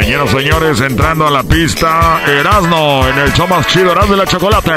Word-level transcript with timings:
Señoras 0.00 0.30
y 0.30 0.36
señores, 0.36 0.80
entrando 0.80 1.26
a 1.26 1.30
la 1.30 1.42
pista, 1.42 2.22
Erasno 2.24 3.08
en 3.08 3.18
el 3.18 3.32
show 3.32 3.48
más 3.48 3.66
chido, 3.66 3.90
Erasno 3.90 4.14
y 4.14 4.18
la 4.18 4.26
chocolate. 4.26 4.70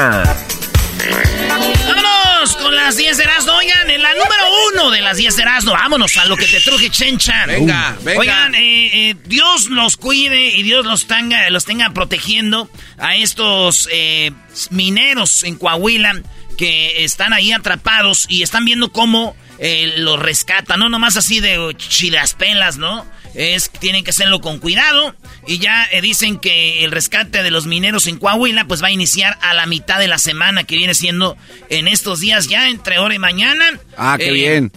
¡Vámonos 1.88 2.56
con 2.56 2.76
las 2.76 2.98
10 2.98 3.18
de 3.18 3.24
Erasmo! 3.24 3.54
Oigan, 3.54 3.88
en 3.92 4.02
la 4.02 4.10
número 4.16 4.44
uno 4.74 4.90
de 4.90 5.02
las 5.02 5.18
10 5.18 5.36
de 5.36 5.44
Erasmo. 5.44 5.74
Vámonos 5.74 6.18
a 6.18 6.26
lo 6.26 6.36
que 6.36 6.48
te 6.48 6.60
truje 6.62 6.90
Chenchan. 6.90 7.48
Venga, 7.48 7.96
venga. 8.02 8.20
Oigan, 8.20 8.56
eh, 8.56 9.10
eh, 9.10 9.16
Dios 9.26 9.70
los 9.70 9.96
cuide 9.96 10.56
y 10.56 10.64
Dios 10.64 10.88
los 10.88 11.06
tenga, 11.06 11.48
los 11.52 11.66
tenga 11.66 11.92
protegiendo 11.92 12.68
a 12.98 13.16
estos 13.16 13.88
eh, 13.92 14.32
mineros 14.72 15.44
en 15.44 15.56
Coahuila 15.56 16.20
que 16.58 17.04
están 17.04 17.32
ahí 17.32 17.52
atrapados 17.52 18.26
y 18.28 18.42
están 18.42 18.66
viendo 18.66 18.92
cómo 18.92 19.36
eh, 19.60 19.94
los 19.98 20.20
rescatan. 20.20 20.80
No 20.80 20.90
nomás 20.90 21.16
así 21.16 21.40
de 21.40 21.76
chilaspelas, 21.78 22.78
¿no? 22.78 23.06
Es, 23.34 23.70
tienen 23.70 24.04
que 24.04 24.10
hacerlo 24.12 24.42
con 24.42 24.60
cuidado. 24.60 25.16
Y 25.48 25.60
ya 25.60 25.88
eh, 25.92 26.02
dicen 26.02 26.38
que 26.38 26.84
el 26.84 26.92
rescate 26.92 27.44
de 27.44 27.52
los 27.52 27.66
mineros 27.66 28.08
en 28.08 28.18
Coahuila 28.18 28.66
pues 28.66 28.84
va 28.84 28.88
a 28.88 28.92
iniciar 28.92 29.38
a 29.42 29.54
la 29.54 29.66
mitad 29.66 30.00
de 30.00 30.08
la 30.08 30.18
semana 30.18 30.64
que 30.66 30.76
viene 30.76 30.94
siendo 30.96 31.38
en 31.70 31.88
estos 31.88 32.20
días 32.20 32.48
ya 32.48 32.68
entre 32.70 32.96
ahora 32.98 33.16
y 33.16 33.20
mañana. 33.20 33.66
Ah, 33.98 34.16
qué 34.20 34.30
Eh, 34.30 34.32
bien. 34.34 34.72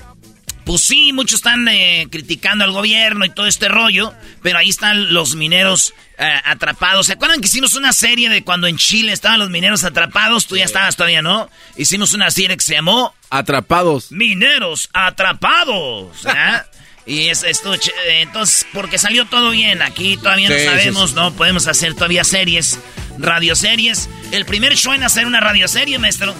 Pues 0.65 0.81
sí, 0.81 1.13
muchos 1.13 1.41
están 1.41 1.69
eh, 1.69 2.07
criticando 2.11 2.65
al 2.65 2.71
gobierno 2.73 3.27
y 3.27 3.31
todo 3.31 3.47
este 3.47 3.69
rollo, 3.69 4.15
pero 4.43 4.57
ahí 4.57 4.71
están 4.71 5.13
los 5.13 5.35
mineros 5.37 5.93
eh, 6.17 6.27
atrapados. 6.47 7.07
¿Se 7.09 7.13
acuerdan 7.13 7.43
que 7.43 7.49
hicimos 7.49 7.75
una 7.75 7.93
serie 7.93 8.31
de 8.31 8.43
cuando 8.45 8.67
en 8.67 8.79
Chile 8.79 9.13
estaban 9.13 9.41
los 9.41 9.51
mineros 9.51 9.85
atrapados? 9.85 10.47
Tú 10.47 10.57
ya 10.57 10.65
estabas 10.65 10.97
todavía, 10.97 11.21
¿no? 11.21 11.51
Hicimos 11.77 12.15
una 12.15 12.31
serie 12.31 12.57
que 12.57 12.63
se 12.65 12.73
llamó 12.77 13.15
Atrapados. 13.29 14.11
Mineros 14.11 14.89
Atrapados. 14.95 16.17
y 17.07 17.29
es 17.29 17.43
esto, 17.43 17.75
ch- 17.75 17.89
eh, 18.09 18.23
entonces, 18.23 18.67
porque 18.73 18.99
salió 18.99 19.27
todo 19.27 19.51
bien, 19.51 19.83
aquí 19.83 20.17
todavía 20.17 20.49
no 20.49 20.57
sí, 20.57 20.65
sabemos, 20.65 21.11
sí. 21.11 21.17
¿no? 21.17 21.33
Podemos 21.35 21.67
hacer 21.67 21.95
todavía 21.95 22.25
series, 22.25 22.79
radioseries. 23.19 24.09
El 24.33 24.45
primer 24.45 24.75
show 24.77 24.93
en 24.93 25.03
hacer 25.05 25.27
una 25.27 25.41
radioserie, 25.41 25.99
maestro. 25.99 26.35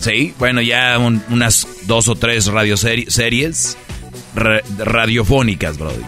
Sí, 0.00 0.34
bueno, 0.38 0.60
ya 0.60 0.98
un- 0.98 1.22
unas 1.30 1.66
dos 1.82 2.08
o 2.08 2.14
tres 2.14 2.46
radioseries 2.46 3.76
ra- 4.34 4.60
radiofónicas, 4.78 5.78
Brody. 5.78 6.02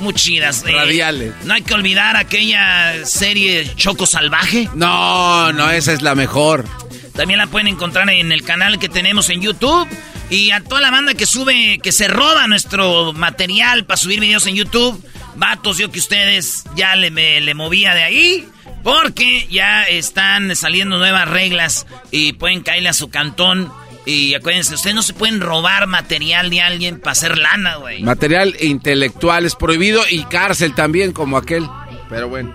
Muy 0.00 0.14
chidas. 0.14 0.64
eh. 0.66 0.72
Radiales. 0.72 1.32
No 1.44 1.54
hay 1.54 1.62
que 1.62 1.74
olvidar 1.74 2.16
aquella 2.16 3.06
serie 3.06 3.70
Choco 3.76 4.04
Salvaje. 4.06 4.68
No, 4.74 5.52
no, 5.52 5.70
esa 5.70 5.92
es 5.92 6.02
la 6.02 6.16
mejor. 6.16 6.64
También 7.14 7.38
la 7.38 7.46
pueden 7.46 7.68
encontrar 7.68 8.08
en 8.10 8.32
el 8.32 8.42
canal 8.42 8.78
que 8.78 8.88
tenemos 8.88 9.28
en 9.30 9.40
YouTube. 9.42 9.86
Y 10.30 10.50
a 10.50 10.60
toda 10.62 10.80
la 10.80 10.90
banda 10.90 11.12
que 11.14 11.26
sube, 11.26 11.78
que 11.82 11.92
se 11.92 12.08
roba 12.08 12.46
nuestro 12.48 13.12
material 13.12 13.84
para 13.84 13.96
subir 13.98 14.20
videos 14.20 14.46
en 14.46 14.54
YouTube. 14.54 15.02
Vatos, 15.36 15.78
yo 15.78 15.90
que 15.90 15.98
ustedes 15.98 16.64
ya 16.74 16.94
le, 16.96 17.10
me- 17.10 17.40
le 17.40 17.54
movía 17.54 17.94
de 17.94 18.02
ahí. 18.02 18.48
Porque 18.82 19.46
ya 19.50 19.84
están 19.84 20.56
saliendo 20.56 20.98
nuevas 20.98 21.28
reglas 21.28 21.86
y 22.10 22.32
pueden 22.32 22.62
caerle 22.62 22.88
a 22.88 22.92
su 22.92 23.10
cantón. 23.10 23.70
Y 24.06 24.34
acuérdense, 24.34 24.74
ustedes 24.74 24.96
no 24.96 25.02
se 25.02 25.12
pueden 25.14 25.40
robar 25.40 25.86
material 25.86 26.50
de 26.50 26.62
alguien 26.62 26.98
para 26.98 27.12
hacer 27.12 27.38
lana, 27.38 27.76
güey. 27.76 28.02
Material 28.02 28.56
intelectual 28.60 29.44
es 29.46 29.54
prohibido 29.54 30.02
y 30.10 30.24
cárcel 30.24 30.74
también, 30.74 31.12
como 31.12 31.36
aquel. 31.36 31.68
Pero 32.08 32.28
bueno. 32.28 32.52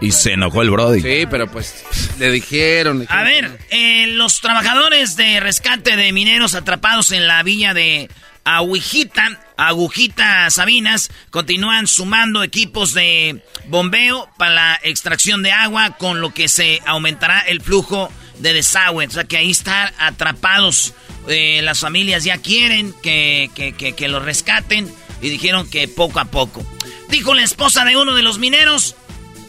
Y 0.00 0.12
se 0.12 0.32
enojó 0.32 0.62
el 0.62 0.70
Brody. 0.70 1.00
Sí, 1.00 1.26
pero 1.30 1.50
pues 1.50 1.84
le 2.18 2.30
dijeron. 2.30 3.06
A 3.08 3.22
ver, 3.22 3.58
eh, 3.70 4.06
los 4.08 4.40
trabajadores 4.40 5.16
de 5.16 5.40
rescate 5.40 5.96
de 5.96 6.12
mineros 6.12 6.54
atrapados 6.54 7.12
en 7.12 7.26
la 7.26 7.42
villa 7.42 7.72
de 7.74 8.10
Agujita, 8.44 9.40
Agujita 9.56 10.48
Sabinas, 10.50 11.10
continúan 11.30 11.86
sumando 11.86 12.42
equipos 12.42 12.94
de 12.94 13.42
bombeo 13.68 14.28
para 14.38 14.50
la 14.54 14.80
extracción 14.82 15.42
de 15.42 15.52
agua, 15.52 15.96
con 15.96 16.20
lo 16.20 16.32
que 16.32 16.48
se 16.48 16.80
aumentará 16.86 17.40
el 17.40 17.60
flujo 17.60 18.12
de 18.38 18.52
desagüe. 18.52 19.06
O 19.06 19.10
sea 19.10 19.24
que 19.24 19.38
ahí 19.38 19.50
están 19.50 19.92
atrapados. 19.98 20.94
eh, 21.28 21.60
las 21.62 21.80
familias 21.80 22.22
ya 22.22 22.38
quieren 22.38 22.94
que, 23.02 23.50
que, 23.54 23.72
que, 23.72 23.94
que 23.94 24.08
los 24.08 24.22
rescaten 24.22 24.92
y 25.20 25.30
dijeron 25.30 25.68
que 25.68 25.88
poco 25.88 26.20
a 26.20 26.26
poco. 26.26 26.64
Dijo 27.08 27.34
la 27.34 27.42
esposa 27.42 27.84
de 27.84 27.96
uno 27.96 28.14
de 28.14 28.22
los 28.22 28.38
mineros, 28.38 28.94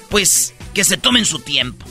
pues 0.10 0.54
que 0.74 0.84
se 0.84 0.98
tomen 0.98 1.26
su 1.26 1.40
tiempo. 1.40 1.86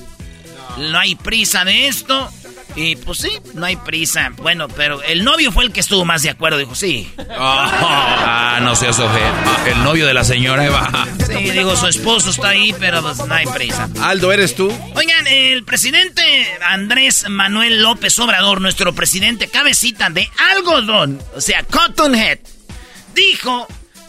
No 0.78 0.98
hay 0.98 1.14
prisa 1.14 1.64
de 1.64 1.88
esto. 1.88 2.30
Y 2.74 2.94
pues 2.96 3.18
sí, 3.18 3.30
no 3.54 3.64
hay 3.64 3.76
prisa. 3.76 4.32
Bueno, 4.36 4.68
pero 4.68 5.02
el 5.02 5.24
novio 5.24 5.50
fue 5.50 5.64
el 5.64 5.72
que 5.72 5.80
estuvo 5.80 6.04
más 6.04 6.22
de 6.22 6.30
acuerdo. 6.30 6.58
Dijo, 6.58 6.74
sí. 6.74 7.10
Ah, 7.38 8.60
no 8.62 8.74
seas 8.74 8.98
ojete. 8.98 9.70
El 9.70 9.84
novio 9.84 10.06
de 10.06 10.14
la 10.14 10.24
señora 10.24 10.64
Eva. 10.64 11.06
Sí, 11.26 11.50
digo, 11.50 11.76
su 11.76 11.86
esposo 11.86 12.30
está 12.30 12.48
ahí, 12.48 12.74
pero 12.78 13.02
pues 13.02 13.18
no 13.18 13.34
hay 13.34 13.46
prisa. 13.46 13.88
Aldo, 14.00 14.32
¿eres 14.32 14.54
tú? 14.54 14.72
Oigan, 14.94 15.26
el 15.26 15.62
presidente 15.64 16.22
Andrés 16.62 17.26
Manuel 17.28 17.82
López 17.82 18.18
Obrador, 18.18 18.60
nuestro 18.60 18.94
presidente 18.94 19.48
cabecita 19.48 20.08
de 20.08 20.30
algodón, 20.52 21.20
o 21.34 21.40
sea, 21.40 21.62
Cotton 21.64 22.14
Head, 22.14 22.38
dijo 23.14 23.66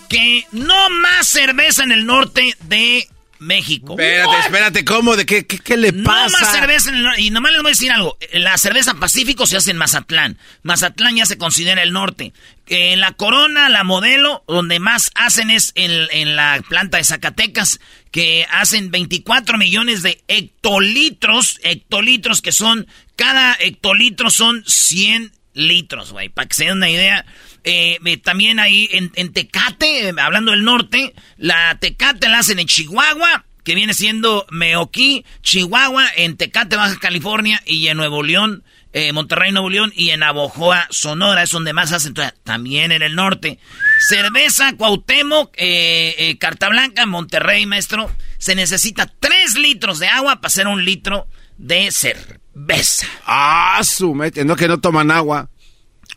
que 0.08 0.46
no 0.52 0.90
más 0.90 1.28
cerveza 1.28 1.84
en 1.84 1.92
el 1.92 2.06
norte 2.06 2.56
de 2.62 3.08
México. 3.40 3.94
Espérate, 3.94 4.40
espérate, 4.40 4.86
¿cómo? 4.86 5.16
¿De 5.16 5.26
qué, 5.26 5.46
qué, 5.46 5.78
le 5.78 5.94
pasa? 5.94 6.40
No 6.40 6.46
más 6.46 6.52
cerveza 6.54 6.90
en 6.90 6.96
el 6.96 7.04
norte. 7.04 7.22
Y 7.22 7.30
nomás 7.30 7.52
les 7.52 7.62
voy 7.62 7.70
a 7.70 7.72
decir 7.72 7.92
algo. 7.92 8.18
La 8.34 8.58
cerveza 8.58 8.96
Pacífico 8.96 9.46
se 9.46 9.58
hace 9.58 9.72
en 9.72 9.78
Mazatlán. 9.78 10.38
Mazatlán 10.64 11.16
ya 11.16 11.26
se 11.26 11.38
considera 11.38 11.84
el 11.84 11.94
norte. 11.94 12.34
En 12.68 13.00
la 13.00 13.12
Corona, 13.14 13.70
la 13.70 13.84
modelo, 13.84 14.44
donde 14.48 14.80
más 14.80 15.12
hacen 15.16 15.52
es 15.52 15.72
en, 15.76 15.92
en 16.12 16.36
la 16.36 16.62
planta 16.68 16.98
de 16.98 17.04
Zacatecas, 17.04 17.80
que 18.12 18.46
hacen 18.52 18.92
24 18.92 19.58
millones 19.58 20.04
de 20.04 20.22
hectolitros, 20.28 21.60
hectolitros 21.64 22.42
que 22.42 22.52
son, 22.52 22.88
cada 23.16 23.56
hectolitro 23.60 24.30
son 24.30 24.64
100 24.66 25.32
litros, 25.54 26.12
güey, 26.12 26.30
para 26.30 26.48
que 26.48 26.56
se 26.56 26.66
den 26.66 26.78
una 26.78 26.90
idea. 26.90 27.26
Eh, 27.70 28.18
también 28.24 28.60
ahí 28.60 28.88
en, 28.92 29.34
Tecate, 29.34 30.14
hablando 30.18 30.52
del 30.52 30.64
norte, 30.64 31.14
la 31.36 31.78
Tecate 31.80 32.30
la 32.30 32.40
hacen 32.40 32.60
en 32.60 32.68
Chihuahua, 32.68 33.44
que 33.66 33.76
viene 33.76 33.94
siendo 33.94 34.46
Meoquí, 34.50 35.26
Chihuahua, 35.42 36.08
en 36.16 36.38
Tecate, 36.38 36.78
Baja 36.78 36.98
California, 36.98 37.62
y 37.66 37.90
en 37.90 37.98
Nuevo 37.98 38.24
León, 38.24 38.64
eh, 38.94 39.12
Monterrey, 39.12 39.52
Nuevo 39.52 39.70
León, 39.70 39.92
y 39.94 40.12
en 40.12 40.24
Abojoa, 40.24 40.88
Sonora, 40.92 41.44
es 41.44 41.52
donde 41.52 41.74
más 41.74 41.92
hacen, 41.92 42.14
también 42.46 42.94
en 42.94 43.02
el 43.02 43.16
norte. 43.16 43.60
Cerveza, 44.08 44.72
Cuauhtémoc, 44.78 45.54
eh, 45.58 46.16
eh, 46.18 46.38
Carta 46.38 46.70
Blanca, 46.70 47.06
Monterrey, 47.06 47.66
maestro, 47.66 48.10
se 48.38 48.56
necesita 48.56 49.12
3 49.20 49.56
litros 49.58 50.00
de 50.00 50.08
agua 50.08 50.38
para 50.38 50.48
hacer 50.48 50.68
un 50.68 50.86
litro 50.86 51.28
de 51.58 51.92
cerveza. 51.92 53.08
Ah, 53.26 53.82
su 53.84 54.16
no 54.16 54.56
que 54.56 54.68
no 54.70 54.80
toman 54.80 55.12
agua. 55.12 55.50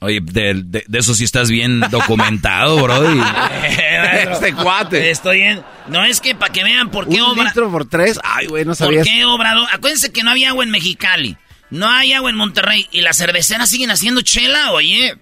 Oye, 0.02 0.20
de, 0.22 0.84
eso 0.94 1.14
sí 1.14 1.24
estás 1.24 1.50
bien 1.50 1.80
documentado, 1.90 2.82
bro. 2.82 3.12
este 4.32 4.54
cuate. 4.54 5.10
Estoy 5.10 5.42
en... 5.42 5.62
No, 5.88 6.04
es 6.04 6.22
que 6.22 6.34
para 6.34 6.50
que 6.52 6.64
vean 6.64 6.90
por 6.90 7.06
qué 7.06 7.20
¿Un 7.20 7.44
litro 7.44 7.70
por 7.70 7.86
tres? 7.86 8.18
Ay, 8.24 8.46
güey, 8.46 8.64
no 8.64 8.74
sabías. 8.74 9.06
¿Por 9.06 9.14
qué 9.14 9.24
Obrador? 9.26 9.68
Acuérdense 9.72 10.10
que 10.10 10.22
no 10.22 10.30
había 10.30 10.50
agua 10.50 10.64
en 10.64 10.70
Mexicali. 10.70 11.36
No 11.68 11.88
hay 11.90 12.14
agua 12.14 12.30
en 12.30 12.36
Monterrey. 12.36 12.88
¿Y 12.92 13.02
las 13.02 13.18
cerveceras 13.18 13.68
siguen 13.68 13.90
haciendo 13.90 14.22
chela? 14.22 14.72
Oye, 14.72 15.16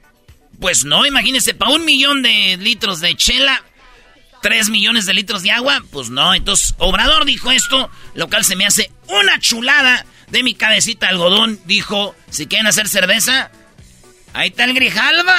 pues 0.61 0.85
no, 0.85 1.05
imagínense, 1.07 1.55
para 1.55 1.73
un 1.73 1.85
millón 1.85 2.23
de 2.23 2.57
litros 2.59 3.01
de 3.01 3.17
chela, 3.17 3.63
tres 4.43 4.69
millones 4.69 5.07
de 5.07 5.15
litros 5.15 5.43
de 5.43 5.51
agua, 5.51 5.83
pues 5.91 6.09
no. 6.11 6.35
Entonces, 6.35 6.77
Obrador 6.79 7.25
dijo 7.25 7.51
esto, 7.51 7.91
lo 8.15 8.29
cual 8.29 8.45
se 8.45 8.55
me 8.55 8.65
hace 8.65 8.93
una 9.09 9.41
chulada 9.41 10.07
de 10.31 10.45
mi 10.45 10.55
cabecita 10.55 11.09
algodón. 11.09 11.59
Dijo, 11.65 12.15
si 12.31 12.47
quieren 12.47 12.69
hacer 12.69 12.89
cerveza, 12.89 13.51
Ahí 14.39 14.51
está 14.51 14.63
el 14.67 14.73
Grijalva. 14.73 15.35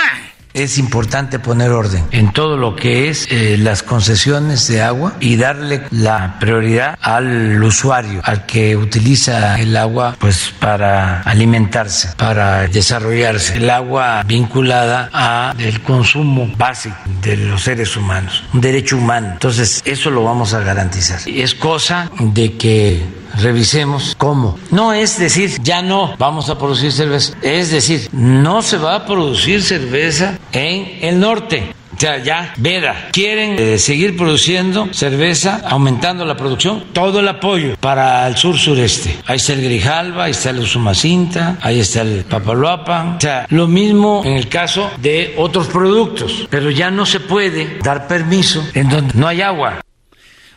Es 0.54 0.78
importante 0.78 1.40
poner 1.40 1.70
orden 1.72 2.04
en 2.12 2.34
todo 2.34 2.58
lo 2.58 2.76
que 2.76 3.08
es 3.08 3.32
eh, 3.32 3.56
las 3.58 3.82
concesiones 3.82 4.68
de 4.68 4.82
agua 4.82 5.16
y 5.22 5.38
darle 5.38 5.84
la 5.90 6.38
prioridad 6.38 6.98
al 7.02 7.64
usuario, 7.64 8.20
al 8.26 8.46
que 8.46 8.76
utiliza 8.76 9.58
el 9.58 9.78
agua 9.78 10.18
pues 10.20 10.54
para 10.60 11.22
alimentarse, 11.22 12.10
para 12.18 12.68
desarrollarse. 12.68 13.56
El 13.56 13.70
agua 13.70 14.22
vinculada 14.24 15.10
a 15.14 15.56
el 15.58 15.82
consumo 15.82 16.52
básico 16.58 16.98
de 17.22 17.38
los 17.38 17.62
seres 17.62 17.96
humanos, 17.96 18.44
un 18.52 18.60
derecho 18.60 18.98
humano. 18.98 19.30
Entonces, 19.32 19.82
eso 19.86 20.10
lo 20.10 20.26
vamos 20.26 20.54
a 20.54 20.60
garantizar. 20.60 21.22
Es 21.26 21.56
cosa 21.56 22.12
de 22.20 22.58
que 22.58 23.19
revisemos 23.42 24.16
cómo. 24.18 24.58
No 24.72 24.94
es 24.94 25.18
decir, 25.20 25.58
ya 25.62 25.82
no 25.82 26.16
vamos 26.18 26.50
a 26.50 26.58
producir 26.58 26.92
cerveza, 26.92 27.34
es 27.42 27.72
decir, 27.72 28.10
no 28.12 28.62
se 28.62 28.78
va 28.78 28.96
a 28.96 29.06
producir 29.06 29.62
cerveza 29.64 30.38
en 30.52 31.00
el 31.02 31.20
norte. 31.20 31.74
O 32.00 32.02
sea, 32.02 32.24
ya, 32.24 32.54
Vera, 32.56 33.10
quieren 33.12 33.56
eh, 33.60 33.78
seguir 33.78 34.16
produciendo 34.16 34.88
cerveza, 34.94 35.62
aumentando 35.68 36.24
la 36.24 36.38
producción, 36.38 36.86
todo 36.94 37.20
el 37.20 37.28
apoyo 37.28 37.76
para 37.82 38.26
el 38.26 38.38
sur-sureste. 38.38 39.18
Ahí 39.26 39.36
está 39.36 39.52
el 39.52 39.64
Grijalva, 39.64 40.24
ahí 40.24 40.32
está 40.32 40.52
el 40.52 40.60
Usumacinta, 40.60 41.58
ahí 41.62 41.82
está 41.82 42.04
el 42.04 42.24
Papaloapan. 42.24 43.18
O 43.18 43.20
sea, 43.20 43.46
lo 43.50 43.68
mismo 43.68 44.22
en 44.24 44.38
el 44.38 44.48
caso 44.48 44.90
de 45.02 45.34
otros 45.38 45.68
productos, 45.68 46.48
pero 46.50 46.72
ya 46.72 46.90
no 46.90 47.06
se 47.06 47.20
puede 47.20 47.80
dar 47.84 48.08
permiso 48.08 48.64
en 48.76 48.88
donde 48.88 49.14
no 49.16 49.28
hay 49.28 49.42
agua. 49.42 49.82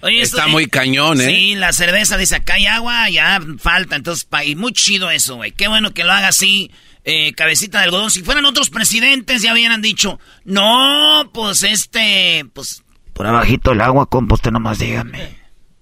Está 0.02 0.48
muy 0.48 0.66
cañón, 0.66 1.20
¿eh? 1.20 1.26
Sí, 1.26 1.54
la 1.54 1.72
cerveza 1.72 2.16
dice, 2.16 2.36
acá 2.36 2.54
hay 2.54 2.66
agua, 2.66 3.08
ya 3.08 3.40
falta. 3.58 3.94
Entonces, 3.94 4.26
y 4.44 4.56
muy 4.56 4.72
chido 4.72 5.10
eso, 5.10 5.36
güey. 5.36 5.52
Qué 5.52 5.68
bueno 5.68 5.94
que 5.94 6.02
lo 6.02 6.12
haga 6.12 6.28
así, 6.28 6.72
eh, 7.04 7.32
cabecita 7.34 7.78
de 7.78 7.84
algodón. 7.84 8.10
Si 8.10 8.22
fueran 8.22 8.44
otros 8.44 8.68
presidentes, 8.68 9.42
ya 9.42 9.52
hubieran 9.52 9.80
dicho, 9.80 10.18
no, 10.44 11.30
pues 11.32 11.62
este, 11.62 12.44
pues... 12.52 12.82
Por 13.12 13.26
abajito 13.26 13.72
el 13.72 13.80
agua, 13.80 14.06
compa, 14.06 14.34
usted 14.34 14.50
nomás 14.50 14.80
dígame. 14.80 15.36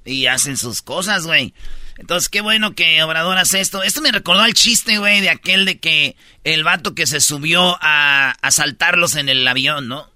Y 0.04 0.26
hacen 0.26 0.58
sus 0.58 0.82
cosas, 0.82 1.26
güey. 1.26 1.54
Entonces, 1.96 2.28
qué 2.28 2.40
bueno 2.40 2.74
que 2.74 3.02
Obrador 3.02 3.38
hace 3.38 3.60
esto. 3.60 3.82
Esto 3.82 4.02
me 4.02 4.12
recordó 4.12 4.40
al 4.40 4.54
chiste, 4.54 4.98
güey, 4.98 5.20
de 5.20 5.30
aquel 5.30 5.64
de 5.64 5.78
que 5.78 6.16
el 6.44 6.64
vato 6.64 6.94
que 6.94 7.06
se 7.06 7.20
subió 7.20 7.78
a 7.80 8.34
asaltarlos 8.42 9.16
en 9.16 9.28
el 9.28 9.46
avión, 9.46 9.88
¿no? 9.88 10.10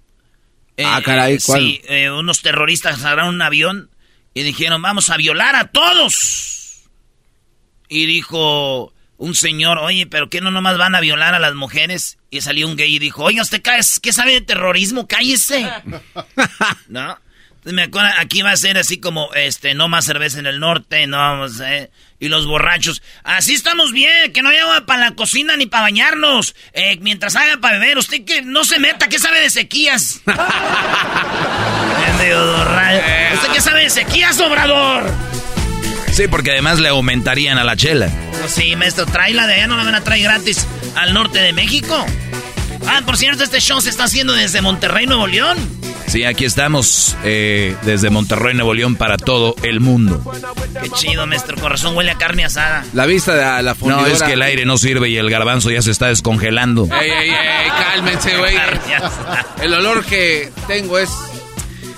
ah, 0.83 1.01
caray, 1.03 1.37
¿cuál? 1.39 1.61
Sí, 1.61 1.81
eh, 1.87 2.11
unos 2.11 2.41
terroristas 2.41 2.99
agarraron 2.99 3.35
un 3.35 3.41
avión 3.41 3.89
y 4.35 4.43
dijeron, 4.43 4.81
vamos 4.81 5.09
a 5.09 5.17
violar 5.17 5.55
a 5.55 5.71
todos. 5.71 6.83
Y 7.87 8.05
dijo 8.05 8.93
un 9.17 9.33
señor, 9.33 9.77
oye, 9.77 10.05
pero 10.07 10.29
¿qué 10.29 10.41
no 10.41 10.51
nomás 10.51 10.77
van 10.77 10.93
a 10.93 10.99
violar 10.99 11.33
a 11.33 11.39
las 11.39 11.55
mujeres? 11.55 12.17
Y 12.29 12.41
salió 12.41 12.67
un 12.67 12.75
gay 12.75 12.97
y 12.97 12.99
dijo, 12.99 13.23
oye, 13.23 13.41
¿usted 13.41 13.63
qué 14.01 14.13
sabe 14.13 14.33
de 14.33 14.41
terrorismo? 14.41 15.07
Cállese. 15.07 15.71
¿No? 16.89 17.17
Me 17.73 17.83
acuerdo, 17.83 18.09
aquí 18.19 18.41
va 18.41 18.51
a 18.51 18.57
ser 18.57 18.77
así 18.77 18.99
como, 18.99 19.33
este, 19.33 19.73
no 19.73 19.87
más 19.87 20.05
cerveza 20.05 20.39
en 20.39 20.45
el 20.45 20.59
norte, 20.59 21.07
no 21.07 21.17
vamos, 21.17 21.59
eh, 21.61 21.89
y 22.19 22.27
los 22.27 22.45
borrachos. 22.45 23.01
Así 23.23 23.53
estamos 23.53 23.91
bien, 23.91 24.31
que 24.33 24.41
no 24.41 24.49
hay 24.49 24.57
agua 24.57 24.85
para 24.85 25.01
la 25.01 25.15
cocina 25.15 25.57
ni 25.57 25.65
para 25.65 25.83
bañarnos. 25.83 26.55
Eh, 26.73 26.97
mientras 27.01 27.35
haga 27.35 27.57
para 27.57 27.79
beber, 27.79 27.97
usted 27.97 28.23
que 28.23 28.43
no 28.43 28.63
se 28.65 28.79
meta, 28.79 29.07
¿qué 29.07 29.19
sabe 29.19 29.41
de 29.41 29.49
sequías? 29.49 30.21
¿Usted 33.33 33.51
qué 33.53 33.61
sabe 33.61 33.83
de 33.83 33.89
sequías, 33.89 34.39
Obrador? 34.39 35.03
Sí, 36.11 36.27
porque 36.27 36.51
además 36.51 36.79
le 36.79 36.89
aumentarían 36.89 37.57
a 37.57 37.63
la 37.63 37.75
chela. 37.75 38.09
Pues 38.39 38.51
sí, 38.51 38.75
maestro, 38.75 39.05
tráela 39.05 39.47
de 39.47 39.55
allá, 39.55 39.67
no 39.67 39.75
la 39.75 39.83
van 39.83 39.95
a 39.95 40.01
traer 40.01 40.23
gratis 40.23 40.65
al 40.95 41.13
norte 41.13 41.39
de 41.39 41.51
México. 41.51 42.05
Ah, 42.87 43.01
por 43.05 43.17
cierto, 43.17 43.43
este 43.43 43.59
show 43.59 43.81
se 43.81 43.89
está 43.89 44.05
haciendo 44.05 44.33
desde 44.33 44.61
Monterrey, 44.61 45.05
Nuevo 45.07 45.27
León. 45.27 45.57
Sí, 46.07 46.23
aquí 46.23 46.45
estamos 46.45 47.17
eh, 47.23 47.75
desde 47.83 48.09
Monterrey, 48.09 48.53
Nuevo 48.53 48.73
León 48.73 48.95
para 48.95 49.17
todo 49.17 49.55
el 49.63 49.79
mundo. 49.79 50.23
Qué 50.81 50.89
chido, 50.91 51.25
maestro. 51.25 51.57
Corazón 51.57 51.95
huele 51.97 52.11
a 52.11 52.17
carne 52.17 52.45
asada. 52.45 52.85
La 52.93 53.05
vista 53.05 53.55
de 53.57 53.63
la 53.63 53.75
fundidora. 53.75 54.07
No, 54.07 54.13
es 54.13 54.21
que 54.21 54.33
el 54.33 54.41
aire 54.41 54.65
no 54.65 54.77
sirve 54.77 55.09
y 55.09 55.17
el 55.17 55.29
garbanzo 55.29 55.71
ya 55.71 55.81
se 55.81 55.91
está 55.91 56.07
descongelando. 56.07 56.87
Ey, 57.01 57.09
ey, 57.09 57.29
ey, 57.31 57.69
cálmense, 57.69 58.37
güey. 58.37 58.55
El 59.61 59.73
olor 59.73 60.05
que 60.05 60.51
tengo 60.67 60.99
es 60.99 61.09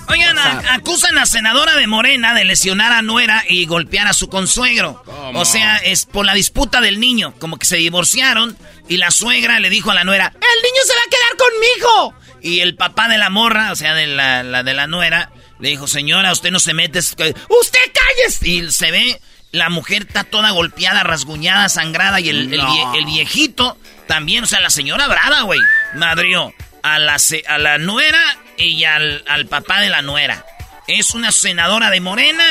Oigan, 0.09 0.37
acusan 0.69 1.17
a 1.17 1.25
senadora 1.25 1.75
de 1.75 1.87
Morena 1.87 2.33
de 2.33 2.45
lesionar 2.45 2.93
a 2.93 3.01
nuera 3.01 3.43
y 3.47 3.65
golpear 3.65 4.07
a 4.07 4.13
su 4.13 4.29
consuegro. 4.29 5.03
O 5.33 5.45
sea, 5.45 5.77
es 5.77 6.05
por 6.05 6.25
la 6.25 6.33
disputa 6.33 6.81
del 6.81 6.99
niño, 6.99 7.33
como 7.39 7.57
que 7.57 7.65
se 7.65 7.77
divorciaron 7.77 8.57
y 8.87 8.97
la 8.97 9.11
suegra 9.11 9.59
le 9.59 9.69
dijo 9.69 9.91
a 9.91 9.95
la 9.95 10.03
nuera, 10.03 10.27
"El 10.27 10.63
niño 10.63 10.81
se 10.85 10.93
va 10.93 11.01
a 11.05 11.09
quedar 11.09 11.37
conmigo." 11.37 12.13
Y 12.41 12.59
el 12.61 12.75
papá 12.75 13.09
de 13.09 13.17
la 13.17 13.29
morra, 13.29 13.71
o 13.71 13.75
sea, 13.75 13.93
de 13.93 14.07
la, 14.07 14.63
de 14.63 14.73
la 14.73 14.87
nuera, 14.87 15.31
le 15.59 15.69
dijo, 15.69 15.87
"Señora, 15.87 16.31
usted 16.31 16.51
no 16.51 16.59
se 16.59 16.73
mete, 16.73 16.99
usted 16.99 17.79
calles." 17.93 18.41
Y 18.43 18.71
se 18.71 18.91
ve 18.91 19.19
la 19.51 19.69
mujer 19.69 20.03
está 20.03 20.23
toda 20.23 20.51
golpeada, 20.51 21.03
rasguñada, 21.03 21.69
sangrada 21.69 22.19
y 22.19 22.29
el, 22.29 22.53
el, 22.53 23.05
viejito 23.05 23.77
también, 24.05 24.43
o 24.43 24.47
sea, 24.47 24.59
la 24.59 24.69
señora 24.69 25.07
brada, 25.07 25.41
güey, 25.43 25.59
madrió 25.95 26.53
a 26.83 26.99
la, 26.99 27.17
a 27.47 27.57
la 27.57 27.77
nuera 27.77 28.37
y 28.57 28.83
al, 28.83 29.23
papá 29.49 29.79
de 29.79 29.89
la 29.89 30.01
nuera. 30.01 30.45
Es 30.87 31.13
una 31.13 31.31
senadora 31.31 31.89
de 31.89 31.99
Morena 31.99 32.43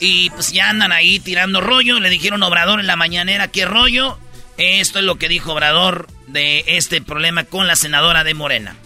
y 0.00 0.30
pues 0.30 0.52
ya 0.52 0.68
andan 0.70 0.92
ahí 0.92 1.20
tirando 1.20 1.60
rollo. 1.60 2.00
Le 2.00 2.10
dijeron 2.10 2.42
Obrador 2.42 2.80
en 2.80 2.86
la 2.86 2.96
mañanera 2.96 3.48
qué 3.48 3.64
rollo. 3.64 4.18
Esto 4.58 4.98
es 4.98 5.04
lo 5.04 5.16
que 5.16 5.28
dijo 5.28 5.52
Obrador 5.52 6.08
de 6.26 6.64
este 6.66 7.00
problema 7.00 7.44
con 7.44 7.66
la 7.66 7.76
senadora 7.76 8.24
de 8.24 8.34
Morena. 8.34 8.76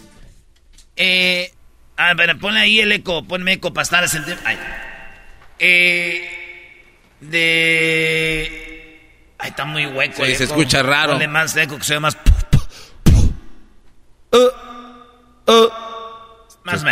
Eh, 0.97 1.53
a 1.97 2.15
ver, 2.15 2.39
ponle 2.39 2.61
ahí 2.61 2.81
el 2.81 2.93
eco, 2.93 3.25
ponme 3.25 3.55
eco 3.55 3.73
para 3.73 3.83
estar 3.83 4.05
a 4.05 4.09
sentir. 4.09 4.39
Ay. 4.45 4.59
Eh, 5.59 6.29
de. 7.21 9.01
Ay, 9.39 9.51
está 9.51 9.65
muy 9.65 9.87
hueco. 9.87 10.25
Sí, 10.25 10.35
se 10.35 10.45
escucha 10.45 10.83
raro. 10.83 11.13
Ponle 11.13 11.29
más 11.29 11.57
eco 11.57 11.79
que 11.79 11.85
se 11.85 11.95
ve 11.95 12.01
más. 12.01 12.17
Uh, 14.33 15.51
uh. 15.51 15.90
Más. 16.73 16.85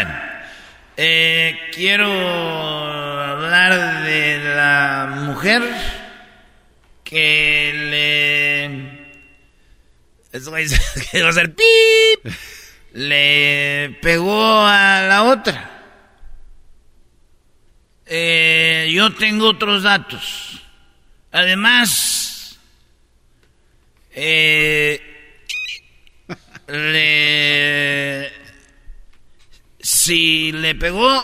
Eh, 0.96 1.56
quiero 1.72 2.10
hablar 2.10 4.02
de 4.02 4.38
la 4.38 5.06
mujer 5.14 5.62
que 7.04 7.72
le... 7.72 8.98
Eso 10.36 10.50
va 10.52 10.58
a 10.58 11.28
hacer 11.28 11.54
pip. 11.54 12.32
Le 12.92 13.96
pegó 14.02 14.66
a 14.66 15.02
la 15.02 15.22
otra. 15.22 15.70
Eh, 18.06 18.90
yo 18.92 19.14
tengo 19.14 19.50
otros 19.50 19.84
datos. 19.84 20.60
Además, 21.30 22.58
eh, 24.10 25.00
le, 26.66 28.32
si 30.08 30.52
le 30.52 30.74
pegó, 30.74 31.22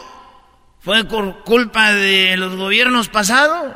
fue 0.80 1.04
por 1.04 1.42
culpa 1.42 1.94
de 1.94 2.36
los 2.36 2.54
gobiernos 2.54 3.08
pasados. 3.08 3.72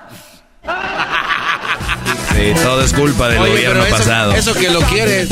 Sí, 2.35 2.53
todo 2.63 2.83
es 2.83 2.93
culpa 2.93 3.31
del 3.31 3.39
gobierno 3.39 3.85
pasado. 3.87 4.35
Eso 4.35 4.53
que 4.53 4.69
lo 4.69 4.83
quieres. 4.83 5.31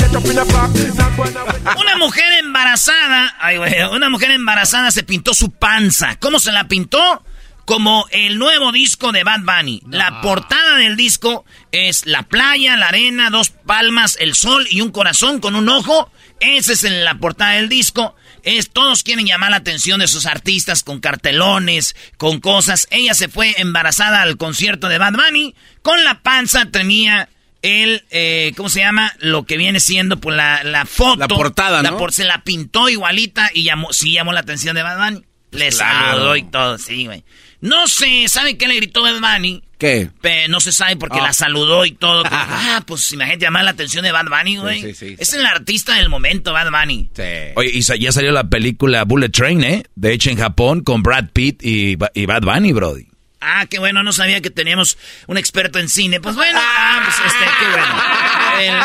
Una 1.79 1.97
mujer 1.99 2.25
embarazada, 2.39 3.35
ay, 3.39 3.57
güey, 3.57 3.83
una 3.91 4.09
mujer 4.09 4.31
embarazada 4.31 4.89
se 4.89 5.03
pintó 5.03 5.35
su 5.35 5.51
panza. 5.51 6.17
¿Cómo 6.19 6.39
se 6.39 6.51
la 6.51 6.67
pintó? 6.67 7.23
Como 7.65 8.07
el 8.09 8.39
nuevo 8.39 8.71
disco 8.71 9.11
de 9.11 9.23
Bad 9.23 9.41
Bunny. 9.41 9.83
La 9.91 10.21
portada 10.21 10.77
del 10.77 10.97
disco 10.97 11.45
es 11.71 12.07
la 12.07 12.23
playa, 12.23 12.77
la 12.77 12.87
arena, 12.87 13.29
dos 13.29 13.51
palmas, 13.51 14.17
el 14.19 14.33
sol 14.33 14.65
y 14.71 14.81
un 14.81 14.89
corazón 14.89 15.39
con 15.39 15.55
un 15.55 15.69
ojo. 15.69 16.11
Esa 16.39 16.73
es 16.73 16.83
en 16.83 17.03
la 17.03 17.19
portada 17.19 17.51
del 17.51 17.69
disco. 17.69 18.15
Es, 18.47 18.69
todos 18.69 19.03
quieren 19.03 19.25
llamar 19.25 19.51
la 19.51 19.57
atención 19.57 19.99
de 19.99 20.07
sus 20.07 20.25
artistas 20.25 20.81
con 20.83 20.99
cartelones, 21.01 21.95
con 22.17 22.39
cosas. 22.39 22.87
Ella 22.91 23.13
se 23.13 23.27
fue 23.27 23.55
embarazada 23.57 24.21
al 24.21 24.37
concierto 24.37 24.87
de 24.87 24.97
Bad 24.97 25.13
Bunny. 25.13 25.53
Con 25.81 26.03
la 26.05 26.21
panza 26.21 26.65
tenía 26.71 27.27
el, 27.61 28.05
eh, 28.09 28.53
¿cómo 28.55 28.69
se 28.69 28.79
llama? 28.79 29.13
Lo 29.19 29.45
que 29.45 29.57
viene 29.57 29.79
siendo 29.81 30.21
por 30.21 30.33
la, 30.33 30.63
la 30.63 30.85
foto. 30.85 31.17
La 31.17 31.27
portada, 31.27 31.83
¿no? 31.83 31.91
La 31.91 31.97
por, 31.97 32.13
se 32.13 32.23
la 32.23 32.43
pintó 32.43 32.87
igualita 32.87 33.49
y 33.53 33.63
llamó, 33.63 33.91
sí 33.91 34.13
llamó 34.13 34.31
la 34.31 34.39
atención 34.39 34.75
de 34.75 34.83
Bad 34.83 34.97
Bunny. 34.97 35.25
Le 35.51 35.69
Claro. 35.69 36.11
saludó 36.11 36.35
y 36.37 36.43
todo, 36.43 36.77
sí, 36.77 37.05
güey. 37.05 37.23
No 37.59 37.87
se 37.87 38.27
sabe 38.29 38.57
qué 38.57 38.67
le 38.69 38.75
gritó 38.75 39.01
Bad 39.01 39.19
Bunny. 39.19 39.61
¿Qué? 39.77 40.09
No 40.49 40.59
se 40.59 40.71
sabe 40.71 40.95
porque 40.95 41.19
Ah. 41.19 41.23
la 41.27 41.33
saludó 41.33 41.85
y 41.85 41.91
todo. 41.91 42.23
ah, 42.25 42.81
pues 42.85 43.11
imagínate 43.11 43.45
llamar 43.45 43.63
la 43.63 43.71
atención 43.71 44.03
de 44.03 44.11
Bad 44.11 44.25
Bunny, 44.25 44.57
güey. 44.57 44.81
sí, 44.81 44.93
sí. 44.95 45.15
Es 45.19 45.33
el 45.33 45.45
artista 45.45 45.93
del 45.95 46.09
momento, 46.09 46.51
Bad 46.53 46.71
Bunny. 46.71 47.09
Sí. 47.15 47.23
Oye, 47.55 47.69
y 47.73 47.83
sa- 47.83 47.95
ya 47.95 48.11
salió 48.11 48.31
la 48.31 48.45
película 48.45 49.03
Bullet 49.03 49.29
Train, 49.29 49.63
¿eh? 49.63 49.83
De 49.95 50.13
hecho, 50.13 50.29
en 50.31 50.37
Japón 50.37 50.81
con 50.81 51.03
Brad 51.03 51.25
Pitt 51.31 51.61
y, 51.63 51.95
Ba- 51.95 52.11
y 52.15 52.25
Bad 52.25 52.41
Bunny, 52.41 52.73
Brody. 52.73 53.07
Ah, 53.39 53.67
qué 53.69 53.77
bueno, 53.77 54.01
no 54.01 54.11
sabía 54.13 54.41
que 54.41 54.49
teníamos 54.49 54.97
un 55.27 55.37
experto 55.37 55.77
en 55.77 55.89
cine. 55.89 56.19
Pues 56.19 56.35
bueno, 56.35 56.57
ah, 56.59 57.01
pues 57.05 57.15
este, 57.31 57.45
qué 57.59 57.65
bueno. 57.69 57.85
El- 58.59 58.81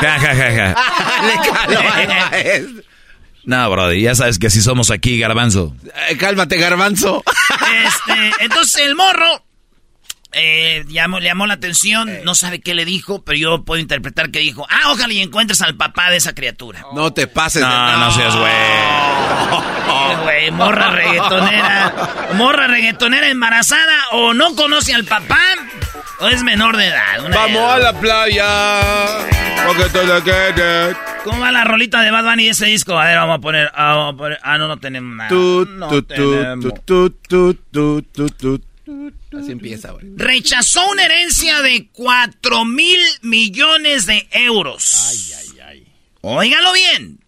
Ja, 0.00 0.18
ja, 0.20 0.34
ja, 0.34 0.50
ja. 0.52 1.22
Le 1.26 1.50
caló 1.50 1.78
al 1.80 2.08
maestro. 2.30 2.82
No, 3.48 3.70
Brody, 3.70 4.02
ya 4.02 4.14
sabes 4.14 4.38
que 4.38 4.48
así 4.48 4.60
somos 4.60 4.90
aquí, 4.90 5.18
Garbanzo. 5.18 5.74
Eh, 6.10 6.18
cálmate, 6.18 6.58
garbanzo. 6.58 7.24
Este, 7.84 8.44
entonces 8.44 8.82
el 8.86 8.94
morro 8.94 9.42
eh, 10.32 10.84
llamó, 10.88 11.18
le 11.18 11.28
llamó 11.28 11.46
la 11.46 11.54
atención, 11.54 12.10
no 12.24 12.34
sabe 12.34 12.60
qué 12.60 12.74
le 12.74 12.84
dijo, 12.84 13.24
pero 13.24 13.38
yo 13.38 13.64
puedo 13.64 13.80
interpretar 13.80 14.30
que 14.30 14.40
dijo, 14.40 14.66
ah, 14.68 14.92
ojalá 14.92 15.14
y 15.14 15.22
encuentres 15.22 15.62
al 15.62 15.76
papá 15.76 16.10
de 16.10 16.18
esa 16.18 16.34
criatura. 16.34 16.84
No 16.92 17.10
te 17.14 17.26
pases. 17.26 17.62
de- 17.62 17.68
No, 17.68 17.96
no 17.96 18.12
seas 18.12 18.36
güey. 18.36 18.52
Eh, 18.52 20.16
güey, 20.22 20.50
morra 20.50 20.90
reggaetonera, 20.90 21.94
morra 22.34 22.66
reggaetonera 22.66 23.30
embarazada, 23.30 23.94
o 24.12 24.34
no 24.34 24.54
conoce 24.54 24.92
al 24.94 25.04
papá, 25.04 25.38
o 26.20 26.28
es 26.28 26.42
menor 26.42 26.76
de 26.76 26.86
edad. 26.86 27.24
una 27.24 27.36
Vamos 27.36 27.62
dos. 27.62 27.70
a 27.72 27.78
la 27.78 28.00
playa. 28.00 29.66
Porque 29.66 29.84
tú 29.84 29.98
quieres. 30.24 30.96
¿Cómo 31.24 31.40
va 31.40 31.52
la 31.52 31.64
rolita 31.64 32.00
de 32.02 32.10
Bad 32.10 32.24
Bunny 32.24 32.44
de 32.44 32.50
ese 32.50 32.66
disco? 32.66 32.96
A 32.98 33.04
ver, 33.06 33.16
vamos 33.16 33.38
a 33.38 33.40
poner, 33.40 33.70
ah, 33.74 33.94
vamos 33.96 34.14
a 34.14 34.16
poner- 34.16 34.38
ah, 34.42 34.56
no, 34.58 34.68
no 34.68 34.78
tenemos 34.78 35.14
nada. 35.16 35.28
Tu, 35.28 35.66
No 35.66 35.88
tu, 35.88 36.02
tenemos. 36.02 36.84
tu. 36.84 37.14
Así 39.38 39.52
empieza, 39.52 39.90
güey. 39.92 40.06
rechazó 40.16 40.88
una 40.90 41.04
herencia 41.04 41.60
de 41.60 41.88
4 41.92 42.64
mil 42.64 42.98
millones 43.20 44.06
de 44.06 44.26
euros. 44.32 44.94
Ay, 45.10 45.18
ay, 45.38 45.60
ay. 45.68 45.86
Óigalo 46.22 46.72
bien. 46.72 47.20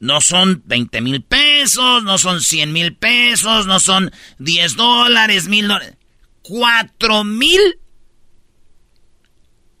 No 0.00 0.20
son 0.22 0.62
20 0.64 1.00
mil 1.02 1.22
pesos, 1.22 2.02
no 2.04 2.16
son 2.18 2.40
100 2.40 2.72
mil 2.72 2.94
pesos, 2.96 3.66
no 3.66 3.80
son 3.80 4.10
10 4.38 4.76
dólares, 4.76 5.48
mil 5.48 5.68
dólares. 5.68 5.94
4 6.42 7.24
mil 7.24 7.60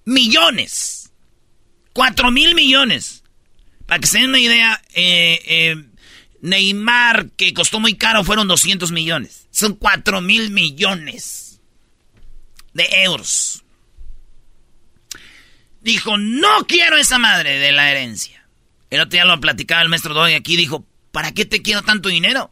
millones. 0.04 1.12
4 1.92 2.30
mil 2.30 2.54
millones. 2.54 3.22
Para 3.86 4.00
que 4.00 4.06
se 4.06 4.18
den 4.18 4.30
una 4.30 4.38
idea, 4.38 4.82
eh, 4.94 5.40
eh, 5.46 5.84
Neymar, 6.40 7.30
que 7.30 7.54
costó 7.54 7.80
muy 7.80 7.96
caro, 7.96 8.24
fueron 8.24 8.48
200 8.48 8.92
millones. 8.92 9.46
Son 9.50 9.74
4 9.74 10.20
mil 10.20 10.50
millones 10.50 11.60
de 12.72 12.88
euros. 13.04 13.64
Dijo, 15.80 16.16
no 16.16 16.66
quiero 16.66 16.96
esa 16.96 17.18
madre 17.18 17.58
de 17.58 17.72
la 17.72 17.90
herencia. 17.90 18.46
El 18.90 19.00
otro 19.00 19.10
día 19.10 19.24
lo 19.24 19.40
platicaba 19.40 19.82
el 19.82 19.88
maestro 19.88 20.14
Doggy 20.14 20.34
aquí, 20.34 20.56
dijo, 20.56 20.86
¿para 21.12 21.32
qué 21.32 21.44
te 21.44 21.62
quiero 21.62 21.82
tanto 21.82 22.08
dinero? 22.08 22.50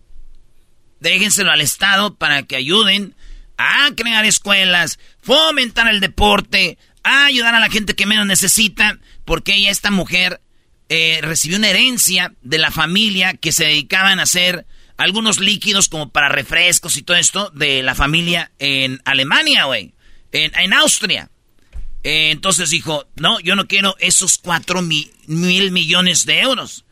Déjenselo 1.01 1.51
al 1.51 1.61
Estado 1.61 2.15
para 2.15 2.43
que 2.45 2.57
ayuden 2.57 3.15
a 3.57 3.91
crear 3.97 4.25
escuelas, 4.25 4.99
fomentar 5.21 5.89
el 5.89 6.01
deporte, 6.01 6.79
a 7.05 7.27
ayudar 7.27 7.55
a 7.55 7.61
la 7.61 7.71
gente 7.71 7.95
que 7.95 8.07
menos 8.07 8.27
necesita, 8.27 8.99
porque 9.25 9.55
ella, 9.55 9.71
esta 9.71 9.91
mujer, 9.91 10.41
eh, 10.89 11.21
recibió 11.23 11.57
una 11.59 11.69
herencia 11.69 12.35
de 12.43 12.59
la 12.59 12.71
familia 12.71 13.35
que 13.35 13.53
se 13.53 13.65
dedicaban 13.65 14.21
a 14.21 14.25
hacer 14.25 14.67
algunos 14.99 15.41
líquidos 15.41 15.89
como 15.89 16.11
para 16.11 16.29
refrescos 16.29 16.97
y 16.97 17.03
todo 17.03 17.17
esto 17.17 17.51
de 17.51 17.83
la 17.83 17.95
familia 17.95 18.53
en 18.59 19.01
Alemania, 19.05 19.65
güey, 19.65 19.95
en, 20.33 20.53
en 20.59 20.73
Austria. 20.75 21.31
Eh, 22.05 22.31
entonces 22.31 22.71
dijo, 22.71 23.09
no, 23.17 23.41
yo 23.41 23.57
no 23.57 23.67
quiero 23.69 23.97
esos 24.01 24.39
cuatro 24.39 24.83
mi- 24.83 25.11
mil 25.27 25.71
millones 25.71 26.27
de 26.27 26.41
euros. 26.41 26.85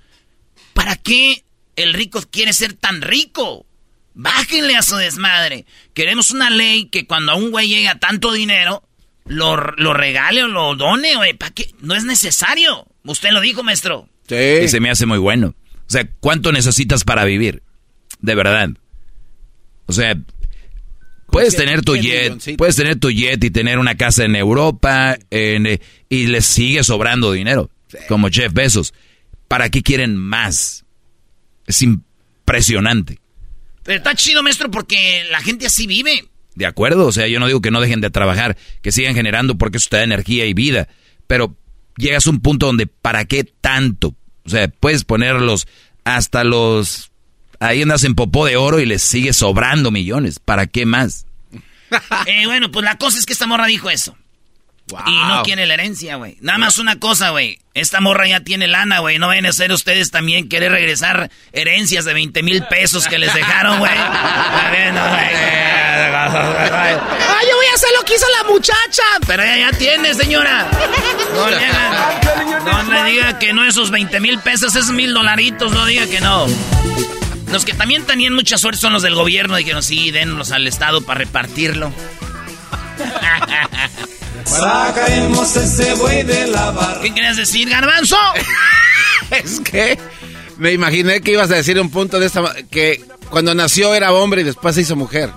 ¿Para 0.72 0.96
qué 0.96 1.44
el 1.76 1.92
rico 1.92 2.22
quiere 2.30 2.52
ser 2.52 2.72
tan 2.74 3.02
rico? 3.02 3.66
Bájenle 4.14 4.76
a 4.76 4.82
su 4.82 4.96
desmadre. 4.96 5.66
Queremos 5.94 6.30
una 6.30 6.48
ley 6.50 6.86
que 6.86 7.06
cuando 7.06 7.32
a 7.32 7.36
un 7.36 7.50
güey 7.50 7.68
llega 7.68 7.98
tanto 7.98 8.32
dinero, 8.32 8.88
lo, 9.26 9.56
lo 9.56 9.94
regale 9.94 10.42
o 10.44 10.48
lo 10.48 10.74
done, 10.76 11.16
güey. 11.16 11.34
¿Para 11.34 11.52
qué? 11.52 11.70
No 11.80 11.94
es 11.94 12.04
necesario. 12.04 12.86
Usted 13.04 13.30
lo 13.30 13.40
dijo, 13.40 13.62
maestro. 13.62 14.08
Y 14.28 14.34
Sí. 14.62 14.68
se 14.68 14.80
me 14.80 14.90
hace 14.90 15.06
muy 15.06 15.18
bueno. 15.18 15.54
O 15.88 15.90
sea, 15.92 16.08
¿cuánto 16.20 16.52
necesitas 16.52 17.04
para 17.04 17.24
vivir? 17.24 17.62
De 18.20 18.34
verdad. 18.34 18.70
O 19.86 19.92
sea, 19.92 20.14
puedes 21.26 21.56
tener 21.56 21.82
tu 21.82 21.96
jet, 21.96 22.56
puedes 22.56 22.76
tener 22.76 22.96
tu 22.96 23.10
jet 23.10 23.42
y 23.42 23.50
tener 23.50 23.78
una 23.78 23.96
casa 23.96 24.24
en 24.24 24.36
Europa 24.36 25.16
en, 25.30 25.66
eh, 25.66 25.80
y 26.08 26.26
les 26.28 26.44
sigue 26.46 26.84
sobrando 26.84 27.32
dinero, 27.32 27.70
como 28.08 28.28
Jeff 28.30 28.52
Bezos. 28.52 28.94
¿Para 29.48 29.68
qué 29.68 29.82
quieren 29.82 30.16
más? 30.16 30.84
Es 31.66 31.82
impresionante. 31.82 33.18
Pero 33.82 33.98
está 33.98 34.14
chido, 34.14 34.42
maestro, 34.44 34.70
porque 34.70 35.24
la 35.30 35.40
gente 35.40 35.66
así 35.66 35.86
vive. 35.88 36.28
¿De 36.54 36.66
acuerdo? 36.66 37.06
O 37.06 37.12
sea, 37.12 37.26
yo 37.26 37.40
no 37.40 37.46
digo 37.46 37.60
que 37.60 37.70
no 37.70 37.80
dejen 37.80 38.00
de 38.00 38.10
trabajar, 38.10 38.56
que 38.82 38.92
sigan 38.92 39.14
generando 39.14 39.56
porque 39.56 39.78
eso 39.78 39.88
te 39.90 39.96
da 39.98 40.02
energía 40.04 40.46
y 40.46 40.54
vida, 40.54 40.88
pero 41.26 41.56
llegas 41.96 42.26
a 42.26 42.30
un 42.30 42.40
punto 42.40 42.66
donde 42.66 42.86
¿para 42.86 43.24
qué 43.24 43.44
tanto? 43.44 44.14
O 44.44 44.48
sea, 44.48 44.68
puedes 44.68 45.04
ponerlos 45.04 45.66
hasta 46.04 46.44
los... 46.44 47.10
Ahí 47.60 47.82
andas 47.82 48.04
en 48.04 48.14
popó 48.14 48.46
de 48.46 48.56
oro 48.56 48.80
y 48.80 48.86
les 48.86 49.02
sigue 49.02 49.34
sobrando 49.34 49.90
millones. 49.90 50.38
¿Para 50.38 50.66
qué 50.66 50.86
más? 50.86 51.26
Eh, 52.26 52.46
bueno, 52.46 52.70
pues 52.70 52.84
la 52.84 52.98
cosa 52.98 53.18
es 53.18 53.26
que 53.26 53.32
esta 53.32 53.48
morra 53.48 53.66
dijo 53.66 53.90
eso. 53.90 54.16
Wow. 54.90 55.00
Y 55.06 55.14
no 55.14 55.42
quiere 55.42 55.66
la 55.66 55.74
herencia, 55.74 56.16
güey. 56.16 56.36
Nada 56.40 56.58
más 56.58 56.78
una 56.78 56.98
cosa, 56.98 57.30
güey. 57.30 57.58
Esta 57.74 58.00
morra 58.00 58.26
ya 58.26 58.40
tiene 58.40 58.66
lana, 58.66 58.98
güey. 58.98 59.18
No 59.18 59.28
vayan 59.28 59.46
a 59.46 59.52
ser 59.52 59.70
ustedes 59.72 60.10
también 60.10 60.48
querer 60.48 60.72
regresar 60.72 61.30
herencias 61.52 62.04
de 62.04 62.12
20 62.14 62.42
mil 62.42 62.64
pesos 62.64 63.06
que 63.06 63.18
les 63.18 63.32
dejaron, 63.32 63.78
güey. 63.78 63.92
Está 63.92 64.70
bien, 64.72 64.94
no, 64.94 65.00
güey. 65.08 65.20
Ah, 66.22 67.40
yo 67.48 67.56
voy 67.56 67.66
a 67.70 67.74
hacer 67.74 67.88
lo 67.98 68.04
que 68.04 68.14
hizo 68.14 68.26
la 68.42 68.48
muchacha. 68.50 69.02
Pero 69.26 69.42
ella 69.42 69.70
ya 69.70 69.78
tiene, 69.78 70.14
señora. 70.14 70.66
No 71.34 71.48
le, 71.50 71.56
hagan- 71.56 72.64
no 72.64 72.92
le 73.04 73.10
diga 73.10 73.38
que 73.38 73.52
no 73.52 73.64
esos 73.64 73.90
20 73.90 74.18
mil 74.20 74.38
pesos, 74.40 74.74
esos 74.74 74.90
mil 74.92 75.12
dolaritos. 75.14 75.72
No 75.72 75.86
diga 75.86 76.06
que 76.06 76.20
no. 76.20 76.46
Los 77.50 77.64
que 77.64 77.72
también 77.74 78.04
tenían 78.06 78.32
mucha 78.34 78.58
suerte 78.58 78.80
son 78.80 78.92
los 78.92 79.02
del 79.02 79.14
gobierno. 79.14 79.56
Dijeron, 79.56 79.82
sí, 79.82 80.10
denlos 80.10 80.50
al 80.52 80.66
Estado 80.66 81.00
para 81.02 81.18
repartirlo. 81.18 81.92
Sacaremos 84.44 85.56
ese 85.56 85.94
buey 85.94 86.22
de 86.22 86.46
la 86.48 86.70
barra. 86.70 87.00
¿Qué 87.02 87.12
querías 87.14 87.36
decir, 87.36 87.68
garbanzo? 87.68 88.16
Es 89.30 89.60
que 89.60 89.96
me 90.58 90.72
imaginé 90.72 91.20
que 91.20 91.32
ibas 91.32 91.50
a 91.52 91.54
decir 91.54 91.78
un 91.80 91.88
punto 91.90 92.18
de 92.18 92.26
esta 92.26 92.42
ma- 92.42 92.54
que 92.70 93.04
cuando 93.30 93.54
nació 93.54 93.94
era 93.94 94.12
hombre 94.12 94.40
y 94.40 94.44
después 94.44 94.74
se 94.74 94.80
hizo 94.80 94.96
mujer. 94.96 95.30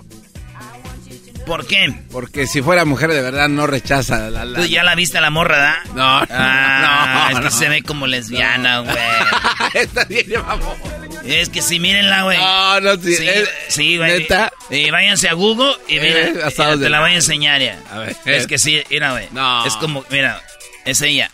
¿Por 1.45 1.67
qué? 1.67 1.93
Porque 2.12 2.47
si 2.47 2.62
fuera 2.62 2.85
mujer 2.85 3.12
de 3.12 3.21
verdad 3.21 3.50
no 3.50 3.67
rechaza 3.67 4.29
la, 4.29 4.45
la- 4.45 4.59
Tú 4.59 4.65
ya 4.65 4.83
la 4.83 4.95
viste 4.95 5.17
a 5.17 5.21
la 5.21 5.29
morra, 5.29 5.57
¿da? 5.57 5.83
No, 5.93 6.21
no, 6.21 6.25
Ah, 6.29 7.27
no, 7.31 7.33
es 7.33 7.38
que 7.39 7.43
no. 7.45 7.51
se 7.51 7.69
ve 7.69 7.81
como 7.83 8.07
lesbiana, 8.07 8.79
güey. 8.79 8.95
Está 9.73 10.05
bien, 10.05 10.25
mamón. 10.47 10.77
Es 11.25 11.50
que 11.50 11.62
sí, 11.62 11.79
mírenla, 11.79 12.23
güey. 12.23 12.38
No, 12.38 12.79
no, 12.81 12.95
sí. 12.95 13.15
Sí, 13.15 13.27
eh, 13.27 13.45
sí, 13.69 13.97
güey. 13.97 14.19
¿Neta? 14.19 14.51
Y 14.69 14.89
váyanse 14.91 15.29
a 15.29 15.33
Google 15.33 15.73
y 15.88 16.00
mira, 16.00 16.19
Eh, 16.27 16.33
te 16.79 16.89
la 16.89 17.00
voy 17.01 17.12
a 17.12 17.15
enseñar 17.15 17.62
ya. 17.62 17.79
A 17.91 18.00
ver. 18.00 18.15
Es 18.25 18.47
que 18.47 18.57
sí, 18.57 18.81
mira, 18.89 19.12
güey. 19.12 19.27
No. 19.31 19.65
Es 19.65 19.75
como, 19.77 20.03
mira, 20.09 20.41
es 20.85 21.01
ella. 21.01 21.29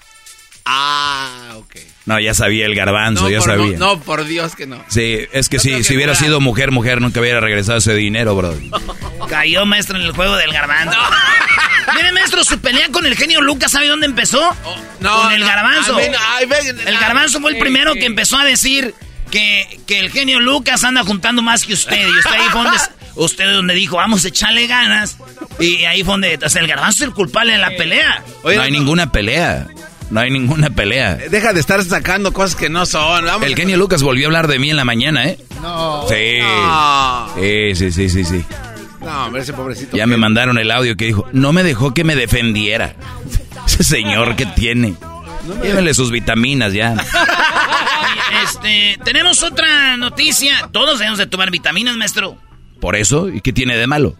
Ah, 0.65 1.53
ok. 1.55 1.75
No, 2.05 2.19
ya 2.19 2.33
sabía 2.33 2.65
el 2.65 2.73
garbanzo, 2.75 3.23
No, 3.23 3.29
ya 3.29 3.39
por, 3.39 3.47
sabía. 3.49 3.77
no, 3.77 3.99
por 3.99 4.25
Dios 4.25 4.55
que 4.55 4.65
no. 4.65 4.83
Sí, 4.87 5.19
es 5.31 5.47
que 5.49 5.57
Yo 5.57 5.61
sí, 5.63 5.83
si 5.83 5.89
que 5.89 5.95
hubiera 5.97 6.13
fuera- 6.15 6.25
sido 6.27 6.41
mujer, 6.41 6.71
mujer, 6.71 7.01
nunca 7.01 7.19
hubiera 7.19 7.39
regresado 7.39 7.77
ese 7.77 7.93
dinero, 7.93 8.35
bro. 8.35 8.55
Cayó 9.29 9.65
maestro 9.65 9.97
en 9.97 10.03
el 10.03 10.11
juego 10.13 10.35
del 10.37 10.51
garbanzo. 10.51 10.97
Mire, 11.95 12.11
maestro, 12.11 12.43
su 12.43 12.59
pelea 12.59 12.87
con 12.91 13.05
el 13.05 13.15
genio 13.15 13.41
Lucas, 13.41 13.71
¿sabe 13.71 13.87
dónde 13.87 14.05
empezó? 14.05 14.39
No, 14.99 15.21
con 15.21 15.31
el 15.33 15.41
no, 15.41 15.45
garbanzo. 15.47 15.99
el 15.99 16.15
ay, 16.15 16.47
garbanzo 16.99 17.39
fue 17.41 17.51
el 17.51 17.57
primero 17.57 17.93
que 17.93 18.05
empezó 18.05 18.37
a 18.37 18.45
decir 18.45 18.93
que, 19.31 19.79
que 19.87 19.99
el 19.99 20.09
genio 20.11 20.39
Lucas 20.39 20.83
anda 20.83 21.03
juntando 21.03 21.41
más 21.41 21.63
que 21.65 21.73
usted. 21.73 22.07
Y 22.07 22.17
usted 22.19 22.31
ahí 22.31 22.47
fue 22.51 22.63
donde, 22.63 22.77
usted 23.15 23.51
donde 23.53 23.73
dijo, 23.75 23.97
vamos 23.97 24.23
a 24.25 24.27
echarle 24.29 24.67
ganas. 24.67 25.17
Y 25.59 25.83
ahí 25.85 26.03
fue 26.03 26.13
donde, 26.13 26.39
o 26.43 26.49
sea, 26.49 26.61
el 26.61 26.67
garbanzo 26.67 27.03
es 27.03 27.07
el 27.09 27.13
culpable 27.13 27.53
de 27.53 27.59
la 27.59 27.69
pelea. 27.71 28.23
Oye, 28.43 28.55
no 28.57 28.61
hay 28.63 28.71
no. 28.71 28.79
ninguna 28.79 29.11
pelea. 29.11 29.67
No 30.09 30.19
hay 30.19 30.31
ninguna 30.31 30.69
pelea. 30.69 31.15
Deja 31.15 31.53
de 31.53 31.59
estar 31.59 31.83
sacando 31.83 32.33
cosas 32.33 32.55
que 32.55 32.69
no 32.69 32.85
son. 32.85 33.25
Vamos 33.25 33.47
El 33.47 33.55
genio 33.55 33.77
Lucas 33.77 34.01
volvió 34.01 34.25
a 34.25 34.27
hablar 34.27 34.47
de 34.47 34.59
mí 34.59 34.69
en 34.69 34.75
la 34.75 34.85
mañana, 34.85 35.27
¿eh? 35.27 35.37
No. 35.61 36.05
Sí. 36.07 36.39
No. 36.41 37.29
Sí, 37.35 37.75
sí, 37.75 37.91
sí, 37.91 38.09
sí, 38.09 38.25
sí. 38.25 38.45
No, 39.01 39.25
hombre, 39.25 39.41
ese 39.41 39.53
pobrecito. 39.53 39.95
Ya 39.95 40.07
me 40.07 40.17
mandaron 40.17 40.57
el 40.57 40.71
audio 40.71 40.97
que 40.97 41.05
dijo, 41.05 41.27
no 41.31 41.53
me 41.53 41.63
dejó 41.63 41.93
que 41.93 42.03
me 42.03 42.15
defendiera. 42.15 42.95
Ese 43.65 43.83
señor 43.83 44.35
que 44.35 44.45
tiene. 44.47 44.95
Llévenle 45.61 45.93
sus 45.93 46.11
vitaminas 46.11 46.73
ya. 46.73 46.95
Este, 48.43 48.97
tenemos 49.03 49.43
otra 49.43 49.95
noticia. 49.97 50.69
Todos 50.71 50.99
debemos 50.99 51.19
de 51.19 51.27
tomar 51.27 51.51
vitaminas, 51.51 51.95
maestro. 51.97 52.37
¿Por 52.81 52.95
eso? 52.95 53.29
¿Y 53.29 53.41
qué 53.41 53.53
tiene 53.53 53.77
de 53.77 53.87
malo? 53.87 54.15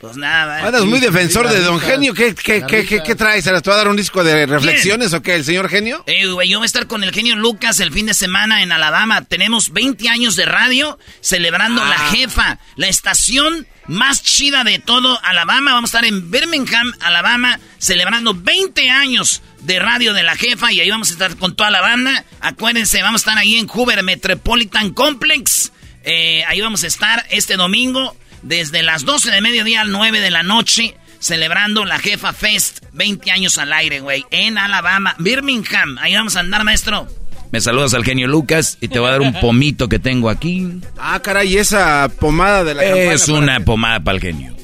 Pues 0.00 0.16
nada. 0.16 0.66
Andas 0.66 0.86
muy 0.86 0.98
defensor 0.98 1.46
de 1.46 1.60
Don 1.60 1.78
Genio. 1.78 2.14
¿Qué, 2.14 2.34
qué, 2.34 2.64
qué, 2.66 3.02
qué, 3.02 3.14
traes? 3.14 3.44
¿Se 3.44 3.52
les 3.52 3.60
va 3.62 3.74
a 3.74 3.76
dar 3.76 3.88
un 3.88 3.96
disco 3.96 4.24
de 4.24 4.46
reflexiones 4.46 5.12
o 5.12 5.20
qué? 5.20 5.34
¿El 5.34 5.44
señor 5.44 5.68
Genio? 5.68 6.02
Eh, 6.06 6.26
güey, 6.26 6.48
yo 6.48 6.58
voy 6.58 6.64
a 6.64 6.66
estar 6.66 6.86
con 6.86 7.04
el 7.04 7.12
genio 7.12 7.36
Lucas 7.36 7.80
el 7.80 7.92
fin 7.92 8.06
de 8.06 8.14
semana 8.14 8.62
en 8.62 8.72
Alabama. 8.72 9.22
Tenemos 9.26 9.74
20 9.74 10.08
años 10.08 10.36
de 10.36 10.46
radio 10.46 10.98
celebrando 11.20 11.84
la 11.84 11.96
Ah. 11.96 12.10
jefa, 12.12 12.58
la 12.76 12.88
estación 12.88 13.66
más 13.88 14.22
chida 14.22 14.64
de 14.64 14.78
todo 14.78 15.20
Alabama. 15.22 15.74
Vamos 15.74 15.92
a 15.92 15.98
estar 15.98 16.04
en 16.08 16.30
Birmingham, 16.30 16.94
Alabama, 17.00 17.60
celebrando 17.76 18.32
20 18.32 18.88
años 18.88 19.42
de 19.60 19.80
radio 19.80 20.14
de 20.14 20.22
la 20.22 20.34
jefa 20.34 20.72
y 20.72 20.80
ahí 20.80 20.88
vamos 20.88 21.10
a 21.10 21.12
estar 21.12 21.36
con 21.36 21.54
toda 21.54 21.70
la 21.70 21.82
banda. 21.82 22.24
Acuérdense, 22.40 23.02
vamos 23.02 23.20
a 23.20 23.22
estar 23.22 23.36
ahí 23.38 23.56
en 23.58 23.66
Hoover 23.66 24.02
Metropolitan 24.02 24.94
Complex. 24.94 25.72
Eh, 26.04 26.42
ahí 26.46 26.62
vamos 26.62 26.84
a 26.84 26.86
estar 26.86 27.26
este 27.28 27.56
domingo 27.56 28.16
desde 28.42 28.82
las 28.82 29.04
12 29.04 29.30
de 29.30 29.40
mediodía 29.40 29.82
al 29.82 29.92
9 29.92 30.20
de 30.20 30.30
la 30.30 30.42
noche. 30.42 30.96
Celebrando 31.18 31.84
la 31.84 31.98
Jefa 31.98 32.32
Fest, 32.32 32.84
20 32.92 33.30
años 33.30 33.58
al 33.58 33.72
aire, 33.74 34.00
güey, 34.00 34.24
en 34.30 34.56
Alabama, 34.56 35.14
Birmingham. 35.18 35.98
Ahí 35.98 36.14
vamos 36.14 36.34
a 36.36 36.40
andar, 36.40 36.64
maestro. 36.64 37.08
Me 37.52 37.60
saludas 37.60 37.94
al 37.94 38.04
genio 38.04 38.26
Lucas 38.28 38.78
y 38.80 38.88
te 38.88 38.98
voy 39.00 39.08
a 39.08 39.12
dar 39.12 39.20
un 39.20 39.34
pomito 39.34 39.88
que 39.88 39.98
tengo 39.98 40.30
aquí. 40.30 40.80
Ah, 40.96 41.20
caray, 41.20 41.56
esa 41.58 42.08
pomada 42.20 42.64
de 42.64 42.74
la 42.74 42.82
campana. 42.82 43.12
Es 43.12 43.28
una 43.28 43.60
pomada 43.60 44.00
para 44.00 44.16
el 44.16 44.22
genio. 44.22 44.56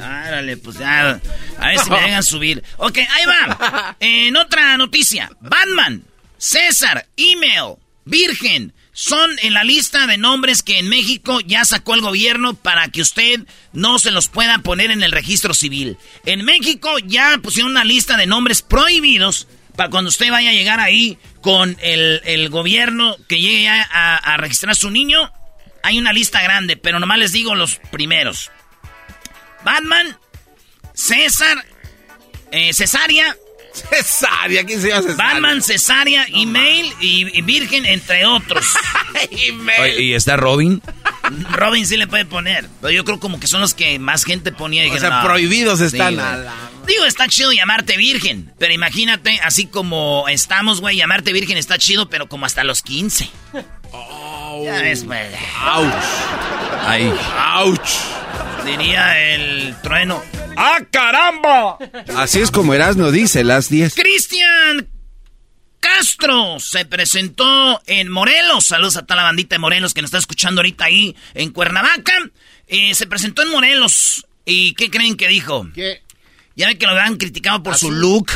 Árale, 0.00 0.56
pues 0.56 0.78
ya. 0.78 1.20
A 1.58 1.68
ver 1.68 1.78
si 1.78 1.90
me 1.90 2.00
dejan 2.00 2.22
subir. 2.22 2.62
Ok, 2.78 2.98
ahí 2.98 3.26
va. 3.26 3.96
En 4.00 4.36
otra 4.36 4.76
noticia: 4.76 5.30
Batman, 5.40 6.02
César, 6.36 7.06
Email, 7.16 7.76
Virgen. 8.04 8.72
Son 8.92 9.30
en 9.42 9.54
la 9.54 9.64
lista 9.64 10.06
de 10.06 10.18
nombres 10.18 10.62
que 10.62 10.78
en 10.78 10.88
México 10.88 11.40
ya 11.40 11.64
sacó 11.64 11.94
el 11.94 12.02
gobierno 12.02 12.54
para 12.54 12.88
que 12.88 13.00
usted 13.00 13.40
no 13.72 13.98
se 13.98 14.10
los 14.10 14.28
pueda 14.28 14.58
poner 14.58 14.90
en 14.90 15.02
el 15.02 15.12
registro 15.12 15.54
civil. 15.54 15.96
En 16.26 16.44
México 16.44 16.98
ya 16.98 17.38
pusieron 17.42 17.72
una 17.72 17.84
lista 17.84 18.18
de 18.18 18.26
nombres 18.26 18.60
prohibidos 18.60 19.48
para 19.76 19.88
cuando 19.88 20.10
usted 20.10 20.30
vaya 20.30 20.50
a 20.50 20.54
llegar 20.54 20.78
ahí 20.78 21.16
con 21.40 21.78
el, 21.80 22.48
gobierno 22.50 23.16
que 23.28 23.40
llegue 23.40 23.68
a, 23.68 24.16
a 24.16 24.36
registrar 24.36 24.72
a 24.72 24.74
su 24.74 24.90
niño. 24.90 25.32
Hay 25.82 25.98
una 25.98 26.12
lista 26.12 26.42
grande, 26.42 26.76
pero 26.76 27.00
nomás 27.00 27.18
les 27.18 27.32
digo 27.32 27.54
los 27.54 27.76
primeros. 27.90 28.50
Batman, 29.64 30.18
César, 30.92 31.64
eh, 32.50 32.74
Cesárea, 32.74 33.36
Cesárea, 33.72 34.64
¿quién 34.64 34.80
se 34.80 34.88
llama 34.88 35.02
Cesárea? 35.02 35.32
Batman, 35.34 35.62
Cesárea, 35.62 36.26
Email 36.28 36.92
y, 37.00 37.38
y 37.38 37.42
Virgen, 37.42 37.86
entre 37.86 38.26
otros. 38.26 38.64
Oye, 39.80 40.02
¿Y 40.02 40.14
está 40.14 40.36
Robin? 40.36 40.82
Robin 41.52 41.86
sí 41.86 41.96
le 41.96 42.06
puede 42.06 42.24
poner, 42.26 42.68
pero 42.80 42.90
yo 42.90 43.04
creo 43.04 43.18
como 43.20 43.40
que 43.40 43.46
son 43.46 43.60
los 43.60 43.74
que 43.74 43.98
más 43.98 44.24
gente 44.24 44.52
ponía. 44.52 44.86
y 44.86 44.90
O 44.90 44.98
sea, 44.98 45.10
"No". 45.10 45.22
prohibidos 45.24 45.80
están. 45.80 46.14
güey. 46.14 46.26
a 46.26 46.36
la- 46.36 46.54
Digo, 46.86 47.04
está 47.04 47.28
chido 47.28 47.52
llamarte 47.52 47.96
Virgen, 47.96 48.52
pero 48.58 48.72
imagínate, 48.74 49.38
así 49.44 49.66
como 49.66 50.26
estamos, 50.28 50.80
güey, 50.80 50.96
llamarte 50.96 51.32
Virgen 51.32 51.56
está 51.56 51.78
chido, 51.78 52.08
pero 52.10 52.28
como 52.28 52.44
hasta 52.44 52.64
los 52.64 52.82
15. 52.82 53.30
Ya 54.64 54.82
ves, 54.82 55.04
güey. 55.04 55.20
Ouch. 55.76 55.92
Ahí. 56.86 57.12
Ouch. 57.58 57.88
Diría 58.64 59.18
el 59.34 59.74
trueno. 59.82 60.22
¡Ah, 60.56 60.78
caramba! 60.90 61.78
Así 62.16 62.40
es 62.40 62.50
como 62.50 62.74
Erasmo 62.74 63.10
dice, 63.10 63.44
las 63.44 63.68
10. 63.68 63.94
Cristian 63.94 64.88
Castro 65.80 66.60
se 66.60 66.84
presentó 66.84 67.82
en 67.86 68.08
Morelos. 68.08 68.66
Saludos 68.66 68.96
a 68.96 69.02
toda 69.02 69.16
la 69.16 69.22
bandita 69.24 69.56
de 69.56 69.58
Morelos 69.58 69.94
que 69.94 70.02
nos 70.02 70.08
está 70.08 70.18
escuchando 70.18 70.60
ahorita 70.60 70.84
ahí 70.84 71.16
en 71.34 71.50
Cuernavaca. 71.50 72.12
Eh, 72.68 72.94
se 72.94 73.06
presentó 73.06 73.42
en 73.42 73.50
Morelos. 73.50 74.26
¿Y 74.44 74.74
qué 74.74 74.90
creen 74.90 75.16
que 75.16 75.28
dijo? 75.28 75.68
¿Qué? 75.74 76.02
Ya 76.54 76.68
ven 76.68 76.78
que 76.78 76.86
lo 76.86 76.92
habían 76.92 77.16
criticado 77.16 77.62
por 77.62 77.76
su 77.76 77.90
look, 77.90 78.30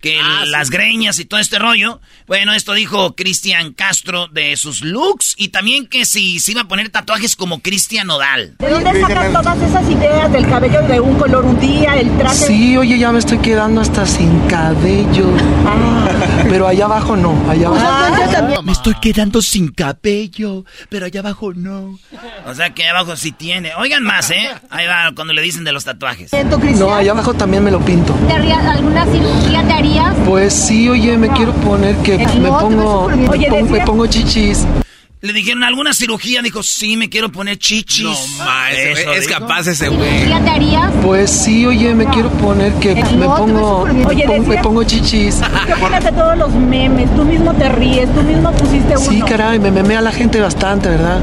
que 0.00 0.18
Ah, 0.20 0.40
sí. 0.44 0.50
las 0.50 0.70
greñas 0.70 1.18
y 1.18 1.24
todo 1.24 1.40
este 1.40 1.58
rollo. 1.58 2.00
Bueno, 2.26 2.52
esto 2.52 2.72
dijo 2.74 3.14
Cristian 3.16 3.72
Castro 3.72 4.28
de 4.28 4.56
sus 4.56 4.82
looks 4.82 5.34
y 5.36 5.48
también 5.48 5.86
que 5.86 6.04
si 6.04 6.38
se 6.40 6.52
iba 6.52 6.62
a 6.62 6.68
poner 6.68 6.88
tatuajes 6.90 7.36
como 7.36 7.60
Cristian 7.60 8.06
Nodal. 8.06 8.54
¿De 8.58 8.70
dónde 8.70 9.00
sacan 9.00 9.32
todas 9.32 9.60
esas 9.62 9.88
ideas 9.90 10.32
del 10.32 10.48
cabello 10.48 10.82
de 10.82 11.00
un 11.00 11.18
color 11.18 11.44
un 11.44 11.60
día, 11.60 11.96
el 11.98 12.10
traje? 12.18 12.46
Sí, 12.46 12.76
oye, 12.76 12.98
ya 12.98 13.12
me 13.12 13.18
estoy 13.18 13.38
quedando 13.38 13.80
hasta 13.80 14.06
sin 14.06 14.40
cabello. 14.48 15.26
Pero 16.48 16.66
allá 16.66 16.84
abajo 16.86 17.16
no, 17.16 17.34
allá 17.48 17.68
abajo. 17.68 17.86
Ah, 17.86 18.60
Me 18.62 18.72
estoy 18.72 18.94
quedando 19.00 19.42
sin 19.42 19.68
cabello, 19.68 20.64
pero 20.88 21.06
allá 21.06 21.20
abajo 21.20 21.52
no. 21.54 21.98
O 22.46 22.54
sea 22.54 22.70
que 22.70 22.88
abajo 22.88 23.16
sí 23.16 23.32
tiene. 23.32 23.74
Oigan 23.74 24.02
más, 24.02 24.30
¿eh? 24.30 24.48
Ahí 24.70 24.86
va 24.86 25.12
cuando 25.14 25.32
le 25.32 25.42
dicen 25.42 25.64
de 25.64 25.72
los 25.72 25.84
tatuajes. 25.84 26.30
No, 26.78 26.94
allá 26.94 27.12
abajo 27.12 27.34
también 27.34 27.64
me 27.64 27.70
lo 27.70 27.80
pinto. 27.80 28.14
¿Te 28.26 28.32
harías 28.32 28.64
alguna 28.64 29.04
cirugía 29.06 29.62
te 29.66 29.72
harías? 29.72 30.14
Pues 30.26 30.52
sí, 30.52 30.88
oye, 30.88 31.16
me 31.16 31.28
quiero 31.28 31.52
poner 31.54 31.96
que 31.96 32.18
me 32.18 32.48
pongo, 32.48 33.08
me 33.08 33.26
pongo, 33.28 33.66
me 33.70 33.80
pongo 33.80 34.06
chichis. 34.06 34.66
Le 35.22 35.34
dijeron 35.34 35.62
alguna 35.64 35.92
cirugía, 35.92 36.40
dijo, 36.40 36.62
sí, 36.62 36.96
me 36.96 37.10
quiero 37.10 37.30
poner 37.30 37.58
chichis. 37.58 38.04
No, 38.04 38.44
ma, 38.44 38.70
ese 38.70 38.92
Eso 38.92 39.04
güey 39.10 39.18
es 39.18 39.28
capaz 39.28 39.66
ese 39.66 39.88
güey. 39.90 40.26
¿Ya 40.26 40.40
te 40.40 40.48
harías? 40.48 40.90
Pues 41.04 41.30
sí, 41.30 41.66
oye, 41.66 41.94
me 41.94 42.06
quiero 42.06 42.30
poner 42.30 42.72
que 42.74 42.94
me 42.94 43.26
pongo, 43.26 43.84
me 43.84 44.06
Oye, 44.06 44.24
pongo, 44.26 44.48
me 44.48 44.56
pongo 44.62 44.82
chichis. 44.84 45.40
¿Qué 45.66 45.74
opinas 45.74 46.04
de 46.04 46.12
todos 46.12 46.38
los 46.38 46.50
memes? 46.54 47.14
Tú 47.14 47.24
mismo 47.26 47.52
te 47.52 47.68
ríes, 47.68 48.08
tú 48.14 48.22
mismo 48.22 48.50
pusiste 48.52 48.96
uno. 48.96 49.10
Sí, 49.10 49.20
caray, 49.20 49.58
me 49.58 49.70
memea 49.70 50.00
la 50.00 50.10
gente 50.10 50.40
bastante, 50.40 50.88
¿verdad? 50.88 51.20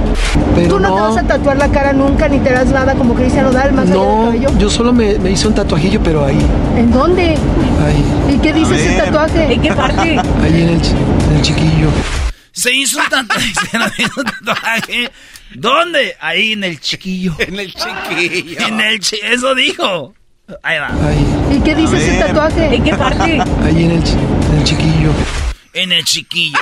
Pero 0.53 0.75
Tú 0.75 0.79
no, 0.79 0.93
te 0.93 1.01
vas 1.01 1.17
a 1.17 1.23
tatuar 1.23 1.57
la 1.57 1.69
cara 1.69 1.91
nunca 1.91 2.27
ni 2.29 2.37
te 2.37 2.51
das 2.51 2.67
nada 2.67 2.93
como 2.93 3.15
Cristian 3.15 3.45
Nodal 3.45 3.73
más 3.73 3.85
allá 3.85 3.95
No, 3.95 4.29
del 4.31 4.41
cabello. 4.43 4.59
yo 4.59 4.69
solo 4.69 4.93
me, 4.93 5.17
me 5.17 5.31
hice 5.31 5.47
un 5.47 5.55
tatuajillo, 5.55 6.01
pero 6.03 6.23
ahí, 6.23 6.37
¿En 6.77 6.91
dónde? 6.91 7.29
ahí, 7.31 8.35
¿Y 8.35 8.37
qué 8.37 8.53
dice 8.53 8.75
ese 8.75 8.95
tatuaje? 9.01 9.53
¿En 9.55 9.59
qué 9.59 9.73
parte? 9.73 10.19
ahí 10.43 10.61
en 10.61 10.69
el, 10.69 10.81
en 10.81 11.35
el 11.35 11.41
chiquillo. 11.41 11.87
Se 12.51 12.73
hizo 12.73 12.99
un 12.99 13.09
tatuaje. 13.09 15.09
¿Dónde? 15.53 16.15
Ahí 16.19 16.53
en 16.53 16.63
el 16.63 16.79
chiquillo. 16.79 17.35
En 17.39 17.59
el 17.59 17.73
chiquillo. 17.73 18.59
En 18.67 18.81
el 18.81 18.99
chi- 18.99 19.19
Eso 19.23 19.55
dijo. 19.55 20.13
Ahí 20.63 20.79
va. 20.79 20.87
Ahí, 20.87 21.57
¿Y 21.57 21.61
qué 21.61 21.75
dice 21.75 21.97
ese 21.97 22.19
tatuaje? 22.19 22.75
¿En 22.75 22.83
qué 22.83 22.95
parte? 22.95 23.39
ahí 23.63 23.83
en 23.83 23.91
el, 23.91 24.03
chi- 24.03 24.11
en 24.51 24.57
el 24.57 24.63
chiquillo. 24.63 25.11
En 25.73 25.91
el 25.91 26.03
chiquillo. 26.05 26.59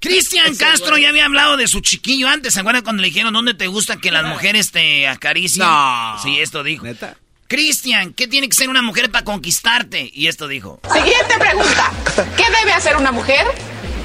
Cristian 0.00 0.56
Castro 0.56 0.98
ya 0.98 1.10
había 1.10 1.26
hablado 1.26 1.56
de 1.56 1.68
su 1.68 1.80
chiquillo 1.80 2.28
antes. 2.28 2.54
¿Se 2.54 2.60
acuerdan 2.60 2.82
cuando 2.82 3.02
le 3.02 3.08
dijeron 3.08 3.32
dónde 3.32 3.54
te 3.54 3.68
gusta 3.68 3.96
que 3.98 4.10
las 4.10 4.24
mujeres 4.24 4.72
te 4.72 5.06
acaricien? 5.06 5.64
No. 5.66 6.16
Sí, 6.22 6.40
esto 6.40 6.64
dijo. 6.64 6.84
¿Neta? 6.84 7.16
Cristian, 7.46 8.12
¿qué 8.14 8.26
tiene 8.26 8.48
que 8.48 8.56
ser 8.56 8.68
una 8.68 8.82
mujer 8.82 9.10
para 9.12 9.24
conquistarte? 9.24 10.10
Y 10.12 10.26
esto 10.26 10.48
dijo. 10.48 10.80
Siguiente 10.92 11.38
pregunta. 11.38 11.92
¿Qué 12.36 12.44
debe 12.60 12.72
hacer 12.72 12.96
una 12.96 13.12
mujer 13.12 13.46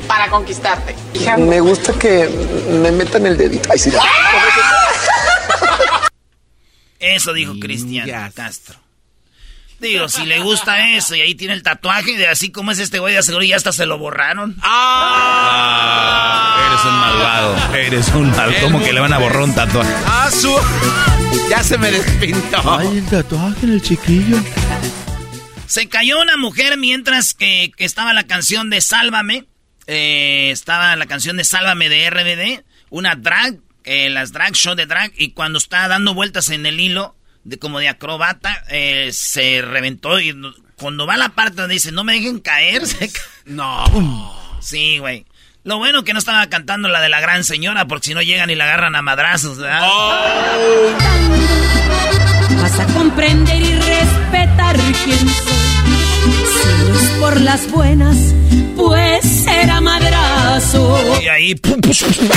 para 0.08 0.30
conquistarte? 0.30 0.96
Me 1.38 1.60
gusta 1.60 1.94
que 1.94 2.30
me 2.82 2.92
metan 2.92 3.26
el 3.26 3.38
dedito. 3.38 3.70
Ay, 3.72 3.80
sí. 3.80 3.92
Eso 7.00 7.34
dijo 7.34 7.54
Cristian 7.60 8.32
Castro. 8.32 8.76
Digo, 9.80 10.10
si 10.10 10.26
le 10.26 10.40
gusta 10.40 10.90
eso 10.96 11.14
y 11.14 11.22
ahí 11.22 11.36
tiene 11.36 11.54
el 11.54 11.62
tatuaje 11.62 12.18
de 12.18 12.28
así 12.28 12.52
como 12.52 12.72
es 12.72 12.80
este 12.80 12.98
güey 12.98 13.14
de 13.14 13.22
seguro 13.22 13.44
ya 13.44 13.56
hasta 13.58 13.72
se 13.72 13.86
lo 13.86 14.00
borraron. 14.00 14.56
Ah, 14.64 16.58
Eres 16.68 16.84
un 16.86 17.00
malvado. 17.00 17.56
Eres 17.76 18.08
un 18.10 18.32
malvado. 18.32 18.54
¿Cómo 18.64 18.84
que 18.84 18.92
le 18.92 19.00
van 19.00 19.14
a 19.14 19.20
borrar 19.20 19.44
un 19.44 19.54
tatuaje? 19.54 19.94
Ah, 20.08 20.32
su... 20.32 20.52
Ya 21.48 21.64
se 21.64 21.78
me 21.78 21.92
despintó. 21.92 22.78
Ay, 22.80 22.98
el 22.98 23.06
tatuaje 23.06 23.66
en 23.68 23.74
el 23.74 23.82
chiquillo. 23.84 24.38
Se 25.68 25.88
cayó 25.88 26.20
una 26.22 26.38
mujer 26.38 26.76
mientras 26.78 27.36
que, 27.36 27.72
que 27.78 27.86
estaba 27.86 28.14
la 28.14 28.24
canción 28.26 28.72
de 28.72 28.82
Sálvame. 28.82 29.46
Eh, 29.88 30.50
estaba 30.52 30.96
la 30.96 31.06
canción 31.06 31.38
de 31.38 31.44
Sálvame 31.44 31.90
de 31.90 32.10
RBD. 32.10 32.64
Una 32.90 33.16
drag, 33.16 33.56
eh, 33.84 34.10
las 34.10 34.32
drag, 34.34 34.54
show 34.54 34.76
de 34.76 34.86
drag. 34.86 35.12
Y 35.18 35.32
cuando 35.32 35.58
estaba 35.58 35.88
dando 35.88 36.14
vueltas 36.14 36.50
en 36.50 36.66
el 36.66 36.80
hilo, 36.80 37.16
de, 37.44 37.58
como 37.60 37.80
de 37.80 37.88
acrobata, 37.90 38.64
eh, 38.70 39.10
se 39.14 39.62
reventó. 39.62 40.20
Y 40.20 40.36
cuando 40.76 41.08
va 41.08 41.16
a 41.16 41.18
la 41.18 41.30
parte 41.30 41.62
donde 41.62 41.74
dice, 41.76 41.92
no 41.92 42.04
me 42.04 42.14
dejen 42.14 42.40
caer, 42.40 42.86
se 42.88 43.12
ca- 43.12 43.22
No. 43.46 44.36
Sí, 44.62 45.00
güey. 45.00 45.26
Lo 45.64 45.78
bueno 45.80 46.04
que 46.06 46.14
no 46.14 46.20
estaba 46.20 46.48
cantando 46.48 46.88
la 46.88 47.02
de 47.02 47.10
la 47.10 47.20
gran 47.20 47.44
señora, 47.44 47.88
porque 47.88 48.08
si 48.08 48.14
no 48.14 48.22
llegan 48.22 48.50
y 48.50 48.56
la 48.56 48.64
agarran 48.66 48.96
a 48.96 49.02
madrazos, 49.02 49.58
¿verdad? 49.58 49.82
Vas 52.62 52.80
a 52.80 52.86
comprender 52.94 53.62
y 53.62 53.76
respetar 53.76 54.78
quién 55.04 55.20
soy. 55.20 55.58
Si 56.48 56.90
no 56.90 57.00
es 57.00 57.10
por 57.20 57.42
las 57.42 57.70
buenas, 57.70 58.16
pues 58.78 59.26
será 59.44 59.82
madrazo. 59.82 61.20
Y 61.22 61.28
ahí. 61.28 61.56
pum, 61.56 61.82
pum, 61.82 61.92
pum. 61.92 62.30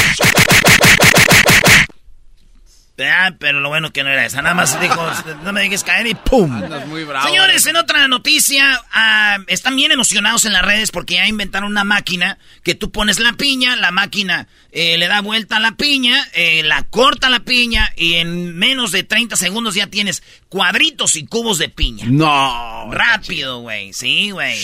Ah, 3.03 3.35
pero 3.39 3.61
lo 3.61 3.69
bueno 3.69 3.93
que 3.93 4.03
no 4.03 4.11
era 4.11 4.27
esa. 4.27 4.43
Nada 4.43 4.55
más 4.55 4.79
dijo, 4.81 5.01
no 5.43 5.53
me 5.53 5.63
dejes 5.63 5.85
caer 5.85 6.07
y 6.07 6.15
¡pum! 6.15 6.53
Andas 6.53 6.87
muy 6.87 7.05
bravo. 7.05 7.27
Señores, 7.27 7.65
en 7.67 7.77
otra 7.77 8.09
noticia, 8.09 8.83
ah, 8.93 9.39
están 9.47 9.77
bien 9.77 9.91
emocionados 9.91 10.45
en 10.45 10.53
las 10.53 10.63
redes 10.63 10.91
porque 10.91 11.15
ya 11.15 11.27
inventaron 11.27 11.71
una 11.71 11.85
máquina 11.85 12.39
que 12.63 12.75
tú 12.75 12.91
pones 12.91 13.19
la 13.19 13.33
piña, 13.35 13.77
la 13.77 13.91
máquina 13.91 14.49
eh, 14.71 14.99
le 14.99 15.09
da 15.09 15.21
vuelta 15.21 15.57
a 15.57 15.61
la 15.61 15.73
piña, 15.73 16.29
eh, 16.35 16.63
la 16.63 16.83
corta 16.85 17.31
la 17.31 17.41
piña 17.41 17.91
y 17.97 18.17
en 18.17 18.57
menos 18.57 18.93
de 18.93 19.03
30 19.03 19.37
segundos 19.37 19.75
ya 19.75 19.87
tienes 19.87 20.23
cuadritos 20.49 21.17
y 21.17 21.25
cubos 21.25 21.59
de 21.59 21.69
piña. 21.69 22.05
No. 22.07 22.91
Rápido, 22.93 23.61
güey. 23.61 23.93
Sí, 23.95 24.31
güey. 24.31 24.59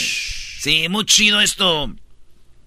Sí, 0.59 0.89
muy 0.89 1.05
chido 1.05 1.41
esto 1.41 1.95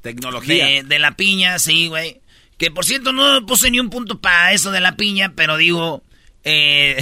Tecnología. 0.01 0.65
de, 0.65 0.83
de 0.83 0.99
la 0.99 1.11
piña, 1.15 1.59
sí, 1.59 1.87
güey. 1.87 2.21
Que 2.57 2.71
por 2.71 2.85
cierto 2.85 3.11
no 3.13 3.45
puse 3.45 3.71
ni 3.71 3.79
un 3.79 3.89
punto 3.89 4.19
para 4.19 4.53
eso 4.53 4.71
de 4.71 4.81
la 4.81 4.95
piña, 4.95 5.33
pero 5.35 5.57
digo, 5.57 6.03
eh, 6.43 6.97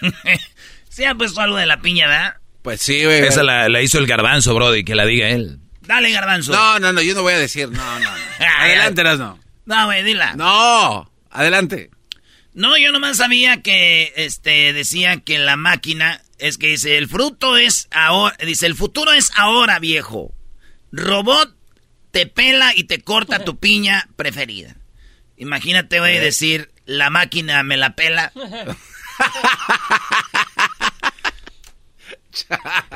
sí 0.88 1.04
ha 1.04 1.14
puesto 1.14 1.40
algo 1.40 1.56
de 1.56 1.66
la 1.66 1.80
piña, 1.80 2.06
¿verdad? 2.06 2.34
Pues 2.62 2.80
sí, 2.82 3.04
güey. 3.04 3.20
Esa 3.22 3.42
la, 3.42 3.68
la 3.68 3.80
hizo 3.82 3.98
el 3.98 4.06
garbanzo, 4.06 4.54
Brody, 4.54 4.84
que 4.84 4.94
la 4.94 5.06
diga 5.06 5.28
él. 5.30 5.58
Dale, 5.80 6.12
garbanzo. 6.12 6.52
No, 6.52 6.78
no, 6.78 6.92
no, 6.92 7.02
yo 7.02 7.14
no 7.14 7.22
voy 7.22 7.32
a 7.32 7.38
decir. 7.38 7.68
No, 7.70 7.98
no. 8.00 8.10
no. 8.10 8.10
Adelante, 8.58 9.02
no. 9.02 9.38
No, 9.64 9.84
güey, 9.86 10.02
dila. 10.02 10.34
No, 10.36 11.10
adelante. 11.30 11.90
No, 12.54 12.76
yo 12.76 12.90
nomás 12.92 13.18
sabía 13.18 13.62
que, 13.62 14.12
este, 14.16 14.72
decía 14.72 15.18
que 15.20 15.38
la 15.38 15.56
máquina, 15.56 16.20
es 16.40 16.58
que 16.58 16.68
dice, 16.68 16.98
el 16.98 17.08
fruto 17.08 17.56
es 17.56 17.88
ahora, 17.90 18.36
dice, 18.44 18.66
el 18.66 18.74
futuro 18.74 19.12
es 19.12 19.30
ahora, 19.36 19.78
viejo. 19.78 20.34
Robot 20.92 21.54
te 22.10 22.26
pela 22.26 22.74
y 22.74 22.84
te 22.84 23.00
corta 23.00 23.44
tu 23.44 23.58
piña 23.60 24.08
preferida. 24.16 24.76
Imagínate, 25.36 26.00
güey, 26.00 26.18
decir, 26.18 26.70
la 26.84 27.10
máquina 27.10 27.62
me 27.62 27.76
la 27.76 27.94
pela. 27.94 28.32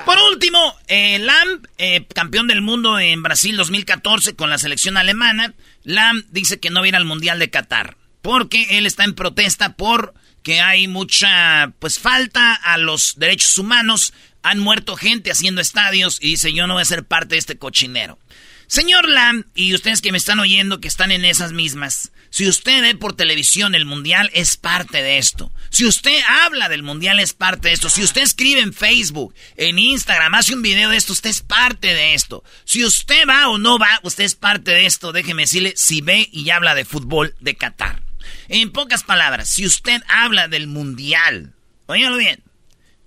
Por 0.04 0.18
último, 0.30 0.76
eh, 0.86 1.18
Lam, 1.18 1.62
eh, 1.78 2.06
campeón 2.14 2.46
del 2.46 2.62
mundo 2.62 2.98
en 2.98 3.22
Brasil 3.22 3.56
2014 3.56 4.36
con 4.36 4.50
la 4.50 4.58
selección 4.58 4.96
alemana, 4.96 5.54
Lam 5.82 6.24
dice 6.30 6.60
que 6.60 6.70
no 6.70 6.80
va 6.80 6.86
a 6.86 6.88
ir 6.88 6.96
al 6.96 7.04
Mundial 7.04 7.38
de 7.38 7.50
Qatar, 7.50 7.96
porque 8.22 8.78
él 8.78 8.86
está 8.86 9.04
en 9.04 9.14
protesta 9.14 9.76
por 9.76 10.14
que 10.44 10.60
hay 10.60 10.86
mucha, 10.86 11.72
pues, 11.80 11.98
falta 11.98 12.54
a 12.54 12.78
los 12.78 13.18
derechos 13.18 13.58
humanos, 13.58 14.12
han 14.44 14.60
muerto 14.60 14.94
gente 14.94 15.32
haciendo 15.32 15.60
estadios 15.60 16.18
y 16.20 16.32
dice 16.32 16.52
yo 16.52 16.66
no 16.68 16.74
voy 16.74 16.82
a 16.82 16.86
ser 16.86 17.04
parte 17.04 17.34
de 17.34 17.38
este 17.38 17.58
cochinero. 17.58 18.18
Señor 18.66 19.08
Lam, 19.08 19.44
y 19.54 19.74
ustedes 19.74 20.00
que 20.00 20.12
me 20.12 20.18
están 20.18 20.40
oyendo 20.40 20.80
que 20.80 20.88
están 20.88 21.12
en 21.12 21.24
esas 21.24 21.52
mismas, 21.52 22.12
si 22.30 22.46
usted 22.46 22.82
ve 22.82 22.94
por 22.94 23.14
televisión 23.14 23.74
el 23.74 23.86
mundial 23.86 24.30
es 24.34 24.56
parte 24.56 25.02
de 25.02 25.18
esto. 25.18 25.50
Si 25.70 25.86
usted 25.86 26.20
habla 26.44 26.68
del 26.68 26.82
mundial 26.82 27.20
es 27.20 27.32
parte 27.32 27.68
de 27.68 27.74
esto. 27.74 27.88
Si 27.88 28.02
usted 28.02 28.22
escribe 28.22 28.60
en 28.60 28.74
Facebook, 28.74 29.34
en 29.56 29.78
Instagram, 29.78 30.34
hace 30.34 30.54
un 30.54 30.62
video 30.62 30.90
de 30.90 30.96
esto, 30.96 31.12
usted 31.12 31.30
es 31.30 31.40
parte 31.40 31.94
de 31.94 32.14
esto. 32.14 32.44
Si 32.64 32.84
usted 32.84 33.26
va 33.28 33.48
o 33.48 33.58
no 33.58 33.78
va, 33.78 34.00
usted 34.02 34.24
es 34.24 34.34
parte 34.34 34.72
de 34.72 34.84
esto. 34.84 35.12
Déjeme 35.12 35.42
decirle 35.42 35.74
si 35.76 36.00
ve 36.00 36.28
y 36.32 36.50
habla 36.50 36.74
de 36.74 36.84
fútbol 36.84 37.34
de 37.40 37.54
Qatar. 37.54 38.03
En 38.48 38.72
pocas 38.72 39.02
palabras, 39.02 39.48
si 39.48 39.64
usted 39.64 40.02
habla 40.08 40.48
del 40.48 40.66
mundial, 40.66 41.54
óigalo 41.86 42.16
bien, 42.16 42.42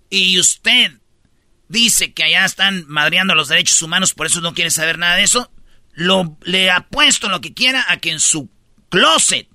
y 0.10 0.40
usted 0.40 0.94
dice 1.68 2.14
que 2.14 2.24
allá 2.24 2.46
están 2.46 2.86
madreando 2.88 3.36
los 3.36 3.50
derechos 3.50 3.82
humanos, 3.82 4.14
por 4.14 4.26
eso 4.26 4.42
no 4.42 4.54
quiere 4.54 4.72
saber 4.72 4.98
nada 4.98 5.16
de 5.16 5.24
eso, 5.24 5.52
lo, 5.94 6.38
le 6.44 6.72
apuesto 6.72 7.30
lo 7.30 7.42
que 7.42 7.54
quiera 7.54 7.86
a 7.90 7.98
que 7.98 8.12
en 8.12 8.20
su 8.20 8.50
closet, 8.90 9.48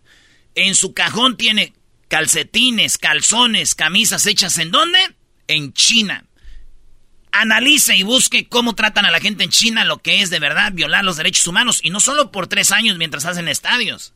en 0.54 0.74
su 0.74 0.92
cajón 0.92 1.36
tiene 1.36 1.72
calcetines, 2.08 2.98
calzones, 2.98 3.74
camisas 3.74 4.26
hechas 4.26 4.58
en 4.58 4.70
dónde? 4.70 4.98
En 5.48 5.72
China. 5.72 6.26
Analice 7.30 7.96
y 7.96 8.02
busque 8.02 8.48
cómo 8.48 8.74
tratan 8.74 9.06
a 9.06 9.10
la 9.10 9.20
gente 9.20 9.44
en 9.44 9.50
China, 9.50 9.86
lo 9.86 10.02
que 10.02 10.20
es 10.20 10.28
de 10.28 10.38
verdad 10.38 10.72
violar 10.72 11.04
los 11.04 11.16
derechos 11.16 11.46
humanos, 11.46 11.80
y 11.82 11.88
no 11.88 12.00
solo 12.00 12.30
por 12.30 12.48
tres 12.48 12.70
años 12.72 12.98
mientras 12.98 13.24
hacen 13.24 13.48
estadios, 13.48 14.12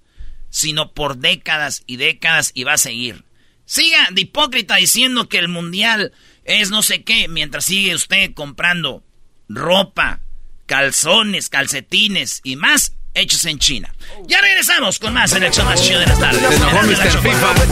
sino 0.56 0.92
por 0.92 1.18
décadas 1.18 1.82
y 1.86 1.96
décadas 1.96 2.50
y 2.54 2.64
va 2.64 2.72
a 2.72 2.78
seguir. 2.78 3.26
Siga 3.66 4.08
de 4.10 4.22
hipócrita 4.22 4.76
diciendo 4.76 5.28
que 5.28 5.36
el 5.36 5.48
mundial 5.48 6.14
es 6.44 6.70
no 6.70 6.80
sé 6.80 7.04
qué, 7.04 7.28
mientras 7.28 7.66
sigue 7.66 7.94
usted 7.94 8.32
comprando 8.32 9.04
ropa, 9.50 10.20
calzones, 10.64 11.50
calcetines 11.50 12.40
y 12.42 12.56
más 12.56 12.94
hechos 13.12 13.44
en 13.44 13.58
China. 13.58 13.94
Ya 14.28 14.40
regresamos 14.40 14.98
con 14.98 15.12
más 15.12 15.34
en 15.34 15.42
el 15.42 15.52
show 15.52 15.66
más 15.66 15.82
chido 15.82 16.00
de 16.00 16.06
las 16.06 16.18
tardes. 16.18 16.40
La. 16.40 17.12
Chocolata. 17.12 17.64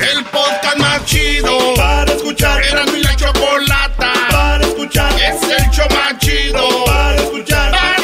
El 0.00 0.24
podcast 0.24 0.76
más 0.78 1.04
chido 1.04 1.74
para 1.76 2.12
escuchar. 2.12 2.64
Era 2.64 2.84
mi 2.86 3.00
la 3.00 3.14
chocolata 3.14 4.12
para 4.28 4.66
escuchar. 4.66 5.12
Es 5.20 5.40
el 5.40 5.70
show 5.70 5.86
más 5.90 6.18
chido 6.18 6.84
para 6.84 7.14
escuchar. 7.22 7.70
Para 7.70 8.03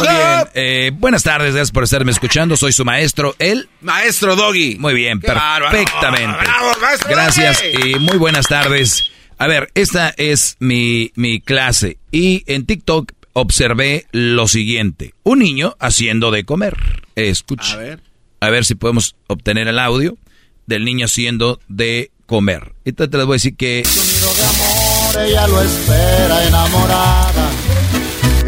bien, 0.00 0.48
eh, 0.54 0.90
buenas 0.94 1.22
tardes, 1.22 1.54
gracias 1.54 1.72
por 1.72 1.84
estarme 1.84 2.12
escuchando. 2.12 2.56
Soy 2.56 2.72
su 2.72 2.84
maestro, 2.84 3.34
el 3.38 3.68
maestro 3.80 4.36
Doggy. 4.36 4.76
Muy 4.78 4.94
bien, 4.94 5.20
perfectamente. 5.20 6.36
Bravo, 6.40 6.72
maestro 6.80 7.08
Gracias 7.10 7.62
Doggy. 7.62 7.92
y 7.92 7.98
muy 7.98 8.16
buenas 8.16 8.46
tardes. 8.46 9.10
A 9.38 9.46
ver, 9.46 9.70
esta 9.74 10.12
es 10.16 10.56
mi, 10.58 11.12
mi 11.14 11.40
clase 11.40 11.98
y 12.10 12.42
en 12.46 12.66
TikTok 12.66 13.12
observé 13.32 14.06
lo 14.10 14.48
siguiente. 14.48 15.14
Un 15.22 15.38
niño 15.40 15.76
haciendo 15.78 16.30
de 16.30 16.44
comer. 16.44 16.76
Escucha. 17.14 17.74
A 17.74 17.76
ver. 17.76 18.00
A 18.40 18.50
ver 18.50 18.64
si 18.64 18.74
podemos 18.74 19.16
obtener 19.26 19.68
el 19.68 19.78
audio 19.78 20.16
del 20.66 20.84
niño 20.84 21.06
haciendo 21.06 21.60
de 21.68 22.10
comer. 22.26 22.74
Entonces 22.84 23.10
te 23.10 23.16
les 23.16 23.26
voy 23.26 23.34
a 23.34 23.36
decir 23.36 23.56
que... 23.56 23.84
Ella 25.18 25.46
lo 25.48 25.62
espera 25.62 26.44
enamorada. 26.46 27.50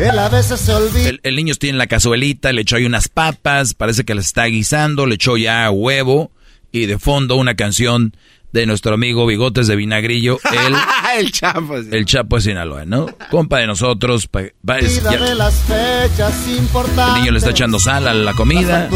Él 0.01 0.19
a 0.19 0.29
veces 0.29 0.61
se 0.61 0.73
olvida. 0.73 1.09
El, 1.09 1.21
el 1.23 1.37
niño 1.37 1.55
tiene 1.55 1.79
la 1.79 1.87
cazuelita, 1.87 2.53
le 2.53 2.63
echó 2.63 2.77
ahí 2.77 2.85
unas 2.87 3.09
papas, 3.09 3.75
parece 3.75 4.05
que 4.05 4.15
las 4.15 4.27
está 4.27 4.45
guisando, 4.47 5.07
le 5.07 5.17
echó 5.17 5.37
ya 5.37 5.71
huevo 5.71 6.31
y 6.73 6.87
de 6.87 6.99
fondo 6.99 7.37
una 7.37 7.55
canción 7.55 8.15
de 8.53 8.67
nuestro 8.67 8.95
amigo 8.95 9.27
Bigotes 9.27 9.69
de 9.69 9.77
Vinagrillo, 9.77 10.39
el, 10.53 10.75
el 11.25 11.31
Chapo. 11.31 11.81
sí. 11.83 11.89
el 11.93 12.05
Chapo 12.05 12.35
de 12.37 12.43
Sinaloa, 12.43 12.85
¿no? 12.85 13.07
Compa 13.31 13.59
de 13.59 13.69
nosotros. 13.69 14.27
pa- 14.27 14.43
va- 14.69 14.79
es- 14.79 15.01
Vida 15.01 15.13
ya- 15.13 15.25
de 15.25 15.35
las 15.37 15.55
fechas 15.63 16.35
importantes. 16.49 17.15
el 17.15 17.21
niño 17.21 17.31
le 17.33 17.39
está 17.39 17.51
echando 17.51 17.79
sal 17.79 18.09
a 18.09 18.15
la 18.15 18.35
comida, 18.35 18.89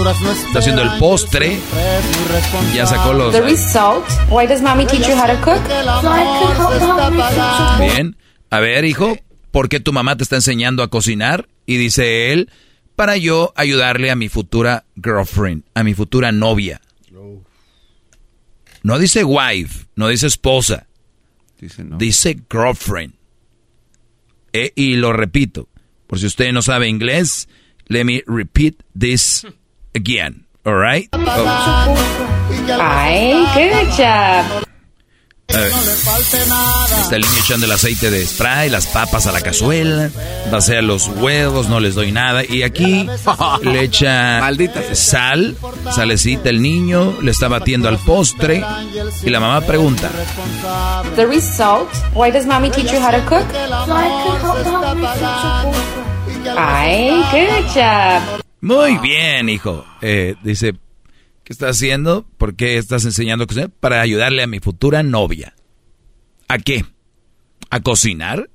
está 0.47 0.59
haciendo 0.59 0.83
el 0.83 0.91
postre, 0.99 1.57
ya 2.75 2.87
sacó 2.87 3.13
los... 3.13 3.33
The 3.33 3.43
result. 3.43 4.05
Why 4.29 4.47
does 4.49 4.61
mommy 4.61 4.87
teach 4.87 5.07
you 5.07 5.15
how 5.15 5.27
to 5.27 5.37
cook? 5.45 5.63
So 5.69 6.09
I 6.11 6.25
can 6.25 6.57
help 6.57 7.01
out 7.01 7.13
my 7.13 7.23
future 7.23 7.95
Bien. 7.95 8.17
A 8.51 8.59
ver, 8.61 8.85
hijo, 8.85 9.17
¿por 9.55 9.69
qué 9.69 9.79
tu 9.79 9.93
mamá 9.93 10.17
te 10.17 10.25
está 10.25 10.35
enseñando 10.35 10.83
a 10.83 10.89
cocinar? 10.91 11.47
Y 11.65 11.77
dice 11.77 12.33
él, 12.33 12.51
para 12.97 13.17
yo 13.17 13.53
ayudarle 13.55 14.11
a 14.11 14.17
mi 14.17 14.29
futura 14.29 14.85
girlfriend, 15.01 15.63
a 15.75 15.85
mi 15.85 15.95
futura 15.95 16.33
novia. 16.33 16.81
No 18.83 18.99
dice 18.99 19.23
wife, 19.23 19.87
no 19.95 20.09
dice 20.09 20.27
esposa, 20.27 20.89
Dice 21.61 21.85
no. 21.85 21.97
dice 21.99 22.37
girlfriend. 22.51 23.15
Eh, 24.53 24.73
y 24.75 24.97
lo 24.97 25.13
repito, 25.13 25.69
por 26.09 26.19
si 26.19 26.27
usted 26.27 26.53
no 26.53 26.61
sabe 26.61 26.89
inglés, 26.89 27.49
let 27.87 28.05
me 28.05 28.25
repeat 28.27 28.83
this 28.99 29.47
again, 29.95 30.47
alright? 30.65 31.09
Oh, 31.13 31.95
Ay, 32.81 33.33
good 33.55 33.89
job. 33.97 34.65
A 35.55 35.61
ver. 35.61 35.73
Está 37.01 37.17
el 37.17 37.23
niño 37.23 37.39
echando 37.41 37.67
el 37.67 37.73
aceite 37.73 38.11
de 38.11 38.27
spray, 38.27 38.71
las 38.71 38.87
papas 38.87 39.27
a 39.27 39.33
la 39.33 39.41
cazuela, 39.41 40.11
vacía 40.51 40.83
los 40.83 41.09
huevos, 41.09 41.69
no 41.69 41.81
les 41.81 41.95
doy 41.95 42.13
nada. 42.13 42.43
Y 42.45 42.63
aquí 42.63 43.09
le 43.63 43.83
echa 43.83 44.41
sal, 44.93 45.57
salecita 45.95 46.51
el 46.51 46.63
niño, 46.63 47.17
le 47.23 47.31
está 47.31 47.49
batiendo 47.49 47.89
al 47.89 47.99
postre. 47.99 48.65
Y 49.23 49.31
la 49.31 49.41
mamá 49.41 49.61
pregunta, 49.63 50.11
The 51.17 51.27
result. 51.27 51.89
Why 52.15 52.31
does 52.31 52.47
mommy 52.47 52.71
teach 52.71 52.93
you 52.93 52.99
how 52.99 53.11
to 53.11 53.25
cook? 53.27 53.47
Ay, 56.57 57.11
good 57.31 57.65
job. 57.75 58.43
muy 58.61 58.99
bien, 58.99 59.49
hijo. 59.49 59.85
Eh, 60.01 60.35
dice, 60.43 60.75
¿qué 61.45 61.53
estás 61.53 61.77
haciendo? 61.77 62.27
¿Por 62.39 62.57
qué 62.57 62.79
estás 62.79 63.05
enseñando 63.05 63.47
cocinar? 63.47 63.71
Para 63.71 64.01
ayudarle 64.01 64.43
a 64.43 64.47
mi 64.47 64.61
futura 64.61 65.03
novia. 65.03 65.55
¿A 66.49 66.59
qué? 66.59 66.85
¿A 67.71 67.81
cocinar? 67.81 68.51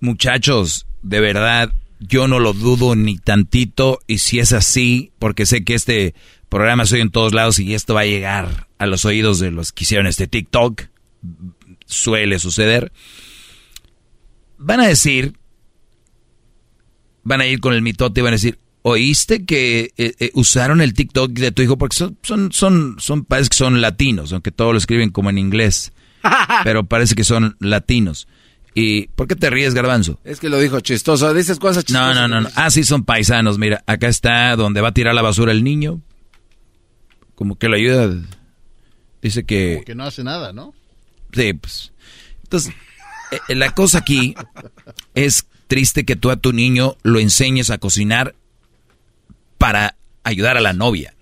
Muchachos, 0.00 0.86
de 1.02 1.20
verdad, 1.20 1.72
yo 2.00 2.28
no 2.28 2.38
lo 2.38 2.52
dudo 2.52 2.94
ni 2.94 3.18
tantito. 3.18 4.00
Y 4.06 4.18
si 4.18 4.38
es 4.38 4.52
así, 4.52 5.12
porque 5.18 5.46
sé 5.46 5.64
que 5.64 5.74
este 5.74 6.14
programa 6.48 6.86
soy 6.86 7.00
en 7.00 7.10
todos 7.10 7.34
lados 7.34 7.58
y 7.58 7.74
esto 7.74 7.94
va 7.94 8.00
a 8.02 8.06
llegar 8.06 8.68
a 8.78 8.86
los 8.86 9.04
oídos 9.04 9.38
de 9.38 9.50
los 9.50 9.72
que 9.72 9.84
hicieron 9.84 10.06
este 10.06 10.28
TikTok, 10.28 10.82
suele 11.86 12.38
suceder. 12.38 12.92
Van 14.56 14.80
a 14.80 14.86
decir, 14.86 15.34
van 17.22 17.40
a 17.40 17.46
ir 17.46 17.60
con 17.60 17.74
el 17.74 17.82
mitote 17.82 18.20
y 18.20 18.22
van 18.22 18.32
a 18.32 18.36
decir, 18.36 18.58
¿oíste 18.88 19.44
que 19.44 19.92
eh, 19.98 20.14
eh, 20.18 20.30
usaron 20.34 20.80
el 20.80 20.94
TikTok 20.94 21.32
de 21.32 21.52
tu 21.52 21.62
hijo? 21.62 21.76
Porque 21.76 21.96
son, 21.96 22.18
son, 22.22 22.52
son, 22.52 22.96
son, 22.98 23.24
parece 23.24 23.50
que 23.50 23.56
son 23.56 23.80
latinos, 23.80 24.32
aunque 24.32 24.50
todos 24.50 24.72
lo 24.72 24.78
escriben 24.78 25.10
como 25.10 25.30
en 25.30 25.38
inglés. 25.38 25.92
pero 26.64 26.84
parece 26.84 27.14
que 27.14 27.24
son 27.24 27.56
latinos. 27.60 28.26
¿Y 28.74 29.08
por 29.08 29.28
qué 29.28 29.36
te 29.36 29.50
ríes, 29.50 29.74
Garbanzo? 29.74 30.20
Es 30.24 30.40
que 30.40 30.48
lo 30.48 30.58
dijo 30.58 30.80
chistoso. 30.80 31.32
Dices 31.34 31.58
cosas 31.58 31.84
No, 31.90 32.00
chistosas. 32.00 32.14
no, 32.16 32.28
no, 32.28 32.40
no. 32.42 32.48
Ah, 32.54 32.70
sí, 32.70 32.84
son 32.84 33.04
paisanos. 33.04 33.58
Mira, 33.58 33.82
acá 33.86 34.08
está 34.08 34.54
donde 34.56 34.80
va 34.80 34.88
a 34.88 34.94
tirar 34.94 35.14
la 35.14 35.22
basura 35.22 35.52
el 35.52 35.64
niño. 35.64 36.00
Como 37.34 37.58
que 37.58 37.68
lo 37.68 37.76
ayuda. 37.76 38.14
Dice 39.20 39.44
que. 39.44 39.74
Como 39.74 39.84
que 39.84 39.94
no 39.94 40.04
hace 40.04 40.24
nada, 40.24 40.52
¿no? 40.52 40.74
Sí, 41.32 41.52
pues. 41.54 41.92
Entonces, 42.44 42.72
eh, 43.48 43.54
la 43.54 43.74
cosa 43.74 43.98
aquí 43.98 44.34
es 45.14 45.46
triste 45.66 46.04
que 46.04 46.16
tú 46.16 46.30
a 46.30 46.36
tu 46.36 46.52
niño 46.52 46.96
lo 47.02 47.18
enseñes 47.20 47.70
a 47.70 47.78
cocinar 47.78 48.34
para 49.58 49.96
ayudar 50.24 50.56
a 50.56 50.60
la 50.60 50.72
novia. 50.72 51.14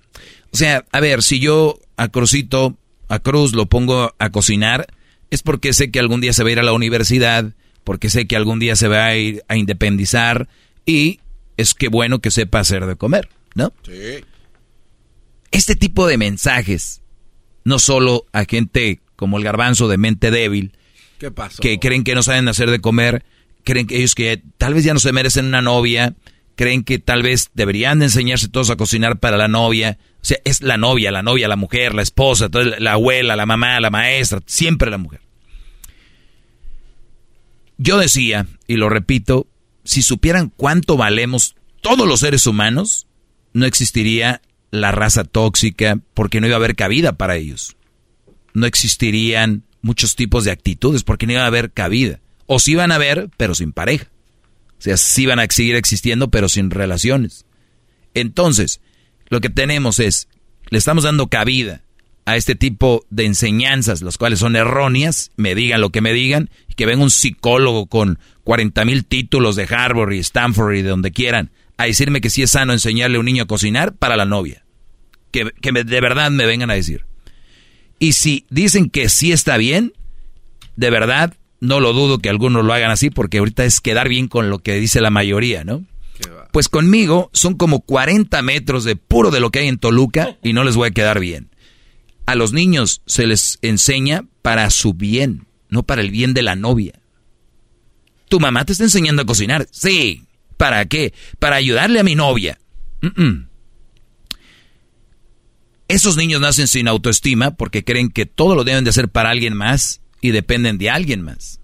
O 0.53 0.57
sea, 0.57 0.85
a 0.93 1.01
ver, 1.01 1.23
si 1.23 1.41
yo 1.41 1.79
a 1.97 2.09
Cruzito, 2.09 2.77
a 3.09 3.19
Cruz 3.19 3.53
lo 3.55 3.67
pongo 3.67 4.15
a 4.19 4.31
cocinar, 4.31 4.87
es 5.31 5.43
porque 5.43 5.73
sé 5.73 5.91
que 5.91 5.99
algún 5.99 6.21
día 6.21 6.33
se 6.33 6.43
va 6.43 6.51
a 6.51 6.53
ir 6.53 6.59
a 6.61 6.63
la 6.63 6.73
universidad, 6.73 7.53
porque 7.85 8.11
sé 8.11 8.27
que 8.27 8.37
algún 8.37 8.59
día 8.59 8.77
se 8.77 8.89
va 8.89 9.07
a 9.07 9.17
ir 9.17 9.43
a 9.49 9.57
independizar 9.57 10.49
y 10.85 11.21
es 11.57 11.75
que 11.75 11.89
bueno 11.89 12.21
que 12.21 12.31
sepa 12.31 12.61
hacer 12.61 12.87
de 12.87 12.97
comer, 12.97 13.29
¿no? 13.55 13.73
Sí. 13.85 14.25
Este 15.51 15.75
tipo 15.77 16.07
de 16.07 16.19
mensajes, 16.19 17.03
no 17.65 17.79
solo 17.79 18.27
a 18.33 18.45
gente 18.45 19.01
como 19.15 19.39
el 19.39 19.45
garbanzo 19.45 19.89
de 19.89 19.97
mente 19.97 20.31
débil, 20.31 20.73
¿Qué 21.19 21.31
pasó? 21.31 21.63
que 21.63 21.79
creen 21.79 22.05
que 22.05 22.15
no 22.15 22.23
saben 22.23 22.49
hacer 22.49 22.71
de 22.71 22.81
comer, 22.81 23.25
creen 23.65 23.87
que 23.87 23.97
ellos 23.97 24.15
que 24.15 24.43
tal 24.59 24.75
vez 24.75 24.85
ya 24.85 24.93
no 24.93 25.01
se 25.01 25.13
merecen 25.13 25.47
una 25.47 25.63
novia, 25.63 26.15
creen 26.57 26.83
que 26.83 26.99
tal 26.99 27.23
vez 27.23 27.51
deberían 27.55 28.01
de 28.01 28.07
enseñarse 28.07 28.49
todos 28.49 28.71
a 28.71 28.77
cocinar 28.77 29.19
para 29.19 29.37
la 29.37 29.47
novia. 29.47 29.99
O 30.23 30.25
sea, 30.25 30.39
es 30.45 30.63
la 30.63 30.77
novia, 30.77 31.13
la 31.13 31.23
novia, 31.23 31.47
la 31.47 31.57
mujer, 31.57 31.95
la 31.95 32.03
esposa, 32.03 32.49
la 32.79 32.93
abuela, 32.93 33.37
la 33.37 33.47
mamá, 33.47 33.79
la 33.79 33.91
maestra, 33.91 34.41
siempre 34.47 34.91
la 34.91 34.99
mujer. 34.99 35.21
Yo 37.79 37.99
decía, 37.99 38.47
y 38.67 38.77
lo 38.77 38.89
repito, 38.89 39.47
si 39.85 40.03
supieran 40.03 40.51
cuánto 40.57 40.97
valemos 40.97 41.55
todos 41.83 42.09
los 42.09 42.21
seres 42.21 42.47
humanos, 42.47 43.07
no 43.53 43.67
existiría 43.67 44.41
la 44.71 44.93
raza 44.93 45.25
tóxica 45.25 46.01
porque 46.15 46.41
no 46.41 46.47
iba 46.47 46.57
a 46.57 46.59
haber 46.59 46.75
cabida 46.75 47.13
para 47.13 47.37
ellos. 47.37 47.77
No 48.55 48.67
existirían 48.67 49.65
muchos 49.83 50.17
tipos 50.17 50.45
de 50.45 50.51
actitudes 50.51 51.05
porque 51.05 51.27
no 51.27 51.35
iba 51.35 51.43
a 51.43 51.47
haber 51.47 51.71
cabida. 51.71 52.21
O 52.47 52.59
sí 52.59 52.73
iban 52.73 52.93
a 52.93 52.97
haber, 52.97 53.29
pero 53.37 53.55
sin 53.55 53.73
pareja. 53.73 54.09
O 54.79 54.83
sea, 54.83 54.97
sí 54.97 55.27
van 55.27 55.39
a 55.39 55.47
seguir 55.49 55.75
existiendo, 55.77 56.31
pero 56.31 56.49
sin 56.49 56.71
relaciones. 56.71 57.47
Entonces, 58.15 58.81
lo 59.29 59.41
que 59.41 59.51
tenemos 59.51 59.99
es, 59.99 60.29
le 60.71 60.79
estamos 60.79 61.05
dando 61.05 61.29
cabida 61.29 61.83
a 62.25 62.37
este 62.37 62.57
tipo 62.57 63.07
de 63.09 63.25
enseñanzas, 63.25 64.03
las 64.03 64.19
cuales 64.19 64.41
son 64.41 64.57
erróneas, 64.57 65.31
me 65.37 65.55
digan 65.55 65.81
lo 65.81 65.91
que 65.91 66.01
me 66.01 66.13
digan, 66.13 66.51
y 66.69 66.75
que 66.75 66.87
venga 66.87 67.05
un 67.05 67.11
psicólogo 67.11 67.87
con 67.87 68.19
40 68.45 68.85
mil 68.85 69.05
títulos 69.05 69.55
de 69.57 69.69
Harvard 69.71 70.13
y 70.13 70.19
Stanford 70.19 70.75
y 70.75 70.83
de 70.83 70.91
donde 70.91 71.13
quieran, 71.13 71.51
a 71.77 71.85
decirme 71.85 72.21
que 72.21 72.31
sí 72.31 72.43
es 72.43 72.51
sano 72.51 72.73
enseñarle 72.73 73.17
a 73.17 73.21
un 73.21 73.27
niño 73.27 73.45
a 73.45 73.47
cocinar 73.47 73.95
para 73.95 74.17
la 74.17 74.25
novia. 74.25 74.65
Que, 75.31 75.53
que 75.61 75.73
de 75.73 76.01
verdad 76.01 76.31
me 76.31 76.47
vengan 76.47 76.71
a 76.71 76.75
decir. 76.75 77.05
Y 77.99 78.13
si 78.13 78.47
dicen 78.51 78.91
que 78.91 79.09
sí 79.09 79.33
está 79.33 79.57
bien, 79.57 79.93
de 80.77 80.91
verdad, 80.91 81.35
no 81.61 81.81
lo 81.81 81.93
dudo 81.93 82.19
que 82.19 82.29
algunos 82.29 82.65
lo 82.65 82.73
hagan 82.73 82.91
así, 82.91 83.11
porque 83.11 83.39
ahorita 83.39 83.65
es 83.65 83.81
quedar 83.81 84.09
bien 84.09 84.29
con 84.29 84.51
lo 84.51 84.59
que 84.59 84.75
dice 84.75 85.01
la 85.01 85.11
mayoría, 85.11 85.65
¿no? 85.65 85.85
Pues 86.53 86.69
conmigo 86.69 87.31
son 87.33 87.55
como 87.55 87.81
40 87.81 88.41
metros 88.43 88.85
de 88.85 88.97
puro 88.97 89.31
de 89.31 89.41
lo 89.41 89.51
que 89.51 89.61
hay 89.61 89.69
en 89.69 89.79
Toluca 89.79 90.39
y 90.43 90.53
no 90.53 90.65
les 90.65 90.77
voy 90.77 90.89
a 90.89 90.93
quedar 90.93 91.21
bien. 91.21 91.51
A 92.25 92.35
los 92.35 92.53
niños 92.53 93.03
se 93.07 93.27
les 93.27 93.59
enseña 93.63 94.25
para 94.43 94.71
su 94.71 94.95
bien, 94.95 95.47
no 95.69 95.83
para 95.83 96.01
el 96.01 96.11
bien 96.11 96.35
de 96.35 96.43
la 96.43 96.57
novia. 96.57 97.01
¿Tu 98.29 98.41
mamá 98.41 98.65
te 98.65 98.73
está 98.73 98.85
enseñando 98.85 99.23
a 99.23 99.27
cocinar? 99.27 99.69
Sí. 99.71 100.25
¿Para 100.57 100.87
qué? 100.87 101.13
Para 101.39 101.57
ayudarle 101.57 102.01
a 102.01 102.05
mi 102.05 102.15
novia. 102.15 102.59
Esos 105.89 106.17
niños 106.17 106.41
nacen 106.41 106.67
sin 106.67 106.89
autoestima 106.89 107.53
porque 107.53 107.85
creen 107.85 108.11
que 108.11 108.27
todo 108.27 108.55
lo 108.55 108.65
deben 108.65 108.85
de 108.85 108.91
hacer 108.91 109.09
para 109.09 109.31
alguien 109.31 109.55
más 109.55 110.01
y 110.27 110.33
dependen 110.33 110.79
de 110.79 110.91
alguien 110.91 111.23
más. 111.23 111.61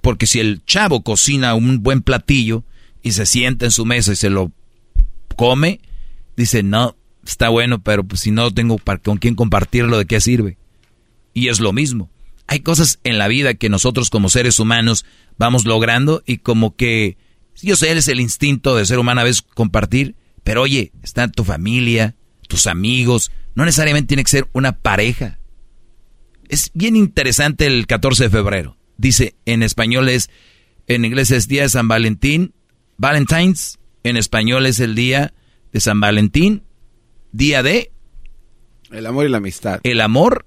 Porque 0.00 0.26
si 0.26 0.40
el 0.40 0.64
chavo 0.64 1.02
cocina 1.02 1.54
un 1.54 1.82
buen 1.82 2.02
platillo 2.02 2.64
y 3.02 3.12
se 3.12 3.26
sienta 3.26 3.64
en 3.64 3.70
su 3.70 3.84
mesa 3.84 4.12
y 4.12 4.16
se 4.16 4.30
lo 4.30 4.52
come, 5.36 5.80
dice, 6.36 6.62
no, 6.62 6.96
está 7.24 7.48
bueno, 7.48 7.82
pero 7.82 8.04
pues 8.04 8.20
si 8.20 8.30
no 8.30 8.52
tengo 8.52 8.78
con 9.02 9.18
quién 9.18 9.34
compartirlo, 9.34 9.98
¿de 9.98 10.06
qué 10.06 10.20
sirve? 10.20 10.58
Y 11.34 11.48
es 11.48 11.60
lo 11.60 11.72
mismo. 11.72 12.10
Hay 12.46 12.60
cosas 12.60 13.00
en 13.02 13.18
la 13.18 13.28
vida 13.28 13.54
que 13.54 13.68
nosotros 13.68 14.10
como 14.10 14.28
seres 14.28 14.60
humanos 14.60 15.04
vamos 15.36 15.64
logrando 15.64 16.22
y 16.24 16.38
como 16.38 16.76
que, 16.76 17.18
yo 17.60 17.74
sé, 17.74 17.90
es 17.90 18.08
el 18.08 18.20
instinto 18.20 18.76
de 18.76 18.86
ser 18.86 18.98
humano 18.98 19.22
a 19.22 19.24
veces 19.24 19.42
compartir, 19.42 20.14
pero 20.44 20.62
oye, 20.62 20.92
está 21.02 21.26
tu 21.28 21.42
familia, 21.42 22.14
tus 22.46 22.68
amigos, 22.68 23.32
no 23.56 23.64
necesariamente 23.64 24.08
tiene 24.08 24.22
que 24.22 24.30
ser 24.30 24.48
una 24.52 24.78
pareja. 24.78 25.38
Es 26.48 26.70
bien 26.74 26.96
interesante 26.96 27.66
el 27.66 27.86
14 27.86 28.24
de 28.24 28.30
febrero. 28.30 28.76
Dice, 28.96 29.34
en 29.44 29.62
español 29.62 30.08
es, 30.08 30.30
en 30.86 31.04
inglés 31.04 31.30
es 31.30 31.48
Día 31.48 31.62
de 31.62 31.68
San 31.68 31.88
Valentín, 31.88 32.54
Valentine's, 32.96 33.78
en 34.02 34.16
español 34.16 34.66
es 34.66 34.80
el 34.80 34.94
Día 34.94 35.34
de 35.72 35.80
San 35.80 36.00
Valentín, 36.00 36.62
Día 37.32 37.62
de... 37.62 37.92
El 38.90 39.06
amor 39.06 39.26
y 39.26 39.28
la 39.28 39.38
amistad. 39.38 39.80
El 39.82 40.00
amor 40.00 40.46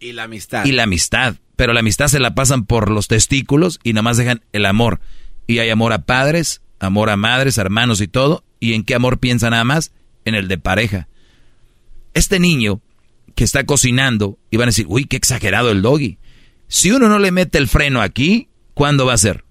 y 0.00 0.12
la 0.12 0.24
amistad. 0.24 0.64
Y 0.64 0.72
la 0.72 0.84
amistad. 0.84 1.36
Pero 1.56 1.72
la 1.72 1.80
amistad 1.80 2.08
se 2.08 2.20
la 2.20 2.34
pasan 2.34 2.64
por 2.64 2.90
los 2.90 3.08
testículos 3.08 3.80
y 3.82 3.92
nada 3.92 4.02
más 4.02 4.16
dejan 4.16 4.42
el 4.52 4.66
amor. 4.66 5.00
Y 5.46 5.58
hay 5.58 5.70
amor 5.70 5.92
a 5.92 6.04
padres, 6.04 6.62
amor 6.78 7.10
a 7.10 7.16
madres, 7.16 7.58
hermanos 7.58 8.00
y 8.00 8.08
todo. 8.08 8.44
¿Y 8.60 8.74
en 8.74 8.84
qué 8.84 8.94
amor 8.94 9.18
piensa 9.18 9.50
nada 9.50 9.64
más? 9.64 9.92
En 10.24 10.34
el 10.34 10.48
de 10.48 10.58
pareja. 10.58 11.08
Este 12.14 12.38
niño 12.38 12.80
que 13.34 13.44
está 13.44 13.64
cocinando 13.64 14.38
y 14.50 14.56
van 14.56 14.68
a 14.68 14.70
decir, 14.70 14.86
uy, 14.88 15.04
qué 15.06 15.16
exagerado 15.16 15.70
el 15.70 15.82
doggy. 15.82 16.18
Si 16.68 16.90
uno 16.90 17.08
no 17.08 17.18
le 17.18 17.30
mete 17.30 17.58
el 17.58 17.68
freno 17.68 18.00
aquí, 18.00 18.48
¿cuándo 18.74 19.06
va 19.06 19.14
a 19.14 19.18
ser? 19.18 19.44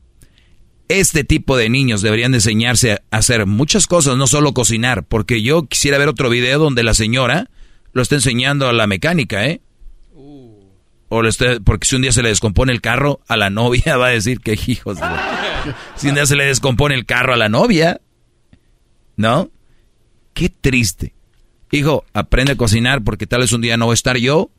Este 0.88 1.24
tipo 1.24 1.58
de 1.58 1.70
niños 1.70 2.02
deberían 2.02 2.32
de 2.32 2.38
enseñarse 2.38 2.94
a 2.94 3.18
hacer 3.18 3.46
muchas 3.46 3.88
cosas, 3.88 4.18
no 4.18 4.28
solo 4.28 4.54
cocinar, 4.54 5.06
porque 5.06 5.42
yo 5.42 5.66
quisiera 5.66 5.98
ver 5.98 6.10
otro 6.10 6.30
video 6.30 6.60
donde 6.60 6.84
la 6.84 6.94
señora 6.94 7.50
lo 7.94 8.02
está 8.02 8.16
enseñando 8.16 8.68
a 8.68 8.74
la 8.74 8.88
mecánica, 8.88 9.46
¿eh? 9.46 9.62
O 11.10 11.22
le 11.22 11.30
porque 11.64 11.88
si 11.88 11.96
un 11.96 12.02
día 12.02 12.12
se 12.12 12.24
le 12.24 12.30
descompone 12.30 12.74
el 12.74 12.82
carro 12.82 13.20
a 13.28 13.38
la 13.38 13.52
novia, 13.52 13.98
va 13.98 14.08
a 14.08 14.12
decir 14.12 14.40
que 14.40 14.60
hijos. 14.66 14.98
Si 15.96 16.10
un 16.10 16.16
día 16.16 16.26
se 16.26 16.36
le 16.36 16.46
descompone 16.46 16.96
el 16.96 17.06
carro 17.06 17.34
a 17.34 17.38
la 17.38 17.50
novia, 17.50 18.02
¿no? 19.16 19.52
Qué 20.34 20.50
triste. 20.50 21.14
Hijo, 21.74 22.06
aprende 22.14 22.52
a 22.52 22.56
cocinar 22.56 23.04
porque 23.04 23.26
tal 23.26 23.42
vez 23.42 23.52
un 23.52 23.62
día 23.62 23.78
no 23.78 23.88
va 23.88 23.94
a 23.94 23.96
estar 23.96 24.18
yo. 24.18 24.52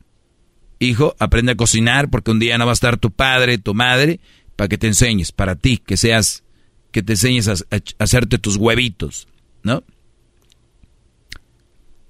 Hijo, 0.79 1.15
aprende 1.17 1.53
a 1.53 1.55
cocinar 1.55 2.09
porque 2.09 2.31
un 2.31 2.39
día 2.39 2.57
no 2.57 2.65
va 2.65 2.73
a 2.73 2.73
estar 2.73 2.97
tu 2.97 3.09
padre, 3.09 3.57
tu 3.57 3.73
madre, 3.73 4.19
para 4.57 4.67
que 4.67 4.77
te 4.77 4.87
enseñes, 4.87 5.31
para 5.31 5.55
ti, 5.55 5.77
que 5.77 5.95
seas, 5.95 6.43
que 6.91 7.03
te 7.03 7.13
enseñes 7.13 7.47
a, 7.47 7.55
hacerte 7.99 8.37
tus 8.37 8.57
huevitos, 8.57 9.29
¿no? 9.63 9.81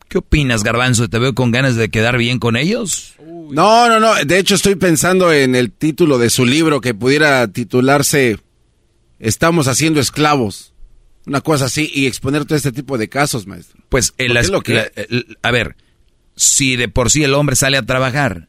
¿Qué 0.09 0.17
opinas, 0.17 0.63
Garbanzo? 0.63 1.07
¿Te 1.07 1.19
veo 1.19 1.35
con 1.35 1.51
ganas 1.51 1.75
de 1.75 1.89
quedar 1.89 2.17
bien 2.17 2.39
con 2.39 2.55
ellos? 2.55 3.13
No, 3.19 3.87
no, 3.87 3.99
no. 3.99 4.15
De 4.25 4.39
hecho, 4.39 4.55
estoy 4.55 4.73
pensando 4.73 5.31
en 5.31 5.53
el 5.53 5.71
título 5.71 6.17
de 6.17 6.31
su 6.31 6.47
libro 6.47 6.81
que 6.81 6.95
pudiera 6.95 7.47
titularse 7.49 8.39
Estamos 9.19 9.67
haciendo 9.67 9.99
esclavos 9.99 10.74
una 11.25 11.41
cosa 11.41 11.65
así 11.65 11.89
y 11.93 12.05
exponer 12.05 12.45
todo 12.45 12.55
este 12.55 12.71
tipo 12.71 12.97
de 12.97 13.09
casos, 13.09 13.47
maestro. 13.47 13.83
Pues 13.89 14.13
el, 14.17 14.33
lo 14.51 14.61
que... 14.61 14.91
a 15.41 15.51
ver, 15.51 15.75
si 16.35 16.75
de 16.75 16.87
por 16.87 17.09
sí 17.09 17.23
el 17.23 17.33
hombre 17.33 17.55
sale 17.55 17.77
a 17.77 17.85
trabajar 17.85 18.47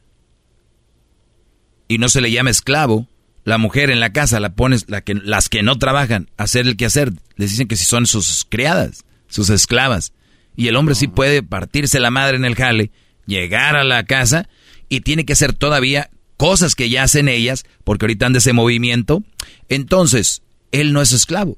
y 1.87 1.97
no 1.97 2.09
se 2.09 2.21
le 2.21 2.31
llama 2.31 2.49
esclavo, 2.49 3.07
la 3.43 3.57
mujer 3.57 3.89
en 3.89 3.99
la 3.99 4.11
casa 4.11 4.39
la 4.39 4.53
pones, 4.53 4.89
la 4.89 5.01
que, 5.01 5.15
las 5.15 5.49
que 5.49 5.63
no 5.63 5.79
trabajan, 5.79 6.29
hacer 6.37 6.67
el 6.67 6.77
quehacer, 6.77 7.13
les 7.35 7.51
dicen 7.51 7.67
que 7.67 7.77
si 7.77 7.85
son 7.85 8.05
sus 8.05 8.45
criadas, 8.47 9.05
sus 9.27 9.49
esclavas. 9.49 10.13
Y 10.55 10.67
el 10.67 10.75
hombre 10.75 10.95
sí 10.95 11.07
puede 11.07 11.43
partirse 11.43 11.99
la 11.99 12.11
madre 12.11 12.37
en 12.37 12.45
el 12.45 12.55
jale, 12.55 12.91
llegar 13.25 13.75
a 13.75 13.83
la 13.83 14.03
casa 14.05 14.49
y 14.89 15.01
tiene 15.01 15.25
que 15.25 15.33
hacer 15.33 15.53
todavía 15.53 16.09
cosas 16.35 16.75
que 16.75 16.89
ya 16.89 17.03
hacen 17.03 17.29
ellas, 17.29 17.65
porque 17.83 18.05
ahorita 18.05 18.25
anda 18.25 18.39
ese 18.39 18.53
movimiento. 18.53 19.23
Entonces, 19.69 20.43
él 20.71 20.93
no 20.93 21.01
es 21.01 21.11
esclavo 21.11 21.57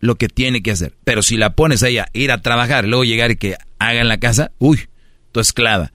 lo 0.00 0.16
que 0.16 0.28
tiene 0.28 0.62
que 0.62 0.72
hacer. 0.72 0.96
Pero 1.04 1.22
si 1.22 1.36
la 1.36 1.54
pones 1.54 1.82
a 1.82 1.88
ella 1.88 2.08
ir 2.12 2.32
a 2.32 2.42
trabajar, 2.42 2.86
luego 2.86 3.04
llegar 3.04 3.30
y 3.30 3.36
que 3.36 3.56
haga 3.78 4.00
en 4.00 4.08
la 4.08 4.18
casa, 4.18 4.52
uy, 4.58 4.88
tu 5.32 5.40
esclava. 5.40 5.92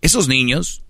Esos 0.00 0.28
niños 0.28 0.82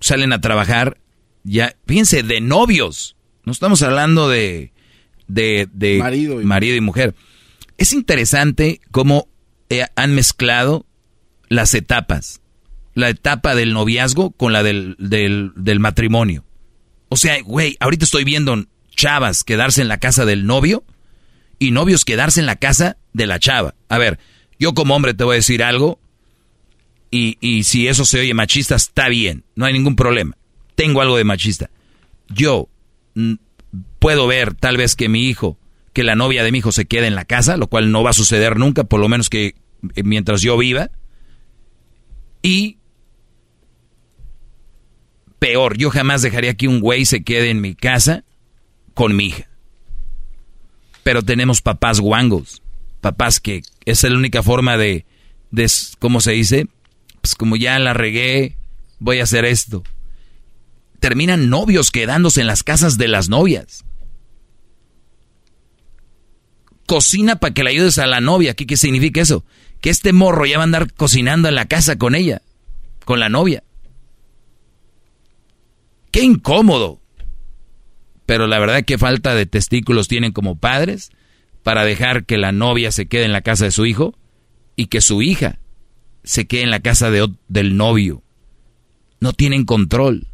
salen 0.00 0.32
a 0.32 0.40
trabajar 0.40 0.98
ya, 1.42 1.76
fíjense, 1.86 2.22
de 2.22 2.40
novios. 2.40 3.16
No 3.44 3.52
estamos 3.52 3.82
hablando 3.82 4.28
de, 4.28 4.72
de, 5.28 5.98
marido, 5.98 6.40
y... 6.40 6.44
marido 6.44 6.76
y 6.76 6.80
mujer. 6.80 7.14
Es 7.78 7.92
interesante 7.92 8.80
cómo 8.90 9.28
eh, 9.68 9.86
han 9.94 10.14
mezclado 10.14 10.86
las 11.48 11.74
etapas. 11.74 12.40
La 12.94 13.10
etapa 13.10 13.54
del 13.54 13.74
noviazgo 13.74 14.30
con 14.30 14.52
la 14.52 14.62
del, 14.62 14.96
del, 14.98 15.52
del 15.54 15.80
matrimonio. 15.80 16.44
O 17.08 17.16
sea, 17.16 17.40
güey, 17.42 17.76
ahorita 17.78 18.04
estoy 18.04 18.24
viendo 18.24 18.64
chavas 18.90 19.44
quedarse 19.44 19.82
en 19.82 19.88
la 19.88 19.98
casa 19.98 20.24
del 20.24 20.46
novio 20.46 20.82
y 21.58 21.70
novios 21.70 22.04
quedarse 22.04 22.40
en 22.40 22.46
la 22.46 22.56
casa 22.56 22.96
de 23.12 23.26
la 23.26 23.38
chava. 23.38 23.74
A 23.88 23.98
ver, 23.98 24.18
yo 24.58 24.74
como 24.74 24.94
hombre 24.94 25.14
te 25.14 25.24
voy 25.24 25.34
a 25.34 25.36
decir 25.36 25.62
algo 25.62 25.98
y, 27.10 27.38
y 27.40 27.64
si 27.64 27.88
eso 27.88 28.04
se 28.04 28.20
oye 28.20 28.34
machista, 28.34 28.74
está 28.74 29.08
bien, 29.08 29.44
no 29.54 29.64
hay 29.64 29.72
ningún 29.72 29.96
problema. 29.96 30.36
Tengo 30.74 31.00
algo 31.00 31.16
de 31.16 31.24
machista. 31.24 31.70
Yo 32.28 32.68
mm, 33.14 33.34
puedo 33.98 34.26
ver 34.26 34.54
tal 34.54 34.76
vez 34.76 34.96
que 34.96 35.08
mi 35.08 35.28
hijo, 35.28 35.58
que 35.92 36.04
la 36.04 36.16
novia 36.16 36.44
de 36.44 36.52
mi 36.52 36.58
hijo 36.58 36.72
se 36.72 36.86
quede 36.86 37.06
en 37.06 37.14
la 37.14 37.24
casa, 37.24 37.56
lo 37.56 37.68
cual 37.68 37.90
no 37.90 38.02
va 38.02 38.10
a 38.10 38.14
suceder 38.14 38.58
nunca, 38.58 38.84
por 38.84 39.00
lo 39.00 39.08
menos 39.08 39.30
que 39.30 39.54
eh, 39.94 40.02
mientras 40.02 40.42
yo 40.42 40.58
viva. 40.58 40.90
Y 42.42 42.78
peor, 45.38 45.78
yo 45.78 45.90
jamás 45.90 46.22
dejaría 46.22 46.54
que 46.54 46.68
un 46.68 46.80
güey 46.80 47.06
se 47.06 47.24
quede 47.24 47.50
en 47.50 47.60
mi 47.60 47.74
casa 47.74 48.24
con 48.94 49.16
mi 49.16 49.26
hija 49.26 49.48
pero 51.06 51.22
tenemos 51.22 51.62
papás 51.62 52.00
guangos, 52.00 52.62
papás 53.00 53.38
que 53.38 53.62
es 53.84 54.02
la 54.02 54.16
única 54.16 54.42
forma 54.42 54.76
de, 54.76 55.06
de, 55.52 55.70
¿cómo 56.00 56.20
se 56.20 56.32
dice? 56.32 56.66
Pues 57.20 57.36
como 57.36 57.54
ya 57.54 57.78
la 57.78 57.94
regué, 57.94 58.56
voy 58.98 59.20
a 59.20 59.22
hacer 59.22 59.44
esto. 59.44 59.84
Terminan 60.98 61.48
novios 61.48 61.92
quedándose 61.92 62.40
en 62.40 62.48
las 62.48 62.64
casas 62.64 62.98
de 62.98 63.06
las 63.06 63.28
novias. 63.28 63.84
Cocina 66.88 67.36
para 67.36 67.54
que 67.54 67.62
le 67.62 67.70
ayudes 67.70 67.98
a 67.98 68.08
la 68.08 68.20
novia. 68.20 68.54
¿Qué, 68.54 68.66
¿Qué 68.66 68.76
significa 68.76 69.20
eso? 69.20 69.44
Que 69.80 69.90
este 69.90 70.12
morro 70.12 70.44
ya 70.44 70.56
va 70.56 70.64
a 70.64 70.64
andar 70.64 70.92
cocinando 70.92 71.48
en 71.48 71.54
la 71.54 71.66
casa 71.66 71.98
con 71.98 72.16
ella, 72.16 72.42
con 73.04 73.20
la 73.20 73.28
novia. 73.28 73.62
Qué 76.10 76.22
incómodo 76.22 77.00
pero 78.26 78.48
la 78.48 78.58
verdad 78.58 78.84
que 78.84 78.98
falta 78.98 79.34
de 79.34 79.46
testículos 79.46 80.08
tienen 80.08 80.32
como 80.32 80.58
padres 80.58 81.10
para 81.62 81.84
dejar 81.84 82.26
que 82.26 82.36
la 82.36 82.52
novia 82.52 82.92
se 82.92 83.06
quede 83.06 83.24
en 83.24 83.32
la 83.32 83.40
casa 83.40 83.64
de 83.64 83.70
su 83.70 83.86
hijo 83.86 84.14
y 84.74 84.86
que 84.86 85.00
su 85.00 85.22
hija 85.22 85.58
se 86.24 86.46
quede 86.46 86.62
en 86.62 86.70
la 86.70 86.80
casa 86.80 87.10
de, 87.10 87.28
del 87.48 87.76
novio. 87.76 88.22
No 89.20 89.32
tienen 89.32 89.64
control. 89.64 90.26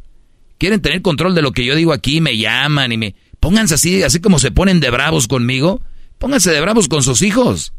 Quieren 0.57 0.81
tener 0.81 1.01
control 1.01 1.35
de 1.35 1.41
lo 1.41 1.51
que 1.51 1.65
yo 1.65 1.75
digo 1.75 1.93
aquí, 1.93 2.19
me 2.19 2.37
llaman 2.37 2.91
y 2.91 2.97
me... 2.97 3.15
Pónganse 3.39 3.75
así, 3.75 4.03
así 4.03 4.19
como 4.19 4.39
se 4.39 4.51
ponen 4.51 4.79
de 4.79 4.89
bravos 4.89 5.27
conmigo, 5.27 5.81
pónganse 6.17 6.51
de 6.51 6.61
bravos 6.61 6.87
con 6.87 7.03
sus 7.03 7.21
hijos. 7.21 7.73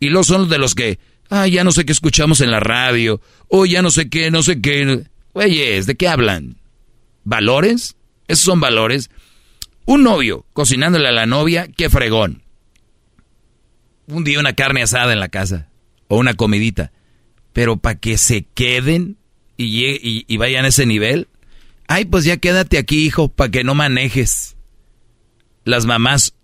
Y 0.00 0.08
los 0.08 0.28
son 0.28 0.48
de 0.48 0.56
los 0.58 0.74
que, 0.74 0.98
ah, 1.28 1.46
ya 1.46 1.62
no 1.62 1.72
sé 1.72 1.84
qué 1.84 1.92
escuchamos 1.92 2.40
en 2.40 2.50
la 2.50 2.60
radio, 2.60 3.20
o 3.48 3.66
ya 3.66 3.82
no 3.82 3.90
sé 3.90 4.08
qué, 4.08 4.30
no 4.30 4.42
sé 4.42 4.62
qué. 4.62 5.04
Güeyes, 5.34 5.84
¿de 5.84 5.96
qué 5.96 6.08
hablan? 6.08 6.59
¿Valores? 7.24 7.96
¿Esos 8.28 8.44
son 8.44 8.60
valores? 8.60 9.10
Un 9.86 10.02
novio 10.04 10.46
cocinándole 10.52 11.08
a 11.08 11.12
la 11.12 11.26
novia, 11.26 11.68
qué 11.68 11.90
fregón. 11.90 12.42
Un 14.06 14.24
día 14.24 14.40
una 14.40 14.54
carne 14.54 14.82
asada 14.82 15.12
en 15.12 15.20
la 15.20 15.28
casa, 15.28 15.68
o 16.08 16.18
una 16.18 16.34
comidita. 16.34 16.92
Pero 17.52 17.76
para 17.76 17.98
que 17.98 18.18
se 18.18 18.42
queden 18.54 19.16
y, 19.56 20.36
vayan 20.36 20.64
a 20.64 20.68
ese 20.68 20.86
nivel, 20.86 21.28
ay, 21.88 22.04
pues 22.04 22.24
ya 22.24 22.36
quédate 22.36 22.78
aquí, 22.78 23.04
hijo, 23.04 23.28
para 23.28 23.50
que 23.50 23.64
no 23.64 23.74
manejes. 23.74 24.56
Las 25.64 25.86
mamás, 25.86 26.34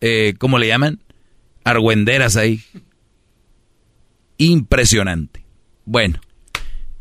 eh, 0.00 0.34
¿cómo 0.38 0.58
le 0.58 0.66
llaman? 0.66 1.00
Argüenderas 1.64 2.36
ahí. 2.36 2.62
Impresionante. 4.38 5.44
Bueno, 5.84 6.20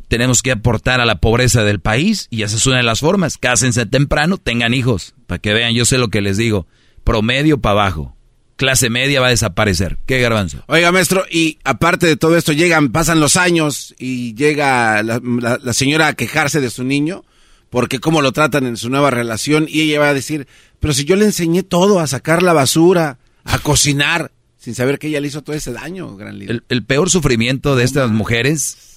tenemos 0.08 0.42
que 0.42 0.52
aportar 0.52 1.02
a 1.02 1.06
la 1.06 1.20
pobreza 1.20 1.64
del 1.64 1.80
país 1.80 2.28
y 2.30 2.44
esa 2.44 2.56
es 2.56 2.66
una 2.66 2.78
de 2.78 2.84
las 2.84 3.00
formas. 3.00 3.38
Cásense 3.38 3.86
temprano, 3.86 4.38
tengan 4.38 4.74
hijos, 4.74 5.14
para 5.28 5.40
que 5.40 5.54
vean, 5.54 5.74
yo 5.74 5.86
sé 5.86 5.98
lo 5.98 6.10
que 6.10 6.22
les 6.22 6.38
digo. 6.38 6.68
Promedio 7.04 7.60
para 7.60 7.74
abajo. 7.74 8.16
Clase 8.56 8.90
media 8.90 9.22
va 9.22 9.28
a 9.28 9.32
desaparecer. 9.32 9.98
¿Qué 10.08 10.20
garbanzo? 10.20 10.64
Oiga, 10.68 10.92
maestro, 10.92 11.26
y 11.30 11.60
aparte 11.64 12.08
de 12.08 12.18
todo 12.18 12.36
esto, 12.36 12.54
llegan, 12.54 12.92
pasan 12.92 13.20
los 13.20 13.38
años 13.38 13.94
y 14.00 14.34
llega 14.34 15.04
la, 15.04 15.74
señora 15.74 16.08
a 16.08 16.14
quejarse 16.14 16.60
de 16.60 16.72
su 16.72 16.84
niño 16.84 17.24
porque 17.70 18.00
cómo 18.00 18.22
lo 18.22 18.32
tratan 18.32 18.66
en 18.66 18.78
su 18.78 18.90
nueva 18.90 19.12
relación 19.12 19.68
y 19.70 19.82
ella 19.82 20.00
va 20.00 20.10
a 20.10 20.14
decir, 20.14 20.48
pero 20.80 20.94
si 20.94 21.06
yo 21.06 21.16
le 21.16 21.26
enseñé 21.26 21.64
todo, 21.64 22.00
a 22.00 22.08
sacar 22.08 22.42
la 22.42 22.54
basura, 22.54 23.20
a 23.44 23.60
cocinar, 23.60 24.32
sin 24.58 24.74
saber 24.74 24.98
que 24.98 25.08
ella 25.08 25.20
le 25.20 25.28
hizo 25.28 25.44
todo 25.44 25.56
ese 25.56 25.74
daño, 25.74 26.16
gran 26.16 26.40
líder. 26.40 26.64
El, 26.70 26.84
peor 26.84 27.10
sufrimiento 27.10 27.76
de 27.76 27.84
estas 27.84 28.10
mujeres 28.10 28.97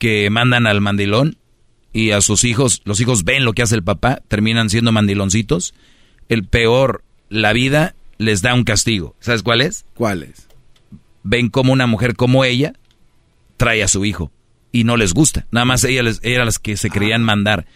que 0.00 0.30
mandan 0.30 0.66
al 0.66 0.80
mandilón 0.80 1.36
y 1.92 2.10
a 2.10 2.22
sus 2.22 2.42
hijos, 2.42 2.80
los 2.84 3.00
hijos 3.00 3.22
ven 3.22 3.44
lo 3.44 3.52
que 3.52 3.62
hace 3.62 3.76
el 3.76 3.84
papá, 3.84 4.22
terminan 4.26 4.70
siendo 4.70 4.90
mandiloncitos. 4.90 5.74
El 6.28 6.44
peor, 6.44 7.04
la 7.28 7.52
vida 7.52 7.94
les 8.18 8.42
da 8.42 8.54
un 8.54 8.64
castigo. 8.64 9.14
¿Sabes 9.20 9.42
cuál 9.42 9.60
es? 9.60 9.84
¿Cuál 9.94 10.22
es? 10.24 10.48
Ven 11.22 11.50
como 11.50 11.72
una 11.72 11.86
mujer 11.86 12.16
como 12.16 12.44
ella 12.44 12.72
trae 13.58 13.82
a 13.82 13.88
su 13.88 14.04
hijo 14.04 14.32
y 14.72 14.84
no 14.84 14.96
les 14.96 15.12
gusta. 15.12 15.46
Nada 15.50 15.66
más 15.66 15.84
ella 15.84 16.02
les, 16.02 16.20
eran 16.22 16.46
las 16.46 16.58
que 16.58 16.78
se 16.78 16.88
creían 16.88 17.22
mandar. 17.22 17.66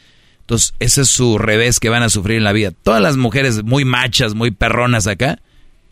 Entonces, 0.41 0.75
ese 0.79 1.03
es 1.03 1.11
su 1.11 1.37
revés 1.37 1.79
que 1.79 1.91
van 1.91 2.03
a 2.03 2.09
sufrir 2.09 2.39
en 2.39 2.45
la 2.45 2.53
vida. 2.53 2.71
Todas 2.71 3.03
las 3.03 3.19
mujeres 3.19 3.65
muy 3.65 3.85
machas, 3.85 4.35
muy 4.35 4.51
perronas 4.51 5.07
acá, 5.07 5.41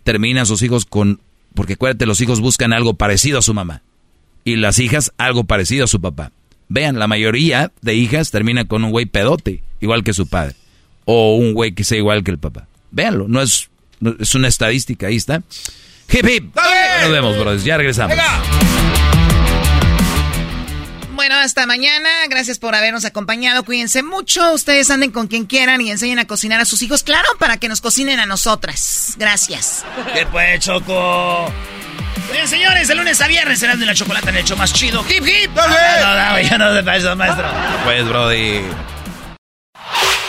terminan 0.03 0.47
sus 0.47 0.63
hijos 0.63 0.87
con... 0.87 1.21
Porque 1.55 1.75
acuérdate, 1.75 2.07
los 2.07 2.23
hijos 2.23 2.41
buscan 2.41 2.73
algo 2.73 2.95
parecido 2.95 3.39
a 3.39 3.43
su 3.43 3.53
mamá 3.53 3.83
y 4.45 4.57
las 4.57 4.79
hijas 4.79 5.13
algo 5.19 5.45
parecido 5.45 5.85
a 5.85 5.89
su 5.89 6.01
papá. 6.01 6.33
Vean, 6.69 6.99
la 6.99 7.07
mayoría 7.07 7.71
de 7.83 7.95
hijas 7.95 8.31
terminan 8.31 8.67
con 8.67 8.85
un 8.85 8.91
güey 8.91 9.07
pedote, 9.07 9.63
igual 9.81 10.05
que 10.05 10.15
su 10.15 10.27
padre. 10.27 10.57
O 11.05 11.37
un 11.37 11.53
güey 11.53 11.73
que 11.73 11.85
sea 11.85 11.99
igual 11.99 12.25
que 12.25 12.31
el 12.31 12.39
papá. 12.39 12.67
Véanlo, 12.91 13.29
no 13.29 13.43
es, 13.43 13.69
es 14.19 14.35
una 14.35 14.49
estadística, 14.49 15.09
ahí 15.09 15.17
está. 15.17 15.43
Hip 16.11 16.29
hip. 16.29 16.55
Nos 17.03 17.11
vemos, 17.11 17.39
brothers. 17.39 17.65
Ya 17.65 17.77
regresamos. 17.77 18.17
Bueno, 21.15 21.37
hasta 21.37 21.67
mañana. 21.67 22.09
Gracias 22.29 22.59
por 22.59 22.75
habernos 22.75 23.05
acompañado. 23.05 23.65
Cuídense 23.65 24.03
mucho. 24.03 24.53
Ustedes 24.53 24.91
anden 24.91 25.11
con 25.11 25.29
quien 25.29 25.47
quieran 25.47 25.81
y 25.81 25.91
enseñen 25.91 26.19
a 26.19 26.27
cocinar 26.27 26.61
a 26.61 26.65
sus 26.65 26.83
hijos. 26.83 27.03
Claro, 27.03 27.29
para 27.39 27.57
que 27.59 27.69
nos 27.69 27.81
cocinen 27.81 28.21
a 28.21 28.27
nosotras. 28.27 29.15
Gracias. 29.19 29.85
¿Qué 30.15 30.27
pues, 30.27 30.61
Choco? 30.61 31.53
Bien, 32.33 32.49
señores, 32.49 32.89
de 32.89 32.95
lunes 32.95 33.21
a 33.21 33.27
viernes 33.27 33.59
serán 33.59 33.79
de 33.79 33.87
la 33.87 33.95
chocolate 33.95 34.31
en 34.31 34.37
el 34.37 34.41
hecho 34.43 34.57
más 34.57 34.73
chido. 34.73 35.05
¡Hip, 35.09 35.25
hip! 35.27 35.51
Ah, 35.57 36.31
no, 36.31 36.37
no, 36.37 36.41
ya 36.41 36.59
no 36.59 36.73
de 36.73 36.97
eso, 36.97 37.15
maestro. 37.17 37.47
Pues, 37.85 38.09
Brody. 38.09 38.63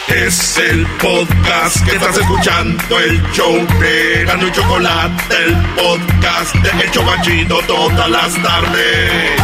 Es 0.10 0.58
el 0.58 0.86
podcast 1.02 1.84
que 1.86 1.96
estás 1.96 2.18
escuchando, 2.18 3.00
el 3.00 3.22
show 3.32 3.56
de 3.80 4.26
Gano 4.26 4.48
y 4.48 4.52
Chocolate, 4.52 5.36
el 5.36 5.56
podcast 5.76 6.54
de 6.56 6.86
Hecho 6.86 7.04
Chido 7.24 7.60
todas 7.66 8.10
las 8.10 8.34
tardes. 8.44 9.42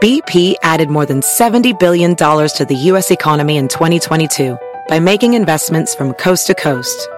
BP 0.00 0.54
added 0.62 0.88
more 0.88 1.04
than 1.06 1.20
$70 1.20 1.78
billion 1.78 2.16
to 2.16 2.66
the 2.66 2.74
U.S. 2.88 3.10
economy 3.10 3.58
in 3.58 3.68
2022 3.68 4.56
by 4.88 4.98
making 4.98 5.34
investments 5.34 5.94
from 5.94 6.14
coast 6.14 6.46
to 6.46 6.54
coast. 6.54 7.08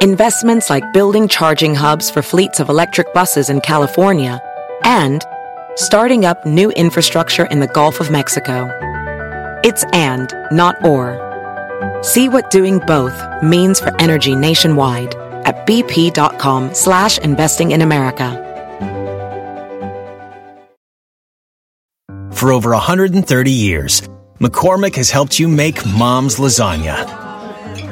Investments 0.00 0.70
like 0.70 0.92
building 0.92 1.26
charging 1.26 1.74
hubs 1.74 2.08
for 2.08 2.22
fleets 2.22 2.60
of 2.60 2.68
electric 2.68 3.12
buses 3.12 3.50
in 3.50 3.60
California 3.60 4.40
and 4.84 5.24
starting 5.74 6.24
up 6.24 6.46
new 6.46 6.70
infrastructure 6.70 7.46
in 7.46 7.58
the 7.58 7.66
Gulf 7.66 7.98
of 7.98 8.08
Mexico. 8.08 8.70
It's 9.64 9.82
and, 9.92 10.32
not 10.52 10.76
or. 10.84 11.18
See 12.04 12.28
what 12.28 12.52
doing 12.52 12.78
both 12.78 13.20
means 13.42 13.80
for 13.80 13.92
energy 14.00 14.36
nationwide 14.36 15.16
at 15.44 15.66
bp.com 15.66 16.74
slash 16.74 17.18
investing 17.18 17.72
in 17.72 17.82
America. 17.82 18.44
For 22.30 22.52
over 22.52 22.70
130 22.70 23.50
years, 23.50 24.02
McCormick 24.38 24.94
has 24.94 25.10
helped 25.10 25.40
you 25.40 25.48
make 25.48 25.84
mom's 25.84 26.36
lasagna 26.36 27.27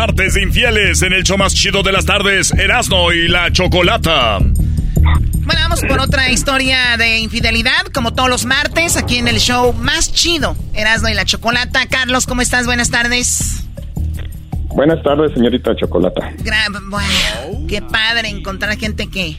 Martes 0.00 0.32
de 0.32 0.42
infieles 0.44 1.02
en 1.02 1.12
el 1.12 1.24
show 1.24 1.36
más 1.36 1.52
chido 1.52 1.82
de 1.82 1.92
las 1.92 2.06
tardes, 2.06 2.52
Erasno 2.52 3.12
y 3.12 3.28
la 3.28 3.52
Chocolata. 3.52 4.38
Bueno, 4.38 5.60
vamos 5.60 5.82
por 5.82 6.00
otra 6.00 6.30
historia 6.30 6.96
de 6.96 7.18
infidelidad, 7.18 7.84
como 7.92 8.14
todos 8.14 8.30
los 8.30 8.46
martes, 8.46 8.96
aquí 8.96 9.18
en 9.18 9.28
el 9.28 9.36
show 9.40 9.74
más 9.74 10.10
chido, 10.10 10.56
Erasno 10.72 11.10
y 11.10 11.12
la 11.12 11.26
Chocolata. 11.26 11.84
Carlos, 11.84 12.24
¿cómo 12.24 12.40
estás? 12.40 12.64
Buenas 12.64 12.90
tardes. 12.90 13.62
Buenas 14.68 15.02
tardes, 15.02 15.34
señorita 15.34 15.76
Chocolata. 15.76 16.32
bueno, 16.86 17.66
qué 17.68 17.82
padre 17.82 18.30
encontrar 18.30 18.78
gente 18.78 19.08
que, 19.08 19.36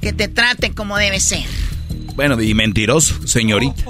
que 0.00 0.12
te 0.12 0.28
trate 0.28 0.72
como 0.72 0.96
debe 0.98 1.18
ser. 1.18 1.42
Bueno, 2.14 2.40
y 2.40 2.54
mentiroso, 2.54 3.26
señorita. 3.26 3.82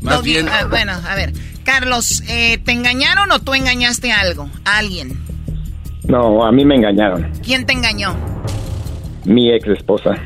Más 0.00 0.22
bien. 0.22 0.48
Ah, 0.48 0.64
bueno, 0.64 0.92
a 0.92 1.14
ver. 1.14 1.34
Carlos, 1.64 2.22
eh, 2.28 2.58
¿te 2.58 2.72
engañaron 2.72 3.30
o 3.32 3.40
tú 3.40 3.54
engañaste 3.54 4.12
a 4.12 4.20
algo? 4.20 4.48
¿A 4.64 4.78
alguien? 4.78 5.20
No, 6.04 6.44
a 6.44 6.52
mí 6.52 6.64
me 6.64 6.76
engañaron. 6.76 7.30
¿Quién 7.44 7.66
te 7.66 7.72
engañó? 7.72 8.16
Mi 9.24 9.52
ex 9.52 9.68
esposa. 9.68 10.16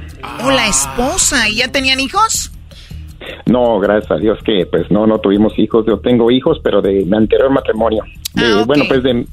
¿O 0.42 0.50
la 0.50 0.68
esposa? 0.68 1.48
¿Y 1.48 1.56
ya 1.56 1.68
tenían 1.68 2.00
hijos? 2.00 2.50
No, 3.46 3.78
gracias 3.78 4.10
a 4.10 4.16
Dios 4.16 4.38
que 4.44 4.66
pues 4.66 4.90
no, 4.90 5.06
no 5.06 5.18
tuvimos 5.18 5.58
hijos. 5.58 5.84
Yo 5.86 5.98
tengo 5.98 6.30
hijos, 6.30 6.58
pero 6.62 6.80
de 6.80 7.04
mi 7.04 7.16
anterior 7.16 7.50
matrimonio. 7.50 8.04
Ah, 8.36 8.64
bueno, 8.66 8.84
pues 8.88 9.02
de 9.02 9.26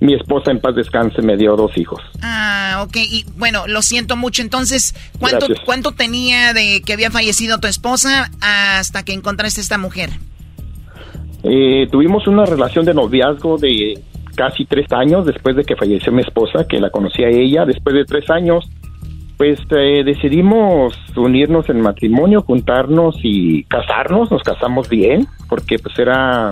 mi 0.00 0.14
esposa 0.14 0.50
en 0.50 0.60
paz 0.60 0.74
descanse 0.74 1.22
me 1.22 1.36
dio 1.36 1.56
dos 1.56 1.76
hijos. 1.76 2.00
Ah, 2.22 2.84
ok. 2.86 2.96
Y 2.96 3.26
bueno, 3.36 3.66
lo 3.66 3.82
siento 3.82 4.16
mucho. 4.16 4.42
Entonces, 4.42 4.94
¿cuánto, 5.18 5.46
¿cuánto 5.64 5.92
tenía 5.92 6.52
de 6.52 6.82
que 6.82 6.92
había 6.92 7.10
fallecido 7.10 7.58
tu 7.58 7.66
esposa 7.66 8.30
hasta 8.40 9.02
que 9.02 9.12
encontraste 9.12 9.60
esta 9.60 9.78
mujer? 9.78 10.10
Eh, 11.42 11.86
tuvimos 11.90 12.26
una 12.26 12.44
relación 12.44 12.84
de 12.84 12.94
noviazgo 12.94 13.58
de 13.58 14.00
casi 14.34 14.64
tres 14.64 14.86
años 14.92 15.26
después 15.26 15.56
de 15.56 15.64
que 15.64 15.76
falleció 15.76 16.12
mi 16.12 16.22
esposa, 16.22 16.66
que 16.68 16.80
la 16.80 16.90
conocí 16.90 17.22
a 17.24 17.28
ella. 17.28 17.64
Después 17.64 17.94
de 17.94 18.04
tres 18.04 18.28
años, 18.30 18.68
pues 19.36 19.58
eh, 19.70 20.02
decidimos 20.04 20.94
unirnos 21.16 21.68
en 21.68 21.80
matrimonio, 21.80 22.42
juntarnos 22.42 23.16
y 23.22 23.64
casarnos. 23.64 24.30
Nos 24.30 24.42
casamos 24.42 24.88
bien, 24.88 25.26
porque 25.48 25.78
pues 25.78 25.98
era 25.98 26.50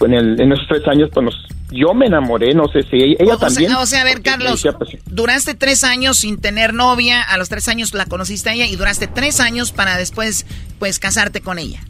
en, 0.00 0.40
en 0.40 0.52
esos 0.52 0.66
tres 0.68 0.86
años, 0.88 1.10
pues 1.12 1.34
yo 1.72 1.94
me 1.94 2.06
enamoré, 2.06 2.54
no 2.54 2.68
sé 2.68 2.82
si 2.82 2.96
ella, 2.96 3.36
también. 3.36 3.72
o 3.74 3.86
sea, 3.86 4.00
a 4.00 4.04
ver, 4.04 4.22
Carlos, 4.22 4.66
pues, 4.78 4.98
duraste 5.06 5.54
tres 5.54 5.84
años 5.84 6.18
sin 6.18 6.40
tener 6.40 6.74
novia, 6.74 7.22
a 7.22 7.36
los 7.38 7.48
tres 7.48 7.68
años 7.68 7.94
la 7.94 8.06
conociste 8.06 8.50
a 8.50 8.54
ella 8.54 8.66
y 8.66 8.76
duraste 8.76 9.06
tres 9.06 9.40
años 9.40 9.72
para 9.72 9.96
después, 9.96 10.46
pues, 10.78 10.98
casarte 10.98 11.40
con 11.40 11.58
ella. 11.58 11.80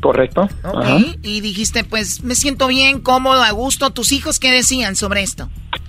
Correcto. 0.00 0.48
Y 1.22 1.40
dijiste, 1.40 1.84
pues 1.84 2.22
me 2.24 2.34
siento 2.34 2.66
bien, 2.66 3.00
cómodo, 3.00 3.42
a 3.42 3.50
gusto. 3.50 3.90
¿Tus 3.90 4.12
hijos 4.12 4.40
qué 4.40 4.50
decían 4.50 4.96
sobre 4.96 5.22
esto? 5.22 5.48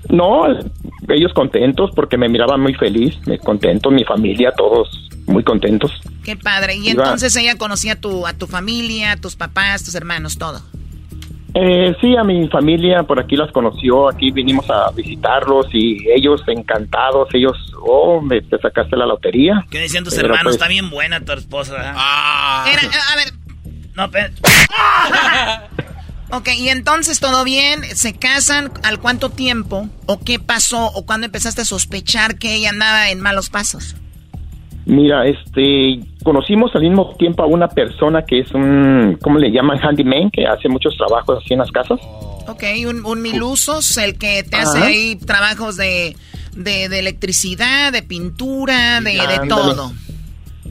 No, 0.09 0.43
ellos 1.09 1.33
contentos 1.33 1.91
porque 1.95 2.17
me 2.17 2.27
miraban 2.29 2.61
muy 2.61 2.73
feliz, 2.73 3.15
me 3.25 3.39
contento, 3.39 3.89
mi 3.89 4.03
familia, 4.03 4.51
todos 4.55 5.09
muy 5.25 5.43
contentos. 5.43 5.91
Qué 6.23 6.35
padre. 6.35 6.75
Y 6.75 6.89
entonces 6.89 7.35
ella 7.35 7.57
conocía 7.57 7.93
a 7.93 7.95
tu, 7.95 8.27
a 8.27 8.33
tu 8.33 8.47
familia, 8.47 9.13
a 9.13 9.17
tus 9.17 9.35
papás, 9.35 9.83
tus 9.83 9.95
hermanos, 9.95 10.37
todo. 10.37 10.61
Eh, 11.53 11.93
sí, 11.99 12.15
a 12.15 12.23
mi 12.23 12.47
familia 12.47 13.03
por 13.03 13.19
aquí 13.19 13.35
las 13.35 13.51
conoció, 13.51 14.09
aquí 14.09 14.31
vinimos 14.31 14.69
a 14.69 14.89
visitarlos 14.91 15.67
y 15.73 15.97
ellos 16.09 16.41
encantados, 16.47 17.27
ellos, 17.33 17.57
oh, 17.81 18.21
me 18.21 18.41
te 18.41 18.57
sacaste 18.57 18.95
la 18.95 19.05
lotería. 19.05 19.65
¿Qué 19.69 19.79
decían 19.79 20.05
tus 20.05 20.17
hermanos? 20.17 20.43
Pues 20.43 20.55
Está 20.55 20.69
bien 20.69 20.89
buena 20.89 21.19
tu 21.19 21.33
esposa. 21.33 21.93
Ah. 21.93 22.65
Era, 22.71 22.81
a 22.81 23.15
ver, 23.17 23.33
no, 23.95 24.09
pero... 24.11 24.33
ok, 26.31 26.49
y 26.57 26.69
entonces 26.69 27.19
todo 27.19 27.43
bien, 27.43 27.83
se 27.83 28.13
casan, 28.13 28.71
¿al 28.83 28.99
cuánto 28.99 29.29
tiempo? 29.29 29.87
¿O 30.05 30.19
qué 30.19 30.39
pasó? 30.39 30.87
¿O 30.87 31.05
cuándo 31.05 31.25
empezaste 31.25 31.61
a 31.61 31.65
sospechar 31.65 32.37
que 32.37 32.55
ella 32.55 32.69
andaba 32.69 33.09
en 33.09 33.19
malos 33.19 33.49
pasos? 33.49 33.95
Mira, 34.85 35.27
este, 35.27 35.99
conocimos 36.23 36.73
al 36.75 36.81
mismo 36.81 37.15
tiempo 37.17 37.43
a 37.43 37.45
una 37.45 37.67
persona 37.67 38.23
que 38.23 38.39
es 38.39 38.51
un, 38.51 39.17
¿cómo 39.21 39.37
le 39.37 39.51
llaman? 39.51 39.79
Handyman, 39.79 40.31
que 40.31 40.47
hace 40.47 40.69
muchos 40.69 40.97
trabajos 40.97 41.43
así 41.43 41.53
en 41.53 41.59
las 41.59 41.71
casas. 41.71 41.99
Ok, 42.47 42.63
un, 42.87 43.05
un 43.05 43.21
milusos, 43.21 43.97
el 43.97 44.17
que 44.17 44.43
te 44.43 44.57
hace 44.57 44.79
ahí 44.79 45.15
trabajos 45.15 45.77
de, 45.77 46.15
de, 46.55 46.85
electricidad, 46.97 47.91
de 47.91 48.01
pintura, 48.01 49.01
de, 49.01 49.11
de 49.11 49.47
todo. 49.47 49.93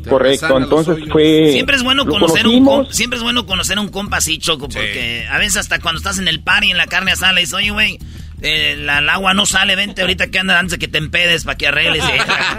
Correcto, 0.09 0.59
entonces 0.59 0.99
fue... 1.11 1.51
Siempre 1.53 1.77
es 1.77 1.83
bueno 1.83 2.07
conocer 2.07 2.47
un 2.47 2.87
siempre 2.91 3.19
es 3.19 3.23
bueno 3.23 3.47
conocer 3.47 3.79
un 3.79 3.89
compa 3.89 4.19
así, 4.19 4.39
Choco, 4.39 4.69
porque 4.69 5.27
a 5.31 5.39
veces 5.39 5.59
hasta 5.59 5.79
cuando 5.79 5.99
estás 5.99 6.19
en 6.19 6.29
el 6.29 6.43
par 6.43 6.65
y 6.65 6.71
en 6.71 6.77
la 6.77 6.87
carne 6.87 7.13
asada 7.13 7.33
le 7.33 7.43
dices, 7.43 7.55
oye, 7.55 7.71
güey, 7.71 7.99
eh, 8.43 8.73
el 8.73 8.89
agua 8.89 9.35
no 9.35 9.47
sale, 9.47 9.77
vente 9.77 10.03
ahorita 10.03 10.29
que 10.29 10.39
andas 10.39 10.59
antes 10.59 10.73
de 10.73 10.79
que 10.79 10.89
te 10.89 10.99
empedes 10.99 11.45
para 11.45 11.57
que 11.57 11.67
arregles. 11.69 12.05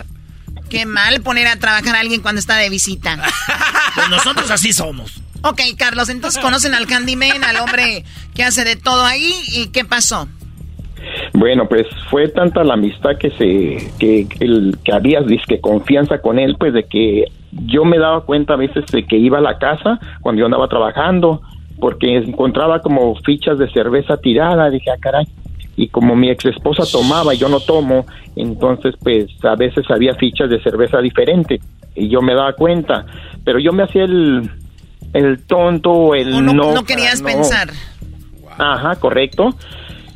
Qué 0.70 0.86
mal 0.86 1.22
poner 1.22 1.48
a 1.48 1.58
trabajar 1.58 1.96
a 1.96 2.00
alguien 2.00 2.22
cuando 2.22 2.40
está 2.40 2.58
de 2.58 2.70
visita. 2.70 3.18
Pues 3.94 4.08
nosotros 4.08 4.50
así 4.50 4.72
somos. 4.72 5.22
Ok, 5.42 5.60
Carlos, 5.78 6.08
entonces 6.08 6.42
conocen 6.42 6.74
al 6.74 6.88
Candyman, 6.88 7.44
al 7.44 7.58
hombre 7.58 8.06
que 8.34 8.46
hace 8.46 8.64
de 8.64 8.78
todo 8.78 9.04
ahí, 9.04 9.34
¿y 9.50 9.68
qué 9.68 9.84
pasó? 9.84 10.30
Bueno, 11.42 11.68
pues 11.68 11.88
fue 12.12 12.28
tanta 12.28 12.64
la 12.64 12.76
amistad 12.76 13.18
que 13.18 13.32
se 13.32 13.92
que 13.98 14.28
el 14.40 14.78
que 14.84 14.94
había 14.94 15.22
disque 15.22 15.60
confianza 15.60 16.20
con 16.20 16.38
él, 16.38 16.56
pues 16.60 16.72
de 16.72 16.84
que 16.84 17.32
yo 17.66 17.84
me 17.84 17.98
daba 17.98 18.22
cuenta 18.22 18.54
a 18.54 18.58
veces 18.58 18.86
de 18.92 19.08
que 19.08 19.18
iba 19.18 19.40
a 19.40 19.42
la 19.42 19.58
casa 19.58 20.00
cuando 20.22 20.42
yo 20.42 20.46
andaba 20.46 20.68
trabajando, 20.68 21.42
porque 21.80 22.16
encontraba 22.16 22.82
como 22.82 23.16
fichas 23.26 23.58
de 23.58 23.72
cerveza 23.72 24.18
tirada, 24.18 24.70
dije, 24.70 24.92
ah, 24.92 25.00
caray, 25.02 25.26
y 25.76 25.88
como 25.88 26.16
mi 26.16 26.30
ex 26.30 26.46
esposa 26.46 26.84
tomaba 26.92 27.34
y 27.34 27.40
yo 27.40 27.50
no 27.50 27.60
tomo, 27.60 28.06
entonces 28.36 28.94
pues 29.02 29.26
a 29.44 29.56
veces 29.56 29.84
había 29.90 30.14
fichas 30.14 30.48
de 30.48 30.62
cerveza 30.62 31.00
diferente 31.00 31.60
y 31.96 32.08
yo 32.08 32.22
me 32.22 32.36
daba 32.36 32.54
cuenta, 32.54 33.08
pero 33.44 33.58
yo 33.58 33.74
me 33.74 33.82
hacía 33.82 34.04
el, 34.04 34.48
el 35.14 35.44
tonto, 35.48 36.14
el 36.14 36.46
no, 36.46 36.54
no, 36.54 36.84
querías 36.84 37.24
pensar. 37.24 37.72
Ajá, 38.60 38.96
correcto. 38.98 39.56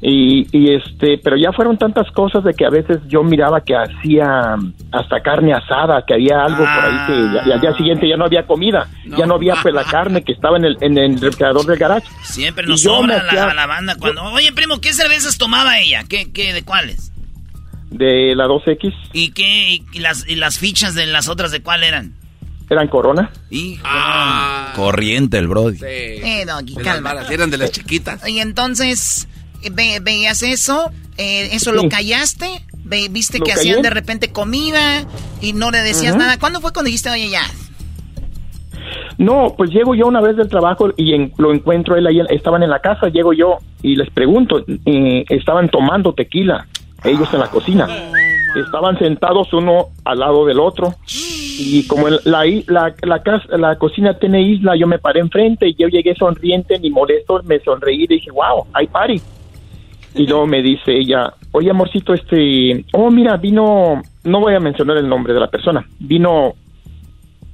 Y, 0.08 0.45
y, 0.51 0.76
este, 0.76 1.18
pero 1.18 1.36
ya 1.36 1.51
fueron 1.51 1.80
tantas 1.80 2.12
cosas 2.12 2.43
de 2.43 2.53
que 2.53 2.64
a 2.64 2.70
veces 2.70 2.99
yo 3.08 3.24
miraba 3.24 3.62
que 3.62 3.76
hacía 3.76 4.56
hasta 4.91 5.20
carne 5.24 5.51
asada, 5.51 6.03
que 6.06 6.14
había 6.14 6.43
algo 6.43 6.60
por 6.60 6.68
ahí 6.68 7.08
que 7.08 7.51
al 7.51 7.60
día 7.60 7.72
ah. 7.72 7.78
siguiente 7.78 8.08
ya 8.08 8.16
no 8.16 8.26
había 8.26 8.45
comida, 8.45 8.88
ya 9.18 9.26
no 9.26 9.34
había 9.34 9.56
pues 9.64 9.74
la 9.74 9.84
carne 9.84 10.24
que 10.24 10.34
estaba 10.34 10.58
en 10.58 10.66
el, 10.66 10.78
en 10.82 10.99
el 10.99 11.20
refrigerador 11.20 11.66
del 11.66 11.80
garage. 11.80 12.06
Siempre 12.22 12.68
nos 12.68 12.84
sobra 12.84 13.24
la, 13.24 13.51
la, 13.56 13.66
banda 13.66 13.95
cuando, 13.95 14.22
oye 14.26 14.51
primo, 14.53 14.80
¿qué 14.80 14.93
cervezas 14.93 15.39
tomaba 15.39 15.80
ella? 15.80 16.03
¿Qué, 16.08 16.32
qué, 16.32 16.53
de 16.53 16.64
cuáles? 16.64 17.12
De 17.89 18.36
la 18.36 18.45
2X. 18.45 18.93
¿Y 19.12 19.32
qué, 19.32 19.82
y 19.91 19.99
las, 19.99 20.28
y 20.28 20.36
las 20.36 20.60
fichas 20.60 20.93
de 20.93 21.08
las 21.08 21.30
otras 21.30 21.51
de 21.51 21.64
cuál 21.64 21.84
eran? 21.84 22.14
Eran 22.70 22.88
Corona. 22.89 23.32
Ah. 23.84 24.72
Corriente 24.76 25.39
el 25.39 25.47
Brody. 25.47 25.78
Sí. 25.78 25.86
Eh, 25.88 26.45
calma. 26.84 27.16
Eran 27.32 27.49
de 27.49 27.58
las 27.58 27.72
chiquitas. 27.72 28.28
Y 28.28 28.39
entonces 28.39 29.28
veías 29.72 30.43
eso, 30.43 30.91
eh, 31.18 31.49
eso 31.53 31.72
lo 31.72 31.88
callaste, 31.89 32.47
viste 33.09 33.39
que 33.39 33.51
hacían 33.51 33.82
de 33.82 33.89
repente 33.89 34.32
comida 34.32 35.05
y 35.41 35.53
no 35.53 35.72
le 35.72 35.80
decías 35.80 36.16
nada. 36.16 36.39
¿Cuándo 36.39 36.61
fue 36.61 36.72
cuando 36.74 36.88
dijiste, 36.88 37.09
oye, 37.09 37.30
ya? 37.30 37.43
No, 39.18 39.53
pues 39.55 39.72
llego 39.72 39.95
yo 39.95 40.07
una 40.07 40.22
vez 40.22 40.36
del 40.36 40.49
trabajo 40.49 40.91
y 40.97 41.16
lo 41.38 41.53
encuentro 41.53 41.95
él 41.95 42.05
ahí, 42.07 42.20
estaban 42.30 42.63
en 42.63 42.70
la 42.70 42.80
casa, 42.80 43.07
llego 43.07 43.34
yo 43.34 43.57
y 43.82 43.95
les 43.95 44.09
pregunto, 44.09 44.63
eh, 44.86 45.24
estaban 45.30 45.70
tomando 45.70 46.13
tequila, 46.13 46.68
ellos 47.03 47.30
en 47.34 47.39
la 47.39 47.47
cocina. 47.47 47.88
Estaban 48.55 48.97
sentados 48.97 49.51
uno 49.51 49.88
al 50.05 50.20
lado 50.20 50.45
del 50.45 50.59
otro 50.59 50.95
y 51.57 51.86
como 51.88 52.07
la, 52.09 52.45
la, 52.68 52.95
la, 53.01 53.24
casa, 53.24 53.57
la 53.57 53.78
cocina 53.78 54.18
tiene 54.18 54.41
isla, 54.41 54.76
yo 54.76 54.88
me 54.88 54.99
paré 54.99 55.20
enfrente 55.20 55.68
y 55.68 55.76
yo 55.76 55.88
llegué 55.88 56.16
sonriente 56.16 56.80
ni 56.80 56.89
molesto, 56.89 57.41
me 57.43 57.59
sonreí 57.59 58.03
y 58.03 58.07
dije, 58.07 58.32
wow, 58.32 58.66
hay 58.74 58.88
party. 58.88 59.22
Y 60.16 60.28
luego 60.28 60.47
me 60.47 60.61
dice 60.61 60.93
ella, 60.93 61.34
oye 61.51 61.70
amorcito, 61.70 62.13
este, 62.13 62.86
oh 62.93 63.11
mira, 63.11 63.36
vino, 63.38 64.01
no 64.24 64.39
voy 64.39 64.55
a 64.55 64.59
mencionar 64.59 64.97
el 64.97 65.09
nombre 65.09 65.34
de 65.34 65.39
la 65.39 65.47
persona, 65.47 65.86
vino... 65.99 66.53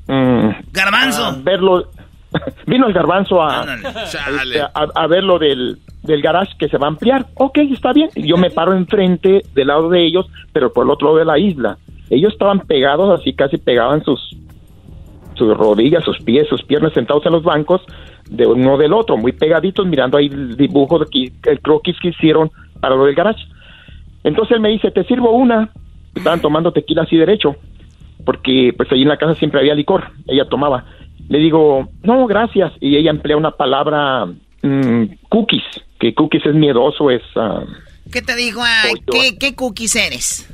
Mm, 0.08 0.50
garbanzo. 0.72 1.26
A 1.26 1.32
verlo, 1.42 1.88
vino 2.68 2.88
el 2.88 2.94
garbanzo 2.94 3.42
a, 3.42 3.66
este, 4.04 4.62
a, 4.74 5.08
ver 5.08 5.24
lo 5.24 5.40
del, 5.40 5.80
del 6.04 6.22
garage 6.22 6.54
que 6.58 6.68
se 6.68 6.78
va 6.78 6.88
a 6.88 6.90
ampliar. 6.90 7.28
Ok, 7.36 7.60
está 7.60 7.94
bien. 7.94 8.10
Yo 8.16 8.38
me 8.38 8.50
paro 8.50 8.74
enfrente 8.74 9.42
del 9.54 9.68
lado 9.68 9.90
de 9.90 10.06
ellos, 10.06 10.28
pero 10.52 10.72
por 10.74 10.86
el 10.86 10.92
otro 10.92 11.08
lado 11.08 11.20
de 11.20 11.26
la 11.26 11.40
isla. 11.40 11.78
Ellos 12.10 12.34
estaban 12.34 12.60
pegados, 12.62 13.20
así 13.20 13.34
casi 13.34 13.58
pegaban 13.58 14.04
sus, 14.04 14.36
sus 15.36 15.56
rodillas, 15.58 16.04
sus 16.04 16.20
pies, 16.20 16.48
sus 16.50 16.64
piernas 16.64 16.94
sentados 16.94 17.26
en 17.26 17.32
los 17.32 17.44
bancos 17.44 17.82
de 18.30 18.46
uno 18.46 18.78
del 18.78 18.94
otro, 18.94 19.18
muy 19.18 19.32
pegaditos, 19.32 19.86
mirando 19.86 20.18
ahí 20.18 20.28
el 20.28 20.56
dibujo 20.56 21.00
de 21.00 21.06
que, 21.06 21.50
el 21.50 21.60
croquis 21.62 22.00
que 22.00 22.10
hicieron 22.10 22.52
para 22.80 22.96
lo 22.96 23.06
del 23.06 23.16
garage. 23.16 23.46
Entonces 24.24 24.56
él 24.56 24.62
me 24.62 24.70
dice, 24.70 24.92
te 24.92 25.04
sirvo 25.06 25.32
una. 25.32 25.70
Estaban 26.14 26.42
tomando 26.42 26.74
tequila 26.74 27.04
así 27.04 27.16
derecho, 27.16 27.56
porque 28.26 28.74
pues 28.76 28.92
ahí 28.92 29.02
en 29.02 29.08
la 29.08 29.18
casa 29.18 29.36
siempre 29.36 29.60
había 29.60 29.76
licor, 29.76 30.12
ella 30.28 30.46
tomaba. 30.46 30.86
Le 31.30 31.38
digo, 31.38 31.90
no, 32.04 32.28
gracias. 32.28 32.74
Y 32.82 32.98
ella 32.98 33.12
emplea 33.12 33.38
una 33.38 33.52
palabra, 33.52 34.26
mm, 34.62 35.04
cookies, 35.30 35.64
que 36.00 36.14
cookies 36.14 36.46
es 36.46 36.56
miedoso, 36.56 37.10
es... 37.10 37.22
Uh, 37.36 37.66
¿Qué 38.12 38.22
te 38.22 38.36
dijo? 38.36 38.62
¿qué, 39.10 39.38
¿qué, 39.38 39.56
cookies 39.56 39.96
eres? 39.96 40.50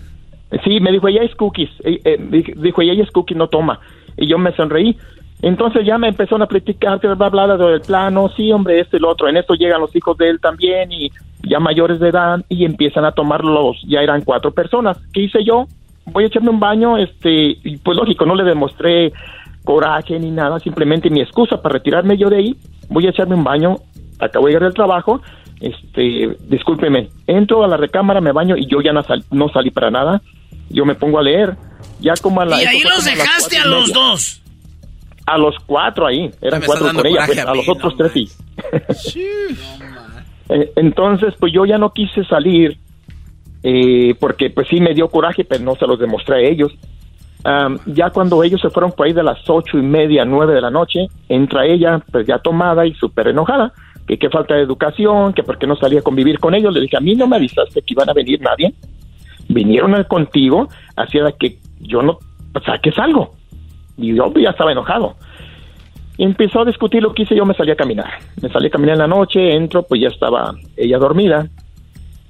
Sí, 0.64 0.80
me 0.80 0.92
dijo, 0.92 1.08
ella 1.08 1.24
es 1.24 1.34
cookies. 1.36 1.70
Eh, 1.84 2.00
eh, 2.06 2.18
dijo, 2.56 2.82
ella 2.82 3.02
es 3.02 3.10
cookies, 3.12 3.38
no 3.38 3.48
toma. 3.48 3.80
Y 4.18 4.28
yo 4.28 4.38
me 4.38 4.56
sonreí. 4.56 4.96
Entonces 5.42 5.86
ya 5.86 5.98
me 5.98 6.08
empezaron 6.08 6.42
a 6.42 6.48
platicar, 6.48 7.00
va 7.06 7.26
a 7.26 7.30
hablar 7.30 7.58
del 7.58 7.82
plano, 7.82 8.30
sí, 8.36 8.52
hombre, 8.52 8.80
este 8.80 8.98
y 8.98 9.00
lo 9.00 9.10
otro. 9.10 9.30
En 9.30 9.38
esto 9.38 9.54
llegan 9.54 9.82
los 9.82 9.96
hijos 9.96 10.18
de 10.18 10.30
él 10.30 10.40
también 10.40 10.92
y 10.92 11.12
ya 11.44 11.60
mayores 11.60 12.00
de 12.00 12.10
edad 12.10 12.44
y 12.50 12.66
empiezan 12.66 13.06
a 13.06 13.12
tomar 13.12 13.44
los, 13.44 13.78
ya 13.88 14.02
eran 14.02 14.24
cuatro 14.24 14.52
personas. 14.52 14.98
¿Qué 15.14 15.22
hice 15.22 15.44
yo? 15.44 15.68
Voy 16.06 16.24
a 16.24 16.28
echarme 16.28 16.50
un 16.50 16.60
baño, 16.60 16.98
este, 16.98 17.58
y 17.64 17.78
pues 17.78 17.98
lógico, 17.98 18.26
no 18.26 18.34
le 18.34 18.44
demostré 18.44 19.12
coraje 19.64 20.18
ni 20.18 20.32
nada, 20.32 20.60
simplemente 20.60 21.10
mi 21.10 21.22
excusa 21.22 21.62
para 21.62 21.74
retirarme 21.74 22.18
yo 22.18 22.30
de 22.30 22.38
ahí, 22.38 22.56
voy 22.90 23.06
a 23.06 23.10
echarme 23.10 23.36
un 23.36 23.44
baño, 23.44 23.76
acabo 24.18 24.46
de 24.46 24.54
llegar 24.54 24.64
del 24.64 24.74
trabajo, 24.74 25.22
este, 25.60 26.38
discúlpeme, 26.48 27.10
entro 27.28 27.64
a 27.66 27.68
la 27.68 27.76
recámara, 27.76 28.22
me 28.22 28.32
baño 28.32 28.56
y 28.56 28.66
yo 28.68 28.80
ya 28.82 28.94
no, 28.94 29.02
no 29.32 29.50
salí 29.50 29.70
para 29.70 29.92
nada, 29.92 30.22
yo 30.70 30.86
me 30.86 30.96
pongo 30.96 31.20
a 31.20 31.24
leer, 31.24 31.58
ya 32.00 32.14
como 32.22 32.40
a 32.40 32.46
la... 32.46 32.64
Y 32.64 32.66
ahí 32.66 32.82
los 32.82 33.04
dejaste 33.04 33.58
a 33.58 33.66
los 33.66 33.92
dos. 33.92 34.42
A 35.28 35.38
los 35.38 35.56
cuatro 35.66 36.08
ahí, 36.08 36.32
eran 36.42 36.62
cuatro 36.66 36.88
con 36.94 37.06
ella, 37.06 37.24
pues, 37.26 37.46
a, 37.46 37.54
los 37.54 37.68
otros 37.68 37.96
tres 37.98 38.14
sí. 38.14 38.30
Eh, 40.50 40.72
entonces, 40.78 41.34
pues 41.38 41.52
yo 41.52 41.66
ya 41.66 41.78
no 41.78 41.92
quise 41.92 42.24
salir, 42.24 42.78
eh, 43.62 44.16
porque 44.18 44.50
pues 44.50 44.70
sí 44.70 44.80
me 44.80 44.94
dio 44.94 45.10
coraje, 45.10 45.44
pero 45.44 45.62
no 45.66 45.76
se 45.76 45.86
los 45.86 46.00
demostré 46.00 46.38
a 46.38 46.50
ellos. 46.50 46.72
ya 47.86 48.10
cuando 48.12 48.42
ellos 48.42 48.62
se 48.62 48.70
fueron 48.70 48.94
por 48.94 49.06
ahí 49.06 49.12
de 49.12 49.24
las 49.24 49.40
ocho 49.50 49.78
y 49.78 49.82
media, 49.82 50.24
nueve 50.24 50.54
de 50.54 50.62
la 50.62 50.72
noche, 50.72 51.08
entra 51.28 51.66
ella, 51.66 52.02
pues 52.10 52.26
ya 52.26 52.40
tomada 52.40 52.86
y 52.86 52.94
súper 52.94 53.28
enojada, 53.28 53.74
que 54.08 54.18
qué 54.18 54.30
falta 54.30 54.56
de 54.56 54.62
educación, 54.62 55.34
que 55.34 55.44
por 55.44 55.58
qué 55.58 55.68
no 55.68 55.76
salía 55.76 56.00
a 56.00 56.04
convivir 56.04 56.40
con 56.40 56.56
ellos. 56.56 56.74
Le 56.74 56.80
dije, 56.80 56.96
a 56.96 57.02
mí 57.02 57.16
no 57.16 57.28
me 57.28 57.36
avisaste 57.36 57.82
que 57.82 57.94
iban 57.94 58.10
a 58.10 58.14
venir 58.14 58.40
nadie. 58.42 58.74
Vinieron 59.50 60.02
contigo, 60.06 60.70
hacía 60.96 61.30
que 61.38 61.60
yo 61.82 62.02
no 62.02 62.18
saques 62.66 62.98
algo. 62.98 63.37
Y 63.98 64.16
yo 64.16 64.32
ya 64.36 64.52
estaba 64.52 64.72
enojado. 64.72 65.16
Y 66.18 66.24
empezó 66.24 66.62
a 66.62 66.66
discutir 66.66 67.04
lo 67.04 67.14
que 67.14 67.24
hice, 67.24 67.36
yo 67.36 67.46
me 67.46 67.54
salí 67.54 67.72
a 67.72 67.76
caminar. 67.76 68.12
Me 68.42 68.50
salí 68.50 68.68
a 68.68 68.72
caminar 68.72 68.96
en 68.96 69.02
la 69.02 69.08
noche, 69.08 69.56
entro, 69.56 69.84
pues 69.84 70.02
ya 70.02 70.08
estaba 70.08 70.56
ella 70.76 70.98
dormida. 70.98 71.48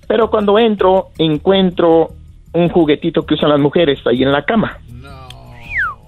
Pero 0.07 0.29
cuando 0.29 0.57
entro, 0.59 1.07
encuentro 1.17 2.09
un 2.53 2.69
juguetito 2.69 3.25
que 3.25 3.35
usan 3.35 3.49
las 3.49 3.59
mujeres 3.59 3.99
ahí 4.05 4.23
en 4.23 4.31
la 4.31 4.43
cama. 4.43 4.77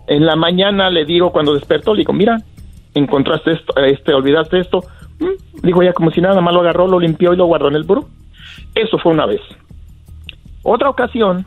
En 0.07 0.25
la 0.25 0.35
mañana 0.35 0.89
le 0.89 1.05
digo, 1.05 1.31
cuando 1.31 1.53
despertó, 1.53 1.93
le 1.93 1.99
digo, 1.99 2.13
mira, 2.13 2.37
encontraste 2.95 3.51
esto, 3.51 3.75
este, 3.77 4.13
olvidaste 4.13 4.59
esto. 4.59 4.83
Mm, 5.19 5.61
digo, 5.63 5.83
ya 5.83 5.93
como 5.93 6.11
si 6.11 6.19
nada 6.19 6.41
más 6.41 6.53
lo 6.53 6.61
agarró, 6.61 6.87
lo 6.87 6.99
limpió 6.99 7.33
y 7.33 7.37
lo 7.37 7.45
guardó 7.45 7.67
en 7.67 7.75
el 7.75 7.83
buró. 7.83 8.07
Eso 8.73 8.97
fue 8.97 9.11
una 9.11 9.25
vez. 9.25 9.41
Otra 10.63 10.89
ocasión, 10.89 11.45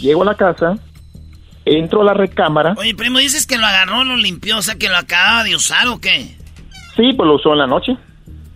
llego 0.00 0.22
a 0.22 0.26
la 0.26 0.34
casa, 0.34 0.78
entro 1.64 2.02
a 2.02 2.04
la 2.04 2.14
recámara. 2.14 2.74
Oye, 2.76 2.94
primo, 2.94 3.18
dices 3.18 3.46
que 3.46 3.58
lo 3.58 3.66
agarró, 3.66 4.04
lo 4.04 4.16
limpió, 4.16 4.58
o 4.58 4.62
sea, 4.62 4.76
que 4.76 4.88
lo 4.88 4.96
acababa 4.96 5.44
de 5.44 5.54
usar 5.56 5.88
o 5.88 6.00
qué? 6.00 6.36
Sí, 6.96 7.12
pues 7.16 7.26
lo 7.26 7.36
usó 7.36 7.52
en 7.52 7.58
la 7.58 7.66
noche. 7.66 7.96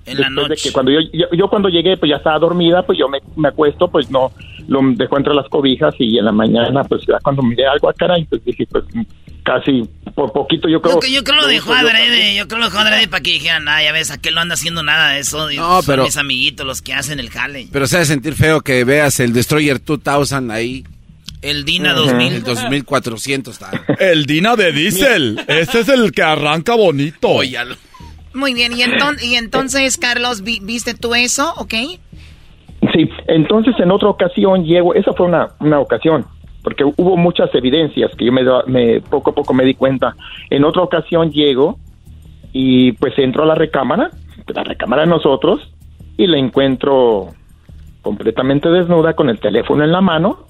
En 0.04 0.20
la 0.20 0.30
noche. 0.30 0.50
De 0.50 0.56
que 0.56 0.72
cuando 0.72 0.92
yo, 0.92 1.00
yo, 1.32 1.48
cuando 1.48 1.68
llegué, 1.68 1.96
pues 1.96 2.10
ya 2.10 2.16
estaba 2.16 2.38
dormida, 2.38 2.84
pues 2.84 2.98
yo 2.98 3.08
me, 3.08 3.18
me, 3.36 3.48
acuesto, 3.48 3.88
pues 3.88 4.10
no, 4.10 4.30
lo 4.68 4.80
dejó 4.94 5.16
entre 5.16 5.34
las 5.34 5.48
cobijas 5.48 5.94
y 5.98 6.18
en 6.18 6.24
la 6.24 6.32
mañana, 6.32 6.84
pues 6.84 7.02
ya 7.06 7.18
cuando 7.22 7.42
miré 7.42 7.66
algo 7.66 7.88
acá, 7.88 8.06
pues 8.28 8.44
dije, 8.44 8.66
pues 8.70 8.84
casi 9.42 9.88
por 10.14 10.32
poquito 10.32 10.68
yo 10.68 10.82
creo. 10.82 11.00
Yo, 11.00 11.08
yo 11.08 11.24
creo 11.24 11.40
lo 11.40 11.46
dejó 11.46 11.72
adrede, 11.72 12.34
yo 12.36 12.48
creo 12.48 12.58
lo 12.58 12.66
dejó 12.66 12.78
adrede 12.78 13.08
para 13.08 13.22
que 13.22 13.32
dijeran, 13.32 13.64
nada, 13.64 13.82
ya 13.82 13.92
ves, 13.92 14.10
aquel 14.10 14.34
no 14.34 14.40
anda 14.40 14.54
haciendo 14.54 14.82
nada 14.82 15.10
de 15.10 15.20
eso. 15.20 15.50
No, 15.52 15.80
pero. 15.86 16.04
mis 16.04 16.16
amiguitos 16.16 16.66
los 16.66 16.82
que 16.82 16.92
hacen 16.92 17.20
el 17.20 17.30
jale. 17.30 17.68
Pero 17.72 17.86
se 17.86 17.96
ha 17.96 18.00
de 18.00 18.06
sentir 18.06 18.34
feo 18.34 18.60
que 18.60 18.84
veas 18.84 19.20
el 19.20 19.32
Destroyer 19.32 19.80
2000 19.82 20.50
ahí. 20.50 20.84
El 21.42 21.64
Dina 21.64 21.92
2000. 21.92 22.32
El 22.32 22.42
2400 22.42 23.54
está. 23.54 23.70
El 23.98 24.26
Dina 24.26 24.56
de 24.56 24.72
diésel. 24.72 25.40
Ese 25.48 25.80
es 25.80 25.88
el 25.88 26.12
que 26.12 26.22
arranca 26.22 26.74
bonito. 26.74 27.28
Óyalo. 27.28 27.76
Muy 28.34 28.52
bien, 28.52 28.72
y, 28.72 28.82
y 29.24 29.34
entonces, 29.34 29.96
Carlos, 29.96 30.42
¿viste 30.42 30.94
tú 30.94 31.14
eso, 31.14 31.54
ok? 31.56 31.72
Sí, 32.92 33.08
entonces 33.28 33.74
en 33.78 33.90
otra 33.90 34.10
ocasión 34.10 34.64
llego, 34.64 34.94
esa 34.94 35.14
fue 35.14 35.26
una, 35.26 35.48
una 35.60 35.80
ocasión, 35.80 36.26
porque 36.62 36.84
hubo 36.84 37.16
muchas 37.16 37.48
evidencias 37.54 38.14
que 38.14 38.26
yo 38.26 38.32
me, 38.32 38.42
me, 38.66 39.00
poco 39.00 39.30
a 39.30 39.34
poco 39.34 39.54
me 39.54 39.64
di 39.64 39.72
cuenta. 39.72 40.14
En 40.50 40.64
otra 40.64 40.82
ocasión 40.82 41.30
llego 41.30 41.78
y 42.52 42.92
pues 42.92 43.18
entro 43.18 43.44
a 43.44 43.46
la 43.46 43.54
recámara, 43.54 44.10
la 44.48 44.64
recámara 44.64 45.02
de 45.02 45.08
nosotros, 45.08 45.72
y 46.18 46.26
la 46.26 46.36
encuentro 46.36 47.28
completamente 48.02 48.68
desnuda 48.68 49.14
con 49.14 49.30
el 49.30 49.40
teléfono 49.40 49.82
en 49.82 49.92
la 49.92 50.02
mano 50.02 50.46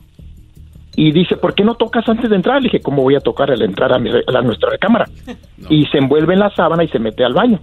y 0.96 1.12
dice, 1.12 1.36
¿por 1.36 1.54
qué 1.54 1.62
no 1.62 1.74
tocas 1.74 2.08
antes 2.08 2.28
de 2.30 2.36
entrar? 2.36 2.62
Le 2.62 2.68
dije, 2.68 2.80
¿cómo 2.80 3.02
voy 3.02 3.14
a 3.14 3.20
tocar 3.20 3.50
al 3.50 3.62
entrar 3.62 3.92
a, 3.92 3.96
a 3.96 4.42
nuestra 4.42 4.70
recámara? 4.70 5.06
Y 5.68 5.84
se 5.86 5.98
envuelve 5.98 6.34
en 6.34 6.40
la 6.40 6.50
sábana 6.50 6.84
y 6.84 6.88
se 6.88 6.98
mete 6.98 7.24
al 7.24 7.32
baño 7.32 7.60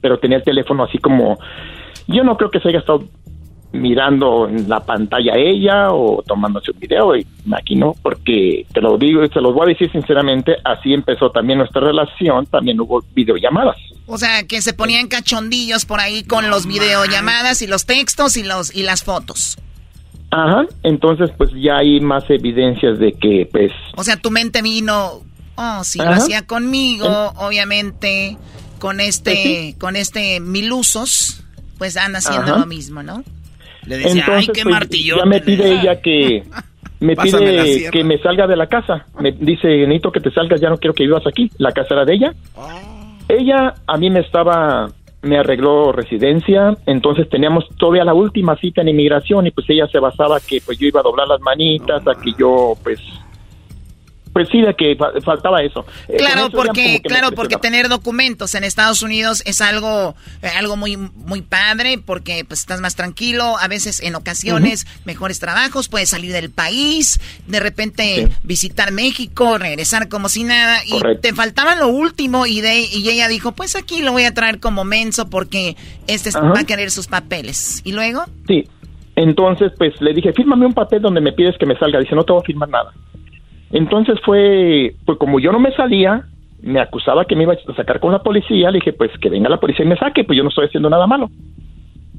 pero 0.00 0.18
tenía 0.18 0.38
el 0.38 0.44
teléfono 0.44 0.84
así 0.84 0.98
como, 0.98 1.38
yo 2.06 2.24
no 2.24 2.36
creo 2.36 2.50
que 2.50 2.60
se 2.60 2.68
haya 2.68 2.78
estado 2.78 3.04
mirando 3.72 4.48
en 4.48 4.68
la 4.68 4.80
pantalla 4.80 5.34
ella 5.36 5.92
o 5.92 6.24
tomándose 6.26 6.72
un 6.72 6.80
video 6.80 7.16
y 7.16 7.24
aquí 7.52 7.76
no, 7.76 7.94
porque 8.02 8.66
te 8.72 8.80
lo 8.80 8.98
digo 8.98 9.22
y 9.22 9.28
te 9.28 9.40
lo 9.40 9.52
voy 9.52 9.66
a 9.66 9.68
decir 9.68 9.90
sinceramente, 9.92 10.56
así 10.64 10.92
empezó 10.92 11.30
también 11.30 11.58
nuestra 11.58 11.80
relación, 11.80 12.46
también 12.46 12.80
hubo 12.80 13.04
videollamadas. 13.14 13.76
O 14.06 14.18
sea, 14.18 14.44
que 14.44 14.60
se 14.60 14.72
ponían 14.72 15.06
cachondillos 15.06 15.84
por 15.84 16.00
ahí 16.00 16.24
con 16.24 16.50
los 16.50 16.66
videollamadas 16.66 17.62
y 17.62 17.68
los 17.68 17.86
textos 17.86 18.36
y 18.36 18.42
los 18.42 18.74
y 18.74 18.82
las 18.82 19.04
fotos. 19.04 19.56
Ajá, 20.30 20.64
entonces 20.82 21.30
pues 21.36 21.50
ya 21.54 21.78
hay 21.78 22.00
más 22.00 22.24
evidencias 22.28 22.98
de 22.98 23.12
que 23.12 23.48
pues... 23.50 23.72
O 23.96 24.04
sea, 24.04 24.16
tu 24.16 24.30
mente 24.30 24.62
vino, 24.62 25.22
oh, 25.56 25.84
sí, 25.84 25.98
lo 25.98 26.10
hacía 26.10 26.46
conmigo, 26.46 27.32
obviamente 27.36 28.36
con 28.78 29.00
este, 29.00 29.76
con 29.78 29.94
este 29.94 30.40
Milusos, 30.40 31.44
pues 31.78 31.96
anda 31.96 32.18
haciendo 32.18 32.58
lo 32.58 32.66
mismo, 32.66 33.02
¿no? 33.02 33.22
Le 33.86 33.98
decía, 33.98 34.24
ay, 34.28 34.46
qué 34.46 34.62
pues, 34.62 34.74
martillo. 34.74 35.16
Ya 35.18 35.24
me 35.24 35.40
pide 35.40 35.80
ella 35.80 36.00
que 36.00 36.42
me 37.00 37.16
pide 37.16 37.90
que 37.90 38.04
me 38.04 38.18
salga 38.18 38.46
de 38.46 38.56
la 38.56 38.66
casa. 38.66 39.06
Me 39.18 39.32
dice, 39.32 39.68
necesito 39.68 40.12
que 40.12 40.20
te 40.20 40.30
salgas, 40.30 40.60
ya 40.60 40.68
no 40.68 40.78
quiero 40.78 40.94
que 40.94 41.04
vivas 41.04 41.26
aquí. 41.26 41.50
La 41.58 41.72
casa 41.72 41.94
era 41.94 42.04
de 42.04 42.14
ella. 42.14 42.34
Ah. 42.56 43.16
Ella 43.28 43.74
a 43.86 43.96
mí 43.96 44.10
me 44.10 44.20
estaba, 44.20 44.90
me 45.22 45.38
arregló 45.38 45.92
residencia, 45.92 46.76
entonces 46.86 47.28
teníamos 47.28 47.68
todavía 47.76 48.04
la 48.04 48.14
última 48.14 48.56
cita 48.56 48.80
en 48.80 48.88
inmigración 48.88 49.46
y 49.46 49.50
pues 49.50 49.68
ella 49.68 49.86
se 49.86 49.98
basaba 49.98 50.38
que 50.40 50.60
pues 50.64 50.78
yo 50.78 50.86
iba 50.86 51.00
a 51.00 51.04
doblar 51.04 51.28
las 51.28 51.40
manitas, 51.40 52.06
a 52.06 52.14
que 52.14 52.32
yo 52.38 52.74
pues 52.82 53.00
pues 54.32 54.48
sí, 54.48 54.60
de 54.60 54.74
que 54.74 54.96
faltaba 55.24 55.62
eso. 55.62 55.84
Eh, 56.08 56.16
claro, 56.18 56.50
porque 56.50 57.00
claro, 57.02 57.32
porque 57.32 57.56
tener 57.56 57.88
documentos 57.88 58.54
en 58.54 58.64
Estados 58.64 59.02
Unidos 59.02 59.42
es 59.44 59.60
algo 59.60 60.14
eh, 60.42 60.48
algo 60.56 60.76
muy 60.76 60.96
muy 60.96 61.42
padre 61.42 61.98
porque 61.98 62.44
pues 62.46 62.60
estás 62.60 62.80
más 62.80 62.94
tranquilo, 62.94 63.56
a 63.58 63.66
veces 63.68 64.00
en 64.00 64.14
ocasiones 64.14 64.86
mejores 65.04 65.40
trabajos, 65.40 65.88
puedes 65.88 66.10
salir 66.10 66.32
del 66.32 66.50
país, 66.50 67.20
de 67.46 67.60
repente 67.60 68.28
visitar 68.42 68.92
México, 68.92 69.58
regresar 69.58 70.08
como 70.08 70.28
si 70.28 70.44
nada 70.44 70.78
y 70.86 71.00
te 71.20 71.34
faltaba 71.34 71.74
lo 71.74 71.88
último 71.88 72.46
y 72.46 72.60
de 72.60 72.80
y 72.80 73.08
ella 73.08 73.28
dijo, 73.28 73.52
"Pues 73.52 73.74
aquí 73.74 74.02
lo 74.02 74.12
voy 74.12 74.24
a 74.24 74.34
traer 74.34 74.60
como 74.60 74.84
menso 74.84 75.28
porque 75.28 75.76
este 76.06 76.30
va 76.38 76.60
a 76.60 76.64
querer 76.64 76.90
sus 76.90 77.08
papeles." 77.08 77.82
¿Y 77.84 77.92
luego? 77.92 78.24
Sí. 78.46 78.64
Entonces, 79.16 79.72
pues 79.76 80.00
le 80.00 80.14
dije, 80.14 80.32
"Fírmame 80.32 80.66
un 80.66 80.72
papel 80.72 81.02
donde 81.02 81.20
me 81.20 81.32
pides 81.32 81.56
que 81.58 81.66
me 81.66 81.76
salga." 81.76 81.98
Dice, 81.98 82.14
"No 82.14 82.24
te 82.24 82.32
voy 82.32 82.42
a 82.42 82.44
firmar 82.44 82.68
nada." 82.68 82.92
Entonces 83.70 84.18
fue, 84.24 84.94
pues 85.04 85.18
como 85.18 85.38
yo 85.38 85.52
no 85.52 85.60
me 85.60 85.72
salía, 85.72 86.24
me 86.62 86.80
acusaba 86.80 87.24
que 87.24 87.36
me 87.36 87.44
iba 87.44 87.54
a 87.54 87.74
sacar 87.74 88.00
con 88.00 88.12
la 88.12 88.22
policía, 88.22 88.70
le 88.70 88.78
dije, 88.78 88.92
pues 88.92 89.10
que 89.18 89.30
venga 89.30 89.48
la 89.48 89.60
policía 89.60 89.84
y 89.84 89.88
me 89.88 89.96
saque, 89.96 90.24
pues 90.24 90.36
yo 90.36 90.42
no 90.42 90.48
estoy 90.48 90.66
haciendo 90.66 90.90
nada 90.90 91.06
malo. 91.06 91.30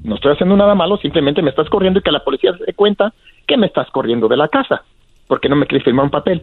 No 0.04 0.16
estoy 0.16 0.32
haciendo 0.32 0.56
nada 0.56 0.74
malo, 0.74 0.98
simplemente 0.98 1.42
me 1.42 1.52
estás 1.52 1.70
corriendo 1.70 2.00
y 2.00 2.04
que 2.04 2.12
la 2.12 2.24
policía 2.24 2.58
se 2.58 2.66
dé 2.66 2.74
cuenta 2.74 3.14
que 3.46 3.58
me 3.58 3.68
estás 3.68 3.90
corriendo 3.92 4.28
de 4.28 4.38
la 4.38 4.48
casa, 4.48 4.84
porque 5.28 5.50
no 5.50 5.56
me 5.56 5.68
quieres 5.68 5.86
firmar 5.86 6.06
un 6.06 6.12
papel. 6.12 6.42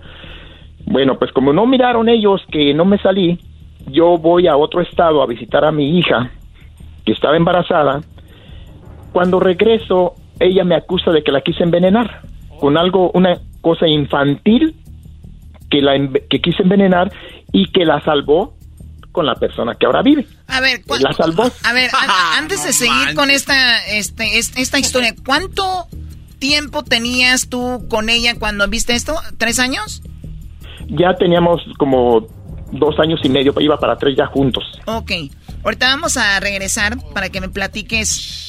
Bueno, 0.87 1.19
pues 1.19 1.33
como 1.33 1.53
no 1.53 1.67
miraron 1.67 2.09
ellos 2.09 2.41
que 2.53 2.73
no 2.75 2.85
me 2.85 2.99
salí, 2.99 3.39
yo 3.91 4.19
voy 4.19 4.47
a 4.47 4.57
otro 4.57 4.81
estado 4.81 5.23
a 5.23 5.27
visitar 5.27 5.65
a 5.65 5.73
mi 5.73 5.99
hija, 5.99 6.31
que 7.05 7.13
estaba 7.13 7.37
embarazada. 7.37 8.03
Cuando 9.13 9.41
regreso, 9.41 10.15
ella 10.39 10.65
me 10.65 10.77
acusa 10.77 11.11
de 11.11 11.23
que 11.23 11.33
la 11.33 11.41
quise 11.41 11.65
envenenar 11.65 12.21
con 12.61 12.77
algo, 12.77 13.11
una 13.15 13.39
cosa 13.61 13.89
infantil 13.89 14.75
que, 15.71 15.81
la, 15.81 15.93
que 16.31 16.41
quise 16.41 16.63
envenenar 16.63 17.13
y 17.53 17.71
que 17.71 17.85
la 17.85 18.03
salvó 18.03 18.55
con 19.13 19.27
la 19.27 19.35
persona 19.35 19.75
que 19.75 19.87
ahora 19.87 20.03
vive. 20.03 20.27
A 20.47 20.61
ver, 20.61 20.83
la 21.01 21.13
salvó. 21.13 21.51
A 21.65 21.73
ver, 21.73 21.91
antes 22.37 22.65
de 22.65 22.73
seguir 22.73 23.15
con 23.15 23.31
esta, 23.31 23.85
este, 23.87 24.39
esta 24.39 24.79
historia, 24.79 25.15
¿cuánto 25.25 25.89
tiempo 26.39 26.85
tenías 26.85 27.49
tú 27.49 27.87
con 27.89 28.09
ella 28.11 28.39
cuando 28.39 28.69
viste 28.69 28.95
esto? 28.95 29.15
¿Tres 29.39 29.59
años? 29.59 30.03
Ya 30.89 31.15
teníamos 31.15 31.61
como 31.79 32.27
dos 32.73 32.99
años 32.99 33.21
y 33.23 33.29
medio, 33.29 33.55
iba 33.59 33.79
para 33.79 33.97
tres 33.97 34.17
ya 34.17 34.27
juntos. 34.27 34.65
Ok, 34.87 35.13
ahorita 35.65 35.89
vamos 35.89 36.17
a 36.17 36.39
regresar 36.41 36.97
para 37.13 37.29
que 37.31 37.41
me 37.41 37.49
platiques 37.49 38.47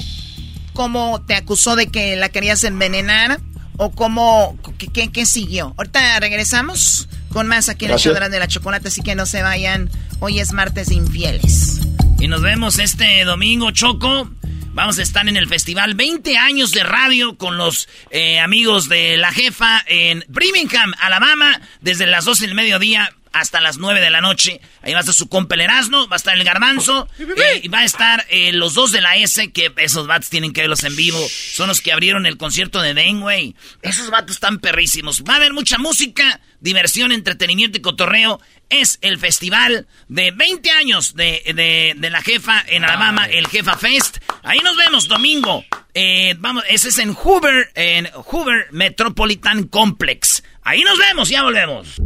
cómo 0.73 1.21
te 1.25 1.35
acusó 1.35 1.75
de 1.75 1.87
que 1.87 2.15
la 2.15 2.29
querías 2.29 2.63
envenenar 2.63 3.39
o 3.79 3.91
cómo, 3.91 4.59
qué, 4.77 5.09
qué, 5.09 5.25
siguió. 5.25 5.73
Ahorita 5.77 6.19
regresamos 6.19 7.07
con 7.29 7.47
más 7.47 7.69
aquí 7.69 7.85
en 7.85 7.91
el 7.91 7.97
show 7.97 8.13
de 8.13 8.39
la 8.39 8.47
chocolate, 8.47 8.89
así 8.89 9.01
que 9.01 9.15
no 9.15 9.25
se 9.25 9.41
vayan. 9.41 9.89
Hoy 10.19 10.39
es 10.39 10.51
martes 10.51 10.89
de 10.89 10.95
infieles. 10.95 11.79
Y 12.19 12.27
nos 12.27 12.41
vemos 12.41 12.77
este 12.77 13.23
domingo, 13.23 13.71
Choco. 13.71 14.29
Vamos 14.73 14.99
a 14.99 15.01
estar 15.01 15.27
en 15.29 15.37
el 15.37 15.47
festival 15.47 15.95
20 15.95 16.37
años 16.37 16.71
de 16.71 16.83
radio 16.83 17.37
con 17.37 17.57
los 17.57 17.87
eh, 18.11 18.39
amigos 18.39 18.89
de 18.89 19.15
la 19.15 19.31
jefa 19.31 19.81
en 19.87 20.25
Birmingham, 20.27 20.93
Alabama, 20.99 21.61
desde 21.79 22.05
las 22.05 22.25
12 22.25 22.47
del 22.47 22.55
mediodía 22.55 23.13
hasta 23.31 23.61
las 23.61 23.77
9 23.77 24.01
de 24.01 24.09
la 24.09 24.21
noche. 24.21 24.61
Ahí 24.81 24.93
va 24.93 24.99
a 24.99 25.01
estar 25.01 25.15
su 25.15 25.29
compa 25.29 25.55
el 25.55 25.61
Erasmo, 25.61 26.07
va 26.07 26.15
a 26.15 26.17
estar 26.17 26.37
el 26.37 26.43
Garbanzo, 26.43 27.07
eh, 27.19 27.61
y 27.63 27.67
va 27.67 27.79
a 27.79 27.85
estar 27.85 28.25
eh, 28.29 28.51
los 28.51 28.73
dos 28.73 28.91
de 28.91 29.01
la 29.01 29.15
S, 29.17 29.51
que 29.51 29.71
esos 29.77 30.07
vatos 30.07 30.29
tienen 30.29 30.53
que 30.53 30.61
verlos 30.61 30.83
en 30.83 30.95
vivo. 30.95 31.19
Son 31.29 31.67
los 31.67 31.81
que 31.81 31.91
abrieron 31.91 32.25
el 32.25 32.37
concierto 32.37 32.81
de 32.81 32.93
Den, 32.93 33.21
güey. 33.21 33.55
Esos 33.81 34.09
vatos 34.09 34.35
están 34.35 34.59
perrísimos. 34.59 35.23
Va 35.23 35.33
a 35.33 35.37
haber 35.37 35.53
mucha 35.53 35.77
música, 35.77 36.39
diversión, 36.59 37.11
entretenimiento 37.11 37.77
y 37.77 37.81
cotorreo. 37.81 38.39
Es 38.69 38.99
el 39.01 39.17
festival 39.17 39.87
de 40.07 40.31
20 40.31 40.71
años 40.71 41.15
de, 41.15 41.95
de, 41.97 42.09
la 42.09 42.21
jefa 42.21 42.63
en 42.67 42.83
Alabama, 42.83 43.25
el 43.25 43.47
Jefa 43.47 43.77
Fest. 43.77 44.17
Ahí 44.43 44.59
nos 44.59 44.77
vemos 44.77 45.07
domingo. 45.07 45.65
Eh, 45.93 46.35
vamos, 46.37 46.63
ese 46.69 46.89
es 46.89 46.99
en 46.99 47.13
Hoover, 47.13 47.71
en 47.73 48.07
Hoover 48.13 48.67
Metropolitan 48.71 49.63
Complex. 49.63 50.43
Ahí 50.61 50.83
nos 50.83 50.99
vemos, 50.99 51.29
ya 51.29 51.41
volvemos. 51.41 51.99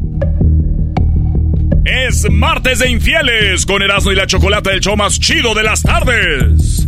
Es 1.86 2.30
martes 2.32 2.80
de 2.80 2.90
infieles 2.90 3.66
con 3.66 3.82
Erasmo 3.82 4.14
y 4.14 4.16
la 4.16 4.26
Chocolata, 4.26 4.72
el 4.72 4.80
show 4.80 4.96
más 4.96 5.20
chido 5.20 5.54
de 5.54 5.64
las 5.64 5.82
tardes. 5.82 6.88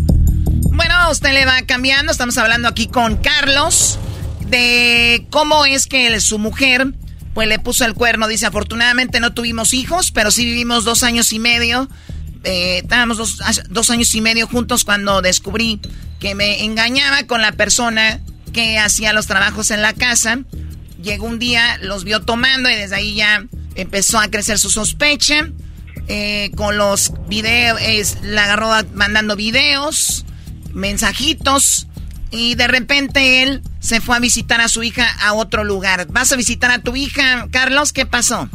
Bueno, 0.71 1.11
usted 1.11 1.33
le 1.33 1.45
va 1.45 1.61
cambiando. 1.63 2.13
Estamos 2.13 2.37
hablando 2.37 2.69
aquí 2.69 2.87
con 2.87 3.17
Carlos 3.17 3.99
de 4.47 5.27
cómo 5.31 5.65
es 5.65 5.87
que 5.87 6.17
su 6.21 6.39
mujer 6.39 6.93
pues 7.33 7.49
le 7.49 7.59
puso 7.59 7.83
el 7.83 7.93
cuerno. 7.93 8.29
Dice, 8.29 8.45
afortunadamente 8.45 9.19
no 9.19 9.33
tuvimos 9.33 9.73
hijos, 9.73 10.11
pero 10.11 10.31
sí 10.31 10.45
vivimos 10.45 10.85
dos 10.85 11.03
años 11.03 11.33
y 11.33 11.39
medio. 11.39 11.89
Eh, 12.45 12.79
estábamos 12.81 13.17
dos, 13.17 13.41
dos 13.69 13.89
años 13.89 14.15
y 14.15 14.21
medio 14.21 14.47
juntos 14.47 14.85
cuando 14.85 15.21
descubrí 15.21 15.81
que 16.21 16.35
me 16.35 16.63
engañaba 16.63 17.23
con 17.23 17.41
la 17.41 17.51
persona 17.51 18.21
que 18.53 18.79
hacía 18.79 19.11
los 19.11 19.27
trabajos 19.27 19.71
en 19.71 19.81
la 19.81 19.91
casa. 19.91 20.39
Llegó 21.03 21.25
un 21.25 21.37
día, 21.37 21.79
los 21.81 22.05
vio 22.05 22.21
tomando 22.21 22.69
y 22.69 22.75
desde 22.75 22.95
ahí 22.95 23.15
ya 23.15 23.43
empezó 23.75 24.19
a 24.19 24.27
crecer 24.29 24.57
su 24.57 24.69
sospecha. 24.69 25.49
Eh, 26.07 26.51
con 26.55 26.77
los 26.77 27.13
videos, 27.27 27.79
la 28.21 28.43
agarró 28.43 28.69
mandando 28.93 29.35
videos, 29.35 30.25
mensajitos. 30.73 31.87
Y 32.31 32.55
de 32.55 32.67
repente 32.67 33.43
él 33.43 33.61
se 33.79 34.01
fue 34.01 34.17
a 34.17 34.19
visitar 34.19 34.61
a 34.61 34.67
su 34.67 34.83
hija 34.83 35.05
a 35.23 35.33
otro 35.33 35.63
lugar. 35.63 36.07
¿Vas 36.09 36.31
a 36.33 36.35
visitar 36.35 36.71
a 36.71 36.79
tu 36.79 36.95
hija, 36.95 37.47
Carlos? 37.51 37.93
¿Qué 37.93 38.05
pasó? 38.05 38.49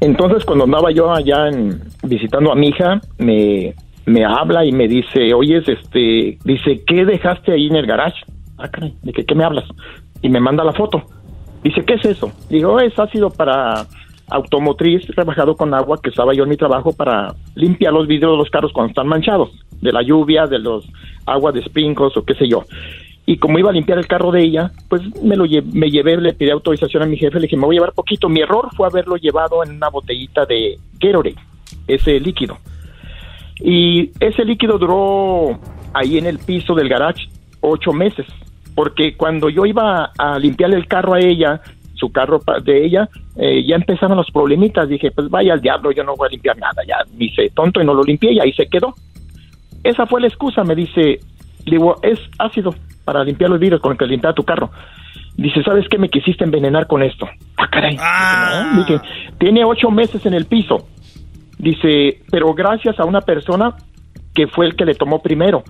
Entonces, 0.00 0.44
cuando 0.44 0.64
andaba 0.64 0.92
yo 0.92 1.12
allá 1.12 1.48
en, 1.48 1.82
visitando 2.02 2.52
a 2.52 2.54
mi 2.54 2.68
hija, 2.68 3.00
me, 3.18 3.74
me 4.06 4.24
habla 4.24 4.64
y 4.64 4.72
me 4.72 4.86
dice, 4.86 5.32
oye, 5.34 5.58
este, 5.58 6.38
dice, 6.44 6.82
¿qué 6.86 7.04
dejaste 7.04 7.52
ahí 7.52 7.66
en 7.66 7.76
el 7.76 7.86
garage? 7.86 8.22
Ah, 8.58 8.68
caray, 8.68 8.94
¿de 9.02 9.12
qué, 9.12 9.24
qué 9.24 9.34
me 9.34 9.44
hablas? 9.44 9.64
Y 10.22 10.28
me 10.28 10.40
manda 10.40 10.62
la 10.64 10.72
foto. 10.72 11.02
Dice, 11.64 11.84
¿qué 11.84 11.94
es 11.94 12.04
eso? 12.04 12.30
Digo, 12.50 12.78
es 12.78 12.96
ácido 12.98 13.30
para 13.30 13.86
automotriz 14.30 15.06
rebajado 15.08 15.56
con 15.56 15.74
agua 15.74 15.98
que 16.02 16.10
estaba 16.10 16.34
yo 16.34 16.44
en 16.44 16.50
mi 16.50 16.56
trabajo 16.56 16.92
para 16.92 17.34
limpiar 17.54 17.92
los 17.92 18.06
vidrios 18.06 18.32
de 18.32 18.38
los 18.38 18.50
carros 18.50 18.72
cuando 18.72 18.90
están 18.90 19.08
manchados, 19.08 19.50
de 19.80 19.92
la 19.92 20.02
lluvia, 20.02 20.46
de 20.46 20.58
los 20.58 20.86
aguas 21.26 21.54
de 21.54 21.62
sprinkles 21.62 22.16
o 22.16 22.24
qué 22.24 22.34
sé 22.34 22.48
yo. 22.48 22.64
Y 23.26 23.38
como 23.38 23.58
iba 23.58 23.70
a 23.70 23.72
limpiar 23.72 23.98
el 23.98 24.06
carro 24.06 24.30
de 24.30 24.42
ella, 24.42 24.70
pues 24.88 25.02
me 25.22 25.36
lo 25.36 25.46
me 25.72 25.90
llevé, 25.90 26.18
le 26.18 26.34
pedí 26.34 26.50
autorización 26.50 27.02
a 27.02 27.06
mi 27.06 27.16
jefe, 27.16 27.36
le 27.36 27.46
dije, 27.46 27.56
me 27.56 27.64
voy 27.64 27.76
a 27.76 27.78
llevar 27.80 27.94
poquito. 27.94 28.28
Mi 28.28 28.40
error 28.40 28.68
fue 28.76 28.86
haberlo 28.86 29.16
llevado 29.16 29.64
en 29.64 29.76
una 29.76 29.88
botellita 29.88 30.44
de 30.44 30.76
Gatorade, 31.00 31.36
ese 31.86 32.20
líquido. 32.20 32.58
Y 33.60 34.10
ese 34.20 34.44
líquido 34.44 34.78
duró 34.78 35.58
ahí 35.94 36.18
en 36.18 36.26
el 36.26 36.38
piso 36.38 36.74
del 36.74 36.88
garage 36.88 37.28
ocho 37.60 37.92
meses, 37.92 38.26
porque 38.74 39.16
cuando 39.16 39.48
yo 39.48 39.66
iba 39.66 40.10
a 40.18 40.38
limpiarle 40.38 40.76
el 40.76 40.86
carro 40.86 41.14
a 41.14 41.20
ella, 41.20 41.60
su 41.94 42.10
carro 42.10 42.40
de 42.62 42.84
ella, 42.84 43.08
eh, 43.36 43.64
ya 43.66 43.76
empezaron 43.76 44.16
los 44.16 44.30
problemitas. 44.30 44.88
Dije, 44.88 45.10
pues 45.10 45.28
vaya 45.30 45.52
al 45.52 45.60
diablo, 45.60 45.92
yo 45.92 46.04
no 46.04 46.16
voy 46.16 46.28
a 46.28 46.30
limpiar 46.30 46.58
nada. 46.58 46.82
Ya 46.86 46.96
me 47.16 47.26
hice 47.26 47.50
tonto 47.50 47.80
y 47.80 47.84
no 47.84 47.94
lo 47.94 48.02
limpié 48.02 48.32
y 48.32 48.40
ahí 48.40 48.52
se 48.52 48.66
quedó. 48.66 48.94
Esa 49.82 50.06
fue 50.06 50.20
la 50.20 50.28
excusa, 50.28 50.64
me 50.64 50.74
dice, 50.74 51.20
digo, 51.66 51.96
es 52.02 52.18
ácido 52.38 52.74
para 53.04 53.22
limpiar 53.22 53.50
los 53.50 53.60
vidrios 53.60 53.80
con 53.80 53.92
el 53.92 53.98
que 53.98 54.06
limpiaba 54.06 54.34
tu 54.34 54.44
carro. 54.44 54.70
Dice, 55.36 55.62
¿sabes 55.62 55.86
qué 55.88 55.98
me 55.98 56.08
quisiste 56.08 56.44
envenenar 56.44 56.86
con 56.86 57.02
esto? 57.02 57.28
Ah, 57.56 57.68
caray. 57.68 57.96
Dije, 58.76 59.00
tiene 59.38 59.64
ocho 59.64 59.90
meses 59.90 60.24
en 60.26 60.34
el 60.34 60.46
piso. 60.46 60.88
Dice, 61.58 62.22
pero 62.30 62.54
gracias 62.54 62.98
a 62.98 63.04
una 63.04 63.20
persona 63.20 63.74
que 64.34 64.46
fue 64.46 64.66
el 64.66 64.76
que 64.76 64.84
le 64.84 64.94
tomó 64.94 65.20
primero. 65.20 65.64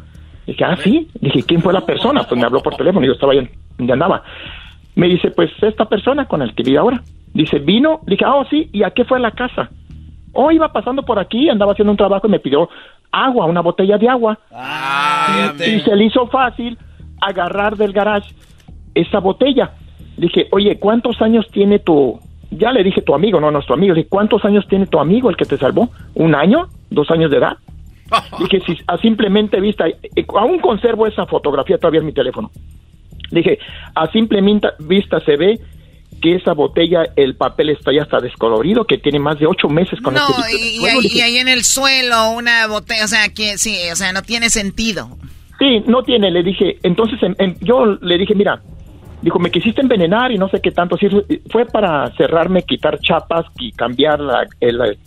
Dije, 0.47 0.65
ah, 0.65 0.77
sí. 0.77 1.09
Dije, 1.21 1.43
¿quién 1.43 1.63
fue 1.63 1.73
la 1.73 1.85
persona? 1.85 2.23
Pues 2.25 2.39
me 2.39 2.47
habló 2.47 2.61
por 2.61 2.77
teléfono 2.77 3.05
y 3.05 3.09
yo 3.09 3.15
estaba 3.15 3.33
ahí 3.33 3.49
donde 3.79 3.93
andaba. 3.93 4.23
Me 4.95 5.09
dice, 5.09 5.31
pues 5.31 5.51
esta 5.63 5.87
persona 5.87 6.27
con 6.27 6.43
el 6.43 6.55
que 6.55 6.63
vive 6.63 6.79
ahora. 6.79 7.03
Dice, 7.33 7.59
vino. 7.59 8.01
Dije, 8.07 8.25
ah, 8.25 8.37
oh, 8.37 8.45
sí. 8.47 8.69
¿Y 8.73 8.83
a 8.83 8.91
qué 8.91 9.05
fue 9.05 9.19
a 9.19 9.23
la 9.23 9.33
casa? 9.33 9.71
Oh, 10.33 10.51
iba 10.51 10.73
pasando 10.73 11.03
por 11.03 11.19
aquí, 11.19 11.49
andaba 11.49 11.73
haciendo 11.73 11.93
un 11.93 11.97
trabajo 11.97 12.27
y 12.27 12.31
me 12.31 12.41
pidió 12.41 12.69
agua, 13.13 13.47
una 13.47 13.61
botella 13.61 13.97
de 13.99 14.09
agua. 14.09 14.39
Ah, 14.53 15.53
y, 15.59 15.81
se 15.81 15.95
le 15.95 16.05
hizo 16.05 16.27
fácil 16.27 16.77
agarrar 17.21 17.77
del 17.77 17.93
garage 17.93 18.35
esa 18.95 19.21
botella. 19.21 19.73
Dije, 20.17 20.49
oye, 20.51 20.79
¿cuántos 20.79 21.21
años 21.23 21.47
tiene 21.53 21.79
tu, 21.79 22.19
ya 22.51 22.73
le 22.73 22.83
dije 22.85 23.03
tu 23.03 23.15
amigo, 23.15 23.41
no 23.41 23.51
nuestro 23.51 23.75
amigo, 23.75 23.95
dije, 23.95 24.09
¿cuántos 24.09 24.45
años 24.45 24.67
tiene 24.69 24.87
tu 24.87 24.99
amigo 24.99 25.31
el 25.31 25.37
que 25.37 25.45
te 25.45 25.57
salvó? 25.57 25.89
¿Un 26.15 26.35
año? 26.35 26.67
¿Dos 26.91 27.11
años 27.11 27.31
de 27.31 27.39
edad? 27.39 27.57
dije, 28.39 28.61
si 28.67 28.79
a 28.87 28.97
simplemente 28.99 29.61
vista, 29.61 29.87
eh, 29.89 30.25
aún 30.37 30.59
conservo 30.61 31.07
esa 31.07 31.27
fotografía 31.27 31.79
todavía 31.79 32.01
en 32.01 32.07
mi 32.07 32.13
teléfono. 32.13 32.51
Dije, 33.31 33.59
a 33.95 34.11
simple 34.13 34.41
vista 34.81 35.21
se 35.21 35.37
ve 35.37 35.61
que 36.23 36.37
esa 36.37 36.53
botella, 36.53 37.05
el 37.17 37.37
papel 37.37 37.71
está 37.71 37.93
ya 37.93 38.03
hasta 38.03 38.21
descolorido, 38.21 38.85
que 38.85 38.99
tiene 38.99 39.19
más 39.19 39.39
de 39.39 39.47
ocho 39.47 39.69
meses 39.69 40.01
con 40.01 40.15
no, 40.15 40.21
este 40.21 40.57
y, 40.57 40.79
y, 41.17 41.21
ahí, 41.21 41.37
en 41.37 41.49
el 41.49 41.65
suelo 41.65 42.31
una 42.31 42.67
botella, 42.67 43.05
o 43.05 43.09
sea, 43.09 43.29
que 43.29 43.59
sí, 43.59 43.77
o 43.93 43.97
sea, 43.97 44.13
no 44.13 44.23
tiene 44.23 44.49
sentido. 44.51 45.09
Sí, 45.59 45.83
no 45.87 46.03
tiene, 46.03 46.31
le 46.31 46.43
dije, 46.43 46.79
entonces 46.83 47.19
yo 47.61 47.85
le 48.01 48.19
dije, 48.19 48.35
mira, 48.35 48.63
dijo, 49.25 49.39
me 49.39 49.51
quisiste 49.51 49.81
envenenar 49.81 50.31
y 50.33 50.39
no 50.39 50.49
sé 50.51 50.61
qué 50.61 50.71
tanto. 50.71 50.99
Sí, 50.99 51.09
fue 51.51 51.65
para 51.65 52.11
cerrarme, 52.15 52.63
quitar 52.63 52.99
chapas 52.99 53.47
y 53.59 53.73
cambiar 53.73 54.21
la, 54.21 54.47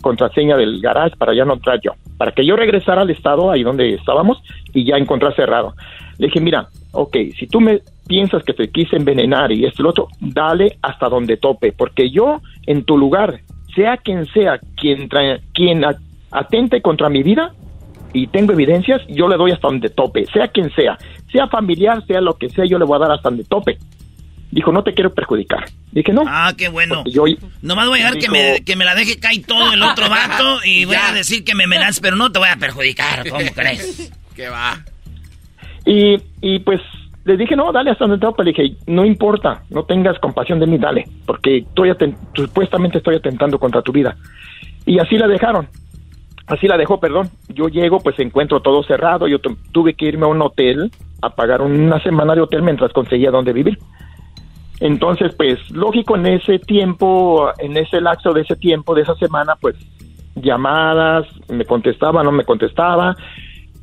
contraseña 0.00 0.56
del 0.56 0.80
garage 0.80 1.16
para 1.16 1.34
ya 1.34 1.44
no 1.44 1.54
entrar 1.54 1.80
yo. 1.80 1.92
Para 2.16 2.32
que 2.32 2.44
yo 2.44 2.56
regresara 2.56 3.02
al 3.02 3.10
estado 3.10 3.50
ahí 3.50 3.62
donde 3.62 3.94
estábamos 3.94 4.42
y 4.74 4.84
ya 4.84 4.96
encontrar 4.96 5.36
cerrado. 5.36 5.74
Le 6.18 6.26
dije, 6.26 6.40
mira, 6.40 6.68
ok, 6.90 7.16
si 7.38 7.46
tú 7.46 7.60
me 7.60 7.80
piensas 8.08 8.42
que 8.42 8.54
te 8.54 8.70
quise 8.70 8.96
envenenar 8.96 9.52
y 9.52 9.64
esto 9.64 9.82
y 9.82 9.84
lo 9.84 9.90
otro, 9.90 10.08
dale 10.20 10.78
hasta 10.82 11.08
donde 11.08 11.36
tope. 11.36 11.70
Porque 11.70 12.10
yo, 12.10 12.40
en 12.66 12.82
tu 12.82 12.98
lugar, 12.98 13.38
sea 13.76 13.98
quien 13.98 14.26
sea 14.26 14.58
quien, 14.76 15.08
quien 15.54 15.84
atente 16.32 16.82
contra 16.82 17.08
mi 17.08 17.22
vida, 17.22 17.52
y 18.12 18.26
tengo 18.26 18.52
evidencias, 18.52 19.02
yo 19.06 19.28
le 19.28 19.36
doy 19.36 19.52
hasta 19.52 19.68
donde 19.68 19.90
tope, 19.90 20.24
sea 20.32 20.48
quien 20.48 20.70
sea, 20.70 20.96
sea 21.30 21.46
familiar, 21.46 22.02
sea 22.06 22.22
lo 22.22 22.34
que 22.34 22.48
sea, 22.48 22.64
yo 22.64 22.78
le 22.78 22.86
voy 22.86 22.96
a 22.96 23.00
dar 23.00 23.12
hasta 23.12 23.28
donde 23.28 23.44
tope. 23.44 23.78
Dijo, 24.50 24.72
no 24.72 24.82
te 24.82 24.94
quiero 24.94 25.12
perjudicar. 25.12 25.66
Dije, 25.92 26.12
no. 26.12 26.22
Ah, 26.26 26.52
qué 26.56 26.68
bueno. 26.68 27.04
Yo, 27.04 27.24
Nomás 27.60 27.88
voy 27.88 28.00
a 28.00 28.04
dejar 28.04 28.18
que, 28.18 28.30
me, 28.30 28.64
que 28.64 28.76
me 28.76 28.84
la 28.84 28.94
deje 28.94 29.18
caer 29.18 29.44
todo 29.46 29.72
el 29.72 29.82
otro 29.82 30.08
vato 30.10 30.60
y 30.64 30.84
voy 30.84 30.96
a 30.96 31.12
decir 31.12 31.44
que 31.44 31.54
me 31.54 31.64
amenazas, 31.64 32.00
pero 32.00 32.16
no 32.16 32.32
te 32.32 32.38
voy 32.38 32.48
a 32.48 32.56
perjudicar. 32.56 33.28
¿Cómo 33.28 33.44
crees? 33.54 34.12
¿Qué 34.34 34.48
va? 34.48 34.82
Y, 35.84 36.16
y 36.40 36.60
pues 36.60 36.80
le 37.24 37.36
dije, 37.36 37.56
no, 37.56 37.70
dale 37.72 37.90
hasta 37.90 38.06
donde 38.06 38.24
tope. 38.24 38.42
Le 38.42 38.52
dije, 38.52 38.76
no 38.86 39.04
importa, 39.04 39.62
no 39.68 39.84
tengas 39.84 40.18
compasión 40.18 40.58
de 40.60 40.66
mí, 40.66 40.78
dale, 40.78 41.04
porque 41.26 41.58
estoy 41.58 41.92
supuestamente 42.34 42.98
estoy 42.98 43.16
atentando 43.16 43.58
contra 43.58 43.82
tu 43.82 43.92
vida. 43.92 44.16
Y 44.86 44.98
así 44.98 45.18
la 45.18 45.28
dejaron. 45.28 45.68
Así 46.46 46.66
la 46.66 46.78
dejó, 46.78 46.98
perdón. 46.98 47.28
Yo 47.48 47.68
llego, 47.68 48.00
pues 48.00 48.18
encuentro 48.18 48.60
todo 48.60 48.82
cerrado. 48.82 49.28
Yo 49.28 49.38
tuve 49.72 49.92
que 49.92 50.06
irme 50.06 50.24
a 50.24 50.28
un 50.28 50.40
hotel 50.40 50.90
a 51.20 51.30
pagar 51.30 51.60
una 51.60 52.02
semana 52.02 52.34
de 52.34 52.40
hotel 52.40 52.62
mientras 52.62 52.92
conseguía 52.92 53.30
dónde 53.30 53.52
vivir. 53.52 53.78
Entonces, 54.80 55.34
pues 55.34 55.58
lógico, 55.70 56.16
en 56.16 56.26
ese 56.26 56.58
tiempo, 56.58 57.50
en 57.58 57.76
ese 57.76 58.00
lapso 58.00 58.32
de 58.32 58.42
ese 58.42 58.56
tiempo, 58.56 58.94
de 58.94 59.02
esa 59.02 59.14
semana, 59.16 59.56
pues 59.60 59.76
llamadas, 60.36 61.26
me 61.48 61.64
contestaba, 61.64 62.22
no 62.22 62.30
me 62.30 62.44
contestaba, 62.44 63.16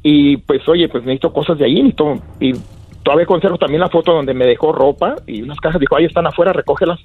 y 0.03 0.37
pues 0.37 0.67
oye, 0.69 0.87
pues 0.87 1.03
necesito 1.03 1.33
cosas 1.33 1.57
de 1.57 1.65
ahí, 1.65 1.79
y, 1.79 1.93
todo, 1.93 2.15
y 2.39 2.53
todavía 3.03 3.25
conservo 3.25 3.57
también 3.57 3.81
la 3.81 3.89
foto 3.89 4.13
donde 4.13 4.33
me 4.33 4.45
dejó 4.45 4.71
ropa 4.71 5.15
y 5.27 5.41
unas 5.41 5.59
cajas, 5.59 5.79
dijo, 5.79 5.95
ahí 5.95 6.05
están 6.05 6.27
afuera, 6.27 6.53
recógelas 6.53 6.99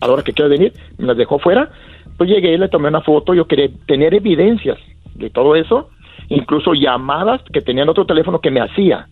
a 0.00 0.06
la 0.06 0.12
hora 0.12 0.22
que 0.22 0.32
quiera 0.32 0.48
venir, 0.48 0.72
me 0.98 1.06
las 1.06 1.16
dejó 1.16 1.38
fuera, 1.38 1.70
pues 2.16 2.30
llegué, 2.30 2.56
le 2.56 2.68
tomé 2.68 2.88
una 2.88 3.00
foto, 3.00 3.34
yo 3.34 3.46
quería 3.46 3.68
tener 3.86 4.14
evidencias 4.14 4.78
de 5.14 5.30
todo 5.30 5.56
eso, 5.56 5.88
incluso 6.28 6.74
llamadas 6.74 7.42
que 7.52 7.60
tenía 7.60 7.82
en 7.82 7.88
otro 7.88 8.06
teléfono 8.06 8.40
que 8.40 8.50
me 8.50 8.60
hacía, 8.60 9.08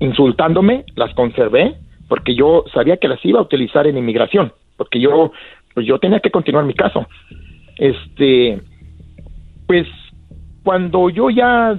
insultándome, 0.00 0.84
las 0.94 1.14
conservé, 1.14 1.76
porque 2.08 2.34
yo 2.34 2.64
sabía 2.72 2.96
que 2.96 3.08
las 3.08 3.24
iba 3.24 3.38
a 3.38 3.42
utilizar 3.42 3.86
en 3.86 3.98
inmigración, 3.98 4.52
porque 4.76 5.00
yo, 5.00 5.32
pues 5.74 5.86
yo 5.86 5.98
tenía 5.98 6.20
que 6.20 6.30
continuar 6.30 6.64
mi 6.64 6.74
caso. 6.74 7.06
Este, 7.78 8.60
pues 9.66 9.86
cuando 10.62 11.10
yo 11.10 11.28
ya 11.30 11.76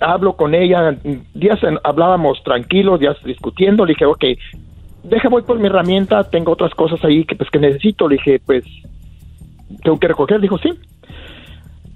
hablo 0.00 0.36
con 0.36 0.54
ella, 0.54 0.96
días 1.34 1.58
hablábamos 1.82 2.42
tranquilos, 2.44 3.00
días 3.00 3.16
discutiendo, 3.24 3.84
le 3.84 3.94
dije, 3.94 4.06
ok, 4.06 4.24
deja 5.02 5.28
voy 5.28 5.42
por 5.42 5.58
mi 5.58 5.66
herramienta, 5.66 6.24
tengo 6.24 6.52
otras 6.52 6.72
cosas 6.74 7.04
ahí 7.04 7.24
que 7.24 7.34
pues 7.34 7.50
que 7.50 7.58
necesito, 7.58 8.08
le 8.08 8.16
dije, 8.16 8.40
pues 8.44 8.64
tengo 9.82 9.98
que 9.98 10.08
recoger, 10.08 10.40
dijo, 10.40 10.58
sí. 10.58 10.70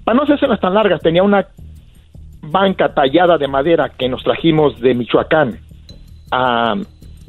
Para 0.03 0.17
no 0.17 0.23
hacerse 0.23 0.45
tan 0.57 0.73
largas, 0.73 1.01
tenía 1.01 1.23
una 1.23 1.47
banca 2.41 2.93
tallada 2.93 3.37
de 3.37 3.47
madera 3.47 3.89
que 3.97 4.07
nos 4.07 4.23
trajimos 4.23 4.79
de 4.79 4.93
Michoacán 4.93 5.59
a, 6.31 6.75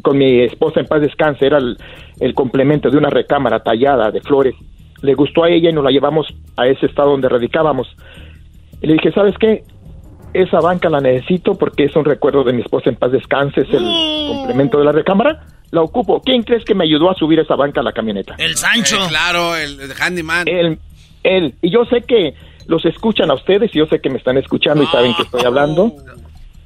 con 0.02 0.18
mi 0.18 0.42
esposa 0.42 0.80
en 0.80 0.86
paz 0.86 1.00
descanse, 1.00 1.46
era 1.46 1.58
el, 1.58 2.34
complemento 2.34 2.90
de 2.90 2.96
una 2.96 3.10
recámara 3.10 3.60
tallada 3.60 4.10
de 4.10 4.20
flores. 4.20 4.54
Le 5.02 5.14
gustó 5.14 5.44
a 5.44 5.50
ella 5.50 5.70
y 5.70 5.72
nos 5.72 5.84
la 5.84 5.90
llevamos 5.90 6.26
a 6.56 6.66
ese 6.66 6.86
estado 6.86 7.10
donde 7.10 7.28
radicábamos. 7.28 7.88
Y 8.80 8.86
le 8.86 8.94
dije, 8.94 9.12
¿sabes 9.12 9.34
qué? 9.38 9.62
Esa 10.32 10.60
banca 10.60 10.88
la 10.88 11.00
necesito 11.00 11.54
porque 11.54 11.84
es 11.84 11.96
un 11.96 12.04
recuerdo 12.04 12.44
de 12.44 12.52
mi 12.52 12.62
esposa 12.62 12.90
en 12.90 12.96
paz 12.96 13.12
descanse, 13.12 13.62
es 13.62 13.70
el 13.70 13.84
mm. 13.84 14.28
complemento 14.28 14.78
de 14.78 14.84
la 14.84 14.92
recámara. 14.92 15.42
La 15.70 15.82
ocupo. 15.82 16.20
¿Quién 16.20 16.42
crees 16.42 16.64
que 16.64 16.74
me 16.74 16.84
ayudó 16.84 17.10
a 17.10 17.14
subir 17.14 17.40
esa 17.40 17.56
banca 17.56 17.80
a 17.80 17.84
la 17.84 17.92
camioneta? 17.92 18.36
El 18.38 18.56
Sancho. 18.56 18.96
Eh, 18.96 19.08
claro, 19.08 19.56
el, 19.56 19.78
handyman. 19.98 20.46
Él, 20.46 20.78
él. 21.24 21.54
Y 21.60 21.70
yo 21.70 21.84
sé 21.86 22.02
que 22.02 22.34
los 22.66 22.84
escuchan 22.84 23.30
a 23.30 23.34
ustedes 23.34 23.74
y 23.74 23.78
yo 23.78 23.86
sé 23.86 24.00
que 24.00 24.10
me 24.10 24.18
están 24.18 24.38
escuchando 24.38 24.84
y 24.84 24.86
saben 24.86 25.14
que 25.14 25.22
estoy 25.22 25.44
hablando. 25.44 25.92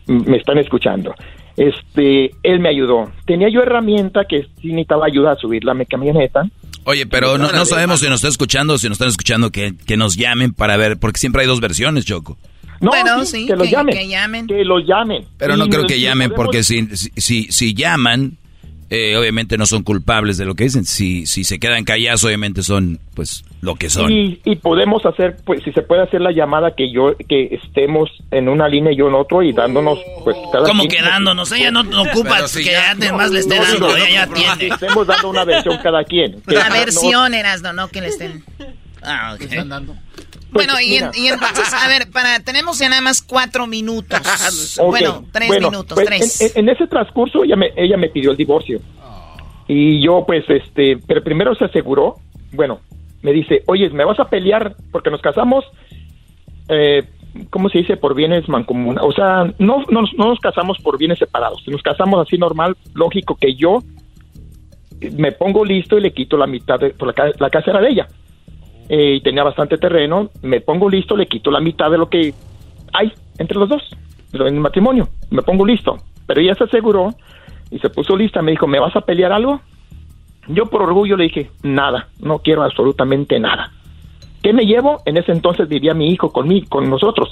Me 0.07 0.37
están 0.37 0.59
escuchando 0.59 1.15
este, 1.61 2.31
él 2.43 2.59
me 2.59 2.71
ayudó. 2.71 3.13
Tenía 3.27 3.51
yo 3.51 3.61
herramienta 3.61 4.25
que 4.25 4.49
sí 4.63 4.69
necesitaba 4.69 5.05
ayuda 5.05 5.33
a 5.33 5.37
subir 5.37 5.63
la 5.63 5.77
camioneta. 5.85 6.49
Oye, 6.85 7.05
pero 7.05 7.37
no, 7.37 7.53
no 7.53 7.67
sabemos 7.67 8.01
si 8.01 8.07
nos 8.07 8.17
está 8.17 8.29
escuchando, 8.29 8.79
si 8.79 8.89
nos 8.89 8.95
están 8.95 9.09
escuchando, 9.09 9.51
que, 9.51 9.75
que 9.87 9.99
nos 9.99 10.17
llamen 10.17 10.55
para 10.55 10.79
ver, 10.79 10.99
porque 10.99 11.19
siempre 11.19 11.43
hay 11.43 11.49
dos 11.49 11.61
versiones, 11.61 12.07
Choco. 12.07 12.39
No, 12.81 12.93
sí, 13.27 13.47
que, 13.47 13.57
los 13.57 13.71
llamen, 13.71 14.47
que, 14.47 14.65
los 14.65 14.87
llamen. 14.87 15.27
Pero 15.37 15.59
no 15.59 15.69
creo 15.69 15.87
que 15.87 16.01
llamen, 16.01 16.33
porque 16.35 16.63
si, 16.63 16.89
si, 16.97 17.53
si 17.53 17.75
llaman, 17.75 18.39
eh, 18.89 19.19
obviamente 19.19 19.59
no 19.59 19.67
son 19.67 19.83
culpables 19.83 20.39
de 20.39 20.47
lo 20.47 20.55
que 20.55 20.65
dicen. 20.65 20.87
Si, 20.87 21.27
si 21.27 21.45
se 21.45 21.59
quedan 21.59 21.85
callados, 21.85 22.25
obviamente 22.25 22.63
son, 22.63 23.01
pues, 23.13 23.45
Lo 23.63 23.75
que 23.75 23.91
son. 23.91 24.11
Y, 24.11 24.41
y 24.45 24.57
podemos 24.57 25.05
hacer, 25.05 25.37
pues, 25.45 25.63
si 25.63 25.71
se 25.73 25.83
puede 25.83 26.03
hacer 26.03 26.23
la 26.23 26.33
llamada 26.33 26.75
que 26.75 26.91
yo, 26.91 27.15
que 27.29 27.59
estemos 27.63 28.09
en 28.31 28.49
una 28.49 28.67
línea 28.69 28.93
y 28.93 28.97
yo 28.97 29.09
en 29.09 29.15
otro 29.15 29.43
y 29.43 29.53
dándonos, 29.53 29.99
pues, 30.25 30.35
cada 30.51 30.65
¿Cómo 30.67 30.85
quien- 30.85 31.03
quedándonos? 31.03 31.53
Ella 31.53 31.71
no, 31.71 31.83
no 31.83 32.03
ocupa 32.03 32.49
si 32.49 32.65
que 32.65 32.71
ya- 32.71 32.93
alguien 32.93 33.17
más 33.17 33.31
le 33.31 33.41
esté 33.41 33.57
No, 33.57 33.63
dando, 33.63 33.81
no, 33.81 33.89
no, 33.89 33.97
ella 33.97 34.09
ya 34.11 34.27
no, 34.27 34.33
tiene. 34.35 34.75
Estemos 34.75 35.07
dando 35.07 35.29
una 35.29 35.45
versión 35.45 35.77
cada 35.83 36.03
quien. 36.05 36.43
La 36.47 36.69
no- 36.71 36.75
versión, 36.75 37.35
Erasno, 37.35 37.73
no 37.75 37.89
que 37.89 38.01
le 38.01 38.09
estén... 38.09 38.43
Ah, 39.03 39.35
ok. 39.35 39.41
Pues, 39.41 40.67
Bueno, 40.67 40.81
y, 40.81 40.97
en- 40.97 41.11
mira. 41.11 41.11
y 41.15 41.27
entonces, 41.29 41.73
a 41.75 41.87
ver, 41.87 42.11
para, 42.11 42.41
tenemos 42.41 42.79
ya 42.79 42.89
nada 42.89 43.03
más 43.03 43.21
cuatro 43.23 43.67
minutos. 43.67 44.19
Ok, 44.79 44.89
Bueno, 44.89 45.25
tres 45.33 45.49
bueno, 45.49 45.71
minutos, 45.71 45.95
pues, 45.97 46.07
tres. 46.07 46.41
En, 46.57 46.69
en 46.69 46.69
ese 46.75 46.87
transcurso 46.87 47.45
ella 47.45 47.57
me, 47.57 47.73
ella 47.77 47.97
me 47.99 48.09
pidió 48.09 48.31
el 48.31 48.37
divorcio. 48.37 48.81
Y 49.69 50.03
yo, 50.05 50.25
pues, 50.27 50.45
este, 50.49 50.97
pero 51.07 51.23
primero 51.23 51.55
se 51.55 51.67
aseguró, 51.67 52.17
bueno, 52.53 52.81
me 53.23 53.33
dice, 53.33 53.63
oye, 53.67 53.91
¿me 53.91 54.05
vas 54.05 54.21
a 54.21 54.29
pelear 54.29 54.75
porque 54.93 55.11
nos 55.11 55.21
casamos? 55.21 55.65
Eh, 56.69 57.03
¿Cómo 57.51 57.69
se 57.69 57.79
dice? 57.79 57.97
Por 57.97 58.15
bienes 58.15 58.49
mancomunados. 58.49 59.09
O 59.09 59.13
sea, 59.13 59.45
no, 59.59 59.85
no, 59.89 60.03
no 60.17 60.27
nos 60.27 60.41
casamos 60.41 60.79
por 60.79 60.99
bienes 60.99 61.19
separados. 61.19 61.63
Nos 61.69 61.83
casamos 61.83 62.21
así 62.27 62.39
normal, 62.39 62.77
lógico 62.95 63.37
que 63.37 63.55
yo 63.55 63.79
me 65.17 65.33
pongo 65.33 65.65
listo 65.65 65.97
y 65.97 66.01
le 66.01 66.13
quito 66.13 66.37
la 66.37 66.47
mitad 66.47 66.79
de, 66.79 66.91
por 66.91 67.09
la, 67.09 67.33
la 67.39 67.51
casa 67.51 67.71
era 67.71 67.81
de 67.81 67.89
ella. 67.89 68.09
Eh, 68.89 69.15
y 69.15 69.21
tenía 69.21 69.45
bastante 69.45 69.79
terreno, 69.79 70.31
me 70.43 70.61
pongo 70.61 70.91
listo, 70.91 71.17
le 71.17 71.27
quito 71.27 71.51
la 71.51 71.61
mitad 71.61 71.91
de 71.91 71.99
lo 71.99 72.09
que 72.09 72.35
hay 72.93 73.13
entre 73.39 73.57
los 73.57 73.69
dos, 73.69 73.83
en 74.33 74.43
el 74.43 74.55
matrimonio, 74.61 75.09
me 75.31 75.43
pongo 75.43 75.65
listo. 75.65 75.97
Pero 76.27 76.41
ella 76.41 76.57
se 76.57 76.65
aseguró 76.65 77.11
y 77.71 77.79
se 77.79 77.89
puso 77.91 78.17
lista, 78.17 78.43
me 78.43 78.51
dijo, 78.51 78.67
¿me 78.67 78.81
vas 78.81 78.97
a 78.97 79.03
pelear 79.03 79.33
algo? 79.33 79.61
Yo 80.49 80.67
por 80.67 80.83
orgullo 80.83 81.17
le 81.17 81.25
dije, 81.25 81.51
nada, 81.63 82.09
no 82.21 82.39
quiero 82.41 82.63
absolutamente 82.65 83.39
nada. 83.39 83.73
¿Qué 84.43 84.53
me 84.53 84.65
llevo? 84.65 85.03
En 85.07 85.17
ese 85.17 85.33
entonces 85.33 85.69
vivía 85.69 85.95
mi 85.95 86.11
hijo 86.11 86.33
conmigo, 86.33 86.67
con 86.69 86.89
nosotros, 86.89 87.29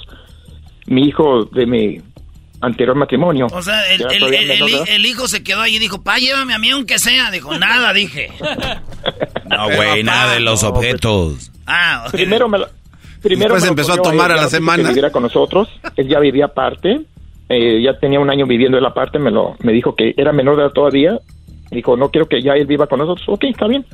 mi 0.85 1.03
hijo 1.07 1.45
de 1.45 1.65
mi 1.65 1.97
anterior 2.61 2.95
matrimonio. 2.95 3.47
O 3.51 3.61
sea, 3.61 3.81
el, 3.91 3.99
Ya 3.99 4.07
el- 4.07 4.19
todavía 4.19 4.41
el- 4.41 4.47
menor 4.47 4.69
de 4.69 4.75
el- 4.75 4.81
edad. 4.81 4.89
el 4.95 5.05
hijo 5.05 5.27
se 5.27 5.43
quedó 5.43 5.61
ahí 5.61 5.75
y 5.77 5.79
dijo, 5.79 6.03
pa, 6.03 6.17
llévame 6.17 6.53
a 6.53 6.59
mí 6.59 6.69
aunque 6.69 6.99
sea. 6.99 7.31
Dijo, 7.31 7.57
nada, 7.57 7.93
dije. 7.93 8.29
No, 9.49 9.65
güey, 9.75 10.03
nada 10.03 10.33
de 10.33 10.39
los 10.41 10.63
objetos. 10.63 11.51
Ah, 11.65 12.03
ok. 12.07 12.11
Primero 12.11 12.47
me 12.47 12.59
lo- 12.59 12.67
primero 13.21 13.55
Después 13.55 13.61
me 13.63 13.67
lo 13.67 13.71
empezó 13.71 13.93
a 13.93 13.97
tomar 14.01 14.31
él, 14.31 14.37
a 14.37 14.41
la 14.43 14.47
semana. 14.49 14.83
Que 14.83 14.89
viviera 14.89 15.11
con 15.11 15.23
nosotros. 15.23 15.67
Él 15.95 16.07
ya 16.07 16.19
vivía 16.19 16.45
aparte. 16.45 17.01
eh, 17.51 17.81
ya 17.81 17.97
tenía 17.97 18.19
un 18.19 18.29
año 18.29 18.45
viviendo 18.45 18.77
él 18.77 18.85
aparte. 18.85 19.17
Me 19.17 19.31
lo 19.31 19.55
me 19.63 19.73
dijo 19.73 19.95
que 19.95 20.13
era 20.15 20.31
menor 20.31 20.55
de 20.57 20.61
edad 20.63 20.71
todavía. 20.71 21.17
Dijo, 21.71 21.95
no 21.95 22.09
quiero 22.09 22.27
que 22.27 22.41
ya 22.41 22.53
él 22.53 22.65
viva 22.65 22.87
con 22.87 22.99
nosotros. 22.99 23.27
Ok, 23.29 23.45
está 23.45 23.67
bien. 23.67 23.85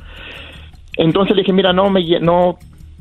Entonces 0.96 1.36
le 1.36 1.42
dije, 1.42 1.52
mira, 1.52 1.72
no 1.72 1.90
me 1.90 2.02
no 2.20 2.58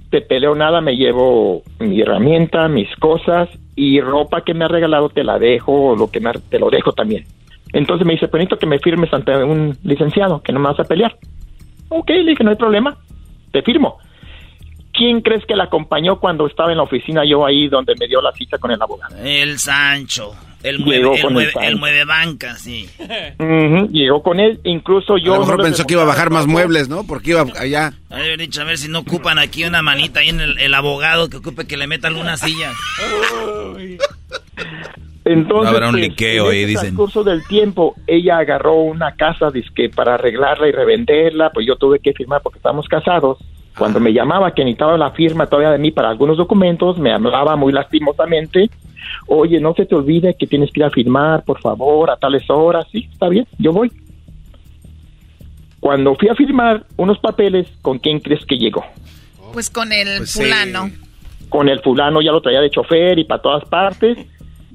te 0.09 0.21
peleo 0.21 0.55
nada. 0.55 0.81
Me 0.81 0.95
llevo 0.95 1.63
mi 1.79 2.01
herramienta, 2.01 2.67
mis 2.67 2.93
cosas 2.97 3.49
y 3.75 3.99
ropa 4.01 4.41
que 4.41 4.53
me 4.53 4.65
ha 4.65 4.67
regalado 4.67 5.09
te 5.09 5.23
la 5.23 5.39
dejo. 5.39 5.95
Lo 5.95 6.09
que 6.09 6.19
me 6.19 6.31
te 6.33 6.59
lo 6.59 6.69
dejo 6.69 6.91
también. 6.91 7.25
Entonces 7.73 8.05
me 8.05 8.13
dice, 8.13 8.27
pues 8.27 8.39
necesito 8.39 8.59
que 8.59 8.67
me 8.67 8.79
firmes 8.79 9.13
ante 9.13 9.35
un 9.43 9.77
licenciado 9.83 10.41
que 10.41 10.53
no 10.53 10.59
me 10.59 10.69
vas 10.69 10.79
a 10.79 10.85
pelear. 10.85 11.17
Ok, 11.89 12.09
le 12.09 12.31
dije, 12.31 12.43
no 12.43 12.51
hay 12.51 12.55
problema. 12.55 12.97
Te 13.51 13.61
firmo. 13.61 13.97
¿Quién 14.97 15.21
crees 15.21 15.45
que 15.45 15.55
la 15.55 15.65
acompañó 15.65 16.19
cuando 16.19 16.47
estaba 16.47 16.71
en 16.71 16.77
la 16.77 16.83
oficina 16.83 17.23
yo 17.25 17.45
ahí 17.45 17.67
donde 17.67 17.93
me 17.99 18.07
dio 18.07 18.21
la 18.21 18.31
cita 18.31 18.57
con 18.57 18.71
el 18.71 18.81
abogado? 18.81 19.15
El 19.17 19.59
Sancho. 19.59 20.33
El 20.63 20.79
mueve, 20.79 21.11
el 21.15 21.21
con 21.21 21.29
el 21.29 21.33
mueve, 21.33 21.51
el 21.67 21.75
mueve 21.77 22.05
banca, 22.05 22.55
sí. 22.55 22.89
Llegó 23.91 24.23
con 24.23 24.39
él, 24.39 24.59
incluso 24.63 25.17
yo... 25.17 25.33
a 25.33 25.35
lo 25.35 25.41
mejor 25.41 25.57
no 25.57 25.63
pensó 25.63 25.85
que 25.85 25.93
iba 25.93 26.01
a 26.01 26.07
bajar 26.07 26.31
más 26.31 26.47
muebles, 26.47 26.89
¿no? 26.89 27.05
Porque 27.05 27.31
iba 27.31 27.45
allá. 27.59 27.93
Haber 28.09 28.39
dicho, 28.39 28.61
a 28.61 28.63
ver 28.63 28.77
si 28.79 28.87
no 28.87 28.99
ocupan 28.99 29.37
aquí 29.37 29.63
una 29.63 29.83
manita 29.83 30.21
ahí 30.21 30.29
en 30.29 30.39
el, 30.39 30.57
el 30.57 30.73
abogado 30.73 31.29
que 31.29 31.37
ocupe 31.37 31.67
que 31.67 31.77
le 31.77 31.85
meta 31.85 32.07
algunas 32.07 32.39
sillas. 32.39 32.73
Entonces, 35.25 35.73
Habrá 35.73 35.87
un 35.87 35.93
pues, 35.93 36.03
liqueo 36.09 36.51
en 36.51 36.51
ahí, 36.51 36.65
dicen. 36.65 36.81
transcurso 36.81 37.23
del 37.23 37.45
tiempo, 37.47 37.95
ella 38.05 38.37
agarró 38.37 38.75
una 38.75 39.15
casa 39.15 39.49
dizque, 39.49 39.89
para 39.89 40.13
arreglarla 40.13 40.67
y 40.67 40.71
revenderla, 40.71 41.49
pues 41.51 41.65
yo 41.67 41.75
tuve 41.77 41.99
que 41.99 42.13
firmar 42.13 42.41
porque 42.43 42.59
estábamos 42.59 42.87
casados. 42.87 43.39
Cuando 43.77 43.99
me 43.99 44.13
llamaba 44.13 44.53
que 44.53 44.63
necesitaba 44.63 44.97
la 44.97 45.11
firma 45.11 45.47
todavía 45.47 45.71
de 45.71 45.77
mí 45.79 45.91
para 45.91 46.09
algunos 46.09 46.37
documentos, 46.37 46.97
me 46.97 47.11
hablaba 47.11 47.55
muy 47.55 47.73
lastimosamente. 47.73 48.69
Oye, 49.27 49.59
no 49.59 49.73
se 49.73 49.85
te 49.85 49.95
olvide 49.95 50.35
que 50.35 50.47
tienes 50.47 50.71
que 50.71 50.79
ir 50.79 50.85
a 50.85 50.89
firmar, 50.89 51.43
por 51.43 51.59
favor, 51.61 52.09
a 52.09 52.15
tales 52.17 52.43
horas. 52.49 52.85
Sí, 52.91 53.07
está 53.11 53.27
bien, 53.29 53.45
yo 53.57 53.73
voy. 53.73 53.91
Cuando 55.79 56.15
fui 56.15 56.29
a 56.29 56.35
firmar 56.35 56.85
unos 56.97 57.19
papeles, 57.19 57.67
¿con 57.81 57.99
quién 57.99 58.19
crees 58.19 58.45
que 58.45 58.57
llegó? 58.57 58.83
Pues 59.53 59.69
con 59.69 59.91
el 59.91 60.17
Pues 60.17 60.31
sí. 60.31 60.41
fulano. 60.43 60.89
con 61.49 61.69
el 61.69 61.79
fulano 61.81 62.21
ya 62.21 62.31
lo 62.31 62.41
traía 62.41 62.59
de 62.59 62.69
chofer 62.69 63.19
y 63.19 63.23
para 63.25 63.41
todas 63.41 63.63
partes. 63.65 64.17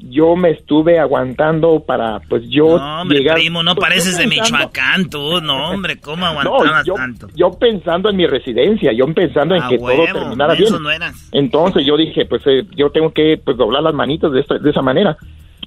Yo 0.03 0.35
me 0.35 0.51
estuve 0.51 0.99
aguantando 0.99 1.81
para, 1.81 2.21
pues 2.21 2.43
yo 2.49 2.79
No, 2.79 3.03
hombre, 3.03 3.19
llegar. 3.19 3.37
primo, 3.37 3.63
no 3.63 3.75
pues, 3.75 3.87
pareces 3.89 4.17
de 4.17 4.27
Michoacán, 4.27 5.11
tú. 5.11 5.41
No, 5.43 5.71
hombre, 5.73 6.01
¿cómo 6.01 6.25
No, 6.25 6.41
aguantabas 6.41 6.87
yo, 6.87 6.95
tanto? 6.95 7.29
yo 7.35 7.51
pensando 7.53 8.09
en 8.09 8.17
mi 8.17 8.27
residencia, 8.27 8.93
yo 8.93 9.07
pensando 9.13 9.55
en 9.55 9.63
A 9.63 9.69
que 9.69 9.79
todo 9.79 9.89
terminara 10.13 10.55
bien. 10.55 10.83
no 10.83 10.91
eras. 10.91 11.29
Entonces 11.33 11.85
yo 11.85 11.97
dije, 11.99 12.25
pues 12.25 12.43
eh, 12.47 12.65
yo 12.75 12.91
tengo 12.91 13.13
que 13.13 13.39
pues 13.45 13.57
doblar 13.59 13.83
las 13.83 13.93
manitos 13.95 14.33
de, 14.33 14.41
esta- 14.41 14.59
de 14.59 14.71
esa 14.71 14.81
manera. 14.83 15.17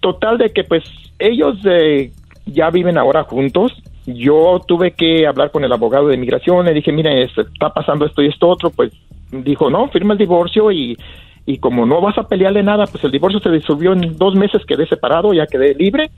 Total 0.01 0.37
de 0.39 0.51
que 0.51 0.63
pues 0.63 0.83
ellos 1.19 1.57
eh, 1.65 2.11
ya 2.47 2.69
viven 2.71 2.97
ahora 2.97 3.23
juntos. 3.23 3.71
Yo 4.05 4.59
tuve 4.67 4.91
que 4.91 5.27
hablar 5.27 5.51
con 5.51 5.63
el 5.63 5.71
abogado 5.71 6.07
de 6.07 6.15
inmigración, 6.15 6.65
le 6.65 6.73
dije, 6.73 6.91
mire, 6.91 7.23
es- 7.23 7.37
está 7.37 7.69
pasando 7.71 8.05
esto 8.05 8.21
y 8.23 8.27
esto 8.27 8.49
otro, 8.49 8.71
pues 8.71 8.91
dijo, 9.31 9.69
no, 9.69 9.87
firma 9.89 10.13
el 10.13 10.17
divorcio 10.19 10.71
y, 10.71 10.97
y 11.45 11.57
como 11.57 11.85
no 11.85 11.99
vas 12.01 12.17
a 12.17 12.27
pelearle 12.27 12.63
nada, 12.63 12.85
pues 12.87 13.03
el 13.03 13.11
divorcio 13.11 13.39
se 13.39 13.49
disolvió 13.49 13.93
en 13.93 14.17
dos 14.17 14.35
meses, 14.35 14.65
quedé 14.65 14.87
separado, 14.87 15.33
ya 15.33 15.45
quedé 15.45 15.73
libre. 15.75 16.09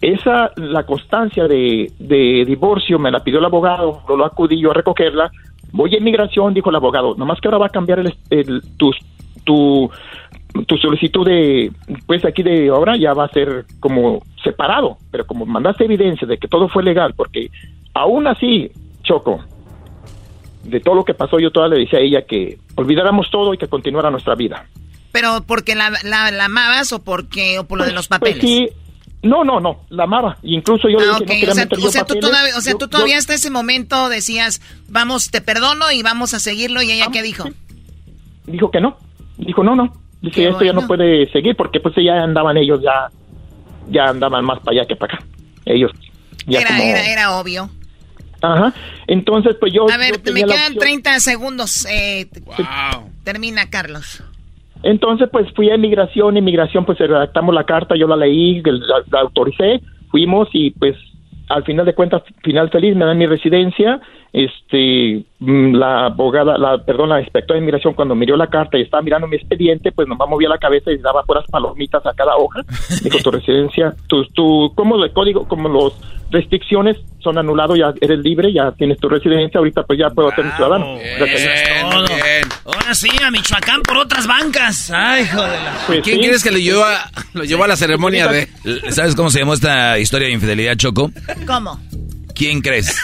Esa, 0.00 0.50
la 0.56 0.84
constancia 0.84 1.46
de, 1.46 1.90
de 1.98 2.44
divorcio 2.44 2.98
me 2.98 3.10
la 3.10 3.20
pidió 3.20 3.38
el 3.38 3.44
abogado, 3.44 4.02
lo, 4.08 4.16
lo 4.16 4.24
acudí 4.24 4.60
yo 4.60 4.70
a 4.70 4.74
recogerla. 4.74 5.30
Voy 5.72 5.94
a 5.94 5.98
inmigración, 5.98 6.54
dijo 6.54 6.70
el 6.70 6.76
abogado, 6.76 7.14
nomás 7.16 7.40
que 7.40 7.48
ahora 7.48 7.58
va 7.58 7.66
a 7.66 7.70
cambiar 7.70 7.98
el, 7.98 8.62
tu, 8.76 8.90
tu 9.44 10.76
solicitud 10.78 11.26
de, 11.26 11.72
pues 12.06 12.24
aquí 12.24 12.42
de 12.42 12.68
ahora 12.68 12.96
ya 12.96 13.12
va 13.12 13.24
a 13.24 13.28
ser 13.28 13.64
como 13.80 14.22
separado, 14.42 14.98
pero 15.10 15.26
como 15.26 15.46
mandaste 15.46 15.84
evidencia 15.84 16.26
de 16.28 16.38
que 16.38 16.48
todo 16.48 16.68
fue 16.68 16.82
legal, 16.82 17.14
porque 17.16 17.50
aún 17.92 18.26
así, 18.26 18.70
Choco, 19.02 19.40
de 20.64 20.80
todo 20.80 20.94
lo 20.94 21.04
que 21.04 21.14
pasó, 21.14 21.38
yo 21.38 21.50
todavía 21.50 21.76
le 21.78 21.84
decía 21.84 21.98
a 21.98 22.02
ella 22.02 22.22
que 22.26 22.58
olvidáramos 22.74 23.30
todo 23.30 23.54
y 23.54 23.58
que 23.58 23.68
continuara 23.68 24.10
nuestra 24.10 24.34
vida. 24.34 24.66
Pero 25.12 25.44
porque 25.46 25.74
la, 25.74 25.90
la, 26.02 26.30
la 26.30 26.44
amabas 26.46 26.92
o 26.92 27.02
porque 27.04 27.58
o 27.58 27.64
por 27.64 27.78
lo 27.78 27.84
de 27.84 27.92
los 27.92 28.08
papeles. 28.08 28.38
Pues 28.40 28.50
sí, 28.50 28.68
no, 29.22 29.44
no, 29.44 29.60
no, 29.60 29.80
la 29.90 30.04
amaba. 30.04 30.36
Y 30.42 30.54
incluso 30.56 30.88
yo 30.88 30.98
le 30.98 31.06
Ah, 31.06 31.18
dije, 31.24 31.46
no 31.46 31.52
O 31.52 31.54
sea, 31.54 31.66
tú, 31.68 31.86
o 31.86 31.90
sea, 31.90 32.02
tú 32.04 32.14
papeles. 32.14 32.30
todavía, 32.30 32.56
o 32.56 32.60
sea, 32.60 32.72
Yo- 32.72 32.78
tú 32.78 32.84
yo- 32.86 32.90
todavía 32.90 33.18
hasta 33.18 33.34
ese 33.34 33.50
momento 33.50 34.08
decías, 34.08 34.60
vamos, 34.88 35.30
te 35.30 35.40
perdono 35.40 35.92
y 35.92 36.02
vamos 36.02 36.34
a 36.34 36.40
seguirlo. 36.40 36.82
¿Y 36.82 36.90
ella 36.92 37.06
qué 37.12 37.22
dijo? 37.22 37.44
dijo 38.46 38.70
que 38.70 38.80
no. 38.80 38.96
Dijo, 39.38 39.62
no, 39.62 39.74
no. 39.74 39.92
Dice, 40.20 40.36
Qué 40.42 40.48
esto 40.48 40.64
ya 40.64 40.72
no 40.72 40.86
puede 40.86 41.30
seguir 41.32 41.54
porque 41.56 41.80
pues 41.80 41.94
ya 41.96 42.22
andaban 42.22 42.56
ellos, 42.56 42.80
ya 42.82 43.10
ya 43.90 44.04
andaban 44.06 44.44
más 44.44 44.58
para 44.60 44.78
allá 44.78 44.88
que 44.88 44.96
para 44.96 45.14
acá. 45.16 45.24
Ellos 45.66 45.90
ya 46.46 46.60
Era, 46.60 46.70
como... 46.70 46.82
era, 46.82 47.06
era 47.12 47.38
obvio. 47.38 47.70
Ajá. 48.52 48.74
Entonces, 49.06 49.56
pues 49.58 49.72
yo... 49.72 49.90
A 49.90 49.96
ver, 49.96 50.22
yo 50.22 50.32
me 50.32 50.40
quedan 50.42 50.72
opción. 50.74 50.78
30 50.78 51.20
segundos. 51.20 51.86
Eh, 51.86 52.28
Termina, 53.24 53.70
Carlos. 53.70 54.22
Entonces, 54.82 55.28
pues 55.32 55.46
fui 55.54 55.70
a 55.70 55.76
inmigración, 55.76 56.36
inmigración, 56.36 56.84
pues 56.84 56.98
redactamos 56.98 57.54
la 57.54 57.64
carta, 57.64 57.96
yo 57.96 58.06
la 58.06 58.16
leí, 58.16 58.60
la, 58.62 59.02
la 59.10 59.20
autoricé, 59.20 59.80
fuimos 60.10 60.48
y 60.52 60.70
pues 60.72 60.94
al 61.48 61.64
final 61.64 61.86
de 61.86 61.94
cuentas, 61.94 62.22
final 62.42 62.70
feliz, 62.70 62.94
me 62.94 63.04
dan 63.04 63.16
mi 63.16 63.26
residencia, 63.26 64.00
este, 64.34 65.24
mm, 65.38 65.76
la 65.76 66.06
abogada, 66.06 66.58
la, 66.58 66.78
perdón, 66.78 67.10
la 67.10 67.20
inspectora 67.20 67.54
de 67.54 67.60
inmigración 67.60 67.94
cuando 67.94 68.16
miró 68.16 68.36
la 68.36 68.48
carta 68.48 68.76
y 68.76 68.82
estaba 68.82 69.00
mirando 69.00 69.28
mi 69.28 69.36
expediente, 69.36 69.92
pues 69.92 70.08
nomás 70.08 70.28
movía 70.28 70.48
la 70.48 70.58
cabeza 70.58 70.90
y 70.90 70.98
daba 70.98 71.22
puras 71.22 71.44
palomitas 71.48 72.04
a 72.04 72.12
cada 72.14 72.34
hoja, 72.36 72.62
dijo 73.04 73.18
tu 73.18 73.30
residencia, 73.30 73.94
tu, 74.08 74.24
tu, 74.26 74.72
como 74.74 75.02
el 75.02 75.12
código, 75.12 75.46
como 75.46 75.68
los 75.68 75.94
restricciones 76.32 76.96
son 77.22 77.38
anulados, 77.38 77.78
ya 77.78 77.94
eres 78.00 78.18
libre, 78.18 78.52
ya 78.52 78.72
tienes 78.72 78.98
tu 78.98 79.08
residencia, 79.08 79.58
ahorita 79.58 79.84
pues 79.84 80.00
ya 80.00 80.10
puedo 80.10 80.28
ser 80.32 80.44
un 80.44 80.52
ciudadano. 80.52 80.98
Dios. 80.98 81.40
Todo. 81.90 82.74
Ahora 82.74 82.94
sí, 82.94 83.08
a 83.24 83.30
Michoacán 83.30 83.82
por 83.82 83.98
otras 83.98 84.26
bancas. 84.26 84.90
Ay, 84.92 85.28
joder. 85.28 85.60
Pues 85.86 86.00
¿Quién 86.02 86.18
crees 86.18 86.42
que 86.42 86.50
lo 86.50 86.58
llevó 86.58 86.82
a, 86.82 87.08
lo 87.34 87.44
llevó 87.44 87.62
a 87.62 87.68
la 87.68 87.76
ceremonia 87.76 88.26
de... 88.26 88.48
¿Sabes 88.90 89.14
cómo 89.14 89.30
se 89.30 89.38
llamó 89.38 89.54
esta 89.54 89.96
historia 89.96 90.26
de 90.26 90.34
infidelidad, 90.34 90.76
Choco? 90.76 91.12
¿Cómo? 91.46 91.78
¿Quién 92.34 92.60
crees? 92.60 92.88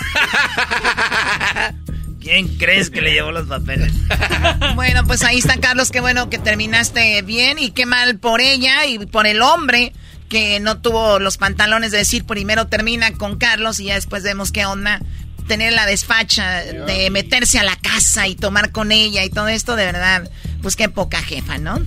¿Quién 2.20 2.48
crees 2.58 2.90
que 2.90 3.00
le 3.00 3.12
llevó 3.12 3.32
los 3.32 3.46
papeles? 3.46 3.92
Bueno, 4.74 5.04
pues 5.06 5.22
ahí 5.22 5.38
está, 5.38 5.58
Carlos. 5.58 5.90
Qué 5.90 6.00
bueno 6.00 6.30
que 6.30 6.38
terminaste 6.38 7.22
bien 7.22 7.58
y 7.58 7.70
qué 7.70 7.86
mal 7.86 8.18
por 8.18 8.40
ella 8.40 8.86
y 8.86 8.98
por 8.98 9.26
el 9.26 9.42
hombre 9.42 9.92
que 10.28 10.60
no 10.60 10.80
tuvo 10.80 11.18
los 11.18 11.36
pantalones 11.36 11.90
de 11.90 11.98
decir 11.98 12.24
primero 12.24 12.68
termina 12.68 13.12
con 13.12 13.36
Carlos 13.36 13.80
y 13.80 13.86
ya 13.86 13.94
después 13.94 14.22
vemos 14.22 14.52
qué 14.52 14.64
onda. 14.64 15.00
tener 15.48 15.72
la 15.72 15.84
despacha 15.84 16.60
de 16.60 17.10
meterse 17.10 17.58
a 17.58 17.64
la 17.64 17.76
casa 17.76 18.28
y 18.28 18.36
tomar 18.36 18.70
con 18.70 18.92
ella 18.92 19.24
y 19.24 19.30
todo 19.30 19.48
esto, 19.48 19.74
de 19.74 19.84
verdad, 19.84 20.30
pues 20.62 20.76
qué 20.76 20.88
poca 20.88 21.20
jefa, 21.20 21.58
¿no? 21.58 21.80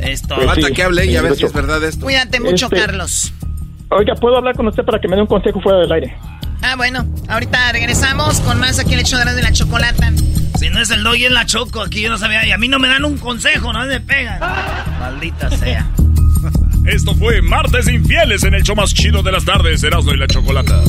Esto. 0.00 0.36
Falta 0.36 0.70
que 0.70 0.82
hable 0.82 1.04
y 1.06 1.16
a 1.16 1.22
ver 1.22 1.36
si 1.36 1.44
es 1.44 1.52
verdad 1.52 1.82
esto. 1.84 2.04
Cuídate 2.04 2.40
mucho, 2.40 2.66
este, 2.66 2.76
Carlos. 2.76 3.32
Oiga, 3.90 4.14
¿puedo 4.14 4.38
hablar 4.38 4.56
con 4.56 4.66
usted 4.66 4.84
para 4.84 4.98
que 5.00 5.08
me 5.08 5.16
dé 5.16 5.22
un 5.22 5.28
consejo 5.28 5.60
fuera 5.60 5.78
del 5.80 5.92
aire? 5.92 6.16
Ah, 6.66 6.76
bueno, 6.76 7.06
ahorita 7.28 7.72
regresamos 7.72 8.40
con 8.40 8.58
más 8.58 8.78
aquí 8.78 8.94
el 8.94 9.00
hecho 9.00 9.18
de 9.18 9.42
la 9.42 9.52
chocolata. 9.52 10.10
Si 10.58 10.70
no 10.70 10.80
es 10.80 10.88
el 10.90 11.02
doy, 11.04 11.26
es 11.26 11.30
la 11.30 11.44
choco. 11.44 11.82
Aquí 11.82 12.00
yo 12.00 12.08
no 12.08 12.16
sabía. 12.16 12.46
Y 12.46 12.52
a 12.52 12.58
mí 12.58 12.68
no 12.68 12.78
me 12.78 12.88
dan 12.88 13.04
un 13.04 13.18
consejo, 13.18 13.70
no 13.70 13.84
me 13.84 14.00
pegan. 14.00 14.40
Maldita 14.98 15.50
sea. 15.50 15.86
Esto 16.86 17.14
fue 17.16 17.42
Martes 17.42 17.86
Infieles 17.86 18.44
en 18.44 18.54
el 18.54 18.62
show 18.62 18.74
más 18.74 18.94
chido 18.94 19.22
de 19.22 19.30
las 19.30 19.44
tardes, 19.44 19.84
Erasmo 19.84 20.12
y 20.12 20.16
la 20.16 20.26
Chocolata. 20.26 20.80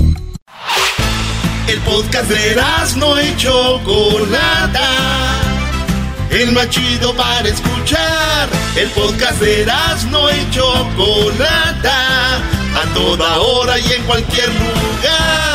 El 1.67 1.80
podcast 1.80 2.30
de 2.30 2.51
Erasmo 2.51 3.19
y 3.19 3.36
Chocolata. 3.36 4.89
El 6.32 6.53
más 6.53 6.69
chido 6.69 7.13
para 7.15 7.49
escuchar. 7.49 8.47
El 8.78 8.88
podcast 8.91 9.41
de 9.41 9.63
Erasmo 9.63 10.30
y 10.30 10.51
Chocolata. 10.51 12.38
A 12.38 12.93
toda 12.93 13.39
hora 13.39 13.78
y 13.78 13.91
en 13.91 14.03
cualquier 14.03 14.47
lugar. 14.47 15.55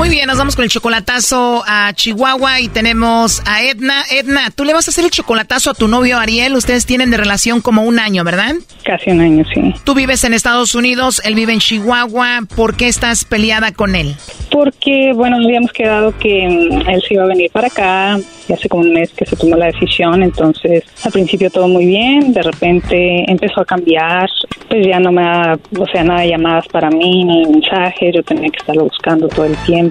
Muy 0.00 0.08
bien, 0.08 0.28
nos 0.28 0.38
vamos 0.38 0.56
con 0.56 0.64
el 0.64 0.70
chocolatazo 0.70 1.62
a 1.66 1.92
Chihuahua 1.92 2.62
y 2.62 2.68
tenemos 2.68 3.42
a 3.46 3.62
Edna. 3.62 4.02
Edna, 4.10 4.50
tú 4.50 4.64
le 4.64 4.72
vas 4.72 4.88
a 4.88 4.92
hacer 4.92 5.04
el 5.04 5.10
chocolatazo 5.10 5.68
a 5.68 5.74
tu 5.74 5.88
novio 5.88 6.16
Ariel. 6.16 6.56
Ustedes 6.56 6.86
tienen 6.86 7.10
de 7.10 7.18
relación 7.18 7.60
como 7.60 7.82
un 7.82 7.98
año, 7.98 8.24
¿verdad? 8.24 8.54
Casi 8.82 9.10
un 9.10 9.20
año, 9.20 9.44
sí. 9.52 9.74
Tú 9.84 9.94
vives 9.94 10.24
en 10.24 10.32
Estados 10.32 10.74
Unidos, 10.74 11.20
él 11.22 11.34
vive 11.34 11.52
en 11.52 11.58
Chihuahua. 11.58 12.40
¿Por 12.56 12.76
qué 12.76 12.88
estás 12.88 13.26
peleada 13.26 13.72
con 13.72 13.94
él? 13.94 14.16
Porque, 14.50 15.12
bueno, 15.14 15.36
habíamos 15.36 15.70
quedado 15.72 16.16
que 16.18 16.48
mm, 16.48 16.88
él 16.88 17.02
se 17.06 17.14
iba 17.14 17.24
a 17.24 17.26
venir 17.26 17.50
para 17.52 17.66
acá. 17.66 18.18
Y 18.48 18.52
hace 18.54 18.70
como 18.70 18.82
un 18.82 18.94
mes 18.94 19.12
que 19.12 19.26
se 19.26 19.36
tomó 19.36 19.56
la 19.56 19.66
decisión. 19.66 20.22
Entonces, 20.22 20.82
al 21.04 21.12
principio 21.12 21.50
todo 21.50 21.68
muy 21.68 21.84
bien. 21.84 22.32
De 22.32 22.42
repente 22.42 23.30
empezó 23.30 23.60
a 23.60 23.64
cambiar. 23.66 24.30
Pues 24.66 24.86
ya 24.86 24.98
no 24.98 25.12
me 25.12 25.22
da, 25.22 25.58
o 25.78 25.86
sea, 25.86 26.02
nada 26.02 26.22
de 26.22 26.28
llamadas 26.30 26.66
para 26.68 26.88
mí, 26.90 27.22
ni 27.24 27.44
mensajes. 27.46 28.14
Yo 28.14 28.22
tenía 28.22 28.48
que 28.48 28.56
estarlo 28.56 28.84
buscando 28.84 29.28
todo 29.28 29.44
el 29.44 29.56
tiempo. 29.58 29.89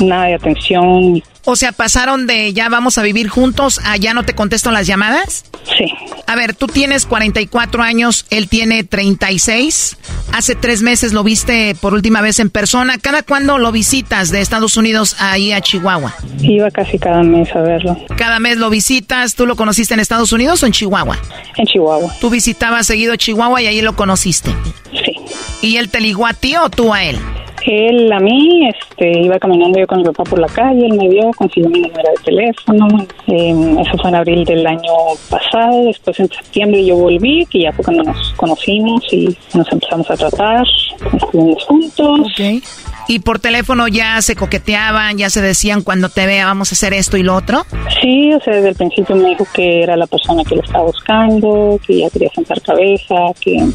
Nada 0.00 0.26
de 0.26 0.34
atención. 0.34 1.22
O 1.44 1.56
sea, 1.56 1.72
pasaron 1.72 2.26
de 2.26 2.52
ya 2.52 2.68
vamos 2.68 2.98
a 2.98 3.02
vivir 3.02 3.28
juntos 3.28 3.80
a 3.84 3.96
ya 3.96 4.14
no 4.14 4.24
te 4.24 4.34
contesto 4.34 4.70
las 4.70 4.86
llamadas. 4.86 5.44
Sí. 5.76 5.86
A 6.26 6.36
ver, 6.36 6.54
tú 6.54 6.66
tienes 6.66 7.06
44 7.06 7.82
años, 7.82 8.26
él 8.30 8.48
tiene 8.48 8.84
36. 8.84 9.96
Hace 10.32 10.54
tres 10.54 10.82
meses 10.82 11.12
lo 11.12 11.24
viste 11.24 11.74
por 11.80 11.92
última 11.92 12.20
vez 12.20 12.38
en 12.38 12.50
persona. 12.50 12.98
¿Cada 12.98 13.22
cuándo 13.22 13.58
lo 13.58 13.72
visitas 13.72 14.30
de 14.30 14.40
Estados 14.40 14.76
Unidos 14.76 15.16
ahí 15.18 15.50
a 15.52 15.60
Chihuahua? 15.60 16.14
Iba 16.40 16.70
casi 16.70 16.98
cada 16.98 17.22
mes 17.22 17.54
a 17.56 17.62
verlo. 17.62 17.96
Cada 18.16 18.38
mes 18.38 18.58
lo 18.58 18.70
visitas. 18.70 19.34
¿Tú 19.34 19.46
lo 19.46 19.56
conociste 19.56 19.94
en 19.94 20.00
Estados 20.00 20.32
Unidos 20.32 20.62
o 20.62 20.66
en 20.66 20.72
Chihuahua? 20.72 21.18
En 21.56 21.66
Chihuahua. 21.66 22.14
¿Tú 22.20 22.30
visitabas 22.30 22.86
seguido 22.86 23.16
Chihuahua 23.16 23.62
y 23.62 23.66
ahí 23.66 23.80
lo 23.80 23.96
conociste? 23.96 24.54
Sí. 24.92 25.16
¿Y 25.62 25.76
él 25.78 25.88
te 25.88 26.00
ligó 26.00 26.26
a 26.26 26.34
ti 26.34 26.54
o 26.56 26.70
tú 26.70 26.94
a 26.94 27.02
él? 27.02 27.18
Él 27.66 28.12
a 28.12 28.20
mí, 28.20 28.68
este, 28.68 29.20
iba 29.20 29.38
caminando 29.38 29.78
yo 29.78 29.86
con 29.86 29.98
mi 29.98 30.04
papá 30.04 30.24
por 30.24 30.38
la 30.38 30.48
calle, 30.48 30.86
él 30.86 30.94
me 30.94 31.08
vio, 31.08 31.30
consiguió 31.36 31.70
mi 31.70 31.80
número 31.80 32.10
de 32.10 32.24
teléfono. 32.24 32.88
Em, 33.26 33.78
eso 33.78 33.98
fue 33.98 34.10
en 34.10 34.16
abril 34.16 34.44
del 34.44 34.66
año 34.66 34.92
pasado. 35.28 35.84
Después 35.84 36.18
en 36.20 36.28
septiembre 36.28 36.84
yo 36.84 36.96
volví, 36.96 37.46
que 37.46 37.60
ya 37.60 37.72
fue 37.72 37.84
cuando 37.84 38.04
nos 38.04 38.32
conocimos 38.34 39.04
y 39.12 39.36
nos 39.54 39.70
empezamos 39.72 40.10
a 40.10 40.16
tratar. 40.16 40.66
Estuvimos 41.12 41.64
juntos. 41.64 42.32
Okay. 42.32 42.62
¿Y 43.10 43.18
por 43.18 43.40
teléfono 43.40 43.88
ya 43.88 44.22
se 44.22 44.36
coqueteaban, 44.36 45.18
ya 45.18 45.30
se 45.30 45.42
decían 45.42 45.82
cuando 45.82 46.10
te 46.10 46.26
vea 46.26 46.46
vamos 46.46 46.70
a 46.70 46.76
hacer 46.76 46.94
esto 46.94 47.16
y 47.16 47.24
lo 47.24 47.34
otro? 47.34 47.66
Sí, 48.00 48.32
o 48.32 48.40
sea, 48.40 48.54
desde 48.54 48.68
el 48.68 48.76
principio 48.76 49.16
me 49.16 49.30
dijo 49.30 49.44
que 49.52 49.82
era 49.82 49.96
la 49.96 50.06
persona 50.06 50.44
que 50.44 50.54
lo 50.54 50.62
estaba 50.62 50.84
buscando, 50.84 51.80
que 51.84 51.98
ya 51.98 52.10
quería 52.10 52.30
sentar 52.32 52.62
cabeza, 52.62 53.16
que 53.40 53.66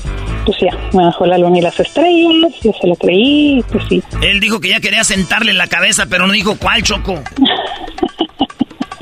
pues 0.46 0.58
ya, 0.62 0.72
me 0.94 1.04
dejó 1.04 1.26
la 1.26 1.38
luna 1.38 1.58
y 1.58 1.62
las 1.62 1.78
estrellas, 1.78 2.54
yo 2.64 2.72
se 2.80 2.88
lo 2.88 2.96
creí, 2.96 3.62
pues 3.70 3.84
sí. 3.90 4.02
Él 4.22 4.40
dijo 4.40 4.62
que 4.62 4.70
ya 4.70 4.80
quería 4.80 5.04
sentarle 5.04 5.52
en 5.52 5.58
la 5.58 5.68
cabeza, 5.68 6.06
pero 6.10 6.28
no 6.28 6.32
dijo 6.32 6.56
cuál 6.58 6.82
choco. 6.82 7.16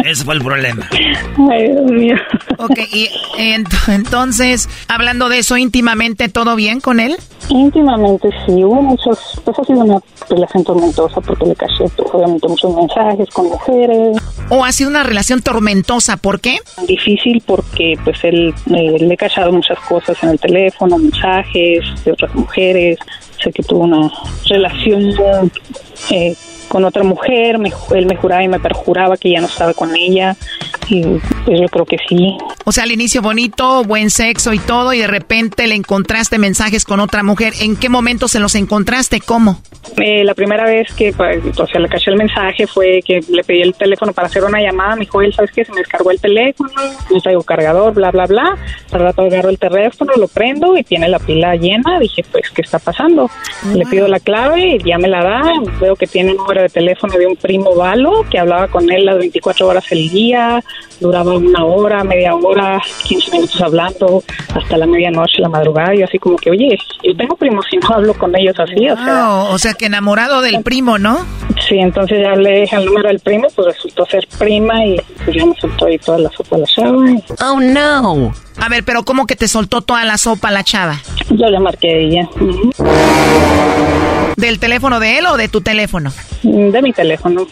Ese 0.04 0.26
fue 0.26 0.36
el 0.36 0.42
problema. 0.42 0.88
Ay, 1.50 1.72
Dios 1.72 1.92
mío. 1.92 2.16
Ok, 2.58 2.78
y 2.92 3.10
entonces, 3.38 4.70
hablando 4.88 5.30
de 5.30 5.40
eso 5.40 5.58
íntimamente, 5.58 6.30
¿todo 6.30 6.56
bien 6.56 6.82
con 6.82 7.00
él? 7.00 7.16
Íntimamente 7.50 8.30
sí, 8.46 8.64
hubo 8.64 8.82
muchos, 8.82 9.42
pues 9.44 9.58
ha 9.60 9.64
sido 9.64 9.80
una 9.80 10.00
relación 10.30 10.64
tormentosa 10.64 11.22
porque 11.22 11.46
le 11.46 11.56
caché 11.56 11.86
pues, 11.96 12.10
obviamente 12.14 12.48
muchos 12.48 12.76
mensajes 12.76 13.30
con 13.30 13.48
mujeres. 13.48 14.18
¿O 14.50 14.64
ha 14.64 14.72
sido 14.72 14.90
una 14.90 15.04
relación 15.04 15.42
tormentosa? 15.42 16.18
¿Por 16.18 16.40
qué? 16.40 16.58
Difícil 16.88 17.42
porque 17.46 17.98
pues 18.04 18.24
él 18.24 18.54
eh, 18.76 18.98
le 19.00 19.14
he 19.14 19.18
cachado 19.18 19.52
muchas 19.52 19.80
cosas 19.82 20.22
en 20.24 20.30
el 20.30 20.40
teléfono, 20.40 20.98
mensajes 20.98 21.84
de 22.04 22.12
otras 22.12 22.34
mujeres, 22.36 22.98
sé 23.42 23.52
que 23.52 23.64
tuvo 23.64 23.84
una 23.84 24.12
relación 24.48 25.14
eh, 26.12 26.36
con 26.74 26.86
otra 26.86 27.04
mujer, 27.04 27.60
me, 27.60 27.72
él 27.92 28.08
me 28.08 28.16
juraba 28.16 28.44
y 28.44 28.48
me 28.48 28.60
perjuraba 28.60 29.16
que 29.16 29.30
ya 29.30 29.40
no 29.40 29.46
estaba 29.46 29.76
con 29.76 29.96
ella 29.96 30.36
y 30.90 31.04
pues 31.46 31.62
yo 31.62 31.68
creo 31.68 31.86
que 31.86 31.98
sí. 32.10 32.36
O 32.66 32.72
sea, 32.72 32.86
al 32.86 32.92
inicio 32.92 33.22
bonito, 33.22 33.84
buen 33.84 34.10
sexo 34.10 34.54
y 34.54 34.58
todo 34.58 34.92
y 34.92 34.98
de 34.98 35.08
repente 35.08 35.68
le 35.68 35.76
encontraste 35.76 36.40
mensajes 36.40 36.84
con 36.84 37.00
otra 37.00 37.22
mujer. 37.22 37.54
¿En 37.62 37.76
qué 37.76 37.90
momento 37.90 38.28
se 38.28 38.40
los 38.40 38.56
encontraste? 38.56 39.20
¿Cómo? 39.20 39.62
Eh, 39.98 40.24
la 40.24 40.34
primera 40.34 40.66
vez 40.66 40.92
que, 40.94 41.14
pues, 41.14 41.40
o 41.60 41.68
sea, 41.68 41.80
le 41.80 41.90
caché 41.90 42.10
el 42.10 42.18
mensaje 42.18 42.66
fue 42.66 43.02
que 43.06 43.20
le 43.30 43.44
pedí 43.44 43.62
el 43.62 43.76
teléfono 43.76 44.14
para 44.14 44.28
hacer 44.28 44.44
una 44.44 44.60
llamada. 44.60 44.96
Me 44.96 45.02
dijo, 45.02 45.22
él, 45.22 45.34
¿sabes 45.34 45.52
qué? 45.52 45.64
Se 45.64 45.72
me 45.72 45.80
descargó 45.80 46.10
el 46.10 46.20
teléfono, 46.20 46.72
no 47.12 47.22
traigo 47.22 47.44
cargador, 47.44 47.94
bla, 47.94 48.10
bla, 48.10 48.26
bla. 48.26 48.58
Al 48.92 49.00
rato 49.00 49.22
agarro 49.24 49.50
el 49.50 49.60
teléfono, 49.60 50.14
lo 50.18 50.28
prendo 50.28 50.76
y 50.78 50.84
tiene 50.84 51.08
la 51.08 51.20
pila 51.20 51.56
llena. 51.56 52.00
Dije, 52.00 52.24
pues, 52.32 52.50
¿qué 52.50 52.62
está 52.62 52.80
pasando? 52.80 53.30
Le 53.76 53.86
pido 53.86 54.08
la 54.08 54.20
clave 54.20 54.78
y 54.78 54.84
ya 54.84 54.98
me 54.98 55.08
la 55.08 55.24
da. 55.24 55.42
Veo 55.80 55.96
que 55.96 56.08
tiene 56.08 56.34
número 56.34 56.63
de 56.64 56.70
teléfono 56.70 57.18
de 57.18 57.28
un 57.28 57.36
primo 57.36 57.76
Valo 57.76 58.26
que 58.30 58.40
hablaba 58.40 58.68
con 58.68 58.92
él 58.92 59.06
las 59.06 59.18
24 59.18 59.68
horas 59.68 59.86
el 59.92 60.10
día, 60.10 60.64
duraba 61.00 61.34
una 61.34 61.64
hora, 61.66 62.04
media 62.04 62.36
hora, 62.36 62.82
15 63.04 63.32
minutos 63.32 63.62
hablando 63.62 64.24
hasta 64.56 64.78
la 64.78 64.86
medianoche, 64.86 65.42
la 65.42 65.50
madrugada, 65.50 65.96
y 65.96 66.04
así 66.04 66.18
como 66.18 66.38
que, 66.38 66.52
oye, 66.52 66.78
yo 67.04 67.16
tengo 67.16 67.36
primos 67.36 67.66
y 67.72 67.78
no 67.78 67.90
hablo 67.96 68.14
con 68.14 68.36
ellos 68.36 68.56
así, 68.60 68.90
o 68.90 68.96
sea... 68.96 69.30
o 69.50 69.58
sea 69.58 69.74
que 69.74 69.86
enamorado 69.86 70.42
del 70.42 70.64
primo, 70.64 70.98
¿no? 70.98 71.26
Sí, 71.68 71.78
entonces 71.78 72.20
ya 72.22 72.36
le 72.36 72.62
dije 72.62 72.76
el 72.76 72.86
número 72.86 73.10
del 73.10 73.20
primo, 73.20 73.48
pues 73.56 73.68
resultó 73.68 74.06
ser 74.06 74.28
prima 74.38 74.86
y 74.86 75.02
pues 75.24 75.36
ya 75.36 75.46
me 75.46 75.56
soltó 75.56 75.86
ahí 75.86 75.98
toda 75.98 76.20
la 76.20 76.30
sopa 76.32 76.56
a 76.56 76.60
la 76.60 76.66
chava. 76.66 76.98
Oh, 77.42 77.60
no. 77.60 78.34
A 78.58 78.70
ver, 78.70 78.84
pero 78.84 79.04
¿cómo 79.04 79.26
que 79.26 79.36
te 79.36 79.48
soltó 79.48 79.82
toda 79.82 80.06
la 80.06 80.18
sopa 80.18 80.52
la 80.52 80.64
chava? 80.64 81.02
Yo 81.30 81.50
le 81.50 81.60
marqué 81.60 81.90
a 81.90 81.98
ella. 81.98 82.30
¿Del 84.38 84.60
teléfono 84.60 85.00
de 85.00 85.20
él 85.20 85.26
o 85.28 85.38
de 85.38 85.48
tu 85.48 85.62
teléfono? 85.62 86.12
De 86.44 86.82
mi 86.82 86.92
teléfono. 86.92 87.48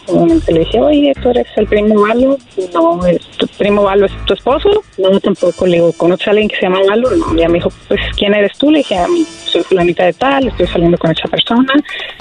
le 0.48 0.58
dije, 0.58 0.80
oye, 0.80 1.12
¿tú 1.22 1.30
eres 1.30 1.46
el 1.56 1.66
primo 1.66 2.02
Valo? 2.02 2.36
No, 2.74 3.00
¿tu 3.38 3.46
primo 3.58 3.84
Valo 3.84 4.06
es 4.06 4.12
tu 4.26 4.34
esposo? 4.34 4.68
No, 4.98 5.18
tampoco. 5.20 5.66
Le 5.66 5.76
digo, 5.76 5.92
¿conoces 5.92 6.26
a 6.26 6.30
alguien 6.30 6.48
que 6.48 6.56
se 6.56 6.62
llama 6.62 6.80
Valo? 6.88 7.10
No, 7.10 7.34
ya 7.36 7.48
me 7.48 7.54
dijo, 7.54 7.70
pues, 7.88 8.00
¿quién 8.16 8.34
eres 8.34 8.56
tú? 8.58 8.70
Le 8.70 8.78
dije, 8.78 8.98
a 8.98 9.08
mí, 9.08 9.24
soy 9.44 9.62
fulanita 9.62 10.04
de 10.04 10.12
tal, 10.12 10.48
estoy 10.48 10.66
saliendo 10.66 10.98
con 10.98 11.10
esa 11.10 11.28
persona, 11.28 11.72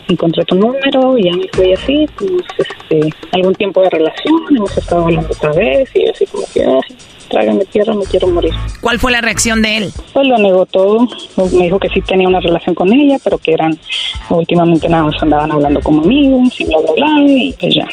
encontré 0.08 0.46
tu 0.46 0.56
número 0.56 1.18
y 1.18 1.24
ya 1.26 1.32
me 1.34 1.48
fui 1.54 1.74
así, 1.74 2.08
pues, 2.18 2.32
este, 2.58 3.10
algún 3.34 3.56
tiempo 3.56 3.82
de 3.82 3.90
relación, 3.90 4.42
hemos 4.56 4.78
estado 4.78 5.04
hablando 5.04 5.30
otra 5.32 5.52
vez 5.54 5.90
y 5.96 6.08
así 6.08 6.26
como 6.28 6.46
que, 6.54 6.64
así 6.64 6.96
trágame 7.32 7.66
tierra, 7.66 7.94
me 7.94 8.04
quiero 8.04 8.28
morir. 8.28 8.54
¿Cuál 8.82 9.00
fue 9.00 9.12
la 9.12 9.22
reacción 9.22 9.62
de 9.62 9.78
él? 9.78 9.94
Pues 10.14 10.28
lo 10.28 10.38
negó 10.38 10.66
todo. 10.66 11.08
Me 11.38 11.64
dijo 11.64 11.80
que 11.80 11.90
sí 11.90 12.02
tenía 12.02 12.28
una 12.28 12.42
relación 12.42 12.76
con 12.76 12.94
ella, 12.94 13.18
pero 13.24 13.38
que 13.38 13.54
eran 13.54 13.78
últimamente 14.30 14.88
nada 14.90 15.06
más 15.06 15.24
andaban 15.24 15.52
hablando 15.52 15.80
como 15.82 16.04
amigos 16.04 16.60
y 16.60 16.66
bla, 16.66 16.78
bla, 16.80 16.92
bla, 16.94 17.24
y 17.26 17.54
pues 17.60 17.74
ya. 17.74 17.88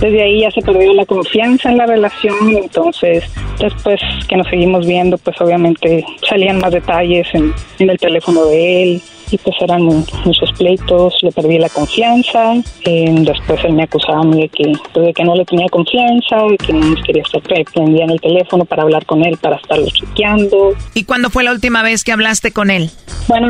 Desde 0.00 0.22
ahí 0.22 0.40
ya 0.40 0.50
se 0.50 0.62
perdió 0.62 0.92
la 0.94 1.04
confianza 1.04 1.70
en 1.70 1.78
la 1.78 1.86
relación, 1.86 2.34
entonces 2.56 3.24
después 3.58 4.00
que 4.28 4.36
nos 4.36 4.48
seguimos 4.48 4.86
viendo, 4.86 5.18
pues 5.18 5.40
obviamente 5.40 6.04
salían 6.28 6.58
más 6.58 6.72
detalles 6.72 7.26
en, 7.34 7.52
en 7.78 7.90
el 7.90 7.98
teléfono 7.98 8.46
de 8.46 8.82
él, 8.82 9.02
y 9.30 9.38
pues 9.38 9.56
eran 9.60 9.82
muchos 9.82 10.52
pleitos, 10.58 11.14
le 11.22 11.32
perdí 11.32 11.58
la 11.58 11.68
confianza, 11.68 12.54
eh, 12.84 13.14
después 13.20 13.64
él 13.64 13.74
me 13.74 13.84
acusaba 13.84 14.20
a 14.20 14.24
mí 14.24 14.42
de 14.42 14.48
que, 14.48 14.72
pues, 14.92 15.06
de 15.06 15.12
que 15.12 15.24
no 15.24 15.34
le 15.34 15.44
tenía 15.44 15.66
confianza, 15.68 16.36
de 16.50 16.56
que 16.58 16.72
no 16.72 16.94
quería 17.04 17.22
estar 17.22 17.42
prendida 17.42 18.04
en 18.04 18.10
el 18.10 18.20
teléfono 18.20 18.64
para 18.64 18.82
hablar 18.82 19.04
con 19.06 19.24
él, 19.24 19.36
para 19.38 19.56
estarlo 19.56 19.86
chequeando. 19.86 20.74
¿Y 20.94 21.04
cuándo 21.04 21.30
fue 21.30 21.44
la 21.44 21.52
última 21.52 21.82
vez 21.82 22.04
que 22.04 22.12
hablaste 22.12 22.52
con 22.52 22.70
él? 22.70 22.90
Bueno, 23.26 23.48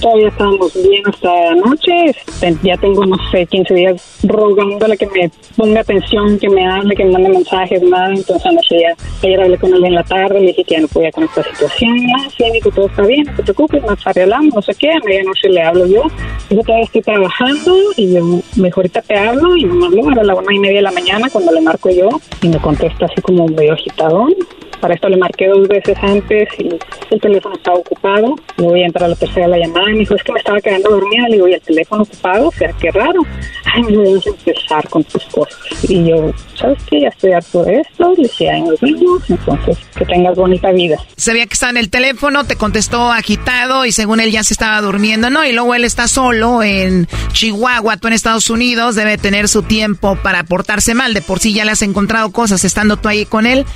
todavía 0.00 0.28
estábamos 0.28 0.74
bien 0.74 1.02
hasta 1.06 1.50
anoche, 1.50 2.06
este, 2.06 2.56
ya 2.64 2.76
tengo, 2.76 3.06
no 3.06 3.16
sé, 3.30 3.46
15 3.46 3.74
días 3.74 4.18
rogándole 4.24 4.96
que 4.96 5.06
me 5.06 5.30
ponga 5.56 5.80
atención, 5.80 6.38
que 6.38 6.48
me 6.48 6.66
hable, 6.66 6.96
que 6.96 7.04
me 7.04 7.12
mande 7.12 7.28
mensajes, 7.28 7.82
nada, 7.82 8.08
entonces 8.08 8.44
anoche 8.44 8.80
ya, 8.80 8.94
ayer 9.22 9.40
hablé 9.40 9.58
con 9.58 9.72
él 9.74 9.84
en 9.84 9.94
la 9.94 10.02
tarde, 10.02 10.40
le 10.40 10.46
dije 10.48 10.64
que 10.64 10.74
ya 10.74 10.80
no 10.80 10.88
podía 10.88 11.12
con 11.12 11.24
esta 11.24 11.42
situación, 11.44 11.96
ah, 12.18 12.28
sí, 12.36 12.44
que 12.60 12.70
todo 12.70 12.86
está 12.86 13.02
bien, 13.02 13.24
no 13.26 13.36
te 13.36 13.42
preocupes, 13.44 13.82
nos 13.84 14.06
arreglamos, 14.06 14.54
no 14.54 14.62
sé 14.62 14.74
qué, 14.74 14.90
a 14.96 15.00
medianoche 15.00 15.48
le 15.48 15.62
hablo 15.62 15.86
yo. 15.86 16.02
Yo 16.50 16.62
todavía 16.62 16.84
estoy 16.84 17.02
trabajando 17.02 17.74
y 17.96 18.14
yo, 18.14 18.40
mejor 18.56 18.88
te 18.88 19.16
hablo 19.16 19.56
y 19.56 19.64
me 19.64 19.86
hablo 19.86 20.20
a 20.20 20.24
la 20.24 20.34
una 20.34 20.54
y 20.54 20.58
media 20.58 20.76
de 20.76 20.82
la 20.82 20.92
mañana 20.92 21.28
cuando 21.30 21.52
le 21.52 21.60
marco 21.60 21.90
yo 21.90 22.08
y 22.42 22.48
me 22.48 22.58
contesta 22.58 23.06
así 23.06 23.20
como 23.22 23.48
medio 23.48 23.72
agitadón. 23.72 24.34
Para 24.80 24.94
esto 24.94 25.08
le 25.08 25.16
marqué 25.16 25.48
dos 25.48 25.66
veces 25.68 25.96
antes 26.02 26.48
y 26.58 26.68
el 27.10 27.20
teléfono 27.20 27.54
estaba 27.54 27.78
ocupado. 27.78 28.36
Le 28.56 28.64
voy 28.64 28.82
a 28.82 28.86
entrar 28.86 29.04
a 29.04 29.08
la 29.08 29.16
tercera 29.16 29.48
la 29.48 29.58
llamada 29.58 29.90
y 29.90 29.94
me 29.94 29.98
dijo, 30.00 30.14
es 30.14 30.22
que 30.22 30.32
me 30.32 30.38
estaba 30.38 30.60
quedando 30.60 30.90
dormida. 30.90 31.28
Le 31.28 31.36
digo, 31.36 31.48
¿y 31.48 31.54
el 31.54 31.60
teléfono 31.60 32.02
ocupado? 32.02 32.48
O 32.48 32.52
sea, 32.52 32.72
qué 32.80 32.90
raro. 32.90 33.20
Ay, 33.74 33.82
me 33.82 33.96
voy 33.96 34.22
a 34.24 34.30
empezar 34.30 34.88
con 34.88 35.04
tus 35.04 35.24
cosas. 35.26 35.58
Y 35.88 36.08
yo, 36.08 36.32
¿sabes 36.54 36.78
qué? 36.88 37.00
Ya 37.00 37.08
estoy 37.08 37.32
harto 37.32 37.64
de 37.64 37.80
esto. 37.80 38.14
Le 38.16 38.22
dije, 38.22 38.50
ay, 38.50 38.62
nos 38.62 38.80
vemos. 38.80 39.28
Entonces, 39.28 39.78
que 39.96 40.04
tengas 40.04 40.36
bonita 40.36 40.70
vida. 40.72 40.96
Sabía 41.16 41.46
que 41.46 41.54
estaba 41.54 41.70
en 41.70 41.76
el 41.78 41.90
teléfono, 41.90 42.44
te 42.44 42.56
contestó 42.56 43.10
agitado 43.10 43.84
y 43.84 43.92
según 43.92 44.20
él 44.20 44.30
ya 44.30 44.44
se 44.44 44.54
estaba 44.54 44.80
durmiendo, 44.80 45.30
¿no? 45.30 45.44
Y 45.44 45.52
luego 45.52 45.74
él 45.74 45.84
está 45.84 46.08
solo 46.08 46.62
en 46.62 47.08
Chihuahua, 47.32 47.96
tú 47.96 48.08
en 48.08 48.14
Estados 48.14 48.50
Unidos, 48.50 48.94
debe 48.94 49.18
tener 49.18 49.48
su 49.48 49.62
tiempo 49.62 50.16
para 50.22 50.44
portarse 50.44 50.94
mal. 50.94 51.12
De 51.12 51.22
por 51.22 51.40
sí 51.40 51.52
ya 51.52 51.64
le 51.64 51.72
has 51.72 51.82
encontrado 51.82 52.30
cosas 52.30 52.64
estando 52.64 52.96
tú 52.96 53.08
ahí 53.08 53.26
con 53.26 53.46
él. 53.46 53.66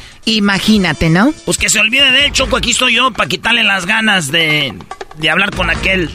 Imagínate, 0.90 1.10
¿no? 1.10 1.32
Pues 1.44 1.56
que 1.56 1.68
se 1.68 1.78
olvide 1.78 2.10
de 2.10 2.24
él, 2.26 2.32
Choco. 2.32 2.56
Aquí 2.56 2.72
estoy 2.72 2.96
yo 2.96 3.12
para 3.12 3.28
quitarle 3.28 3.62
las 3.62 3.86
ganas 3.86 4.32
de, 4.32 4.74
de 5.18 5.30
hablar 5.30 5.54
con 5.54 5.70
aquel. 5.70 6.10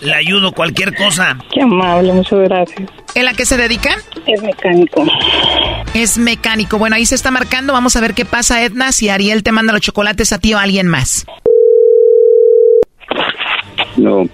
Le 0.00 0.14
ayudo 0.14 0.52
cualquier 0.52 0.94
cosa. 0.94 1.36
Qué 1.52 1.62
amable, 1.62 2.12
muchas 2.12 2.38
gracias. 2.40 2.90
¿En 3.14 3.24
la 3.26 3.34
que 3.34 3.44
se 3.44 3.56
dedica? 3.58 3.96
Es 4.26 4.42
mecánico. 4.42 5.04
Es 5.92 6.16
mecánico. 6.16 6.78
Bueno, 6.78 6.96
ahí 6.96 7.04
se 7.04 7.14
está 7.14 7.30
marcando. 7.30 7.74
Vamos 7.74 7.94
a 7.96 8.00
ver 8.00 8.14
qué 8.14 8.24
pasa, 8.24 8.62
Edna, 8.62 8.90
si 8.92 9.10
Ariel 9.10 9.42
te 9.42 9.52
manda 9.52 9.72
los 9.72 9.82
chocolates 9.82 10.32
a 10.32 10.38
ti 10.38 10.54
o 10.54 10.58
a 10.58 10.62
alguien 10.62 10.88
más. 10.88 11.26
No. 13.96 14.24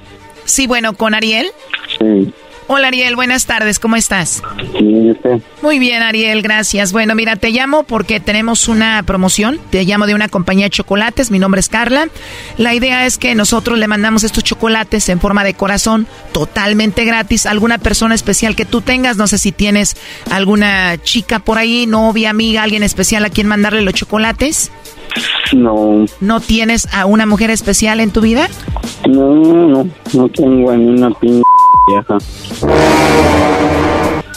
Sí, 0.44 0.66
bueno, 0.68 0.94
¿con 0.94 1.14
Ariel? 1.14 1.46
Sí. 1.98 2.32
Hola 2.72 2.86
Ariel, 2.86 3.16
buenas 3.16 3.46
tardes, 3.46 3.80
¿cómo 3.80 3.96
estás? 3.96 4.44
Bien, 4.80 5.10
usted? 5.10 5.40
Muy 5.60 5.80
bien 5.80 6.04
Ariel, 6.04 6.40
gracias. 6.40 6.92
Bueno, 6.92 7.16
mira, 7.16 7.34
te 7.34 7.50
llamo 7.50 7.82
porque 7.82 8.20
tenemos 8.20 8.68
una 8.68 9.02
promoción, 9.02 9.58
te 9.70 9.82
llamo 9.82 10.06
de 10.06 10.14
una 10.14 10.28
compañía 10.28 10.66
de 10.66 10.70
chocolates, 10.70 11.32
mi 11.32 11.40
nombre 11.40 11.58
es 11.58 11.68
Carla. 11.68 12.06
La 12.58 12.72
idea 12.72 13.06
es 13.06 13.18
que 13.18 13.34
nosotros 13.34 13.76
le 13.76 13.88
mandamos 13.88 14.22
estos 14.22 14.44
chocolates 14.44 15.08
en 15.08 15.18
forma 15.18 15.42
de 15.42 15.54
corazón, 15.54 16.06
totalmente 16.30 17.04
gratis, 17.04 17.44
a 17.44 17.50
alguna 17.50 17.78
persona 17.78 18.14
especial 18.14 18.54
que 18.54 18.64
tú 18.64 18.82
tengas, 18.82 19.16
no 19.16 19.26
sé 19.26 19.38
si 19.38 19.50
tienes 19.50 19.96
alguna 20.30 20.96
chica 21.02 21.40
por 21.40 21.58
ahí, 21.58 21.88
novia, 21.88 22.30
amiga, 22.30 22.62
alguien 22.62 22.84
especial 22.84 23.24
a 23.24 23.30
quien 23.30 23.48
mandarle 23.48 23.82
los 23.82 23.94
chocolates. 23.94 24.70
No. 25.52 26.06
¿No 26.20 26.38
tienes 26.38 26.86
a 26.94 27.06
una 27.06 27.26
mujer 27.26 27.50
especial 27.50 27.98
en 27.98 28.12
tu 28.12 28.20
vida? 28.20 28.48
No, 29.08 29.34
no, 29.34 29.88
no 30.12 30.28
tengo 30.28 30.72
ni 30.76 30.86
una 30.86 31.10
pinche 31.10 31.42
vieja. 31.90 32.18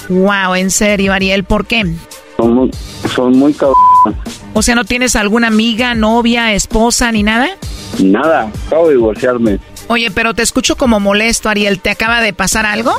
Wow, 0.09 0.55
en 0.55 0.71
serio, 0.71 1.13
Ariel, 1.13 1.43
¿por 1.43 1.65
qué? 1.65 1.85
Son 2.37 2.53
muy, 2.53 2.71
son 3.15 3.37
muy 3.37 3.55
O 4.53 4.61
sea, 4.61 4.75
¿no 4.75 4.83
tienes 4.83 5.15
alguna 5.15 5.47
amiga, 5.47 5.95
novia, 5.95 6.53
esposa 6.53 7.11
ni 7.11 7.23
nada? 7.23 7.49
Nada, 7.99 8.51
acabo 8.67 8.87
de 8.87 8.95
divorciarme. 8.95 9.59
Oye, 9.87 10.11
pero 10.11 10.33
te 10.33 10.41
escucho 10.41 10.75
como 10.75 10.99
molesto, 10.99 11.49
Ariel. 11.49 11.79
¿Te 11.79 11.89
acaba 11.89 12.21
de 12.21 12.33
pasar 12.33 12.65
algo? 12.65 12.93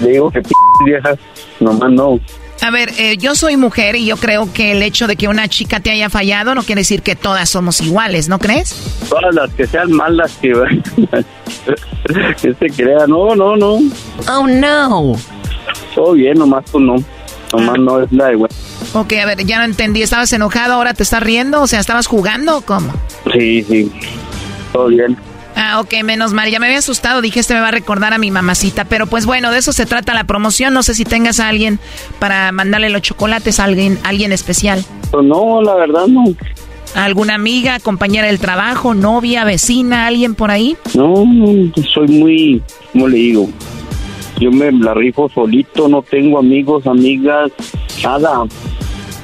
Le 0.00 0.12
digo 0.12 0.30
que 0.30 0.40
p 0.40 0.50
viejas, 0.84 1.18
nomás 1.60 1.90
no. 1.90 2.18
A 2.62 2.70
ver, 2.70 2.92
eh, 2.96 3.16
yo 3.16 3.34
soy 3.34 3.56
mujer 3.56 3.96
y 3.96 4.06
yo 4.06 4.16
creo 4.16 4.52
que 4.52 4.70
el 4.70 4.84
hecho 4.84 5.08
de 5.08 5.16
que 5.16 5.26
una 5.26 5.48
chica 5.48 5.80
te 5.80 5.90
haya 5.90 6.08
fallado 6.08 6.54
no 6.54 6.62
quiere 6.62 6.82
decir 6.82 7.02
que 7.02 7.16
todas 7.16 7.50
somos 7.50 7.80
iguales, 7.80 8.28
¿no 8.28 8.38
crees? 8.38 8.76
Todas 9.08 9.34
las 9.34 9.52
que 9.54 9.66
sean 9.66 9.90
malas 9.90 10.38
que, 10.40 10.52
que 12.40 12.54
se 12.54 12.66
crean. 12.68 13.10
No, 13.10 13.34
no, 13.34 13.56
no. 13.56 13.80
Oh, 14.30 14.46
no. 14.46 15.12
Todo 15.92 16.12
bien, 16.12 16.38
nomás 16.38 16.64
tú 16.66 16.78
no. 16.78 16.94
Nomás 17.52 17.78
no 17.80 18.00
es 18.00 18.12
la 18.12 18.32
güey. 18.32 18.50
Ok, 18.92 19.12
a 19.14 19.26
ver, 19.26 19.44
ya 19.44 19.58
no 19.58 19.64
entendí. 19.64 20.00
¿Estabas 20.02 20.32
enojado? 20.32 20.74
¿Ahora 20.74 20.94
te 20.94 21.02
estás 21.02 21.22
riendo? 21.22 21.62
O 21.62 21.66
sea, 21.66 21.80
¿estabas 21.80 22.06
jugando 22.06 22.58
o 22.58 22.60
cómo? 22.60 22.94
Sí, 23.32 23.64
sí. 23.64 23.92
Todo 24.72 24.86
bien. 24.86 25.16
Ah, 25.56 25.80
ok, 25.80 26.02
menos 26.04 26.32
mal. 26.32 26.50
Ya 26.50 26.58
me 26.58 26.66
había 26.66 26.78
asustado. 26.78 27.20
Dije, 27.20 27.40
este 27.40 27.54
me 27.54 27.60
va 27.60 27.68
a 27.68 27.72
recordar 27.72 28.12
a 28.12 28.18
mi 28.18 28.30
mamacita. 28.30 28.84
Pero 28.84 29.06
pues 29.06 29.26
bueno, 29.26 29.50
de 29.50 29.58
eso 29.58 29.72
se 29.72 29.86
trata 29.86 30.14
la 30.14 30.24
promoción. 30.24 30.74
No 30.74 30.82
sé 30.82 30.94
si 30.94 31.04
tengas 31.04 31.40
a 31.40 31.48
alguien 31.48 31.78
para 32.18 32.52
mandarle 32.52 32.90
los 32.90 33.02
chocolates 33.02 33.60
a 33.60 33.64
alguien, 33.64 33.98
alguien 34.04 34.32
especial. 34.32 34.84
Pues 35.10 35.24
no, 35.24 35.62
la 35.62 35.74
verdad 35.74 36.06
no. 36.06 36.24
¿Alguna 36.94 37.34
amiga, 37.34 37.80
compañera 37.80 38.26
del 38.26 38.38
trabajo, 38.38 38.92
novia, 38.94 39.44
vecina, 39.44 40.06
alguien 40.06 40.34
por 40.34 40.50
ahí? 40.50 40.76
No, 40.94 41.24
soy 41.92 42.06
muy, 42.08 42.62
¿cómo 42.92 43.08
le 43.08 43.16
digo? 43.16 43.48
Yo 44.38 44.50
me 44.50 44.70
la 44.72 44.92
rifo 44.92 45.30
solito, 45.30 45.88
no 45.88 46.02
tengo 46.02 46.38
amigos, 46.38 46.86
amigas, 46.86 47.50
nada. 48.02 48.44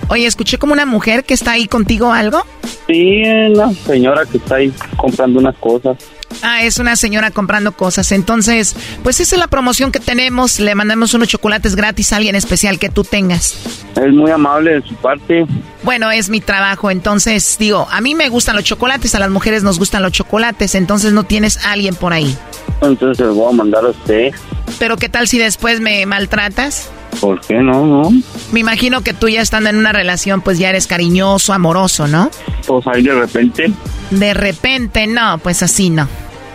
Oye, 0.09 0.24
escuché 0.24 0.57
como 0.57 0.72
una 0.72 0.87
mujer 0.87 1.24
que 1.24 1.35
está 1.35 1.53
ahí 1.53 1.66
contigo 1.66 2.11
algo. 2.11 2.43
Sí, 2.87 3.22
la 3.51 3.70
señora 3.74 4.24
que 4.24 4.39
está 4.39 4.57
ahí 4.57 4.72
comprando 4.97 5.39
unas 5.39 5.57
cosas. 5.57 5.99
Ah, 6.43 6.62
es 6.62 6.79
una 6.79 6.97
señora 6.97 7.31
comprando 7.31 7.72
cosas. 7.72 8.12
Entonces, 8.12 8.76
pues 9.03 9.20
esa 9.20 9.35
es 9.37 9.39
la 9.41 9.49
promoción 9.49 9.93
que 9.93 10.01
tenemos. 10.01 10.61
Le 10.61 10.74
mandamos 10.74 11.14
unos 11.14 11.29
chocolates 11.29 11.74
gratis 11.74 12.12
a 12.12 12.16
alguien 12.16 12.37
especial 12.37 12.79
que 12.79 12.89
tú 12.89 13.05
tengas. 13.05 13.57
Es 13.97 14.12
muy 14.12 14.31
amable 14.31 14.74
de 14.74 14.83
su 14.83 14.95
parte. 14.97 15.47
Bueno, 15.83 16.11
es 16.11 16.29
mi 16.29 16.41
trabajo. 16.41 16.91
Entonces, 16.91 17.57
digo, 17.59 17.89
a 17.91 18.01
mí 18.01 18.14
me 18.14 18.29
gustan 18.29 18.57
los 18.57 18.64
chocolates, 18.64 19.14
a 19.14 19.18
las 19.18 19.31
mujeres 19.31 19.62
nos 19.62 19.79
gustan 19.79 20.03
los 20.03 20.12
chocolates. 20.12 20.74
Entonces, 20.74 21.12
no 21.12 21.24
tienes 21.24 21.64
a 21.64 21.72
alguien 21.72 21.95
por 21.95 22.12
ahí. 22.12 22.37
Entonces, 22.83 23.16
se 23.18 23.24
voy 23.24 23.53
a 23.53 23.57
mandar 23.57 23.85
a 23.85 23.89
usted. 23.89 24.31
Pero, 24.79 24.97
¿qué 24.97 25.09
tal 25.09 25.26
si 25.26 25.39
después 25.39 25.81
me 25.81 26.07
maltratas? 26.07 26.91
¿Por 27.20 27.41
qué 27.41 27.55
no? 27.55 27.85
No. 27.85 28.11
Me 28.53 28.61
imagino 28.61 29.01
que 29.01 29.14
tú 29.14 29.29
ya 29.29 29.41
estando 29.41 29.70
en 29.70 29.76
una 29.76 29.93
relación, 29.93 30.41
pues 30.41 30.59
ya 30.59 30.68
eres 30.68 30.87
cariñoso, 30.87 31.53
amoroso, 31.53 32.07
¿no? 32.07 32.31
Pues 32.66 32.87
ahí 32.87 33.03
de 33.03 33.14
repente. 33.14 33.72
De 34.11 34.35
repente, 34.35 35.07
no, 35.07 35.39
pues 35.39 35.62
así 35.62 35.91
no. 35.91 36.07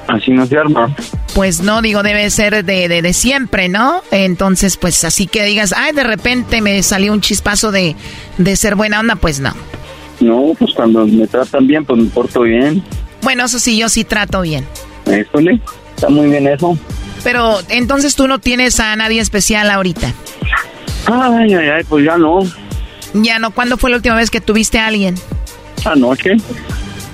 Así 0.08 0.32
no 0.32 0.46
se 0.46 0.58
arma. 0.58 0.96
Pues 1.34 1.62
no, 1.62 1.82
digo, 1.82 2.04
debe 2.04 2.30
ser 2.30 2.64
de, 2.64 2.88
de, 2.88 3.02
de, 3.02 3.14
siempre, 3.14 3.70
¿no? 3.70 4.02
Entonces, 4.12 4.78
pues 4.78 5.04
así 5.04 5.28
que 5.28 5.44
digas, 5.46 5.74
ay, 5.76 5.94
de 5.94 6.04
repente 6.04 6.62
me 6.62 6.82
salió 6.84 7.14
un 7.14 7.22
chispazo 7.22 7.72
de, 7.72 7.96
de 8.38 8.56
ser 8.56 8.76
buena 8.76 9.00
onda, 9.00 9.16
pues 9.16 9.40
no. 9.40 9.54
No, 10.20 10.54
pues 10.58 10.74
cuando 10.74 11.06
me 11.08 11.28
tratan 11.28 11.68
bien, 11.68 11.86
pues 11.86 12.00
me 12.00 12.10
porto 12.10 12.42
bien. 12.42 12.84
Bueno, 13.22 13.46
eso 13.46 13.60
sí, 13.60 13.78
yo 13.78 13.90
sí 13.90 14.04
trato 14.04 14.42
bien. 14.42 14.66
Eso, 15.06 15.40
le 15.40 15.60
está 15.96 16.10
muy 16.10 16.30
bien 16.30 16.48
eso. 16.48 16.78
Pero 17.24 17.60
entonces 17.70 18.16
tú 18.16 18.28
no 18.28 18.40
tienes 18.40 18.80
a 18.80 18.96
nadie 18.96 19.22
especial 19.22 19.70
ahorita. 19.72 20.14
Ay, 21.06 21.54
ay, 21.54 21.70
ay, 21.70 21.84
pues 21.88 22.06
ya 22.06 22.18
no. 22.18 22.40
Ya 23.14 23.40
no, 23.40 23.52
¿cuándo 23.52 23.78
fue 23.78 23.90
la 23.90 23.98
última 23.98 24.16
vez 24.16 24.30
que 24.30 24.42
tuviste 24.42 24.80
a 24.80 24.88
alguien? 24.88 25.16
Anoche. 25.86 26.38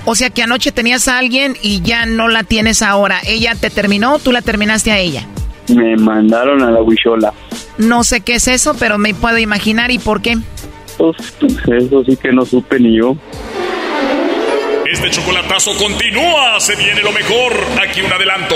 O 0.06 0.16
sea 0.16 0.30
que 0.30 0.44
anoche 0.44 0.72
tenías 0.72 1.08
a 1.08 1.18
alguien 1.18 1.56
y 1.62 1.82
ya 1.82 2.06
no 2.06 2.28
la 2.28 2.44
tienes 2.44 2.82
ahora. 2.82 3.20
¿Ella 3.26 3.56
te 3.56 3.70
terminó 3.70 4.16
o 4.16 4.20
tú 4.20 4.32
la 4.32 4.42
terminaste 4.42 4.92
a 4.92 4.98
ella? 4.98 5.26
Me 5.68 5.96
mandaron 5.98 6.64
a 6.64 6.72
la 6.72 6.82
huichola. 6.82 7.34
No 7.78 8.04
sé 8.04 8.22
qué 8.22 8.36
es 8.36 8.48
eso, 8.48 8.76
pero 8.80 8.98
me 8.98 9.14
puedo 9.14 9.38
imaginar 9.38 9.92
y 9.92 10.00
por 10.00 10.22
qué. 10.22 10.38
Pues, 10.98 11.16
pues 11.40 11.84
eso 11.84 12.04
sí 12.04 12.18
que 12.18 12.32
no 12.32 12.46
supe 12.46 12.80
ni 12.80 12.98
yo. 12.98 13.16
Este 14.92 15.10
chocolatazo 15.12 15.72
continúa. 15.78 16.60
Se 16.60 16.76
viene 16.76 17.02
lo 17.04 17.12
mejor. 17.12 17.54
Aquí 17.88 18.02
un 18.02 18.12
adelanto. 18.12 18.56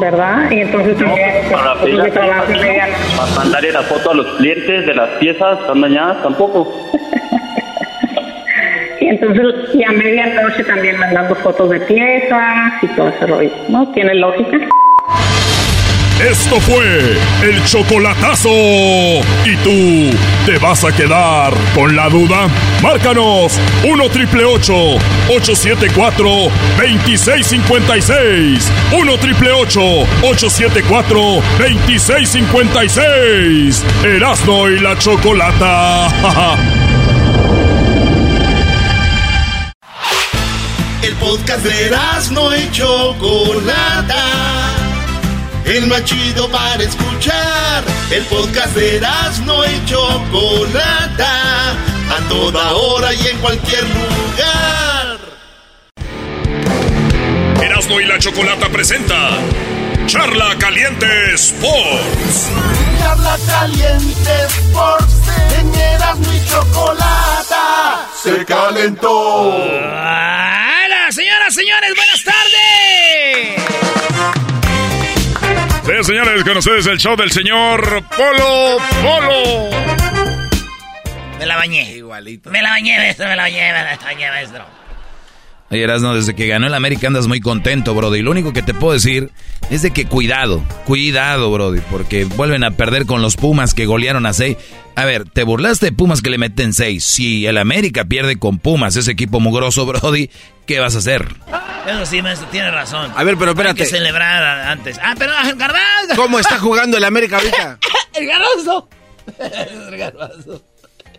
¿Verdad? 0.00 0.50
Y 0.50 0.60
entonces 0.60 0.98
también 0.98 1.30
para 1.50 1.80
pues, 1.80 1.94
pedir 1.94 2.12
inmediato. 2.48 2.92
Para 3.16 3.34
mandarle 3.36 3.72
la 3.72 3.82
foto 3.82 4.10
a 4.10 4.14
los 4.14 4.26
clientes 4.36 4.86
de 4.86 4.94
las 4.94 5.08
piezas, 5.20 5.60
están 5.60 5.80
dañadas 5.80 6.22
tampoco. 6.22 6.90
Y 9.00 9.08
entonces, 9.08 9.74
y 9.74 9.82
a 9.84 9.92
medianoche 9.92 10.64
también 10.64 10.98
mandando 10.98 11.34
fotos 11.34 11.70
de 11.70 11.80
piezas 11.80 12.82
y 12.82 12.86
todo 12.88 13.08
ese 13.08 13.26
rollo, 13.26 13.50
¿no? 13.68 13.90
¿Tiene 13.92 14.14
lógica? 14.14 14.58
Esto 16.20 16.58
fue 16.60 17.18
el 17.42 17.64
chocolatazo. 17.66 18.48
¿Y 18.48 19.56
tú 19.62 20.16
te 20.46 20.56
vas 20.58 20.82
a 20.84 20.90
quedar 20.90 21.52
con 21.74 21.94
la 21.94 22.08
duda? 22.08 22.48
Márcanos 22.82 23.60
1 23.84 24.08
triple 24.08 24.44
874 24.44 26.26
2656. 26.78 28.72
1 28.98 29.18
triple 29.18 29.52
874 29.52 31.20
2656. 31.58 33.84
Erasno 34.04 34.70
y 34.70 34.78
la 34.80 34.96
chocolata. 34.96 36.08
El 41.06 41.14
podcast 41.14 41.64
de 41.64 41.96
no 42.32 42.56
y 42.56 42.68
Chocolata. 42.72 44.24
El 45.64 45.86
más 45.86 46.04
chido 46.04 46.50
para 46.50 46.82
escuchar. 46.82 47.84
El 48.10 48.24
podcast 48.24 48.74
de 48.74 49.00
no 49.44 49.64
y 49.64 49.84
Chocolata. 49.86 51.70
A 52.10 52.28
toda 52.28 52.72
hora 52.72 53.14
y 53.14 53.24
en 53.24 53.38
cualquier 53.38 53.84
lugar. 53.84 55.18
Erasno 57.62 58.00
y 58.00 58.04
la 58.04 58.18
chocolata 58.18 58.68
presenta 58.68 59.38
Charla 60.06 60.56
Caliente 60.58 61.34
Sports. 61.34 62.50
Charla 62.98 63.36
Caliente 63.46 64.46
Sports. 64.48 65.14
En 65.58 65.74
Erasmo 65.74 66.32
y 66.32 66.44
Chocolata. 66.48 68.06
Se 68.22 68.44
calentó. 68.44 69.56
¡Hola, 69.56 71.10
señoras, 71.10 71.54
señores! 71.54 71.92
¡Buenas 71.94 72.24
tardes! 72.24 73.56
Sí, 75.84 75.92
señores, 76.04 76.42
con 76.42 76.56
ustedes 76.56 76.86
el 76.86 76.98
show 76.98 77.16
del 77.16 77.30
señor 77.30 78.02
Polo 78.16 78.78
Polo. 79.02 79.70
Me 81.38 81.46
la 81.46 81.56
bañé. 81.56 81.92
Igualito. 81.92 82.50
Me 82.50 82.60
la 82.60 82.70
bañé, 82.70 82.96
maestro, 82.96 83.28
me 83.28 83.36
la 83.36 83.42
bañé, 83.44 83.72
me 83.72 83.84
la 83.84 83.96
bañé, 83.96 84.28
maestro. 84.30 84.85
Oye, 85.68 85.82
Erasno, 85.82 86.14
desde 86.14 86.36
que 86.36 86.46
ganó 86.46 86.68
el 86.68 86.74
América 86.74 87.08
andas 87.08 87.26
muy 87.26 87.40
contento, 87.40 87.92
Brody. 87.94 88.20
Y 88.20 88.22
lo 88.22 88.30
único 88.30 88.52
que 88.52 88.62
te 88.62 88.72
puedo 88.72 88.92
decir 88.92 89.32
es 89.68 89.82
de 89.82 89.90
que 89.90 90.06
cuidado, 90.06 90.62
cuidado, 90.84 91.50
Brody, 91.50 91.80
porque 91.90 92.24
vuelven 92.24 92.62
a 92.62 92.70
perder 92.70 93.04
con 93.04 93.20
los 93.20 93.36
Pumas 93.36 93.74
que 93.74 93.84
golearon 93.84 94.26
a 94.26 94.32
seis. 94.32 94.56
A 94.94 95.04
ver, 95.04 95.28
te 95.28 95.42
burlaste 95.42 95.86
de 95.86 95.92
Pumas 95.92 96.22
que 96.22 96.30
le 96.30 96.38
meten 96.38 96.72
seis. 96.72 97.04
Si 97.04 97.46
el 97.46 97.58
América 97.58 98.04
pierde 98.04 98.38
con 98.38 98.58
Pumas, 98.58 98.94
ese 98.94 99.10
equipo 99.10 99.40
mugroso, 99.40 99.86
Brody, 99.86 100.30
¿qué 100.66 100.78
vas 100.78 100.94
a 100.94 100.98
hacer? 100.98 101.34
Eso 101.86 102.06
sí, 102.06 102.22
maestro, 102.22 102.46
tiene 102.48 102.70
razón. 102.70 103.12
A 103.16 103.24
ver, 103.24 103.36
pero 103.36 103.50
espérate. 103.50 103.82
Hay 103.82 103.88
que 103.88 103.96
celebrar 103.96 104.68
antes. 104.68 105.00
Ah, 105.02 105.14
pero 105.18 105.32
el 105.32 105.56
garbanzo. 105.56 106.14
¿Cómo 106.14 106.38
está 106.38 106.58
jugando 106.58 106.96
el 106.96 107.04
América 107.04 107.38
ahorita? 107.38 107.78
El 108.14 108.26
garbanzo. 108.26 108.88
El 109.90 109.96
garbanzo. 109.98 110.62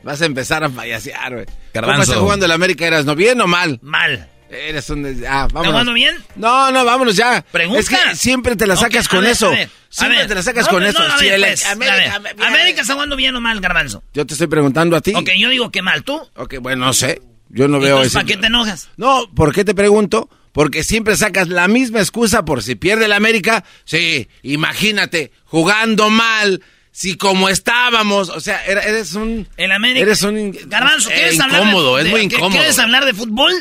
Vas 0.04 0.22
a 0.22 0.26
empezar 0.26 0.64
a 0.64 0.70
payasear, 0.70 1.34
güey. 1.34 1.46
¿Cómo 1.74 2.02
está 2.02 2.16
jugando 2.16 2.46
el 2.46 2.52
América? 2.54 2.88
¿Eras 2.88 3.06
no 3.06 3.14
bien 3.14 3.42
o 3.42 3.48
mal? 3.48 3.78
Mal. 3.82 4.30
Eres 4.50 4.90
un... 4.90 5.06
Ah, 5.28 5.48
vámonos. 5.52 5.68
jugando 5.72 5.94
bien? 5.94 6.16
No, 6.36 6.72
no, 6.72 6.86
vámonos 6.86 7.16
ya. 7.16 7.42
Pregunta. 7.52 7.80
Es 7.80 7.90
que 7.90 8.16
siempre 8.16 8.56
te 8.56 8.66
la 8.66 8.76
sacas 8.76 9.08
con 9.08 9.22
ver, 9.22 9.32
eso. 9.32 9.48
a 9.48 9.52
ver, 9.52 9.68
a 9.68 9.70
siempre 9.90 10.18
ver. 10.20 10.28
te 10.28 10.36
la 10.36 10.44
sacas 10.44 10.66
No, 10.66 10.72
con 10.72 10.84
no, 10.84 10.90
eso. 10.90 11.00
pues, 11.00 11.66
América, 11.66 12.16
a 12.16 12.20
ver. 12.20 12.36
América 12.42 12.82
está 12.82 12.94
jugando 12.94 13.16
bien 13.16 13.36
o 13.36 13.42
mal, 13.42 13.60
garbanzo. 13.60 14.04
Yo 14.14 14.26
te 14.26 14.34
estoy 14.34 14.48
preguntando 14.48 14.96
a 14.96 15.02
ti. 15.02 15.14
Ok, 15.16 15.30
yo 15.38 15.50
digo 15.50 15.70
que 15.72 15.82
mal. 15.82 16.04
¿Tú? 16.04 16.22
Ok, 16.36 16.56
bueno, 16.62 16.86
no 16.86 16.94
sé. 16.94 17.22
Yo 17.50 17.68
no 17.68 17.80
veo 17.80 18.02
eso. 18.02 18.14
¿para 18.14 18.26
qué 18.26 18.38
te 18.38 18.48
enojas? 18.48 18.90
No, 18.98 19.30
¿por 19.34 19.54
qué 19.54 19.64
te 19.66 19.74
pregunto? 19.74 20.30
Porque 20.52 20.84
siempre 20.84 21.16
sacas 21.18 21.50
la 21.50 21.68
misma 21.68 22.00
excusa 22.00 22.44
por 22.44 22.64
si 22.64 22.76
pierde 22.76 23.06
el 23.06 23.14
América. 23.14 23.64
Sí, 23.86 24.28
imagínate, 24.44 25.32
jugando 25.46 26.10
mal. 26.10 26.62
Si 26.92 27.16
como 27.16 27.48
estábamos, 27.48 28.30
o 28.30 28.40
sea, 28.40 28.66
eres 28.66 29.14
un... 29.14 29.48
El 29.56 29.72
América. 29.72 30.02
Eres 30.04 30.24
un... 30.24 30.52
Garbanzo, 30.66 31.12
eh, 31.12 31.14
¿quieres 31.14 31.40
hablar 31.40 31.62
de- 31.62 31.68
incómodo, 31.68 32.00
es 32.00 32.06
de- 32.06 32.10
muy 32.10 32.28
¿qué- 32.28 32.36
incómodo. 32.38 32.58
¿Quieres 32.58 32.80
hablar 32.80 33.06
de 33.06 33.14
fútbol? 33.14 33.54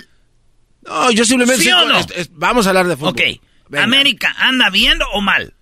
No, 0.87 1.11
yo 1.11 1.25
simplemente... 1.25 1.63
¿Sí 1.65 1.71
o 1.71 1.85
no? 1.87 1.99
es- 1.99 2.07
es- 2.15 2.31
vamos 2.33 2.67
a 2.67 2.71
hablar 2.71 2.87
de 2.87 2.97
fútbol. 2.97 3.11
Ok. 3.13 3.21
Venga, 3.69 3.85
¿América 3.85 4.35
anda 4.39 4.71
bien 4.71 4.99
o 5.13 5.21
mal? 5.21 5.55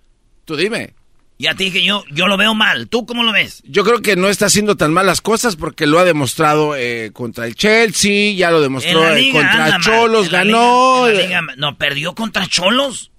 Tú 0.45 0.55
dime. 0.55 0.93
Ya 1.37 1.53
te 1.53 1.65
dije 1.65 1.83
yo, 1.83 2.03
yo 2.11 2.27
lo 2.27 2.37
veo 2.37 2.53
mal. 2.53 2.87
¿Tú 2.87 3.05
cómo 3.05 3.23
lo 3.23 3.33
ves? 3.33 3.61
Yo 3.65 3.83
creo 3.83 4.01
que 4.01 4.15
no 4.15 4.29
está 4.29 4.45
haciendo 4.45 4.77
tan 4.77 4.93
malas 4.93 5.19
cosas 5.19 5.55
porque 5.57 5.85
lo 5.85 5.99
ha 5.99 6.05
demostrado 6.05 6.75
eh, 6.77 7.09
contra 7.13 7.45
el 7.45 7.55
Chelsea, 7.55 8.33
ya 8.35 8.51
lo 8.51 8.61
demostró 8.61 9.15
eh, 9.15 9.29
contra. 9.31 9.79
Cholos, 9.81 10.29
ganó. 10.29 11.07
liga- 11.09 11.23
liga- 11.23 11.41
no, 11.57 11.77
perdió 11.77 12.15
contra 12.15 12.47
Cholos. 12.47 13.11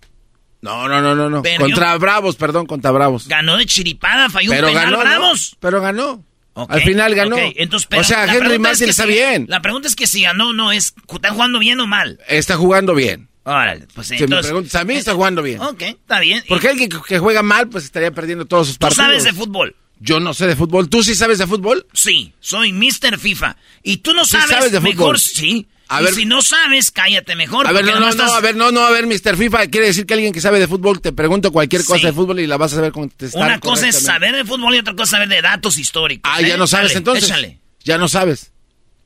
No, 0.62 0.88
no, 0.88 1.02
no, 1.02 1.14
no, 1.14 1.28
no. 1.28 1.42
Contra 1.58 1.96
Bravos, 1.98 2.36
perdón, 2.36 2.66
contra 2.66 2.90
Bravos. 2.90 3.28
Ganó 3.28 3.56
de 3.58 3.66
chiripada, 3.66 4.30
falló 4.30 4.50
Pero 4.50 4.68
un 4.68 4.72
penal 4.72 4.84
ganó, 4.92 4.96
¿no? 4.96 5.02
Bravos. 5.04 5.56
Pero 5.60 5.80
ganó. 5.82 6.24
Al 6.68 6.80
final 6.82 7.14
ganó. 7.14 7.36
ok, 7.36 7.42
entonces, 7.56 7.86
pero 7.88 8.02
o 8.02 8.04
sea, 8.04 8.24
Henry 8.34 8.54
es 8.54 8.60
Martin 8.60 8.84
que 8.86 8.90
está 8.90 9.02
si- 9.04 9.10
bien. 9.10 9.46
La 9.48 9.60
pregunta 9.60 9.88
es 9.88 9.94
que 9.96 10.06
si 10.06 10.22
ganó 10.22 10.52
no 10.52 10.72
es, 10.72 10.94
¿está 11.14 11.30
jugando 11.32 11.58
bien 11.58 11.78
o 11.80 11.86
mal? 11.86 12.18
Está 12.28 12.56
jugando 12.56 12.94
bien. 12.94 13.28
Órale, 13.44 13.86
pues 13.94 14.08
Si 14.08 14.14
me 14.26 14.26
preguntas 14.42 14.74
a 14.74 14.84
mí, 14.84 14.94
está 14.94 15.14
jugando 15.14 15.40
bien. 15.42 15.60
Ok, 15.60 15.82
está 15.82 16.18
bien. 16.18 16.42
Porque 16.48 16.68
alguien 16.68 16.88
que, 16.88 16.98
que 17.06 17.18
juega 17.18 17.42
mal, 17.42 17.68
pues 17.68 17.84
estaría 17.84 18.10
perdiendo 18.10 18.44
todos 18.46 18.66
sus 18.68 18.76
¿Tú 18.78 18.86
partidos. 18.86 19.06
sabes 19.06 19.24
de 19.24 19.32
fútbol? 19.32 19.76
Yo 20.00 20.18
no 20.20 20.34
sé 20.34 20.46
de 20.46 20.56
fútbol. 20.56 20.88
¿Tú 20.90 21.02
sí 21.02 21.14
sabes 21.14 21.38
de 21.38 21.46
fútbol? 21.46 21.86
Sí, 21.92 22.32
soy 22.40 22.72
Mr. 22.72 23.18
FIFA. 23.18 23.56
Y 23.82 23.98
tú 23.98 24.12
no 24.14 24.24
Sí 24.24 24.36
sabes, 24.48 24.72
de 24.72 24.80
mejor 24.80 24.96
fútbol. 24.96 25.18
sí. 25.18 25.68
A 25.88 26.00
y 26.00 26.04
ver- 26.04 26.14
si 26.14 26.24
no 26.26 26.42
sabes, 26.42 26.90
cállate 26.90 27.36
mejor. 27.36 27.66
A 27.66 27.72
ver, 27.72 27.84
no, 27.84 27.92
no, 27.94 28.00
no, 28.00 28.08
estás- 28.08 28.32
a 28.32 28.40
ver, 28.40 28.56
no, 28.56 28.72
no, 28.72 28.80
a 28.86 28.90
ver, 28.90 29.06
Mr. 29.06 29.36
FIFA, 29.36 29.68
quiere 29.68 29.86
decir 29.86 30.04
que 30.06 30.14
alguien 30.14 30.32
que 30.32 30.40
sabe 30.40 30.58
de 30.58 30.66
fútbol 30.66 31.00
te 31.00 31.12
pregunto 31.12 31.52
cualquier 31.52 31.84
cosa 31.84 32.00
Sí. 32.00 32.06
de 32.06 32.12
fútbol 32.12 32.40
y 32.40 32.46
la 32.46 32.56
vas 32.56 32.72
a 32.72 32.76
saber 32.76 32.92
contestar. 32.92 33.40
Una 33.42 33.60
cosa 33.60 33.88
es 33.88 34.00
saber 34.02 34.34
de 34.34 34.44
fútbol 34.44 34.74
y 34.74 34.78
otra 34.78 34.94
cosa 34.94 35.04
es 35.04 35.10
saber 35.10 35.28
de 35.28 35.42
datos 35.42 35.78
históricos. 35.78 36.30
Ah, 36.34 36.40
¿eh? 36.40 36.48
ya 36.48 36.56
no 36.56 36.66
sabes 36.66 36.88
Dale, 36.90 36.98
entonces. 36.98 37.24
Échale. 37.24 37.60
Ya 37.84 37.98
no 37.98 38.08
sabes. 38.08 38.50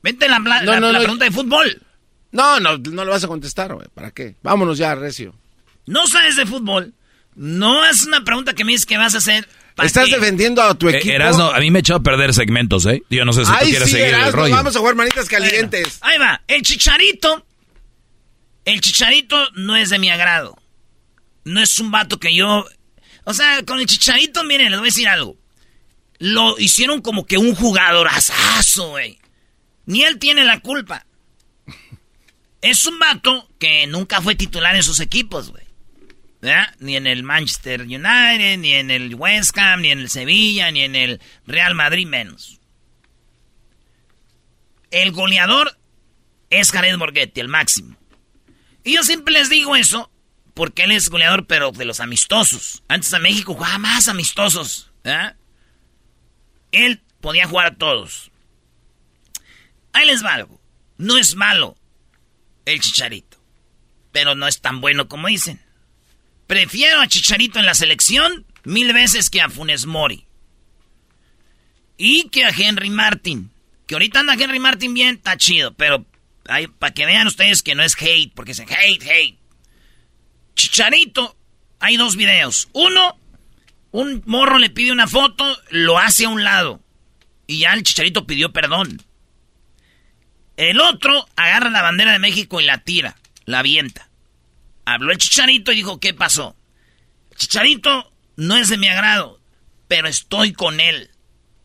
Vente 0.01 0.27
la, 0.27 0.39
la, 0.39 0.61
No, 0.63 0.71
la- 0.71 0.79
no, 0.79 0.87
la 0.91 0.97
no. 0.97 1.03
pregunta 1.03 1.25
de 1.25 1.31
fútbol. 1.31 1.81
No, 2.31 2.59
no, 2.59 2.77
no 2.77 3.05
le 3.05 3.11
vas 3.11 3.23
a 3.23 3.27
contestar, 3.27 3.73
güey. 3.75 3.87
¿Para 3.93 4.09
qué? 4.11 4.35
Vámonos 4.41 4.77
ya, 4.77 4.95
Recio. 4.95 5.35
No 5.85 6.07
sabes 6.07 6.35
de 6.35 6.45
fútbol. 6.45 6.93
No 7.35 7.85
es 7.85 8.03
una 8.07 8.23
pregunta 8.23 8.53
que 8.53 8.63
me 8.65 8.71
dices 8.71 8.85
que 8.87 8.97
vas 8.97 9.13
a 9.13 9.19
hacer. 9.19 9.47
¿Pa' 9.81 9.85
Estás 9.87 10.05
qué? 10.09 10.15
defendiendo 10.15 10.61
a 10.61 10.73
tu 10.75 10.89
Eh, 10.89 10.97
equipo. 10.97 11.13
Erasno, 11.13 11.51
a 11.51 11.59
mí 11.59 11.69
me 11.71 11.79
echó 11.79 11.95
a 11.95 11.99
perder 12.01 12.33
segmentos, 12.33 12.85
¿eh? 12.85 13.03
Yo 13.09 13.25
no 13.25 13.33
sé 13.33 13.45
si 13.45 13.51
tú 13.51 13.57
quieres 13.59 13.83
sí, 13.83 13.91
seguir 13.91 14.07
el 14.07 14.13
Erasmo, 14.15 14.31
rollo. 14.41 14.55
vamos 14.55 14.75
a 14.75 14.79
jugar 14.79 14.95
manitas 14.95 15.27
calientes. 15.27 15.97
Ahí 16.01 16.17
va. 16.17 16.41
El 16.47 16.61
chicharito. 16.61 17.45
El 18.65 18.79
chicharito 18.81 19.37
no 19.55 19.75
es 19.75 19.89
de 19.89 19.99
mi 19.99 20.09
agrado. 20.09 20.57
No 21.43 21.61
es 21.61 21.79
un 21.79 21.91
vato 21.91 22.19
que 22.19 22.33
yo. 22.35 22.65
O 23.23 23.33
sea, 23.33 23.63
con 23.63 23.79
el 23.79 23.85
chicharito, 23.85 24.43
miren, 24.43 24.71
les 24.71 24.79
voy 24.79 24.87
a 24.87 24.91
decir 24.91 25.07
algo. 25.07 25.35
Lo 26.19 26.57
hicieron 26.59 27.01
como 27.01 27.25
que 27.25 27.37
un 27.37 27.55
jugadorazazo, 27.55 28.89
güey. 28.91 29.17
Ni 29.87 30.03
él 30.03 30.19
tiene 30.19 30.43
la 30.45 30.59
culpa. 30.59 31.05
Es 32.61 32.85
un 32.85 32.99
vato 32.99 33.49
que 33.59 33.87
nunca 33.87 34.21
fue 34.21 34.35
titular 34.35 34.75
en 34.75 34.83
sus 34.83 34.99
equipos, 34.99 35.49
güey. 35.49 35.60
Ni 36.79 36.95
en 36.95 37.05
el 37.05 37.23
Manchester 37.23 37.81
United, 37.81 38.57
ni 38.57 38.73
en 38.73 38.89
el 38.89 39.13
West 39.15 39.57
Ham, 39.57 39.81
ni 39.81 39.91
en 39.91 39.99
el 39.99 40.09
Sevilla, 40.09 40.71
ni 40.71 40.81
en 40.81 40.95
el 40.95 41.21
Real 41.45 41.75
Madrid 41.75 42.07
menos. 42.07 42.59
El 44.89 45.11
goleador 45.11 45.77
es 46.49 46.71
Jared 46.71 46.97
Borghetti, 46.97 47.39
el 47.39 47.47
máximo. 47.47 47.95
Y 48.83 48.95
yo 48.95 49.03
siempre 49.03 49.33
les 49.33 49.49
digo 49.49 49.75
eso 49.75 50.11
porque 50.53 50.83
él 50.83 50.91
es 50.91 51.09
goleador, 51.09 51.45
pero 51.47 51.71
de 51.71 51.85
los 51.85 51.99
amistosos. 51.99 52.83
Antes 52.87 53.13
a 53.13 53.19
México 53.19 53.53
jugaba 53.53 53.77
más 53.77 54.07
amistosos. 54.07 54.91
Él 56.71 57.01
podía 57.21 57.47
jugar 57.47 57.67
a 57.67 57.75
todos. 57.75 58.31
Ahí 59.93 60.07
les 60.07 60.23
va. 60.25 60.45
No 60.97 61.17
es 61.17 61.35
malo 61.35 61.77
el 62.65 62.79
Chicharito, 62.79 63.37
pero 64.11 64.35
no 64.35 64.47
es 64.47 64.59
tan 64.59 64.81
bueno 64.81 65.07
como 65.07 65.27
dicen. 65.27 65.61
Prefiero 66.51 66.99
a 66.99 67.07
Chicharito 67.07 67.59
en 67.59 67.65
la 67.65 67.73
selección 67.73 68.45
mil 68.65 68.91
veces 68.91 69.29
que 69.29 69.39
a 69.39 69.47
Funes 69.47 69.85
Mori. 69.85 70.25
Y 71.95 72.27
que 72.27 72.43
a 72.43 72.49
Henry 72.49 72.89
Martin. 72.89 73.49
Que 73.87 73.95
ahorita 73.95 74.19
anda 74.19 74.33
Henry 74.33 74.59
Martin 74.59 74.93
bien, 74.93 75.15
está 75.15 75.37
chido, 75.37 75.73
pero 75.75 76.05
para 76.77 76.93
que 76.93 77.05
vean 77.05 77.27
ustedes 77.27 77.63
que 77.63 77.73
no 77.73 77.83
es 77.83 77.95
hate, 77.97 78.33
porque 78.33 78.51
dicen 78.51 78.67
hate, 78.69 79.01
hate. 79.01 79.37
Chicharito, 80.53 81.37
hay 81.79 81.95
dos 81.95 82.17
videos. 82.17 82.67
Uno, 82.73 83.17
Un 83.91 84.21
morro 84.25 84.57
le 84.57 84.69
pide 84.69 84.91
una 84.91 85.07
foto, 85.07 85.57
lo 85.69 85.99
hace 85.99 86.25
a 86.25 86.29
un 86.29 86.43
lado. 86.43 86.81
Y 87.47 87.59
ya 87.59 87.71
el 87.71 87.83
chicharito 87.83 88.27
pidió 88.27 88.51
perdón. 88.51 89.01
El 90.57 90.81
otro 90.81 91.29
agarra 91.37 91.69
la 91.69 91.81
bandera 91.81 92.11
de 92.11 92.19
México 92.19 92.59
y 92.59 92.65
la 92.65 92.79
tira, 92.79 93.15
la 93.45 93.59
avienta. 93.59 94.10
Habló 94.85 95.11
el 95.11 95.17
chicharito 95.17 95.71
y 95.71 95.75
dijo, 95.75 95.99
¿qué 95.99 96.13
pasó? 96.13 96.55
Chicharito 97.35 98.11
no 98.35 98.57
es 98.57 98.69
de 98.69 98.77
mi 98.77 98.87
agrado, 98.87 99.39
pero 99.87 100.07
estoy 100.07 100.53
con 100.53 100.79
él 100.79 101.09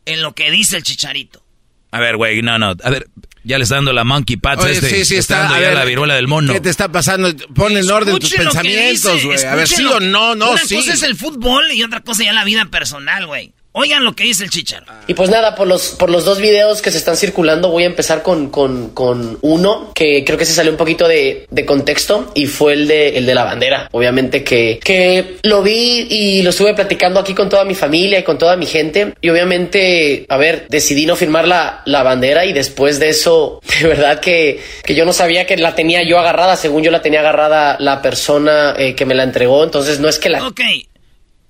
en 0.05 0.21
lo 0.21 0.33
que 0.33 0.51
dice 0.51 0.77
el 0.77 0.83
chicharito. 0.83 1.43
A 1.91 1.99
ver, 1.99 2.17
güey, 2.17 2.41
no, 2.41 2.57
no. 2.59 2.75
A 2.83 2.89
ver, 2.89 3.07
ya 3.43 3.57
le 3.57 3.63
está 3.63 3.75
dando 3.75 3.93
la 3.93 4.03
monkey 4.03 4.37
patch 4.37 4.59
Oye, 4.59 4.73
este. 4.73 4.89
sí, 4.89 5.05
sí, 5.05 5.15
está, 5.15 5.35
está, 5.35 5.39
dando 5.43 5.55
a 5.55 5.59
ya 5.61 5.67
ver, 5.69 5.77
la 5.77 5.85
viruela 5.85 6.15
del 6.15 6.27
mono. 6.27 6.51
¿Qué 6.51 6.59
te 6.59 6.69
está 6.69 6.91
pasando? 6.91 7.33
Pon 7.55 7.77
en 7.77 7.89
orden 7.89 8.19
tus 8.19 8.33
pensamientos, 8.33 9.23
güey. 9.23 9.43
A 9.45 9.55
ver, 9.55 9.67
sí 9.67 9.85
o 9.85 9.99
no, 9.99 10.35
no, 10.35 10.51
Una 10.51 10.61
sí. 10.63 10.75
cosa 10.75 10.93
es 10.93 11.03
el 11.03 11.15
fútbol 11.15 11.71
y 11.71 11.83
otra 11.83 12.01
cosa 12.01 12.23
ya 12.23 12.33
la 12.33 12.43
vida 12.43 12.65
personal, 12.65 13.25
güey. 13.25 13.53
Oigan 13.79 14.03
lo 14.03 14.13
que 14.13 14.23
dice 14.23 14.43
el 14.43 14.49
chicharo. 14.49 14.87
Y 15.05 15.13
pues 15.13 15.29
nada, 15.29 15.53
por 15.53 15.67
los, 15.67 15.89
por 15.89 16.09
los 16.09 16.25
dos 16.25 16.41
videos 16.41 16.81
que 16.81 16.89
se 16.89 16.97
están 16.97 17.15
circulando, 17.15 17.69
voy 17.69 17.83
a 17.83 17.85
empezar 17.85 18.23
con, 18.23 18.49
con, 18.49 18.89
con 18.89 19.37
uno 19.41 19.91
que 19.93 20.23
creo 20.25 20.35
que 20.35 20.45
se 20.45 20.53
salió 20.53 20.71
un 20.71 20.79
poquito 20.79 21.07
de, 21.07 21.45
de 21.51 21.63
contexto 21.63 22.31
y 22.33 22.47
fue 22.47 22.73
el 22.73 22.87
de, 22.87 23.19
el 23.19 23.27
de 23.27 23.35
la 23.35 23.43
bandera. 23.43 23.87
Obviamente 23.91 24.43
que, 24.43 24.79
que 24.83 25.37
lo 25.43 25.61
vi 25.61 26.07
y 26.09 26.41
lo 26.41 26.49
estuve 26.49 26.73
platicando 26.73 27.19
aquí 27.19 27.35
con 27.35 27.49
toda 27.49 27.65
mi 27.65 27.75
familia 27.75 28.17
y 28.17 28.23
con 28.23 28.39
toda 28.39 28.57
mi 28.57 28.65
gente. 28.65 29.13
Y 29.21 29.29
obviamente, 29.29 30.25
a 30.27 30.37
ver, 30.37 30.65
decidí 30.69 31.05
no 31.05 31.15
firmar 31.15 31.47
la, 31.47 31.83
la 31.85 32.01
bandera 32.01 32.45
y 32.45 32.53
después 32.53 32.99
de 32.99 33.09
eso, 33.09 33.61
de 33.79 33.87
verdad 33.87 34.19
que, 34.21 34.59
que 34.83 34.95
yo 34.95 35.05
no 35.05 35.13
sabía 35.13 35.45
que 35.45 35.55
la 35.55 35.75
tenía 35.75 36.01
yo 36.01 36.17
agarrada. 36.17 36.55
Según 36.55 36.81
yo 36.81 36.89
la 36.89 37.03
tenía 37.03 37.19
agarrada 37.19 37.77
la 37.79 38.01
persona 38.01 38.73
eh, 38.75 38.95
que 38.95 39.05
me 39.05 39.13
la 39.13 39.21
entregó. 39.21 39.63
Entonces 39.63 39.99
no 39.99 40.09
es 40.09 40.17
que 40.17 40.29
la... 40.29 40.47
Ok. 40.47 40.61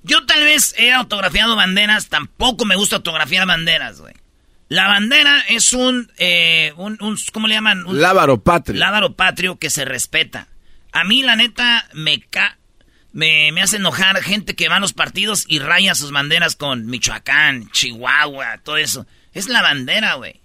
Yo 0.08 0.26
tal 0.26 0.44
vez 0.44 0.74
he 0.78 0.94
autografiado 0.94 1.56
banderas, 1.56 2.10
tampoco 2.10 2.66
me 2.66 2.76
gusta 2.76 2.98
autografiar 2.98 3.46
banderas, 3.46 4.00
güey. 4.00 4.14
La 4.70 4.88
bandera 4.88 5.44
es 5.50 5.72
un, 5.74 6.12
eh, 6.18 6.74
un, 6.78 6.98
un- 7.02 7.18
¿cómo 7.32 7.48
le 7.48 7.56
llaman? 7.56 7.86
Un 7.86 8.02
Lábaro 8.02 8.42
patrio. 8.44 8.78
lábaro 8.80 9.16
patrio 9.16 9.58
que 9.60 9.70
se 9.70 9.86
respeta. 9.86 10.50
A 10.92 11.04
mí, 11.04 11.24
la 11.24 11.36
neta, 11.36 11.88
me 11.94 12.20
ca... 12.22 12.58
Me, 13.14 13.52
me 13.52 13.62
hace 13.62 13.78
enojar 13.78 14.22
gente 14.22 14.56
que 14.56 14.68
va 14.70 14.76
a 14.76 14.80
los 14.80 14.94
partidos 14.94 15.46
y 15.48 15.58
raya 15.60 15.96
sus 15.96 16.12
banderas 16.12 16.56
con 16.56 16.86
Michoacán, 16.86 17.72
Chihuahua, 17.72 18.60
todo 18.64 18.78
eso. 18.78 19.08
Es 19.34 19.48
la 19.48 19.62
bandera, 19.64 20.16
güey. 20.16 20.40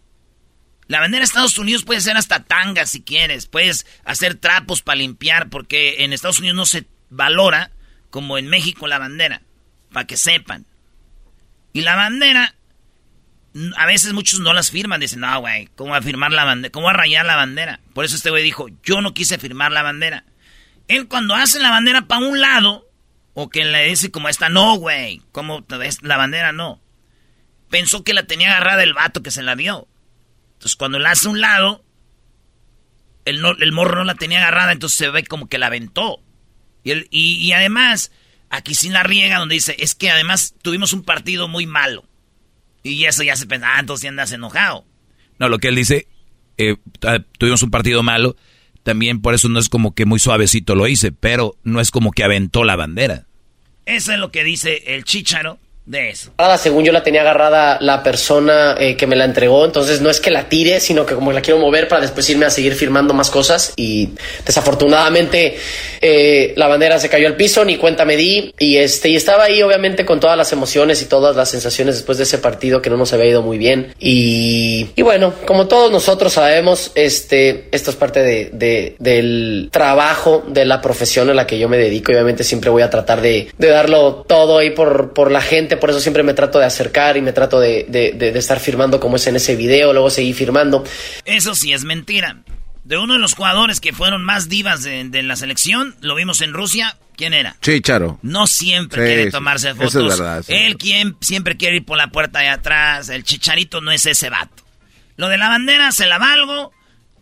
La 0.86 1.00
bandera 1.00 1.20
de 1.20 1.24
Estados 1.26 1.58
Unidos 1.58 1.84
puede 1.84 2.00
ser 2.00 2.16
hasta 2.16 2.44
tanga 2.44 2.86
si 2.86 3.02
quieres. 3.02 3.46
Puedes 3.46 3.86
hacer 4.04 4.36
trapos 4.36 4.80
para 4.80 4.96
limpiar 4.96 5.50
porque 5.50 6.04
en 6.04 6.12
Estados 6.14 6.38
Unidos 6.38 6.56
no 6.56 6.64
se 6.64 6.86
valora 7.10 7.72
como 8.10 8.38
en 8.38 8.46
México 8.46 8.86
la 8.86 8.98
bandera. 8.98 9.42
Para 9.92 10.06
que 10.06 10.16
sepan. 10.16 10.66
Y 11.72 11.82
la 11.82 11.96
bandera, 11.96 12.54
a 13.76 13.86
veces 13.86 14.12
muchos 14.12 14.40
no 14.40 14.52
las 14.52 14.70
firman. 14.70 15.00
Dicen, 15.00 15.20
no, 15.20 15.40
güey, 15.40 15.68
¿cómo 15.76 15.94
a 15.94 16.02
firmar 16.02 16.32
la 16.32 16.44
bandera? 16.44 16.72
¿Cómo 16.72 16.86
va 16.86 16.92
a 16.92 16.96
rayar 16.96 17.24
la 17.24 17.36
bandera? 17.36 17.80
Por 17.94 18.04
eso 18.04 18.16
este 18.16 18.30
güey 18.30 18.42
dijo, 18.42 18.68
yo 18.82 19.00
no 19.00 19.14
quise 19.14 19.38
firmar 19.38 19.72
la 19.72 19.82
bandera. 19.82 20.24
Él 20.88 21.08
cuando 21.08 21.34
hace 21.34 21.60
la 21.60 21.70
bandera 21.70 22.02
para 22.02 22.26
un 22.26 22.40
lado, 22.40 22.88
o 23.34 23.48
que 23.48 23.64
le 23.64 23.86
dice 23.86 24.10
como 24.10 24.28
esta, 24.28 24.48
no, 24.48 24.76
güey, 24.76 25.22
como 25.32 25.64
la 26.02 26.16
bandera 26.16 26.52
no. 26.52 26.80
Pensó 27.70 28.04
que 28.04 28.14
la 28.14 28.24
tenía 28.24 28.48
agarrada 28.48 28.82
el 28.82 28.92
vato 28.92 29.22
que 29.22 29.30
se 29.30 29.42
la 29.42 29.56
dio. 29.56 29.88
Entonces 30.54 30.76
cuando 30.76 30.98
la 30.98 31.12
hace 31.12 31.28
a 31.28 31.30
un 31.30 31.40
lado, 31.40 31.84
el, 33.24 33.42
el 33.60 33.72
morro 33.72 33.96
no 33.96 34.04
la 34.04 34.16
tenía 34.16 34.40
agarrada, 34.40 34.72
entonces 34.72 34.98
se 34.98 35.10
ve 35.10 35.24
como 35.24 35.48
que 35.48 35.58
la 35.58 35.66
aventó. 35.66 36.22
Y, 36.84 37.06
y 37.10 37.52
además, 37.52 38.12
aquí 38.52 38.74
sí 38.74 38.90
la 38.90 39.02
riega 39.02 39.38
donde 39.38 39.56
dice, 39.56 39.74
es 39.78 39.96
que 39.96 40.10
además 40.10 40.54
tuvimos 40.62 40.92
un 40.92 41.02
partido 41.02 41.48
muy 41.48 41.66
malo. 41.66 42.04
Y 42.84 43.04
eso 43.04 43.22
ya 43.22 43.34
se 43.34 43.46
pensa, 43.46 43.76
ah, 43.76 43.80
entonces 43.80 44.08
andas 44.08 44.30
enojado. 44.32 44.84
No, 45.38 45.48
lo 45.48 45.58
que 45.58 45.68
él 45.68 45.74
dice, 45.74 46.06
eh, 46.58 46.76
tuvimos 47.38 47.62
un 47.62 47.70
partido 47.70 48.02
malo, 48.02 48.36
también 48.82 49.22
por 49.22 49.34
eso 49.34 49.48
no 49.48 49.58
es 49.58 49.68
como 49.68 49.94
que 49.94 50.04
muy 50.04 50.18
suavecito 50.18 50.74
lo 50.74 50.86
hice, 50.86 51.12
pero 51.12 51.56
no 51.64 51.80
es 51.80 51.90
como 51.90 52.12
que 52.12 52.24
aventó 52.24 52.62
la 52.62 52.76
bandera. 52.76 53.26
Eso 53.86 54.12
es 54.12 54.18
lo 54.18 54.30
que 54.30 54.44
dice 54.44 54.94
el 54.94 55.04
chicharo 55.04 55.58
de 55.92 56.10
eso. 56.10 56.30
agarrada, 56.36 56.58
según 56.58 56.84
yo 56.84 56.90
la 56.92 57.02
tenía 57.04 57.20
agarrada 57.20 57.78
la 57.80 58.02
persona 58.02 58.74
eh, 58.78 58.96
que 58.96 59.06
me 59.06 59.14
la 59.14 59.24
entregó, 59.24 59.64
entonces 59.64 60.00
no 60.00 60.10
es 60.10 60.20
que 60.20 60.30
la 60.30 60.48
tire, 60.48 60.80
sino 60.80 61.06
que 61.06 61.14
como 61.14 61.32
la 61.32 61.40
quiero 61.42 61.60
mover 61.60 61.86
para 61.86 62.00
después 62.00 62.28
irme 62.30 62.46
a 62.46 62.50
seguir 62.50 62.74
firmando 62.74 63.14
más 63.14 63.30
cosas 63.30 63.74
y 63.76 64.08
desafortunadamente 64.44 65.56
eh, 66.00 66.54
la 66.56 66.66
bandera 66.68 66.98
se 66.98 67.08
cayó 67.08 67.26
al 67.26 67.36
piso, 67.36 67.64
ni 67.64 67.76
cuenta 67.76 68.04
me 68.04 68.16
di 68.16 68.54
y 68.58 68.78
este 68.78 69.08
y 69.10 69.16
estaba 69.16 69.44
ahí 69.44 69.62
obviamente 69.62 70.04
con 70.04 70.18
todas 70.20 70.36
las 70.36 70.52
emociones 70.52 71.02
y 71.02 71.04
todas 71.04 71.36
las 71.36 71.50
sensaciones 71.50 71.94
después 71.96 72.18
de 72.18 72.24
ese 72.24 72.38
partido 72.38 72.80
que 72.82 72.90
no 72.90 72.96
nos 72.96 73.12
había 73.12 73.26
ido 73.26 73.42
muy 73.42 73.58
bien 73.58 73.94
y, 74.00 74.88
y 74.96 75.02
bueno, 75.02 75.34
como 75.46 75.68
todos 75.68 75.90
nosotros 75.92 76.32
sabemos, 76.32 76.90
este 76.94 77.68
esto 77.72 77.90
es 77.90 77.96
parte 77.96 78.20
de, 78.22 78.50
de- 78.52 78.96
del 78.98 79.68
trabajo 79.70 80.42
de 80.48 80.64
la 80.64 80.80
profesión 80.80 81.28
a 81.30 81.34
la 81.34 81.46
que 81.46 81.58
yo 81.58 81.68
me 81.68 81.76
dedico 81.76 82.12
obviamente 82.12 82.44
siempre 82.44 82.70
voy 82.70 82.82
a 82.82 82.90
tratar 82.90 83.20
de, 83.20 83.48
de 83.58 83.68
darlo 83.68 84.24
todo 84.26 84.58
ahí 84.58 84.70
por, 84.70 85.12
por 85.12 85.30
la 85.30 85.40
gente, 85.40 85.76
por 85.82 85.90
eso 85.90 85.98
siempre 86.00 86.22
me 86.22 86.32
trato 86.32 86.58
de 86.60 86.64
acercar 86.64 87.16
y 87.16 87.22
me 87.22 87.32
trato 87.32 87.58
de, 87.58 87.84
de- 87.88 88.12
de- 88.12 88.30
de 88.30 88.38
estar 88.38 88.60
firmando 88.60 89.00
como 89.00 89.16
es 89.16 89.26
en 89.26 89.34
ese 89.34 89.56
video, 89.56 89.92
luego 89.92 90.10
seguir 90.10 90.34
firmando. 90.36 90.84
Eso 91.24 91.56
sí 91.56 91.72
es 91.72 91.82
mentira. 91.84 92.38
De 92.84 92.98
uno 92.98 93.14
de 93.14 93.18
los 93.18 93.34
jugadores 93.34 93.80
que 93.80 93.92
fueron 93.92 94.22
más 94.24 94.48
divas 94.48 94.84
de, 94.84 95.02
de 95.08 95.22
la 95.24 95.34
selección, 95.34 95.96
lo 96.00 96.14
vimos 96.14 96.40
en 96.40 96.52
Rusia, 96.52 96.96
¿quién 97.16 97.34
era? 97.34 97.56
Chicharo. 97.60 98.18
No 98.22 98.46
siempre 98.46 99.02
Sí, 99.02 99.06
quiere 99.08 99.24
sí. 99.26 99.30
tomarse 99.32 99.70
Eso 99.70 99.82
es 99.84 99.92
fotos. 99.92 100.18
verdad, 100.18 100.38
eso 100.38 100.52
es 100.52 100.60
Él 100.66 100.76
quien 100.78 101.16
siempre 101.20 101.56
quiere 101.56 101.76
ir 101.78 101.84
por 101.84 101.98
la 101.98 102.08
puerta 102.12 102.38
de 102.38 102.48
atrás. 102.48 103.08
El 103.08 103.24
chicharito 103.24 103.80
no 103.80 103.90
es 103.90 104.06
ese 104.06 104.30
vato. 104.30 104.62
Lo 105.16 105.28
de 105.28 105.36
la 105.38 105.48
bandera 105.48 105.90
se 105.92 106.06
la 106.06 106.18
valgo. 106.18 106.72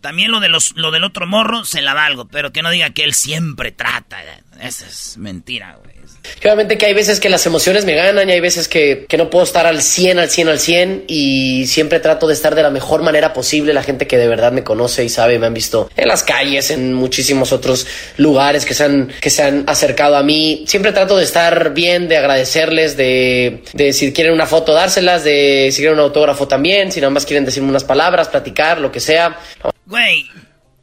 También 0.01 0.31
lo 0.31 0.41
de 0.41 0.49
los 0.49 0.73
lo 0.77 0.91
del 0.93 1.05
otro 1.05 1.27
morro 1.27 1.65
se 1.67 1.83
la 1.83 1.93
valgo. 1.93 2.27
Pero 2.29 2.53
que 2.53 2.63
no 2.63 2.71
diga 2.71 2.91
que 2.91 3.05
él 3.05 3.13
siempre 3.13 3.71
trata. 3.71 4.17
Esa 4.63 4.87
es 4.87 5.17
mentira, 5.17 5.79
güey. 5.83 6.01
Obviamente 6.43 6.79
que 6.79 6.87
hay 6.87 6.95
veces 6.95 7.21
que 7.21 7.29
las 7.29 7.45
emociones 7.47 7.85
me 7.85 7.95
ganan 7.95 8.29
y 8.29 8.33
hay 8.33 8.41
veces 8.41 8.69
que, 8.69 9.07
que 9.09 9.17
no 9.17 9.31
puedo 9.31 9.45
estar 9.45 9.67
al 9.67 9.83
100, 9.83 10.19
al 10.19 10.31
100, 10.31 10.49
al 10.49 10.59
100 10.59 11.05
y 11.07 11.67
siempre 11.67 12.01
trato 12.01 12.27
de 12.27 12.35
estar 12.35 12.55
de 12.55 12.63
la 12.63 12.71
mejor 12.71 13.03
manera 13.03 13.33
posible. 13.33 13.75
La 13.75 13.83
gente 13.83 14.07
que 14.07 14.17
de 14.17 14.29
verdad 14.29 14.53
me 14.53 14.65
conoce 14.65 15.05
y 15.05 15.09
sabe, 15.09 15.39
me 15.39 15.47
han 15.47 15.55
visto 15.55 15.91
en 15.97 16.09
las 16.09 16.23
calles, 16.23 16.71
en 16.71 16.95
muchísimos 16.95 17.53
otros 17.53 17.87
lugares 18.17 18.65
que 18.65 18.75
se 18.75 18.85
han, 18.85 19.13
que 19.21 19.31
se 19.31 19.43
han 19.43 19.65
acercado 19.67 20.17
a 20.17 20.23
mí. 20.23 20.65
Siempre 20.67 20.93
trato 20.93 21.17
de 21.17 21.25
estar 21.25 21.75
bien, 21.75 22.09
de 22.09 22.17
agradecerles, 22.17 22.97
de, 22.97 23.63
de 23.73 23.93
si 23.93 24.13
quieren 24.13 24.33
una 24.33 24.47
foto 24.47 24.73
dárselas, 24.73 25.25
de 25.25 25.69
si 25.73 25.79
quieren 25.79 25.99
un 25.99 26.05
autógrafo 26.05 26.49
también, 26.49 26.93
si 26.93 27.01
nada 27.01 27.11
más 27.11 27.27
quieren 27.27 27.45
decirme 27.45 27.69
unas 27.69 27.85
palabras, 27.85 28.29
platicar, 28.29 28.81
lo 28.81 28.91
que 28.93 29.01
sea. 29.01 29.39
Güey, 29.87 30.27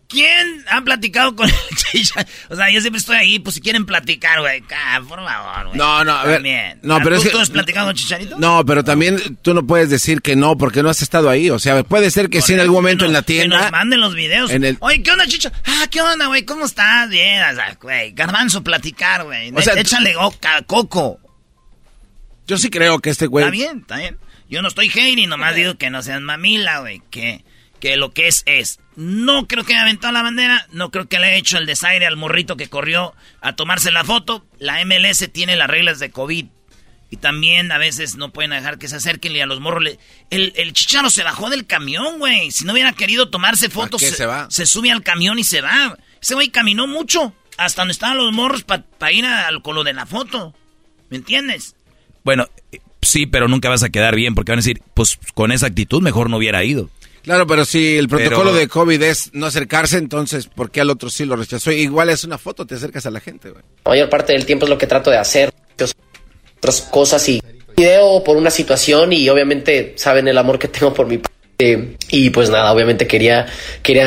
¿quién 0.08 0.64
ha 0.70 0.82
platicado 0.82 1.36
con 1.36 1.48
el 1.50 1.56
chicharito? 1.92 2.32
O 2.50 2.56
sea, 2.56 2.70
yo 2.72 2.82
siempre 2.82 3.00
estoy 3.00 3.18
ahí, 3.18 3.40
pues 3.40 3.56
si 3.56 3.62
quieren 3.62 3.86
platicar, 3.86 4.40
güey. 4.42 4.64
Ah, 4.76 5.02
por 5.08 5.24
favor, 5.24 5.68
güey. 5.68 5.78
No, 5.78 6.04
no, 6.04 6.14
a 6.14 6.24
ver. 6.26 6.36
También. 6.38 6.80
No, 6.84 6.98
pero 7.00 7.16
¿Tú, 7.16 7.22
es 7.22 7.24
que- 7.24 7.30
tú 7.32 7.40
has 7.40 7.50
platicado 7.50 7.88
con 7.88 7.96
Chicharito? 7.96 8.38
No, 8.40 8.66
pero 8.66 8.84
también 8.84 9.38
tú 9.42 9.54
no 9.54 9.66
puedes 9.66 9.90
decir 9.90 10.22
que 10.22 10.36
no 10.36 10.58
porque 10.58 10.82
no 10.84 10.90
has 10.90 11.02
estado 11.02 11.30
ahí. 11.30 11.50
O 11.50 11.60
sea, 11.60 11.84
puede 11.84 12.10
ser 12.12 12.30
que 12.30 12.42
sí 12.42 12.54
en 12.54 12.60
algún 12.60 12.76
momento 12.78 13.06
en 13.06 13.14
la 13.14 13.22
Que 13.24 13.48
nos 13.48 13.58
tienda. 13.60 13.72
manden 13.72 14.00
los 14.02 14.16
videos. 14.16 14.52
En 14.52 14.64
el- 14.64 14.78
Oye, 14.80 15.02
¿qué 15.04 15.12
onda, 15.12 15.26
Chicha? 15.28 15.52
Ah, 15.66 15.86
¿qué 15.92 16.02
onda, 16.02 16.28
güey? 16.28 16.44
¿Cómo 16.46 16.66
estás? 16.66 17.10
Bien, 17.10 17.44
o 17.44 17.56
sea, 17.56 17.78
güey. 17.82 18.12
Garbanzo, 18.14 18.64
platicar, 18.64 19.24
güey. 19.26 19.52
O 19.56 19.62
sea, 19.62 19.74
Échale 19.74 20.16
oca- 20.16 20.62
coco. 20.66 21.20
Yo 22.48 22.58
sí 22.58 22.70
creo 22.70 23.00
que 23.00 23.10
este 23.10 23.28
güey. 23.28 23.44
Está 23.46 23.52
bien, 23.52 23.80
está 23.82 23.98
bien. 23.98 24.18
Yo 24.50 24.62
no 24.62 24.70
estoy 24.70 24.88
hating, 24.90 25.28
nomás 25.28 25.56
digo 25.56 25.76
que 25.78 25.90
no 25.90 26.02
sean 26.02 26.24
mamila, 26.24 26.80
güey. 26.80 27.02
Que, 27.12 27.44
que 27.80 27.98
lo 27.98 28.12
que 28.12 28.28
es, 28.28 28.44
es. 28.46 28.80
No 28.96 29.48
creo 29.48 29.64
que 29.64 29.74
haya 29.74 29.84
aventado 29.84 30.14
la 30.14 30.24
bandera. 30.24 30.68
No 30.72 30.92
creo 30.92 31.08
que 31.08 31.20
le 31.20 31.28
haya 31.28 31.36
hecho 31.38 31.58
el 31.58 31.66
desaire 31.66 32.06
al 32.06 32.18
morrito 32.18 32.58
que 32.58 32.70
corrió 32.70 33.14
a 33.42 33.56
tomarse 33.56 33.92
la 33.92 34.04
foto. 34.04 34.46
La 34.60 34.84
MLS 34.86 35.30
tiene 35.32 35.56
las 35.56 35.70
reglas 35.70 36.00
de 36.00 36.10
COVID. 36.10 36.46
Y 37.10 37.18
también 37.18 37.72
a 37.72 37.78
veces 37.78 38.16
no 38.16 38.34
pueden 38.34 38.52
dejar 38.52 38.78
que 38.78 38.90
se 38.90 38.98
acerquen 38.98 39.34
y 39.34 39.40
a 39.40 39.46
los 39.46 39.62
morros 39.62 39.84
le... 39.84 40.00
El, 40.30 40.52
el 40.58 40.74
chicharo 40.74 41.10
se 41.10 41.24
bajó 41.24 41.50
del 41.50 41.66
camión, 41.66 42.20
güey. 42.20 42.52
Si 42.52 42.66
no 42.66 42.74
hubiera 42.74 42.92
querido 42.92 43.30
tomarse 43.30 43.70
fotos, 43.70 44.02
qué 44.02 44.12
se 44.12 44.26
va? 44.26 44.48
se 44.50 44.66
sube 44.66 44.92
al 44.92 45.04
camión 45.04 45.40
y 45.40 45.46
se 45.46 45.62
va. 45.62 45.98
Ese 46.22 46.34
güey 46.34 46.50
caminó 46.50 46.86
mucho. 46.86 47.34
Hasta 47.58 47.82
donde 47.82 47.94
estaban 47.94 48.18
los 48.18 48.34
morros 48.34 48.64
para 48.64 49.12
ir 49.12 49.26
al 49.26 49.62
con 49.62 49.76
lo 49.76 49.84
de 49.84 49.94
la 49.94 50.06
foto. 50.06 50.54
¿Me 51.10 51.18
entiendes? 51.18 51.76
Bueno, 52.24 52.48
eh, 52.72 52.80
sí, 53.02 53.26
pero 53.26 53.48
nunca 53.48 53.70
vas 53.70 53.84
a 53.84 53.90
quedar 53.90 54.16
bien 54.16 54.36
porque 54.36 54.52
van 54.52 54.60
a 54.60 54.62
decir, 54.62 54.82
pues 54.94 55.18
con 55.34 55.52
esa 55.52 55.68
actitud 55.68 56.02
mejor 56.02 56.30
no 56.30 56.38
hubiera 56.38 56.64
ido. 56.64 56.90
Claro, 57.28 57.46
pero 57.46 57.66
si 57.66 57.98
el 57.98 58.08
protocolo 58.08 58.52
Pero- 58.52 58.56
de 58.56 58.68
COVID 58.70 59.04
es 59.04 59.32
no 59.34 59.48
acercarse, 59.48 59.98
entonces, 59.98 60.48
¿por 60.48 60.72
qué 60.72 60.80
al 60.80 60.90
otro 60.90 61.10
sí 61.10 61.26
lo 61.26 61.36
rechazó? 61.36 61.74
Igual 61.74 62.08
es 62.10 62.24
una 62.24 62.38
foto, 62.38 62.66
te 62.66 62.76
acercas 62.76 63.06
a 63.06 63.12
la 63.12 63.20
gente, 63.20 63.50
güey. 63.50 63.62
La 63.84 63.90
mayor 63.92 64.10
parte 64.10 64.32
del 64.32 64.46
tiempo 64.46 64.66
es 64.66 64.70
lo 64.70 64.78
que 64.78 64.88
trato 64.88 65.12
de 65.12 65.18
hacer, 65.18 65.52
otras 66.58 66.82
cosas 66.84 67.28
y 67.28 67.42
video 67.76 68.24
por 68.24 68.38
una 68.38 68.50
situación 68.50 69.12
y 69.12 69.28
obviamente 69.28 69.92
saben 69.98 70.30
el 70.30 70.38
amor 70.38 70.58
que 70.58 70.70
tengo 70.70 70.94
por 70.94 71.06
mi 71.08 71.18
parte 71.18 71.98
y 72.12 72.30
pues 72.30 72.50
nada, 72.50 72.72
obviamente 72.72 73.06
quería 73.08 73.46
quería 73.84 74.07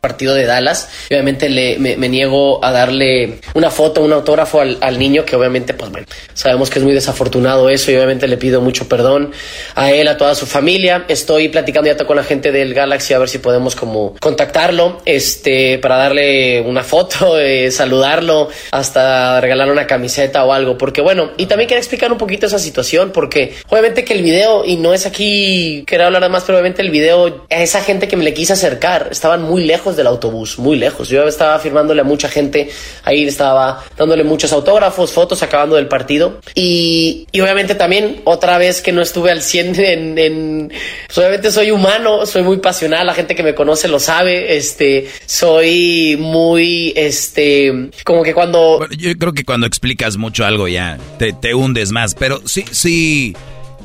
partido 0.00 0.34
de 0.34 0.44
Dallas. 0.44 0.88
Obviamente 1.10 1.48
le, 1.48 1.78
me, 1.78 2.08
niego 2.08 2.64
a 2.64 2.70
darle 2.70 3.38
una 3.54 3.70
foto, 3.70 4.02
un 4.02 4.12
autógrafo 4.12 4.60
al, 4.60 4.78
al, 4.80 4.98
niño, 4.98 5.24
que 5.24 5.36
obviamente, 5.36 5.74
pues 5.74 5.90
bueno, 5.90 6.06
sabemos 6.34 6.70
que 6.70 6.78
es 6.78 6.84
muy 6.84 6.94
desafortunado 6.94 7.68
eso 7.68 7.90
y 7.90 7.96
obviamente 7.96 8.28
le 8.28 8.36
pido 8.36 8.60
mucho 8.60 8.88
perdón 8.88 9.32
a 9.74 9.90
él, 9.90 10.08
a 10.08 10.16
toda 10.16 10.34
su 10.34 10.46
familia. 10.46 11.04
Estoy 11.08 11.48
platicando 11.48 11.90
ya 11.90 11.96
con 12.04 12.16
la 12.16 12.24
gente 12.24 12.52
del 12.52 12.74
Galaxy 12.74 13.14
a 13.14 13.18
ver 13.18 13.28
si 13.28 13.38
podemos 13.38 13.74
como 13.74 14.14
contactarlo, 14.20 15.00
este, 15.04 15.78
para 15.78 15.96
darle 15.96 16.60
una 16.60 16.82
foto, 16.82 17.38
eh, 17.40 17.70
saludarlo, 17.70 18.48
hasta 18.70 19.40
regalarle 19.40 19.72
una 19.72 19.86
camiseta 19.86 20.44
o 20.44 20.52
algo, 20.52 20.78
porque 20.78 21.00
bueno, 21.00 21.30
y 21.36 21.46
también 21.46 21.68
quería 21.68 21.80
explicar 21.80 22.12
un 22.12 22.18
poquito 22.18 22.46
esa 22.46 22.58
situación, 22.58 23.10
porque 23.12 23.54
obviamente 23.68 24.04
que 24.04 24.14
el 24.14 24.22
video, 24.22 24.64
y 24.64 24.76
no 24.76 24.94
es 24.94 25.06
aquí, 25.06 25.84
quería 25.86 26.06
hablar 26.06 26.28
más, 26.30 26.44
pero 26.44 26.58
obviamente 26.58 26.82
el 26.82 26.90
video, 26.90 27.46
a 27.50 27.62
esa 27.62 27.82
gente 27.82 28.08
que 28.08 28.16
me 28.16 28.24
le 28.24 28.34
quise 28.34 28.52
acercar, 28.52 29.08
estaban 29.10 29.42
muy 29.42 29.64
lejos 29.64 29.95
del 29.96 30.06
autobús, 30.06 30.58
muy 30.58 30.76
lejos. 30.76 31.08
Yo 31.08 31.26
estaba 31.26 31.58
firmándole 31.58 32.00
a 32.00 32.04
mucha 32.04 32.28
gente, 32.28 32.70
ahí 33.04 33.24
estaba 33.24 33.84
dándole 33.96 34.24
muchos 34.24 34.52
autógrafos, 34.52 35.12
fotos, 35.12 35.42
acabando 35.42 35.76
del 35.76 35.88
partido. 35.88 36.40
Y, 36.54 37.26
y 37.32 37.40
obviamente 37.40 37.74
también, 37.74 38.20
otra 38.24 38.58
vez 38.58 38.80
que 38.80 38.92
no 38.92 39.02
estuve 39.02 39.30
al 39.30 39.42
100 39.42 39.74
en, 39.78 40.72
pues 41.06 41.18
obviamente 41.18 41.50
soy 41.50 41.70
humano, 41.70 42.26
soy 42.26 42.42
muy 42.42 42.58
pasional, 42.58 43.06
la 43.06 43.14
gente 43.14 43.34
que 43.34 43.42
me 43.42 43.54
conoce 43.54 43.88
lo 43.88 43.98
sabe, 43.98 44.56
este, 44.56 45.08
soy 45.26 46.16
muy, 46.18 46.92
este, 46.96 47.90
como 48.04 48.22
que 48.22 48.34
cuando... 48.34 48.86
yo 48.96 49.16
creo 49.16 49.32
que 49.32 49.44
cuando 49.44 49.66
explicas 49.66 50.16
mucho 50.16 50.44
algo 50.44 50.68
ya 50.68 50.98
te, 51.18 51.32
te 51.32 51.54
hundes 51.54 51.92
más, 51.92 52.14
pero 52.14 52.40
sí, 52.46 52.64
sí, 52.70 53.34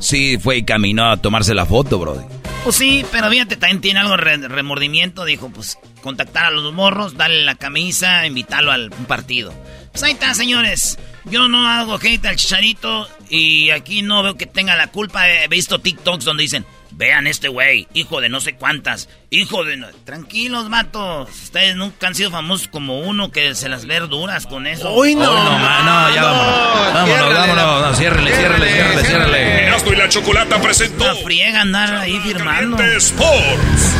sí 0.02 0.36
fue 0.38 0.58
y 0.58 0.64
caminó 0.64 1.10
a 1.10 1.16
tomarse 1.16 1.54
la 1.54 1.64
foto, 1.64 1.98
brody. 1.98 2.24
Pues 2.64 2.76
sí, 2.76 3.04
pero 3.10 3.28
fíjate, 3.30 3.56
también 3.56 3.80
tiene 3.80 4.00
algo 4.00 4.16
de 4.16 4.48
remordimiento. 4.48 5.24
Dijo, 5.24 5.50
pues, 5.50 5.78
contactar 6.02 6.46
a 6.46 6.50
los 6.50 6.72
morros, 6.72 7.16
darle 7.16 7.44
la 7.44 7.54
camisa, 7.54 8.26
invitarlo 8.26 8.70
al 8.70 8.90
partido. 8.90 9.52
Pues 9.90 10.02
ahí 10.04 10.12
está, 10.12 10.34
señores. 10.34 10.98
Yo 11.24 11.48
no 11.48 11.66
hago 11.68 11.96
hate 11.96 12.26
al 12.26 12.36
chicharito 12.36 13.08
y 13.28 13.70
aquí 13.70 14.02
no 14.02 14.22
veo 14.22 14.36
que 14.36 14.46
tenga 14.46 14.76
la 14.76 14.88
culpa. 14.88 15.28
He 15.28 15.48
visto 15.48 15.80
TikToks 15.80 16.24
donde 16.24 16.42
dicen, 16.42 16.64
vean 16.94 17.26
este 17.26 17.48
güey, 17.48 17.88
hijo 17.94 18.20
de 18.20 18.28
no 18.28 18.40
sé 18.40 18.54
cuántas, 18.54 19.08
hijo 19.30 19.64
de... 19.64 19.82
Tranquilos, 20.04 20.68
matos. 20.68 21.28
Ustedes 21.30 21.76
nunca 21.76 22.06
han 22.06 22.14
sido 22.14 22.30
famosos 22.30 22.68
como 22.68 23.00
uno 23.00 23.30
que 23.30 23.54
se 23.54 23.68
las 23.68 23.86
ve 23.86 24.00
duras 24.00 24.46
con 24.46 24.66
eso. 24.66 24.92
Uy, 24.94 25.14
no. 25.14 25.24
no, 25.24 25.58
no, 25.58 26.14
ya 26.14 26.22
vámonos. 26.22 26.94
Vámonos, 26.94 27.34
vámonos. 27.34 27.82
No, 27.82 27.94
ciérrele, 27.94 28.34
ciérrele, 28.34 28.72
ciérrele, 28.72 29.04
ciérrele. 29.04 29.66
Erasmo 29.66 29.92
y 29.92 29.96
la 29.96 30.08
Chocolata 30.08 30.60
presentó... 30.60 31.04
La 31.04 31.14
friega 31.16 31.60
andar 31.60 31.94
ahí 31.94 32.18
firmando. 32.20 32.82
Sports. 32.82 33.92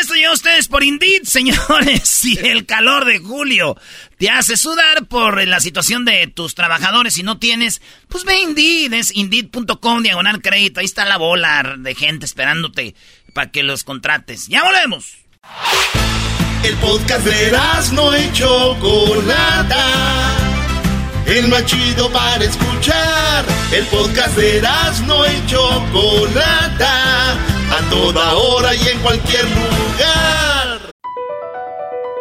Esto 0.00 0.14
llegó 0.14 0.30
a 0.30 0.34
ustedes 0.34 0.68
por 0.68 0.82
Indeed, 0.82 1.22
señores. 1.24 2.02
Si 2.24 2.38
el 2.38 2.64
calor 2.66 3.04
de 3.04 3.18
julio 3.18 3.76
te 4.24 4.30
hace 4.30 4.56
sudar 4.56 5.04
por 5.04 5.46
la 5.46 5.60
situación 5.60 6.06
de 6.06 6.26
tus 6.28 6.54
trabajadores 6.54 7.18
y 7.18 7.22
no 7.22 7.38
tienes, 7.38 7.82
pues 8.08 8.24
ve 8.24 8.40
Indeed, 8.40 8.94
es 8.94 9.14
indeed.com 9.14 10.02
diagonal 10.02 10.40
crédito. 10.40 10.80
Ahí 10.80 10.86
está 10.86 11.04
la 11.04 11.18
bola 11.18 11.74
de 11.76 11.94
gente 11.94 12.24
esperándote 12.24 12.94
para 13.34 13.50
que 13.50 13.62
los 13.62 13.84
contrates. 13.84 14.48
Ya 14.48 14.64
volvemos. 14.64 15.18
El 16.62 16.74
podcast 16.76 17.26
de 17.26 17.52
no 17.92 18.14
hecho 18.14 18.74
Chocolata. 18.80 19.92
El 21.26 21.48
más 21.48 21.66
chido 21.66 22.10
para 22.10 22.42
escuchar. 22.42 23.44
El 23.72 23.84
podcast 23.88 24.38
de 24.38 24.62
no 25.06 25.26
hecho 25.26 25.86
Chocolata 25.92 27.32
a 27.34 27.90
toda 27.90 28.32
hora 28.32 28.74
y 28.74 28.88
en 28.88 28.98
cualquier 29.00 29.44
lugar. 29.44 30.53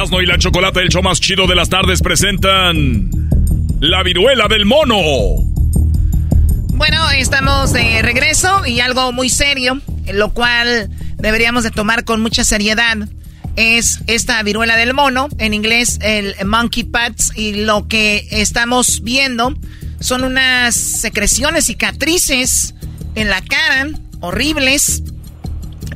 Y 0.00 0.26
la 0.26 0.38
Chocolate, 0.38 0.80
el 0.80 0.90
show 0.90 1.02
más 1.02 1.20
chido 1.20 1.48
de 1.48 1.56
las 1.56 1.68
tardes, 1.68 2.00
presentan 2.00 3.10
La 3.80 4.04
Viruela 4.04 4.46
del 4.46 4.64
Mono. 4.64 4.96
Bueno, 6.74 7.10
estamos 7.10 7.72
de 7.72 8.00
regreso 8.00 8.64
y 8.64 8.78
algo 8.78 9.10
muy 9.10 9.28
serio, 9.28 9.80
lo 10.12 10.32
cual 10.32 10.88
deberíamos 11.16 11.64
de 11.64 11.72
tomar 11.72 12.04
con 12.04 12.20
mucha 12.20 12.44
seriedad 12.44 13.08
es 13.56 13.98
esta 14.06 14.40
viruela 14.44 14.76
del 14.76 14.94
mono, 14.94 15.28
en 15.38 15.52
inglés 15.52 15.98
el 16.00 16.36
monkey 16.46 16.84
pads, 16.84 17.32
y 17.34 17.64
lo 17.64 17.88
que 17.88 18.28
estamos 18.30 19.02
viendo 19.02 19.52
son 19.98 20.22
unas 20.22 20.76
secreciones, 20.76 21.66
cicatrices 21.66 22.76
en 23.16 23.28
la 23.28 23.42
cara, 23.42 23.88
horribles. 24.20 25.02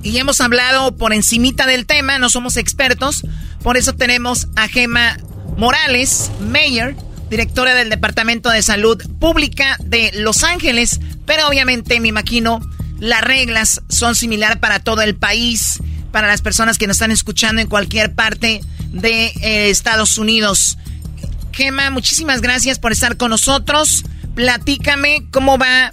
Y 0.02 0.18
hemos 0.18 0.40
hablado 0.40 0.96
por 0.96 1.12
encimita 1.12 1.66
del 1.66 1.86
tema, 1.86 2.18
no 2.18 2.28
somos 2.30 2.56
expertos, 2.56 3.22
por 3.62 3.76
eso 3.76 3.94
tenemos 3.94 4.48
a 4.56 4.68
Gema 4.68 5.18
Morales, 5.56 6.30
Mayor, 6.40 6.94
directora 7.30 7.74
del 7.74 7.90
Departamento 7.90 8.50
de 8.50 8.62
Salud 8.62 9.02
Pública 9.18 9.76
de 9.80 10.10
Los 10.14 10.42
Ángeles, 10.42 11.00
pero 11.26 11.48
obviamente 11.48 12.00
me 12.00 12.08
imagino 12.08 12.60
las 12.98 13.22
reglas 13.22 13.82
son 13.88 14.14
similares 14.14 14.58
para 14.58 14.80
todo 14.80 15.02
el 15.02 15.16
país 15.16 15.80
para 16.12 16.28
las 16.28 16.42
personas 16.42 16.78
que 16.78 16.86
nos 16.86 16.96
están 16.96 17.10
escuchando 17.10 17.60
en 17.60 17.68
cualquier 17.68 18.14
parte 18.14 18.60
de 18.92 19.26
eh, 19.40 19.70
Estados 19.70 20.18
Unidos. 20.18 20.78
Gema, 21.52 21.90
muchísimas 21.90 22.42
gracias 22.42 22.78
por 22.78 22.92
estar 22.92 23.16
con 23.16 23.30
nosotros. 23.30 24.04
Platícame 24.34 25.26
cómo 25.30 25.58
va 25.58 25.90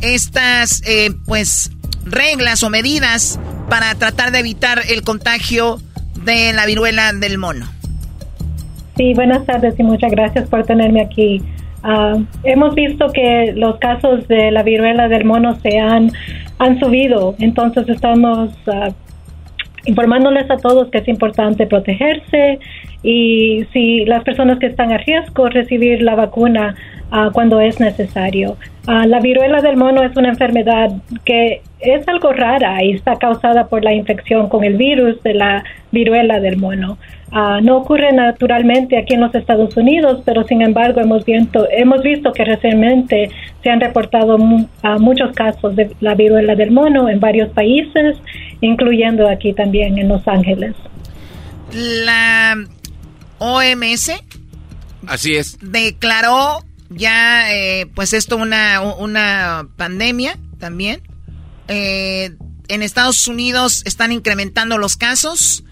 estas 0.00 0.82
eh, 0.86 1.12
pues 1.26 1.70
reglas 2.04 2.62
o 2.62 2.70
medidas 2.70 3.38
para 3.68 3.94
tratar 3.94 4.32
de 4.32 4.40
evitar 4.40 4.82
el 4.88 5.02
contagio 5.02 5.80
de 6.24 6.52
la 6.52 6.66
viruela 6.66 7.12
del 7.12 7.38
mono. 7.38 7.66
Sí, 8.96 9.14
buenas 9.14 9.46
tardes 9.46 9.74
y 9.78 9.82
muchas 9.82 10.10
gracias 10.10 10.48
por 10.48 10.64
tenerme 10.64 11.00
aquí. 11.00 11.42
Ah, 11.82 12.18
hemos 12.44 12.74
visto 12.74 13.10
que 13.12 13.52
los 13.56 13.78
casos 13.78 14.28
de 14.28 14.50
la 14.50 14.62
viruela 14.62 15.08
del 15.08 15.24
mono 15.24 15.58
se 15.60 15.78
han, 15.78 16.12
han 16.58 16.78
subido, 16.78 17.34
entonces 17.38 17.88
estamos 17.88 18.50
uh, 18.66 18.92
informándoles 19.86 20.50
a 20.50 20.58
todos 20.58 20.90
que 20.90 20.98
es 20.98 21.08
importante 21.08 21.66
protegerse 21.66 22.58
y 23.02 23.64
si 23.72 24.04
las 24.04 24.22
personas 24.24 24.58
que 24.58 24.66
están 24.66 24.92
a 24.92 24.98
riesgo 24.98 25.48
recibir 25.48 26.02
la 26.02 26.14
vacuna 26.14 26.74
uh, 27.12 27.30
cuando 27.32 27.60
es 27.60 27.80
necesario. 27.80 28.56
Uh, 28.86 29.06
la 29.06 29.20
viruela 29.20 29.60
del 29.60 29.76
mono 29.76 30.02
es 30.02 30.16
una 30.16 30.30
enfermedad 30.30 30.90
que 31.24 31.62
es 31.80 32.06
algo 32.08 32.32
rara 32.32 32.82
y 32.82 32.92
está 32.92 33.16
causada 33.16 33.68
por 33.68 33.84
la 33.84 33.92
infección 33.92 34.48
con 34.48 34.64
el 34.64 34.76
virus 34.76 35.22
de 35.22 35.34
la 35.34 35.64
viruela 35.92 36.40
del 36.40 36.56
mono. 36.56 36.98
Uh, 37.32 37.60
no 37.62 37.78
ocurre 37.78 38.12
naturalmente 38.12 38.98
aquí 38.98 39.14
en 39.14 39.20
los 39.20 39.34
Estados 39.34 39.76
Unidos, 39.76 40.22
pero 40.24 40.44
sin 40.44 40.62
embargo 40.62 41.00
hemos 41.00 41.24
visto, 41.24 41.68
hemos 41.70 42.02
visto 42.02 42.32
que 42.32 42.44
recientemente 42.44 43.30
se 43.62 43.70
han 43.70 43.80
reportado 43.80 44.38
muchos 44.38 45.32
casos 45.34 45.76
de 45.76 45.90
la 46.00 46.14
viruela 46.14 46.54
del 46.54 46.70
mono 46.70 47.08
en 47.08 47.20
varios 47.20 47.50
países, 47.50 48.16
incluyendo 48.60 49.28
aquí 49.28 49.52
también 49.52 49.98
en 49.98 50.08
Los 50.08 50.26
Ángeles. 50.26 50.74
La 51.72 52.56
OMS. 53.38 54.12
Así 55.06 55.34
es. 55.36 55.58
Declaró 55.62 56.58
ya, 56.90 57.52
eh, 57.54 57.86
pues 57.94 58.12
esto 58.12 58.36
una, 58.36 58.80
una 58.80 59.68
pandemia 59.76 60.36
también. 60.58 61.00
Eh, 61.68 62.30
en 62.68 62.82
Estados 62.82 63.26
Unidos 63.26 63.82
están 63.86 64.12
incrementando 64.12 64.76
los 64.76 64.96
casos. 64.96 65.64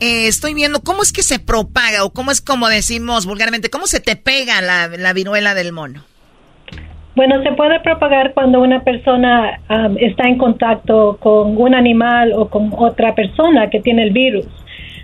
Eh, 0.00 0.26
estoy 0.26 0.54
viendo 0.54 0.80
cómo 0.80 1.02
es 1.02 1.12
que 1.12 1.22
se 1.22 1.38
propaga 1.38 2.04
o 2.04 2.12
cómo 2.12 2.30
es 2.30 2.40
como 2.40 2.68
decimos 2.68 3.26
vulgarmente, 3.26 3.70
cómo 3.70 3.86
se 3.86 4.00
te 4.00 4.16
pega 4.16 4.60
la, 4.60 4.88
la 4.88 5.12
viruela 5.12 5.54
del 5.54 5.72
mono. 5.72 6.02
Bueno, 7.16 7.42
se 7.44 7.52
puede 7.52 7.78
propagar 7.80 8.34
cuando 8.34 8.60
una 8.60 8.82
persona 8.82 9.60
um, 9.70 9.96
está 9.98 10.24
en 10.24 10.36
contacto 10.36 11.16
con 11.20 11.56
un 11.56 11.74
animal 11.74 12.32
o 12.34 12.48
con 12.48 12.72
otra 12.76 13.14
persona 13.14 13.70
que 13.70 13.80
tiene 13.80 14.02
el 14.02 14.10
virus. 14.10 14.46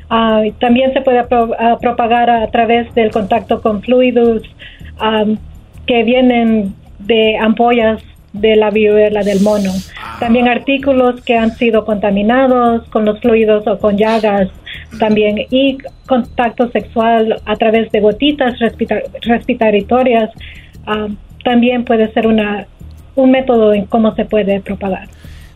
Ah, 0.08 0.42
también 0.58 0.92
se 0.92 1.02
puede 1.02 1.20
ah, 1.20 1.78
propagar 1.80 2.28
a 2.28 2.50
través 2.50 2.92
del 2.94 3.12
contacto 3.12 3.62
con 3.62 3.80
fluidos 3.80 4.42
um, 5.00 5.36
que 5.90 6.04
vienen 6.04 6.72
de 7.00 7.36
ampollas 7.36 8.00
de 8.32 8.54
la 8.54 8.70
viruela 8.70 9.24
del 9.24 9.40
mono. 9.40 9.72
También 10.20 10.46
artículos 10.46 11.20
que 11.22 11.36
han 11.36 11.50
sido 11.56 11.84
contaminados 11.84 12.88
con 12.90 13.04
los 13.04 13.18
fluidos 13.18 13.66
o 13.66 13.76
con 13.76 13.96
llagas 13.96 14.50
también 15.00 15.46
y 15.50 15.78
contacto 16.06 16.70
sexual 16.70 17.42
a 17.44 17.56
través 17.56 17.90
de 17.90 17.98
gotitas 17.98 18.54
respiratorias 19.22 20.30
ah, 20.86 21.08
también 21.42 21.84
puede 21.84 22.12
ser 22.12 22.28
una, 22.28 22.68
un 23.16 23.32
método 23.32 23.74
en 23.74 23.84
cómo 23.86 24.14
se 24.14 24.24
puede 24.26 24.60
propagar. 24.60 25.08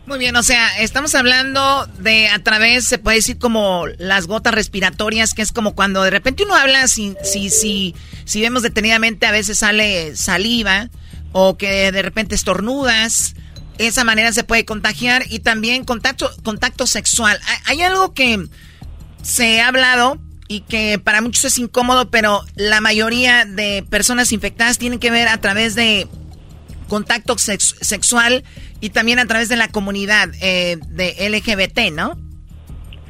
Muy 0.07 0.19
bien, 0.19 0.35
o 0.35 0.43
sea, 0.43 0.67
estamos 0.79 1.15
hablando 1.15 1.87
de 1.97 2.27
a 2.27 2.37
través, 2.37 2.85
se 2.85 2.99
puede 2.99 3.17
decir 3.17 3.39
como 3.39 3.87
las 3.97 4.27
gotas 4.27 4.53
respiratorias, 4.53 5.33
que 5.33 5.41
es 5.41 5.51
como 5.51 5.73
cuando 5.73 6.03
de 6.03 6.11
repente 6.11 6.43
uno 6.43 6.53
habla, 6.53 6.87
si, 6.87 7.15
si, 7.23 7.49
si, 7.49 7.95
si 8.23 8.41
vemos 8.41 8.61
detenidamente 8.61 9.25
a 9.25 9.31
veces 9.31 9.57
sale 9.57 10.15
saliva 10.15 10.89
o 11.31 11.57
que 11.57 11.91
de 11.91 12.01
repente 12.03 12.35
estornudas, 12.35 13.33
esa 13.79 14.03
manera 14.03 14.31
se 14.31 14.43
puede 14.43 14.63
contagiar 14.63 15.23
y 15.27 15.39
también 15.39 15.83
contacto, 15.83 16.29
contacto 16.43 16.85
sexual. 16.85 17.39
Hay 17.65 17.81
algo 17.81 18.13
que 18.13 18.47
se 19.23 19.59
ha 19.59 19.69
hablado 19.69 20.19
y 20.47 20.61
que 20.61 20.99
para 20.99 21.21
muchos 21.21 21.45
es 21.45 21.57
incómodo, 21.57 22.11
pero 22.11 22.45
la 22.55 22.79
mayoría 22.79 23.45
de 23.45 23.83
personas 23.89 24.31
infectadas 24.31 24.77
tienen 24.77 24.99
que 24.99 25.09
ver 25.09 25.27
a 25.27 25.41
través 25.41 25.73
de 25.73 26.07
contacto 26.87 27.35
sexual 27.37 28.43
y 28.81 28.89
también 28.89 29.19
a 29.19 29.25
través 29.25 29.49
de 29.49 29.55
la 29.55 29.67
comunidad 29.67 30.29
eh, 30.41 30.77
de 30.89 31.15
LGBT, 31.29 31.93
¿no? 31.93 32.13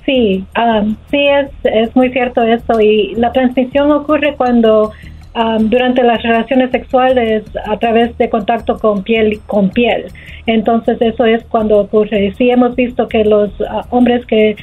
Sí, 0.05 0.45
um, 0.55 0.95
sí 1.09 1.25
es, 1.27 1.49
es 1.63 1.95
muy 1.95 2.11
cierto 2.11 2.43
eso 2.43 2.79
y 2.79 3.15
la 3.15 3.31
transmisión 3.31 3.91
ocurre 3.91 4.35
cuando 4.35 4.91
um, 5.33 5.69
durante 5.69 6.03
las 6.03 6.21
relaciones 6.21 6.69
sexuales 6.69 7.43
a 7.65 7.77
través 7.79 8.15
de 8.17 8.29
contacto 8.29 8.77
con 8.77 9.03
piel 9.03 9.39
con 9.47 9.71
piel. 9.71 10.05
Entonces 10.45 11.01
eso 11.01 11.25
es 11.25 11.43
cuando 11.45 11.79
ocurre. 11.79 12.33
Sí 12.37 12.51
hemos 12.51 12.75
visto 12.75 13.07
que 13.07 13.25
los 13.25 13.49
uh, 13.59 13.81
hombres 13.89 14.25
que 14.27 14.55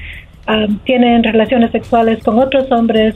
tienen 0.84 1.22
relaciones 1.22 1.70
sexuales 1.70 2.22
con 2.24 2.38
otros 2.38 2.70
hombres 2.72 3.14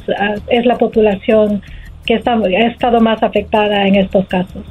es 0.49 0.65
la 0.65 0.79
población 0.79 1.61
que 2.05 2.15
está, 2.15 2.35
ha 2.35 2.67
estado 2.69 3.01
más 3.01 3.21
afectada 3.23 3.87
en 3.87 3.97
estos 3.97 4.27
casos. 4.29 4.63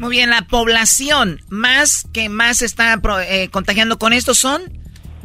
Muy 0.00 0.12
bien, 0.12 0.30
la 0.30 0.46
población 0.46 1.42
más 1.50 2.06
que 2.14 2.30
más 2.30 2.62
está 2.62 2.98
eh, 3.28 3.48
contagiando 3.50 3.98
con 3.98 4.14
esto 4.14 4.32
son 4.32 4.62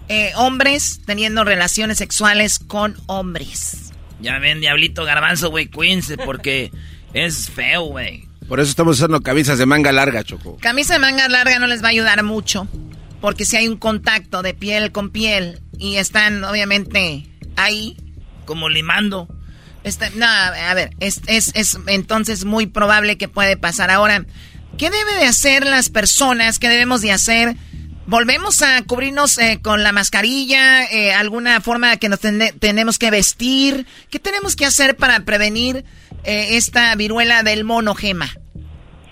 eh, 0.10 0.34
hombres 0.36 1.00
teniendo 1.06 1.46
relaciones 1.46 1.98
sexuales 1.98 2.60
con 2.60 2.98
hombres. 3.06 3.94
Ya 4.20 4.38
ven, 4.40 4.60
diablito 4.60 5.06
garbanzo, 5.06 5.50
güey, 5.50 5.68
cuídense 5.68 6.18
porque 6.18 6.74
es 7.14 7.50
feo, 7.50 7.84
güey. 7.84 8.28
Por 8.50 8.60
eso 8.60 8.70
estamos 8.70 8.98
usando 8.98 9.22
camisas 9.22 9.58
de 9.60 9.66
manga 9.66 9.94
larga, 9.94 10.26
Choco. 10.26 10.58
Camisa 10.58 10.96
de 10.96 11.00
manga 11.00 11.30
larga 11.30 11.58
no 11.58 11.68
les 11.68 11.82
va 11.82 11.88
a 11.88 11.92
ayudar 11.92 12.22
mucho, 12.24 12.68
porque 13.22 13.46
si 13.46 13.56
hay 13.56 13.70
un 13.70 13.78
contacto 13.78 14.42
de 14.42 14.54
piel 14.54 14.92
con 14.92 15.10
piel 15.10 15.62
y 15.78 15.96
están 15.96 16.44
obviamente 16.44 17.26
ahí, 17.56 17.96
como 18.44 18.68
limando. 18.68 19.30
Está, 19.86 20.10
no, 20.16 20.26
a 20.26 20.74
ver, 20.74 20.90
es, 21.00 21.22
es, 21.28 21.52
es 21.56 21.80
entonces 21.88 22.44
muy 22.44 22.66
probable 22.66 23.18
que 23.18 23.30
puede 23.30 23.56
pasar. 23.56 23.90
Ahora, 23.90 24.26
¿Qué 24.78 24.90
debe 24.90 25.20
de 25.20 25.26
hacer 25.26 25.66
las 25.66 25.90
personas? 25.90 26.60
¿Qué 26.60 26.68
debemos 26.68 27.02
de 27.02 27.12
hacer? 27.12 27.56
¿Volvemos 28.08 28.62
a 28.62 28.84
cubrirnos 28.86 29.38
eh, 29.38 29.60
con 29.62 29.84
la 29.84 29.94
mascarilla? 29.94 30.84
Eh, 30.92 31.14
¿Alguna 31.14 31.62
forma 31.62 31.96
que 31.98 32.10
nos 32.10 32.20
tenemos 32.60 33.00
que 33.00 33.10
vestir? 33.10 33.86
¿Qué 34.12 34.20
tenemos 34.20 34.56
que 34.56 34.66
hacer 34.66 34.98
para 34.98 35.22
prevenir 35.22 35.86
eh, 36.26 36.58
esta 36.58 36.94
viruela 36.96 37.42
del 37.44 37.64
mono 37.64 37.96
gema? 37.96 38.28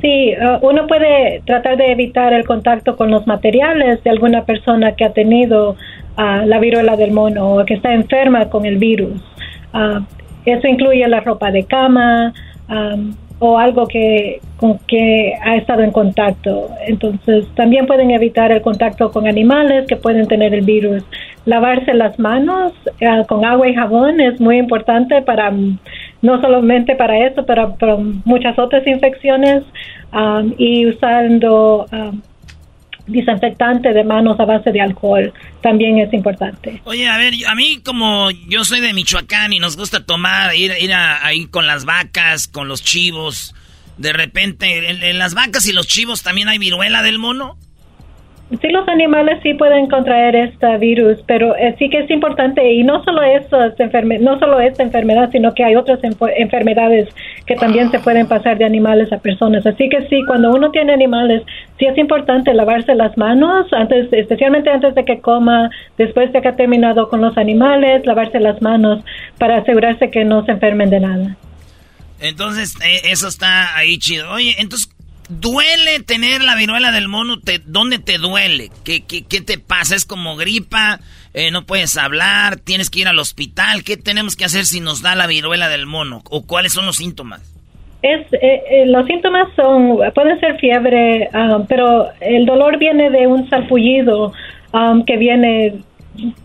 Sí, 0.02 0.34
uh, 0.34 0.60
uno 0.68 0.85
puede 0.85 1.41
tratar 1.45 1.77
de 1.77 1.94
evitar 1.94 2.34
el 2.34 2.45
contacto 2.45 2.98
con 2.98 3.10
los 3.10 3.26
materiales 3.26 4.03
de 4.03 4.10
alguna 4.10 4.44
persona 4.44 4.95
que 4.98 5.06
ha 5.06 5.14
tenido 5.14 5.77
uh, 6.18 6.45
la 6.45 6.60
viruela 6.60 6.98
del 6.98 7.14
mono 7.14 7.53
o 7.53 7.65
que 7.65 7.76
está 7.76 7.94
enferma 7.94 8.49
con 8.49 8.65
el 8.65 8.77
virus. 8.77 9.22
Uh, 9.73 10.03
eso 10.45 10.68
incluye 10.68 11.07
la 11.07 11.22
ropa 11.22 11.52
de 11.52 11.64
cama, 11.64 12.34
um, 12.68 13.15
o 13.45 13.60
algo 13.60 13.88
que, 13.88 14.40
con 14.56 14.80
que 14.88 15.34
ha 15.44 15.57
estado 15.57 15.84
en 15.84 15.91
contacto. 15.91 16.70
Entonces, 16.88 17.45
también 17.56 17.86
pueden 17.86 18.11
evitar 18.11 18.53
el 18.53 18.61
contacto 18.61 19.11
con 19.11 19.28
animales 19.28 19.86
que 19.86 19.98
pueden 19.98 20.28
tener 20.28 20.53
el 20.53 20.64
virus. 20.64 21.03
Lavarse 21.45 21.94
las 21.94 22.18
manos 22.20 22.72
eh, 23.02 23.24
con 23.28 23.44
agua 23.44 23.68
y 23.68 23.76
jabón 23.76 24.22
es 24.22 24.40
muy 24.40 24.57
importante 24.57 25.22
para, 25.22 25.52
no 26.22 26.41
solamente 26.41 26.95
para 26.95 27.18
eso, 27.28 27.45
pero 27.45 27.76
para 27.76 27.98
muchas 28.24 28.57
otras 28.57 28.88
infecciones 28.88 29.64
um, 30.14 30.53
y 30.57 30.88
usando 30.88 31.86
um, 31.91 32.22
desinfectante 33.08 33.94
de 33.94 34.04
manos 34.04 34.40
a 34.40 34.46
base 34.46 34.72
de 34.72 34.82
alcohol 34.82 35.34
también 35.62 36.00
es 36.00 36.14
importante. 36.14 36.82
Oye, 36.86 37.08
a 37.08 37.18
ver, 37.18 37.34
a 37.48 37.56
mí 37.56 37.82
como 37.84 38.32
yo 38.32 38.64
soy 38.64 38.80
de 38.80 38.94
Michoacán 38.94 39.54
y 39.54 39.60
nos 39.60 39.76
gusta 39.76 40.06
tomar, 40.06 40.56
ir, 40.56 40.74
ir 40.80 40.94
ahí 40.94 41.48
con 41.48 41.68
las 41.68 41.86
vacas, 41.86 42.48
con 42.48 42.68
los 42.68 42.84
chivos, 42.84 43.54
de 43.98 44.14
repente 44.14 44.90
en, 44.90 45.18
las 45.18 45.34
vacas 45.34 45.68
y 45.68 45.74
los 45.74 45.88
chivos 45.88 46.24
también 46.24 46.48
hay 46.48 46.58
viruela 46.58 47.04
del 47.04 47.20
mono. 47.20 47.58
Sí, 48.62 48.70
los 48.70 48.88
animales 48.88 49.40
sí 49.42 49.56
pueden 49.56 49.88
contraer 49.88 50.36
este 50.36 50.78
virus, 50.78 51.18
pero 51.26 51.56
eh, 51.56 51.76
sí 51.80 51.90
que 51.90 52.00
es 52.00 52.12
importante 52.12 52.74
y 52.74 52.84
no 52.84 53.04
solo 53.04 53.24
esas 53.24 53.74
no 54.20 54.40
solo 54.40 54.60
esta 54.60 54.84
enfermedad, 54.84 55.30
sino 55.32 55.54
que 55.54 55.64
hay 55.64 55.76
otras 55.76 56.00
enfermedades 56.04 57.10
que 57.48 57.56
también 57.56 57.90
se 57.90 58.00
pueden 58.00 58.28
pasar 58.28 58.58
de 58.58 58.66
animales 58.66 59.12
a 59.12 59.18
personas. 59.18 59.66
Así 59.66 59.90
que 59.90 60.08
sí, 60.08 60.22
cuando 60.28 60.52
uno 60.52 60.70
tiene 60.72 60.94
animales, 60.94 61.42
sí 61.80 61.86
es 61.86 61.98
importante 61.98 62.54
lavarse 62.54 62.94
las 62.94 63.18
manos 63.18 63.72
antes, 63.74 64.12
especialmente 64.14 64.70
antes 64.70 64.94
de 64.94 65.04
que 65.04 65.20
coma, 65.20 65.72
después 65.98 66.32
de 66.32 66.42
que 66.42 66.50
ha 66.50 66.56
terminado 66.56 67.10
con 67.10 67.22
los 67.22 67.38
animales, 67.38 68.06
lavarse 68.06 68.40
las 68.40 68.62
manos 68.62 69.04
para 69.40 69.58
asegurarse 69.58 70.12
que 70.12 70.26
no 70.26 70.46
se 70.46 70.52
enfermen 70.52 70.90
de 70.90 71.00
nada. 71.00 71.38
Entonces, 72.20 72.76
eh, 72.82 73.02
eso 73.06 73.28
está 73.28 73.76
ahí 73.76 73.98
chido. 73.98 74.32
Oye, 74.32 74.56
entonces, 74.60 74.90
¿Duele 75.40 76.00
tener 76.06 76.42
la 76.44 76.56
viruela 76.56 76.92
del 76.92 77.08
mono? 77.08 77.40
Te, 77.40 77.60
¿Dónde 77.66 78.00
te 78.00 78.18
duele? 78.18 78.70
¿Qué, 78.84 79.04
qué, 79.04 79.24
qué 79.26 79.42
te 79.42 79.58
pasa? 79.58 79.96
¿Es 79.96 80.06
como 80.06 80.36
gripa? 80.36 81.00
Eh, 81.34 81.50
¿No 81.50 81.66
puedes 81.66 81.98
hablar? 81.98 82.58
¿Tienes 82.58 82.90
que 82.90 83.00
ir 83.00 83.08
al 83.08 83.18
hospital? 83.18 83.84
¿Qué 83.84 83.98
tenemos 83.98 84.36
que 84.36 84.46
hacer 84.46 84.66
si 84.66 84.80
nos 84.80 85.02
da 85.02 85.16
la 85.16 85.26
viruela 85.26 85.70
del 85.70 85.88
mono? 85.88 86.22
¿O 86.30 86.46
cuáles 86.46 86.74
son 86.74 86.86
los 86.86 86.98
síntomas? 86.98 87.42
Es, 88.04 88.22
eh, 88.34 88.62
eh, 88.70 88.86
los 88.86 89.08
síntomas 89.08 89.48
son, 89.56 89.98
pueden 90.14 90.40
ser 90.40 90.60
fiebre, 90.60 91.30
ah, 91.34 91.60
pero 91.68 92.10
el 92.20 92.46
dolor 92.46 92.78
viene 92.78 93.10
de 93.10 93.26
un 93.28 93.50
salpullido 93.50 94.34
ah, 94.74 95.00
que 95.08 95.18
viene 95.18 95.76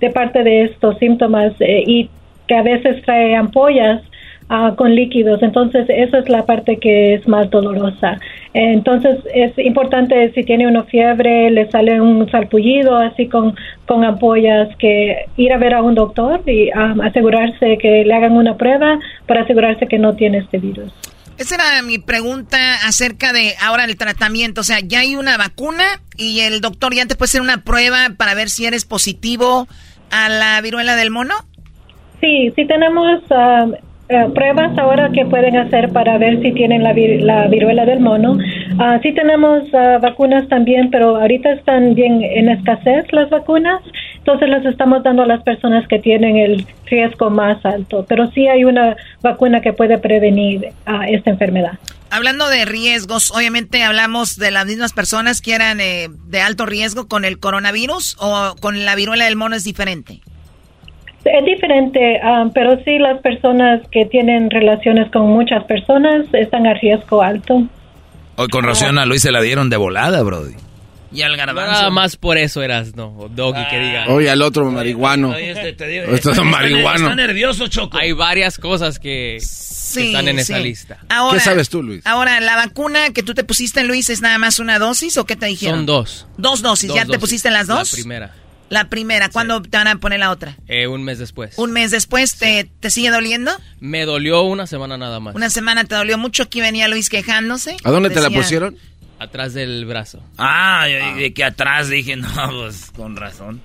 de 0.01 0.10
parte 0.10 0.43
de 0.44 0.62
estos 0.65 0.98
síntomas 0.98 1.52
y 1.60 2.09
que 2.47 2.55
a 2.55 2.62
veces 2.62 3.02
trae 3.05 3.35
ampollas 3.36 4.02
Ah, 4.50 4.72
con 4.76 4.94
líquidos. 4.94 5.42
Entonces, 5.42 5.84
esa 5.90 6.18
es 6.20 6.28
la 6.30 6.46
parte 6.46 6.78
que 6.78 7.12
es 7.14 7.28
más 7.28 7.50
dolorosa. 7.50 8.18
Entonces, 8.54 9.18
es 9.34 9.52
importante 9.58 10.32
si 10.32 10.42
tiene 10.42 10.66
una 10.66 10.84
fiebre, 10.84 11.50
le 11.50 11.70
sale 11.70 12.00
un 12.00 12.30
salpullido 12.30 12.96
así 12.96 13.28
con, 13.28 13.54
con 13.84 14.04
ampollas, 14.04 14.74
que 14.78 15.26
ir 15.36 15.52
a 15.52 15.58
ver 15.58 15.74
a 15.74 15.82
un 15.82 15.94
doctor 15.94 16.40
y 16.46 16.70
um, 16.72 17.02
asegurarse 17.02 17.76
que 17.76 18.04
le 18.06 18.14
hagan 18.14 18.32
una 18.32 18.56
prueba 18.56 18.98
para 19.26 19.42
asegurarse 19.42 19.86
que 19.86 19.98
no 19.98 20.14
tiene 20.14 20.38
este 20.38 20.56
virus. 20.56 20.90
Esa 21.36 21.56
era 21.56 21.82
mi 21.82 21.98
pregunta 21.98 22.56
acerca 22.86 23.34
de 23.34 23.52
ahora 23.60 23.84
el 23.84 23.98
tratamiento. 23.98 24.62
O 24.62 24.64
sea, 24.64 24.78
ya 24.80 25.00
hay 25.00 25.14
una 25.14 25.36
vacuna 25.36 25.84
y 26.16 26.40
el 26.40 26.62
doctor 26.62 26.94
ya 26.94 27.04
te 27.04 27.16
puede 27.16 27.28
hacer 27.28 27.42
una 27.42 27.64
prueba 27.64 28.08
para 28.16 28.32
ver 28.32 28.48
si 28.48 28.64
eres 28.64 28.86
positivo 28.86 29.68
a 30.10 30.30
la 30.30 30.58
viruela 30.62 30.96
del 30.96 31.10
mono. 31.10 31.34
Sí, 32.20 32.50
sí 32.56 32.66
tenemos 32.66 33.20
um, 33.30 33.74
eh, 34.09 34.26
pruebas 34.35 34.76
ahora 34.78 35.10
que 35.12 35.26
pueden 35.26 35.56
hacer 35.56 35.90
para 35.90 36.16
ver 36.18 36.40
si 36.43 36.52
tienen 36.52 36.82
la, 36.82 36.94
la 36.94 37.47
viruela 37.48 37.85
del 37.85 38.01
mono. 38.01 38.32
Uh, 38.32 39.01
sí 39.02 39.12
tenemos 39.12 39.62
ah, 39.74 39.98
vacunas 40.01 40.48
también, 40.48 40.90
pero 40.90 41.16
ahorita 41.16 41.52
están 41.52 41.94
bien 41.94 42.22
en 42.22 42.48
escasez 42.48 43.05
las 43.12 43.28
vacunas, 43.28 43.80
entonces 44.16 44.48
las 44.48 44.64
estamos 44.64 45.02
dando 45.02 45.22
a 45.22 45.26
las 45.26 45.43
personas 45.43 45.86
que 45.89 45.98
tienen 45.98 46.36
el 46.36 46.66
riesgo 46.86 47.28
más 47.28 47.64
alto, 47.64 48.06
pero 48.09 48.30
sí 48.32 48.47
hay 48.48 48.64
una 48.64 48.97
vacuna 49.22 49.60
que 49.60 49.72
puede 49.72 49.98
prevenir 49.98 50.68
a 50.86 51.09
esta 51.09 51.30
enfermedad. 51.30 51.78
Hablando 52.10 52.48
de 52.48 52.64
riesgos, 52.64 53.30
obviamente 53.30 53.82
hablamos 53.82 54.36
de 54.36 54.51
las 54.51 54.64
mismas 54.64 54.94
personas 54.94 55.43
que 55.43 55.55
eran 55.55 55.80
eh, 55.80 56.09
de 56.09 56.40
alto 56.40 56.64
riesgo 56.64 57.06
con 57.09 57.26
el 57.26 57.39
coronavirus 57.39 58.16
o 58.18 58.55
con 58.60 58.86
la 58.86 58.94
viruela 58.94 59.26
del 59.26 59.36
mono 59.36 59.56
es 59.56 59.64
diferente. 59.64 60.20
Es 61.32 61.44
diferente, 61.44 62.20
um, 62.24 62.50
pero 62.52 62.78
sí 62.84 62.98
las 62.98 63.20
personas 63.20 63.80
que 63.90 64.05
tienen 64.06 64.50
relaciones 64.50 65.10
con 65.10 65.26
muchas 65.28 65.64
personas 65.64 66.26
están 66.32 66.66
a 66.66 66.74
riesgo 66.74 67.22
alto. 67.22 67.62
Hoy 68.36 68.48
con 68.48 68.64
razón 68.64 68.98
a 68.98 69.06
Luis 69.06 69.22
se 69.22 69.32
la 69.32 69.40
dieron 69.40 69.68
de 69.70 69.76
volada, 69.76 70.22
Brody. 70.22 70.55
Y 71.10 71.22
al 71.22 71.36
garbanzo. 71.38 71.72
Nada 71.72 71.90
más 71.90 72.16
por 72.16 72.36
eso 72.36 72.62
eras, 72.62 72.94
no, 72.94 73.16
o 73.16 73.28
Doggy, 73.30 73.64
que 73.70 73.78
diga. 73.78 74.05
Oye, 74.09 74.28
al 74.30 74.42
otro 74.42 74.70
marihuano. 74.70 75.30
Oye, 75.30 75.52
este, 75.52 75.72
te 75.72 75.86
digo, 75.86 76.05
Esto 76.14 76.32
es 76.32 76.36
está- 76.36 76.44
marihuano. 76.44 77.05
Está 77.09 77.14
nervioso, 77.14 77.66
Choco. 77.68 77.96
Hay 77.98 78.12
varias 78.12 78.59
cosas 78.59 78.98
que, 78.98 79.38
que 79.38 79.40
Sí, 79.40 80.09
están 80.09 80.28
en 80.28 80.38
esa 80.38 80.59
sí. 80.59 80.62
lista. 80.64 80.98
Ahora, 81.09 81.38
¿Qué 81.38 81.40
sabes 81.44 81.70
tú, 81.70 81.82
Luis? 81.82 82.06
Ahora, 82.06 82.40
¿la 82.40 82.56
vacuna 82.56 83.10
que 83.14 83.22
tú 83.22 83.32
te 83.32 83.42
pusiste, 83.42 83.84
Luis, 83.84 84.10
es 84.10 84.20
nada 84.20 84.36
más 84.36 84.59
una 84.59 84.78
dosis 84.78 85.16
o 85.16 85.24
qué 85.24 85.34
te 85.34 85.46
dijeron? 85.46 85.78
Son 85.78 85.86
dos. 85.86 86.26
Dos 86.36 86.60
dosis. 86.60 86.88
Dos 86.88 86.96
¿Ya 86.96 87.02
te 87.05 87.09
dosis. 87.09 87.20
pusiste 87.22 87.50
las 87.50 87.66
dos? 87.66 87.90
La 87.90 87.96
primera, 87.96 88.30
La 88.70 88.88
primera. 88.88 89.28
¿Cuándo 89.30 89.62
te 89.62 89.76
van 89.76 89.88
a 89.88 89.96
poner 89.96 90.20
la 90.20 90.30
otra? 90.30 90.56
eh, 90.68 90.86
un 90.86 91.02
mes 91.04 91.18
después. 91.18 91.56
¿Un 91.56 91.72
mes 91.72 91.90
después 91.90 92.36
te, 92.36 92.68
te 92.80 92.90
sigue 92.90 93.10
doliendo? 93.10 93.50
Me 93.80 94.04
dolió 94.04 94.42
una 94.42 94.66
semana 94.66 94.98
nada 94.98 95.20
más. 95.20 95.34
Una 95.34 95.48
semana 95.50 95.84
te 95.84 95.94
dolió 95.94 96.18
mucho. 96.18 96.42
Aquí 96.44 96.60
venía 96.60 96.86
Luis 96.88 97.08
quejándose. 97.08 97.76
¿A 97.84 97.90
dónde 97.90 98.10
te 98.10 98.20
la 98.20 98.30
pusieron? 98.30 98.76
Atrás 99.18 99.54
del 99.54 99.84
brazo. 99.86 100.22
Ah, 100.36 100.86
yo 100.88 101.16
de 101.16 101.32
que 101.32 101.42
atrás 101.44 101.88
dije, 101.88 102.14
no, 102.16 102.28
pues 102.50 102.90
con 102.94 103.16
razón. 103.16 103.60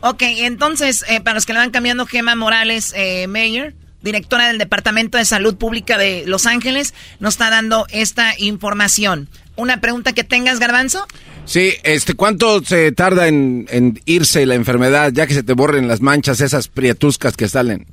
Ok, 0.00 0.22
entonces, 0.22 1.04
eh, 1.08 1.20
para 1.20 1.34
los 1.34 1.44
que 1.44 1.52
le 1.52 1.58
van 1.58 1.70
cambiando, 1.70 2.06
Gema 2.06 2.34
Morales 2.34 2.94
eh, 2.96 3.26
Mayer, 3.26 3.74
directora 4.00 4.46
del 4.48 4.56
Departamento 4.56 5.18
de 5.18 5.26
Salud 5.26 5.56
Pública 5.56 5.98
de 5.98 6.24
Los 6.26 6.46
Ángeles, 6.46 6.94
nos 7.18 7.34
está 7.34 7.50
dando 7.50 7.86
esta 7.90 8.32
información. 8.38 9.28
¿Una 9.60 9.80
pregunta 9.80 10.12
que 10.12 10.24
tengas, 10.24 10.58
Garbanzo? 10.58 11.06
Sí, 11.44 11.72
este, 11.82 12.14
¿cuánto 12.14 12.62
se 12.62 12.92
tarda 12.92 13.28
en, 13.28 13.66
en 13.70 14.00
irse 14.06 14.46
la 14.46 14.54
enfermedad 14.54 15.12
ya 15.12 15.26
que 15.26 15.34
se 15.34 15.42
te 15.42 15.52
borren 15.52 15.86
las 15.88 16.00
manchas, 16.00 16.40
esas 16.40 16.68
prietuscas 16.68 17.36
que 17.36 17.48
salen? 17.48 17.86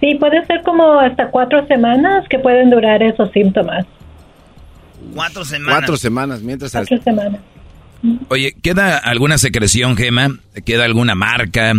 Sí, 0.00 0.16
puede 0.20 0.44
ser 0.46 0.62
como 0.62 0.98
hasta 1.00 1.30
cuatro 1.30 1.66
semanas 1.66 2.24
que 2.28 2.38
pueden 2.38 2.70
durar 2.70 3.02
esos 3.02 3.30
síntomas. 3.32 3.86
Cuatro 5.14 5.44
semanas. 5.44 5.78
Cuatro 5.78 5.96
semanas, 5.96 6.42
mientras... 6.42 6.72
Cuatro 6.72 7.00
semanas. 7.02 7.40
Oye, 8.28 8.54
¿queda 8.62 8.98
alguna 8.98 9.38
secreción, 9.38 9.96
Gema? 9.96 10.28
¿Queda 10.66 10.84
alguna 10.84 11.14
marca 11.14 11.72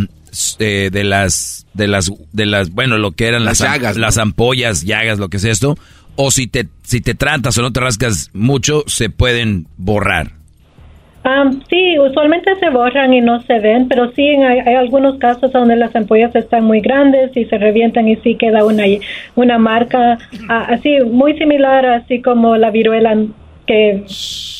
eh, 0.59 0.89
de 0.91 1.03
las, 1.03 1.67
de 1.73 1.87
las, 1.87 2.11
de 2.31 2.45
las, 2.47 2.71
bueno, 2.71 2.97
lo 2.97 3.11
que 3.11 3.27
eran 3.27 3.45
las, 3.45 3.59
Las 3.59 3.69
am- 3.69 3.75
llagas, 3.75 3.95
¿no? 3.97 4.01
las 4.01 4.17
ampollas, 4.17 4.83
llagas, 4.83 5.19
lo 5.19 5.29
que 5.29 5.37
es 5.37 5.43
esto? 5.43 5.77
O 6.15 6.31
si 6.31 6.47
te, 6.47 6.67
si 6.83 7.01
te 7.01 7.13
tratas 7.15 7.57
o 7.57 7.61
no 7.61 7.71
te 7.71 7.79
rascas 7.79 8.29
mucho, 8.33 8.83
se 8.87 9.09
pueden 9.09 9.67
borrar. 9.77 10.31
Sí, 11.69 11.97
usualmente 11.97 12.53
se 12.59 12.69
borran 12.69 13.11
y 13.11 13.19
no 13.19 13.41
se 13.41 13.59
ven, 13.59 13.87
pero 13.87 14.11
sí 14.11 14.21
hay, 14.21 14.59
hay 14.59 14.75
algunos 14.75 15.17
casos 15.17 15.51
donde 15.51 15.75
las 15.75 15.95
ampollas 15.95 16.35
están 16.35 16.65
muy 16.65 16.81
grandes 16.81 17.35
y 17.35 17.45
se 17.45 17.57
revientan 17.57 18.07
y 18.07 18.15
sí 18.17 18.35
queda 18.35 18.63
una, 18.63 18.83
una 19.33 19.57
marca 19.57 20.19
así 20.47 20.99
muy 20.99 21.35
similar, 21.35 21.83
así 21.87 22.21
como 22.21 22.57
la 22.57 22.69
viruela 22.69 23.17
que 23.65 24.05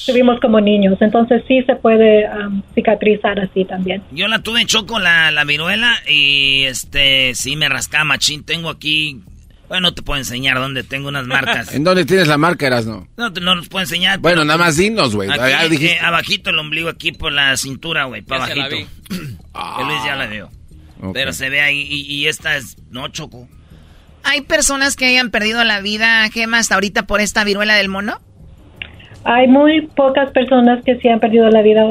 tuvimos 0.07 0.40
como 0.40 0.60
niños. 0.60 0.98
Entonces 1.02 1.44
sí 1.48 1.61
se 1.64 1.76
puede 1.76 2.26
am, 2.26 2.64
cicatrizar 2.73 3.40
así 3.40 3.64
también. 3.65 4.02
Yo 4.11 4.27
la 4.27 4.40
tuve 4.40 4.61
en 4.61 4.68
choco 4.68 4.99
la, 4.99 5.30
la 5.30 5.44
viruela 5.44 5.91
y 6.10 6.64
este 6.64 7.36
sí 7.36 7.56
me 7.56 7.69
rascaba 7.69 8.06
machín. 8.06 8.44
Tengo 8.44 8.69
aquí, 8.69 9.22
bueno, 9.67 9.89
no 9.89 9.93
te 9.93 10.01
puedo 10.01 10.17
enseñar 10.17 10.57
dónde 10.57 10.83
tengo 10.83 11.07
unas 11.09 11.25
marcas. 11.25 11.71
¿En 11.73 11.83
dónde 11.83 12.05
tienes 12.05 12.27
la 12.27 12.37
marca, 12.37 12.67
Erasno? 12.67 13.07
No, 13.17 13.29
no 13.29 13.55
los 13.55 13.67
puedo 13.69 13.83
enseñar. 13.83 14.19
Bueno, 14.19 14.43
nada 14.45 14.57
más 14.57 14.77
dinos, 14.77 15.15
güey. 15.15 15.29
Dijiste. 15.69 15.93
eh, 15.93 15.99
abajito 16.01 16.49
el 16.49 16.59
ombligo, 16.59 16.89
aquí 16.89 17.11
por 17.11 17.31
la 17.31 17.55
cintura, 17.57 18.05
güey, 18.05 18.21
para 18.21 18.47
Ya 18.47 18.53
se 18.53 18.55
la 18.55 18.65
abajito. 18.65 18.89
Luis 19.87 20.03
ya 20.05 20.15
la 20.15 20.27
veo. 20.27 20.51
Pero 21.13 21.33
se 21.33 21.49
ve 21.49 21.61
ahí 21.61 21.81
y, 21.89 22.01
y 22.13 22.27
esta 22.27 22.55
es, 22.55 22.77
no, 22.89 23.07
Choco. 23.09 23.47
¿Hay 24.23 24.41
personas 24.41 24.95
que 24.95 25.05
hayan 25.05 25.29
perdido 25.29 25.63
la 25.63 25.81
vida, 25.81 26.27
Gema, 26.33 26.57
hasta 26.57 26.73
ahorita 26.75 27.03
por 27.05 27.21
esta 27.21 27.43
viruela 27.43 27.75
del 27.75 27.89
mono? 27.89 28.19
Hay 29.23 29.47
muy 29.47 29.81
pocas 29.81 30.31
personas 30.31 30.83
que 30.83 30.97
se 30.97 31.09
han 31.09 31.19
perdido 31.19 31.49
la 31.49 31.61
vida. 31.61 31.83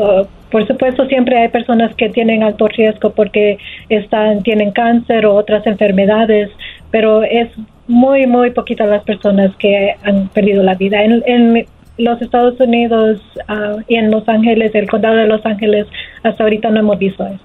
Por 0.50 0.66
supuesto, 0.66 1.06
siempre 1.06 1.40
hay 1.40 1.48
personas 1.48 1.94
que 1.96 2.08
tienen 2.10 2.42
alto 2.42 2.68
riesgo 2.68 3.12
porque 3.12 3.58
están, 3.88 4.42
tienen 4.42 4.72
cáncer 4.72 5.26
o 5.26 5.34
otras 5.34 5.66
enfermedades, 5.66 6.50
pero 6.94 7.24
es 7.24 7.50
muy, 7.88 8.24
muy 8.24 8.52
poquitas 8.52 8.88
las 8.88 9.02
personas 9.02 9.50
que 9.58 9.96
han 10.04 10.28
perdido 10.28 10.62
la 10.62 10.76
vida. 10.76 11.02
En, 11.02 11.24
en 11.26 11.66
los 11.98 12.22
Estados 12.22 12.54
Unidos 12.60 13.20
ah, 13.48 13.78
y 13.88 13.96
en 13.96 14.12
Los 14.12 14.28
Ángeles, 14.28 14.70
el 14.76 14.88
condado 14.88 15.16
de 15.16 15.26
Los 15.26 15.44
Ángeles, 15.44 15.88
hasta 16.22 16.44
ahorita 16.44 16.70
no 16.70 16.78
hemos 16.78 17.00
visto 17.00 17.26
eso. 17.26 17.40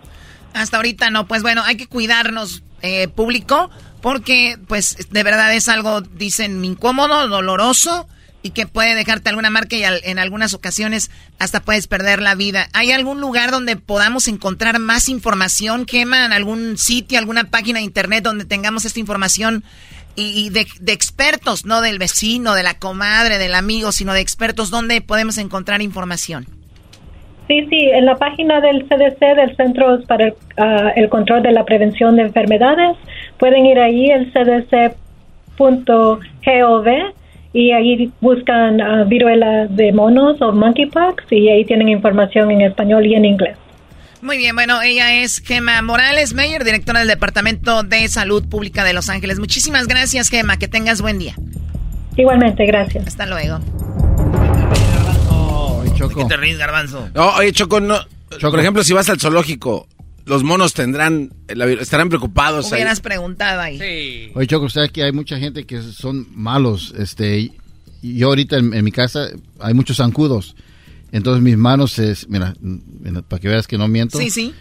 Hasta 0.53 0.77
ahorita 0.77 1.09
no, 1.09 1.25
pues 1.25 1.41
bueno, 1.41 1.63
hay 1.65 1.77
que 1.77 1.87
cuidarnos, 1.87 2.63
eh, 2.83 3.07
público, 3.07 3.71
porque 4.01 4.55
pues 4.67 5.09
de 5.09 5.23
verdad 5.23 5.51
es 5.55 5.67
algo, 5.67 6.01
dicen, 6.01 6.63
incómodo, 6.63 7.27
doloroso 7.27 8.05
y 8.41 8.51
que 8.51 8.65
puede 8.67 8.95
dejarte 8.95 9.29
alguna 9.29 9.49
marca 9.49 9.75
y 9.75 9.83
al- 9.83 10.01
en 10.03 10.17
algunas 10.19 10.53
ocasiones 10.53 11.11
hasta 11.39 11.59
puedes 11.59 11.87
perder 11.87 12.21
la 12.21 12.35
vida. 12.35 12.67
¿Hay 12.73 12.91
algún 12.91 13.19
lugar 13.19 13.51
donde 13.51 13.75
podamos 13.75 14.27
encontrar 14.27 14.79
más 14.79 15.09
información, 15.09 15.85
Gema, 15.87 16.25
en 16.25 16.31
algún 16.33 16.77
sitio, 16.77 17.19
alguna 17.19 17.45
página 17.45 17.79
de 17.79 17.85
internet 17.85 18.23
donde 18.23 18.45
tengamos 18.45 18.85
esta 18.85 18.99
información 18.99 19.63
y, 20.15 20.49
de, 20.49 20.67
expertos, 20.91 21.65
no 21.65 21.79
del 21.81 21.97
vecino, 21.97 22.53
de 22.53 22.63
la 22.63 22.73
comadre, 22.73 23.37
del 23.37 23.55
amigo, 23.55 23.91
sino 23.93 24.13
de 24.13 24.19
expertos, 24.19 24.69
donde 24.69 24.99
podemos 25.01 25.37
encontrar 25.37 25.81
información? 25.81 26.45
Sí, 27.47 27.65
sí, 27.69 27.89
en 27.93 28.05
la 28.05 28.15
página 28.17 28.59
del 28.59 28.85
CDC, 28.87 29.19
del 29.35 29.55
Centro 29.55 30.01
para 30.07 30.25
el, 30.27 30.33
ah, 30.57 30.91
el 30.95 31.07
Control 31.09 31.41
de 31.41 31.51
la 31.51 31.63
Prevención 31.63 32.15
de 32.17 32.23
Enfermedades, 32.23 32.97
pueden 33.37 33.65
ir 33.65 33.79
ahí, 33.79 34.09
el 34.11 34.31
cdc.gov, 35.57 36.87
y 37.53 37.71
ahí 37.71 38.11
buscan 38.21 38.81
ah, 38.81 39.03
viruela 39.05 39.67
de 39.67 39.91
monos 39.91 40.41
o 40.41 40.51
monkeypox, 40.51 41.31
y 41.31 41.49
ahí 41.49 41.65
tienen 41.65 41.89
información 41.89 42.51
en 42.51 42.61
español 42.61 43.05
y 43.05 43.15
en 43.15 43.25
inglés. 43.25 43.57
Muy 44.21 44.37
bien, 44.37 44.53
bueno, 44.53 44.81
ella 44.81 45.21
es 45.21 45.39
Gema 45.39 45.81
Morales 45.81 46.33
Meyer, 46.33 46.63
directora 46.65 46.99
del 46.99 47.07
Departamento 47.07 47.83
de 47.83 48.07
Salud 48.09 48.47
Pública 48.47 48.83
de 48.83 48.93
Los 48.93 49.09
Ángeles. 49.09 49.39
Muchísimas 49.39 49.87
gracias, 49.87 50.29
Gema, 50.29 50.57
que 50.57 50.67
tengas 50.67 51.01
buen 51.01 51.19
día. 51.19 51.35
Igualmente, 52.17 52.65
gracias. 52.65 53.07
Hasta 53.07 53.25
luego. 53.25 53.59
¿De 55.83 56.15
qué 56.15 56.25
te 56.25 56.37
ríes, 56.37 56.57
garbanzo? 56.57 57.09
No, 57.13 57.35
oye, 57.35 57.51
Choco, 57.53 57.79
no. 57.79 57.97
Por 58.41 58.59
ejemplo, 58.59 58.83
si 58.83 58.93
vas 58.93 59.09
al 59.09 59.19
zoológico, 59.19 59.87
los 60.29 60.43
monos 60.43 60.73
tendrán, 60.73 61.31
vir- 61.47 61.81
estarán 61.81 62.07
preocupados 62.09 62.67
ahí. 62.71 62.77
Hubieras 62.79 63.01
preguntado 63.01 63.59
ahí. 63.59 64.31
Oye, 64.35 64.47
Choco, 64.47 64.65
usted 64.67 64.89
que 64.91 65.03
hay 65.03 65.11
mucha 65.11 65.37
gente 65.37 65.65
que 65.65 65.81
son 65.81 66.27
malos. 66.33 66.93
Este, 66.97 67.51
yo 68.01 68.27
ahorita 68.27 68.57
en, 68.57 68.73
en 68.73 68.85
mi 68.85 68.91
casa 68.91 69.27
hay 69.59 69.73
muchos 69.73 69.97
zancudos. 69.97 70.55
Entonces 71.11 71.41
mis 71.43 71.57
manos, 71.57 71.99
mira, 72.29 72.53
mira, 72.61 73.21
para 73.23 73.39
que 73.39 73.47
veas 73.47 73.67
que 73.67 73.77
no 73.77 73.87
miento. 73.87 74.17
Sí, 74.19 74.29
sí. 74.29 74.53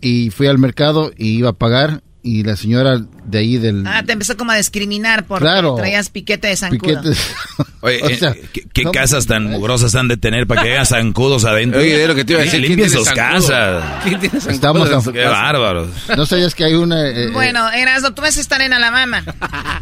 Y 0.00 0.30
fui 0.30 0.46
al 0.46 0.58
mercado 0.58 1.12
y 1.18 1.30
iba 1.38 1.50
a 1.50 1.52
pagar 1.52 2.02
y 2.22 2.42
la 2.42 2.56
señora 2.56 2.98
de 3.24 3.38
ahí 3.38 3.56
del... 3.58 3.86
Ah, 3.86 4.02
te 4.04 4.12
empezó 4.12 4.36
como 4.36 4.52
a 4.52 4.56
discriminar 4.56 5.24
porque 5.26 5.44
Claro. 5.44 5.74
traías 5.76 6.08
piquete 6.10 6.48
de 6.48 6.56
zancudo. 6.56 7.00
Oye, 7.80 8.00
O 8.02 8.08
eh, 8.08 8.16
sea, 8.18 8.34
¿qué, 8.52 8.62
qué 8.72 8.84
casas 8.92 9.26
tan 9.26 9.44
mugrosas 9.46 9.94
han 9.94 10.08
de 10.08 10.16
tener 10.16 10.46
para 10.46 10.62
que 10.62 10.72
haya 10.72 10.84
zancudos 10.84 11.44
adentro? 11.44 11.80
Oye, 11.80 11.96
de 11.96 12.08
lo 12.08 12.14
que 12.14 12.24
te 12.24 12.32
iba 12.34 12.42
a 12.42 12.44
decir, 12.44 12.60
¿quién 12.60 12.78
Limpien 12.78 12.90
sus 12.90 13.08
casas. 13.10 13.82
¿Quién 14.04 14.20
tiene 14.20 14.40
zancudo 14.40 14.54
Estamos 14.54 14.90
en 14.90 15.02
su 15.02 15.10
en- 15.10 15.14
Qué 15.16 15.24
bárbaros. 15.24 15.88
No 16.16 16.26
sabías 16.26 16.54
que 16.54 16.64
hay 16.64 16.74
una... 16.74 17.06
eh, 17.08 17.24
eh, 17.24 17.30
Bueno, 17.32 17.70
Erasmo, 17.70 18.12
tú 18.12 18.22
vas 18.22 18.36
a 18.36 18.40
estar 18.40 18.60
en 18.60 18.72
Alabama. 18.72 19.22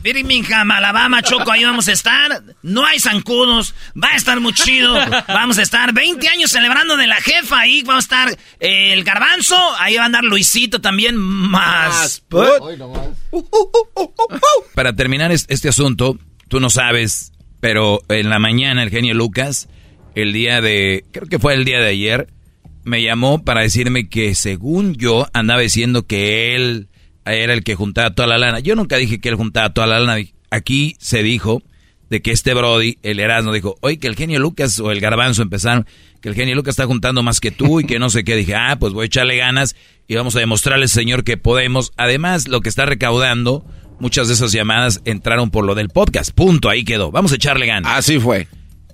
Birmingham, 0.02 0.70
Alabama, 0.70 1.22
Choco, 1.22 1.50
ahí 1.50 1.64
vamos 1.64 1.88
a 1.88 1.92
estar. 1.92 2.42
No 2.62 2.84
hay 2.86 3.00
zancudos, 3.00 3.74
va 4.00 4.08
a 4.12 4.16
estar 4.16 4.38
muy 4.40 4.52
chido. 4.52 4.94
Vamos 5.28 5.58
a 5.58 5.62
estar 5.62 5.92
20 5.92 6.28
años 6.28 6.50
celebrando 6.50 6.96
de 6.96 7.06
la 7.06 7.16
jefa, 7.16 7.60
ahí 7.60 7.82
va 7.82 7.96
a 7.96 7.98
estar 7.98 8.30
eh, 8.60 8.92
el 8.92 9.04
garbanzo, 9.04 9.56
ahí 9.78 9.96
va 9.96 10.02
a 10.02 10.06
andar 10.06 10.24
Luisito 10.24 10.80
también, 10.80 11.16
más. 11.16 12.22
Hoy 12.30 12.76
nomás. 12.76 13.08
Para 14.74 14.92
terminar 14.94 15.32
es- 15.32 15.46
este 15.48 15.68
asunto, 15.68 16.18
tú 16.48 16.60
no 16.60 16.70
sabes, 16.70 17.32
pero 17.60 18.00
en 18.08 18.28
la 18.30 18.38
mañana 18.38 18.82
el 18.82 18.90
genio 18.90 19.14
Lucas, 19.14 19.68
el 20.14 20.32
día 20.32 20.60
de, 20.60 21.04
creo 21.12 21.26
que 21.28 21.38
fue 21.38 21.54
el 21.54 21.64
día 21.64 21.80
de 21.80 21.88
ayer, 21.88 22.28
me 22.84 23.02
llamó 23.02 23.42
para 23.44 23.62
decirme 23.62 24.08
que 24.08 24.34
según 24.34 24.94
yo 24.94 25.26
andaba 25.32 25.60
diciendo 25.60 26.06
que 26.06 26.54
él 26.54 26.88
era 27.24 27.52
el 27.52 27.62
que 27.64 27.74
juntaba 27.74 28.14
toda 28.14 28.28
la 28.28 28.38
lana. 28.38 28.60
Yo 28.60 28.74
nunca 28.74 28.96
dije 28.96 29.20
que 29.20 29.28
él 29.28 29.34
juntaba 29.34 29.74
toda 29.74 29.86
la 29.86 30.00
lana. 30.00 30.24
Aquí 30.50 30.96
se 30.98 31.22
dijo 31.22 31.62
de 32.08 32.22
que 32.22 32.30
este 32.30 32.54
Brody, 32.54 32.96
el 33.02 33.20
Erasmo, 33.20 33.52
dijo, 33.52 33.76
oye, 33.82 33.98
que 33.98 34.06
el 34.06 34.16
genio 34.16 34.40
Lucas 34.40 34.78
o 34.80 34.90
el 34.90 35.00
garbanzo 35.00 35.42
empezaron, 35.42 35.86
que 36.20 36.28
el 36.28 36.34
genio 36.34 36.54
Lucas 36.54 36.72
está 36.72 36.86
juntando 36.86 37.22
más 37.22 37.40
que 37.40 37.50
tú 37.50 37.80
y 37.80 37.84
que 37.84 37.98
no 37.98 38.10
sé 38.10 38.24
qué. 38.24 38.36
Dije, 38.36 38.54
ah, 38.54 38.76
pues 38.78 38.92
voy 38.92 39.04
a 39.04 39.06
echarle 39.06 39.36
ganas 39.36 39.76
y 40.06 40.14
vamos 40.16 40.34
a 40.36 40.40
demostrarle 40.40 40.84
al 40.84 40.88
señor 40.88 41.24
que 41.24 41.36
podemos. 41.36 41.92
Además, 41.96 42.48
lo 42.48 42.60
que 42.60 42.68
está 42.68 42.86
recaudando, 42.86 43.64
muchas 44.00 44.28
de 44.28 44.34
esas 44.34 44.52
llamadas 44.52 45.00
entraron 45.04 45.50
por 45.50 45.64
lo 45.64 45.74
del 45.74 45.88
podcast. 45.90 46.32
Punto, 46.32 46.68
ahí 46.68 46.84
quedó. 46.84 47.10
Vamos 47.10 47.32
a 47.32 47.36
echarle 47.36 47.66
ganas. 47.66 47.92
Así 47.96 48.18
fue. 48.18 48.48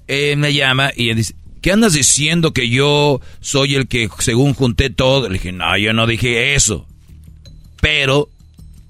Él 0.07 0.37
me 0.37 0.53
llama 0.53 0.91
y 0.95 1.09
él 1.09 1.17
dice, 1.17 1.35
¿qué 1.63 1.73
andas 1.73 1.95
diciendo 1.95 2.53
que 2.53 2.69
yo 2.69 3.21
soy 3.41 3.75
el 3.75 3.89
que 3.89 4.11
según 4.19 4.53
junté 4.53 4.91
todo? 4.91 5.29
Le 5.29 5.35
dije, 5.35 5.53
no, 5.53 5.77
yo 5.79 5.95
no 5.95 6.07
dije 6.07 6.55
eso. 6.55 6.87
Pero 7.81 8.29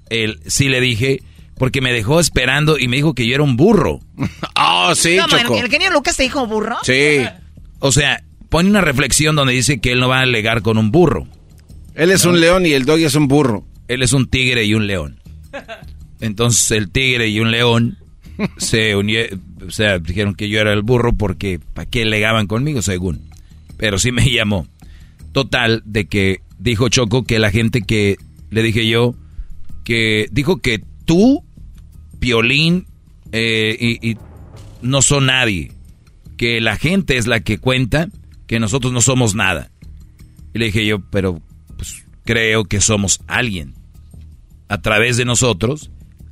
él 0.09 0.41
sí 0.45 0.67
le 0.67 0.81
dije, 0.81 1.21
porque 1.57 1.79
me 1.79 1.93
dejó 1.93 2.19
esperando 2.19 2.77
y 2.77 2.89
me 2.89 2.97
dijo 2.97 3.13
que 3.13 3.25
yo 3.27 3.35
era 3.35 3.43
un 3.43 3.55
burro. 3.55 4.01
Oh, 4.57 4.93
sí, 4.95 5.17
¿Cómo, 5.17 5.37
el, 5.37 5.43
Choco. 5.43 5.57
el 5.57 5.69
genio 5.69 5.91
Lucas 5.91 6.17
te 6.17 6.23
dijo 6.23 6.45
burro? 6.47 6.77
Sí. 6.83 7.19
O 7.79 7.91
sea, 7.91 8.23
pone 8.49 8.69
una 8.69 8.81
reflexión 8.81 9.35
donde 9.35 9.53
dice 9.53 9.79
que 9.79 9.91
él 9.91 9.99
no 9.99 10.09
va 10.09 10.19
a 10.19 10.23
alegar 10.23 10.61
con 10.61 10.77
un 10.77 10.91
burro. 10.91 11.27
Él 11.93 12.11
es 12.11 12.25
un 12.25 12.39
león 12.39 12.65
y 12.65 12.71
el 12.71 12.85
doggy 12.85 13.05
es 13.05 13.15
un 13.15 13.27
burro. 13.27 13.65
Él 13.87 14.01
es 14.01 14.13
un 14.13 14.27
tigre 14.27 14.65
y 14.65 14.73
un 14.73 14.87
león. 14.87 15.19
Entonces 16.19 16.71
el 16.71 16.89
tigre 16.89 17.27
y 17.27 17.39
un 17.39 17.51
león 17.51 17.97
se 18.57 18.95
unieron, 18.95 19.41
o 19.65 19.71
sea, 19.71 19.99
dijeron 19.99 20.35
que 20.35 20.49
yo 20.49 20.59
era 20.59 20.73
el 20.73 20.81
burro 20.81 21.13
porque 21.13 21.59
¿para 21.73 21.89
qué 21.89 22.05
legaban 22.05 22.47
conmigo 22.47 22.81
según? 22.81 23.21
Pero 23.77 23.97
sí 23.99 24.11
me 24.11 24.29
llamó. 24.31 24.67
Total, 25.31 25.81
de 25.85 26.05
que 26.05 26.41
dijo 26.59 26.89
Choco 26.89 27.23
que 27.23 27.39
la 27.39 27.51
gente 27.51 27.81
que 27.81 28.17
le 28.49 28.63
dije 28.63 28.87
yo, 28.87 29.15
que 29.83 30.27
dijo 30.31 30.57
que 30.57 30.81
tú, 31.05 31.43
Piolín, 32.19 32.87
eh, 33.31 33.75
y, 33.79 34.11
y 34.11 34.17
no 34.81 35.01
son 35.01 35.27
nadie. 35.27 35.71
Que 36.37 36.61
la 36.61 36.77
gente 36.77 37.17
es 37.17 37.27
la 37.27 37.39
que 37.39 37.57
cuenta, 37.57 38.09
que 38.47 38.59
nosotros 38.59 38.91
no 38.93 39.01
somos 39.01 39.35
nada. 39.35 39.71
Y 40.53 40.59
le 40.59 40.65
dije 40.65 40.85
yo, 40.85 40.99
pero 41.09 41.41
pues, 41.77 42.05
creo 42.23 42.65
que 42.65 42.81
somos 42.81 43.19
alguien. 43.27 43.73
A 44.67 44.81
través 44.81 45.17
de 45.17 45.25
nosotros 45.25 45.91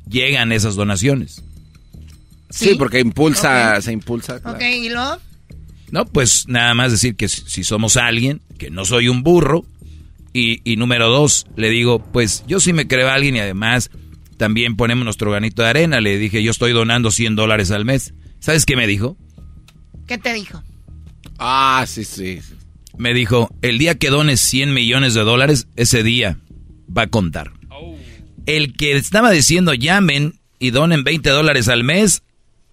llegan 0.09 0.51
esas 0.51 0.75
donaciones. 0.75 1.43
Sí, 2.49 2.75
porque 2.77 2.99
impulsa, 2.99 3.81
se 3.81 3.91
impulsa. 3.91 4.39
claro. 4.39 4.57
Ok, 4.57 4.63
¿y 4.63 4.89
luego? 4.89 5.17
No, 5.91 6.05
pues 6.05 6.47
nada 6.47 6.73
más 6.73 6.91
decir 6.91 7.15
que 7.15 7.27
si 7.27 7.43
si 7.45 7.63
somos 7.63 7.97
alguien, 7.97 8.41
que 8.57 8.69
no 8.69 8.85
soy 8.85 9.07
un 9.07 9.23
burro. 9.23 9.65
Y, 10.33 10.61
y 10.69 10.77
número 10.77 11.09
dos, 11.09 11.45
le 11.55 11.69
digo, 11.69 12.03
pues 12.11 12.43
yo 12.47 12.59
sí 12.59 12.73
me 12.73 12.87
creo 12.87 13.07
a 13.07 13.13
alguien 13.13 13.35
y 13.35 13.39
además 13.39 13.91
también 14.37 14.75
ponemos 14.75 15.03
nuestro 15.05 15.29
granito 15.29 15.61
de 15.61 15.69
arena. 15.69 16.01
Le 16.01 16.17
dije, 16.17 16.41
yo 16.41 16.51
estoy 16.51 16.71
donando 16.73 17.11
100 17.11 17.35
dólares 17.35 17.71
al 17.71 17.85
mes. 17.85 18.13
¿Sabes 18.39 18.65
qué 18.65 18.75
me 18.75 18.87
dijo? 18.87 19.15
¿Qué 20.07 20.17
te 20.17 20.33
dijo? 20.33 20.61
Ah, 21.39 21.85
sí, 21.87 22.03
sí. 22.03 22.39
Me 22.97 23.13
dijo, 23.13 23.49
el 23.61 23.77
día 23.77 23.95
que 23.95 24.09
dones 24.09 24.39
100 24.41 24.73
millones 24.73 25.13
de 25.13 25.21
dólares, 25.21 25.67
ese 25.75 26.03
día 26.03 26.37
va 26.95 27.03
a 27.03 27.07
contar. 27.07 27.51
El 28.45 28.75
que 28.75 28.95
estaba 28.97 29.31
diciendo 29.31 29.73
llamen 29.73 30.39
y 30.59 30.71
donen 30.71 31.03
20 31.03 31.29
dólares 31.29 31.69
al 31.69 31.83
mes, 31.83 32.23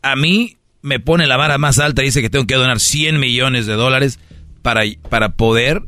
a 0.02 0.16
mí 0.16 0.56
me 0.82 0.98
pone 0.98 1.26
la 1.26 1.36
vara 1.36 1.58
más 1.58 1.78
alta 1.78 2.02
y 2.02 2.06
dice 2.06 2.22
que 2.22 2.30
tengo 2.30 2.46
que 2.46 2.56
donar 2.56 2.80
100 2.80 3.20
millones 3.20 3.66
de 3.66 3.74
dólares 3.74 4.18
para, 4.62 4.82
para 5.08 5.36
poder 5.36 5.82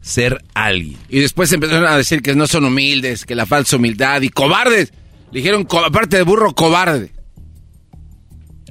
ser 0.00 0.42
alguien. 0.54 0.98
Y 1.08 1.20
después 1.20 1.52
empezaron 1.52 1.86
a 1.86 1.96
decir 1.96 2.22
que 2.22 2.34
no 2.34 2.46
son 2.46 2.64
humildes, 2.64 3.26
que 3.26 3.34
la 3.34 3.46
falsa 3.46 3.76
humildad 3.76 4.22
y 4.22 4.30
cobardes. 4.30 4.92
Le 5.32 5.40
dijeron, 5.40 5.66
aparte 5.84 6.16
de 6.16 6.22
burro, 6.22 6.54
cobarde. 6.54 7.12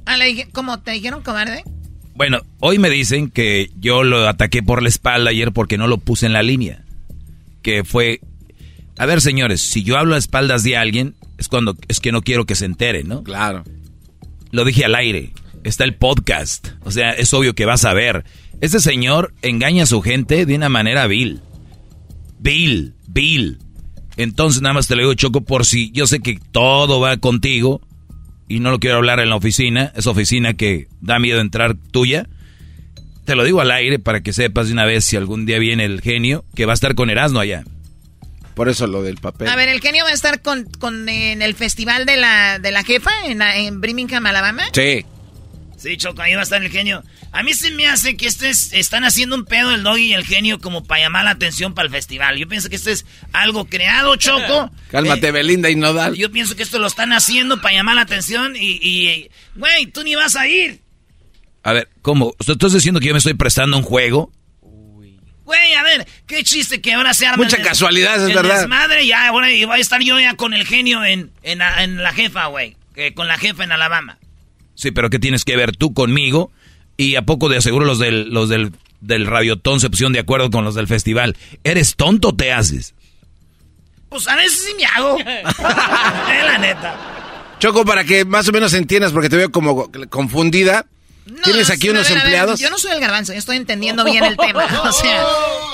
Ah, 0.05 0.17
le 0.17 0.25
dije, 0.25 0.47
¿cómo 0.51 0.79
te 0.81 0.91
dijeron 0.91 1.21
cobarde? 1.21 1.63
Bueno, 2.19 2.41
hoy 2.59 2.79
me 2.79 2.89
dicen 2.89 3.29
que 3.29 3.71
yo 3.79 4.03
lo 4.03 4.27
ataqué 4.27 4.61
por 4.61 4.83
la 4.83 4.89
espalda 4.89 5.29
ayer 5.29 5.53
porque 5.53 5.77
no 5.77 5.87
lo 5.87 5.99
puse 5.99 6.25
en 6.25 6.33
la 6.33 6.43
línea. 6.43 6.83
Que 7.61 7.85
fue... 7.85 8.19
A 8.97 9.05
ver, 9.05 9.21
señores, 9.21 9.61
si 9.61 9.83
yo 9.83 9.97
hablo 9.97 10.15
a 10.15 10.17
espaldas 10.17 10.63
de 10.63 10.75
alguien, 10.75 11.15
es 11.37 11.47
cuando 11.47 11.77
es 11.87 12.01
que 12.01 12.11
no 12.11 12.21
quiero 12.21 12.45
que 12.45 12.55
se 12.55 12.65
entere, 12.65 13.05
¿no? 13.05 13.23
Claro. 13.23 13.63
Lo 14.51 14.65
dije 14.65 14.83
al 14.83 14.95
aire. 14.95 15.31
Está 15.63 15.85
el 15.85 15.95
podcast. 15.95 16.71
O 16.83 16.91
sea, 16.91 17.11
es 17.11 17.33
obvio 17.33 17.55
que 17.55 17.63
vas 17.63 17.85
a 17.85 17.93
ver. 17.93 18.25
Este 18.59 18.81
señor 18.81 19.33
engaña 19.41 19.83
a 19.83 19.85
su 19.85 20.01
gente 20.01 20.45
de 20.45 20.55
una 20.55 20.67
manera 20.67 21.07
vil. 21.07 21.39
Vil, 22.37 22.95
vil. 23.07 23.59
Entonces 24.17 24.61
nada 24.61 24.73
más 24.73 24.87
te 24.87 24.97
lo 24.97 25.03
digo, 25.03 25.13
Choco, 25.13 25.39
por 25.39 25.65
si 25.65 25.89
yo 25.91 26.05
sé 26.05 26.19
que 26.19 26.37
todo 26.51 26.99
va 26.99 27.15
contigo 27.15 27.79
y 28.49 28.59
no 28.59 28.71
lo 28.71 28.79
quiero 28.79 28.97
hablar 28.97 29.21
en 29.21 29.29
la 29.29 29.35
oficina, 29.37 29.93
esa 29.95 30.09
oficina 30.09 30.53
que 30.55 30.87
da 30.99 31.19
miedo 31.19 31.39
entrar 31.39 31.75
tuya. 31.91 32.27
Te 33.25 33.35
lo 33.35 33.43
digo 33.43 33.61
al 33.61 33.71
aire 33.71 33.99
para 33.99 34.21
que 34.21 34.33
sepas 34.33 34.67
de 34.67 34.73
una 34.73 34.85
vez 34.85 35.05
si 35.05 35.15
algún 35.15 35.45
día 35.45 35.59
viene 35.59 35.85
el 35.85 36.01
genio 36.01 36.43
que 36.55 36.65
va 36.65 36.73
a 36.73 36.75
estar 36.75 36.95
con 36.95 37.09
Erasmo 37.09 37.39
allá. 37.39 37.63
Por 38.55 38.67
eso 38.67 38.87
lo 38.87 39.03
del 39.03 39.15
papel. 39.17 39.47
A 39.47 39.55
ver, 39.55 39.69
¿el 39.69 39.79
genio 39.79 40.03
va 40.03 40.09
a 40.09 40.13
estar 40.13 40.41
con, 40.41 40.65
con- 40.79 41.07
en 41.07 41.41
el 41.41 41.53
festival 41.53 42.05
de 42.05 42.17
la, 42.17 42.59
de 42.59 42.71
la 42.71 42.83
jefa 42.83 43.11
en, 43.25 43.41
en 43.41 43.79
Birmingham, 43.79 44.25
Alabama? 44.25 44.63
Sí. 44.73 45.05
Sí, 45.81 45.95
Choco, 45.95 46.21
ahí 46.21 46.33
va 46.33 46.41
a 46.41 46.43
estar 46.43 46.61
el 46.61 46.69
genio. 46.69 47.03
A 47.31 47.41
mí 47.41 47.53
se 47.53 47.71
me 47.71 47.87
hace 47.87 48.17
que 48.17 48.27
este 48.27 48.49
es- 48.49 48.73
están 48.73 49.05
haciendo 49.05 49.35
un 49.35 49.45
pedo 49.45 49.73
el 49.73 49.81
doggy 49.83 50.07
y 50.07 50.13
el 50.13 50.25
genio 50.25 50.59
como 50.59 50.83
para 50.83 51.01
llamar 51.03 51.23
la 51.23 51.31
atención 51.31 51.73
para 51.73 51.85
el 51.85 51.91
festival. 51.93 52.37
Yo 52.37 52.47
pienso 52.49 52.69
que 52.69 52.75
esto 52.75 52.89
es 52.89 53.05
algo 53.31 53.65
creado, 53.65 54.15
Choco. 54.17 54.69
Cálmate, 54.91 55.27
Eh, 55.27 55.31
Belinda 55.31 55.69
y 55.69 55.75
Nodal. 55.77 56.15
yo 56.15 56.31
pienso 56.31 56.55
que 56.57 56.63
esto 56.63 56.79
lo 56.79 56.87
están 56.87 57.13
haciendo 57.13 57.61
para 57.61 57.75
llamar 57.75 57.95
la 57.95 58.01
atención 58.01 58.55
y, 58.59 59.29
güey, 59.55 59.85
tú 59.87 60.03
ni 60.03 60.15
vas 60.15 60.35
a 60.35 60.47
ir. 60.47 60.81
A 61.63 61.71
ver, 61.73 61.89
¿cómo? 62.01 62.33
¿Tú 62.45 62.51
estás 62.53 62.73
diciendo 62.73 62.99
que 62.99 63.07
yo 63.07 63.13
me 63.13 63.19
estoy 63.19 63.33
prestando 63.35 63.77
un 63.77 63.83
juego? 63.83 64.31
Güey, 65.45 65.73
a 65.73 65.83
ver, 65.83 66.07
qué 66.27 66.43
chiste 66.43 66.79
que 66.81 66.93
ahora 66.93 67.13
se 67.13 67.25
arma. 67.25 67.43
Mucha 67.43 67.61
casualidad, 67.61 68.15
es 68.27 68.35
verdad. 68.35 68.59
desmadre, 68.59 69.07
ya, 69.07 69.27
ahora 69.29 69.47
voy 69.47 69.77
a 69.77 69.81
estar 69.81 70.01
yo 70.01 70.19
ya 70.19 70.35
con 70.35 70.53
el 70.53 70.67
genio 70.67 71.03
en, 71.03 71.31
en, 71.41 71.61
en 71.61 72.03
la 72.03 72.13
jefa, 72.13 72.45
güey. 72.47 72.75
Con 73.15 73.27
la 73.27 73.37
jefa 73.37 73.63
en 73.63 73.71
Alabama. 73.71 74.19
Sí, 74.79 74.91
pero 74.91 75.09
¿qué 75.09 75.19
tienes 75.19 75.43
que 75.43 75.57
ver 75.57 75.75
tú 75.75 75.93
conmigo? 75.93 76.53
Y 76.95 77.15
a 77.15 77.23
poco 77.23 77.49
de 77.49 77.57
aseguro 77.57 77.85
los 77.85 77.99
del, 77.99 78.29
los 78.29 78.47
del, 78.47 78.71
del 79.01 79.27
radiotón 79.27 79.81
se 79.81 79.89
pusieron 79.89 80.13
de 80.13 80.19
acuerdo 80.19 80.49
con 80.49 80.63
los 80.63 80.73
del 80.73 80.87
festival. 80.87 81.35
¿Eres 81.65 81.97
tonto 81.97 82.29
o 82.29 82.33
te 82.33 82.53
haces? 82.53 82.95
Pues 84.07 84.25
a 84.29 84.37
veces 84.37 84.57
sí 84.57 84.73
me 84.77 84.85
hago. 84.85 85.19
eh, 85.19 85.43
la 86.45 86.57
neta. 86.59 86.95
Choco, 87.59 87.83
para 87.83 88.05
que 88.05 88.23
más 88.23 88.47
o 88.47 88.53
menos 88.53 88.73
entiendas, 88.73 89.11
porque 89.11 89.27
te 89.27 89.35
veo 89.35 89.51
como 89.51 89.91
confundida. 90.09 90.85
No, 91.31 91.41
Tienes 91.43 91.69
aquí 91.69 91.89
unos 91.89 92.03
ver, 92.03 92.11
a 92.11 92.15
ver, 92.15 92.23
empleados. 92.25 92.59
yo 92.59 92.69
no 92.69 92.77
soy 92.77 92.91
el 92.91 92.99
garbanzo, 92.99 93.33
yo 93.33 93.39
estoy 93.39 93.57
entendiendo 93.57 94.03
bien 94.03 94.23
el 94.23 94.37
tema. 94.37 94.65
O 94.83 94.91
sea, 94.91 95.23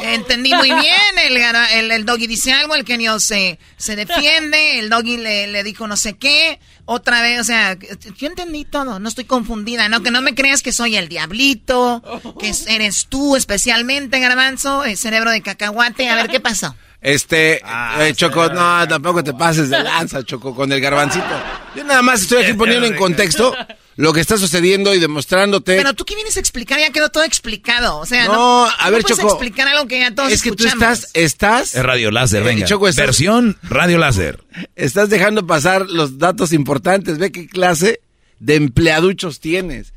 entendí 0.14 0.54
muy 0.54 0.70
bien. 0.72 1.18
El, 1.18 1.38
el, 1.38 1.92
el 1.92 2.06
doggy 2.06 2.28
dice 2.28 2.54
algo, 2.54 2.76
el 2.76 2.86
genio 2.86 3.20
se, 3.20 3.60
se 3.78 3.96
defiende, 3.96 4.80
el 4.80 4.90
doggy 4.90 5.18
le, 5.18 5.48
le 5.48 5.64
dijo 5.64 5.88
no 5.88 5.98
sé 5.98 6.18
qué. 6.18 6.60
Otra 6.88 7.22
vez, 7.22 7.42
o 7.42 7.44
sea, 7.44 7.76
yo 8.18 8.28
entendí 8.28 8.64
todo, 8.64 9.00
no 9.00 9.10
estoy 9.10 9.26
confundida, 9.26 9.90
¿no? 9.90 10.04
Que 10.04 10.12
no 10.12 10.22
me 10.22 10.36
creas 10.36 10.62
que 10.62 10.72
soy 10.72 10.96
el 10.98 11.08
diablito, 11.10 12.04
que 12.40 12.54
eres 12.68 13.08
tú 13.10 13.36
especialmente, 13.36 14.20
garbanzo, 14.20 14.84
el 14.86 14.96
cerebro 14.96 15.32
de 15.32 15.42
cacahuate. 15.42 16.10
A 16.10 16.16
ver, 16.16 16.28
¿qué 16.28 16.40
pasó? 16.40 16.76
Este, 17.02 17.60
Ah, 17.64 17.98
eh, 18.02 18.14
Choco, 18.14 18.50
no, 18.50 18.88
tampoco 18.88 19.24
te 19.24 19.34
pases 19.34 19.70
de 19.70 19.82
lanza, 19.82 20.24
Choco, 20.24 20.54
con 20.56 20.72
el 20.72 20.80
garbancito. 20.82 21.26
Yo 21.76 21.84
nada 21.84 22.02
más 22.04 22.22
estoy 22.22 22.44
aquí 22.44 22.54
poniendo 22.58 22.86
en 22.86 22.96
contexto 22.96 23.56
lo 23.98 24.12
que 24.12 24.20
está 24.20 24.38
sucediendo 24.38 24.94
y 24.94 25.00
demostrándote. 25.00 25.78
Pero 25.78 25.94
tú 25.94 26.04
qué 26.06 26.16
vienes 26.16 26.36
a 26.36 26.40
explicar, 26.42 26.80
ya 26.80 26.90
quedó 26.90 27.10
todo 27.10 27.24
explicado. 27.24 27.98
O 28.00 28.06
sea, 28.06 28.26
No, 28.26 28.66
no, 28.66 28.72
a 28.78 28.90
ver, 28.90 29.04
Choco, 29.04 29.28
explicar 29.30 29.68
algo 29.70 29.88
que 29.88 30.00
ya 30.00 30.14
todos 30.14 30.32
es 30.32 30.42
que 30.42 30.52
tú 30.52 30.66
estás, 30.68 31.10
estás, 31.14 31.76
Es 31.76 31.84
radio 31.84 32.12
láser, 32.12 32.42
Eh, 32.42 32.46
venga. 32.46 32.66
Choco, 32.66 32.88
estás- 32.88 33.06
Versión 33.06 33.58
radio 33.64 33.98
láser. 33.98 34.44
estás 34.76 35.10
dejando 35.10 35.48
pasar 35.48 35.90
los 35.90 36.18
datos 36.18 36.52
importantes. 36.52 37.18
Ve 37.18 37.32
qué 37.32 37.48
clase 37.48 38.02
de 38.40 38.56
empleaduchos 38.56 39.40
tienes. 39.40 39.94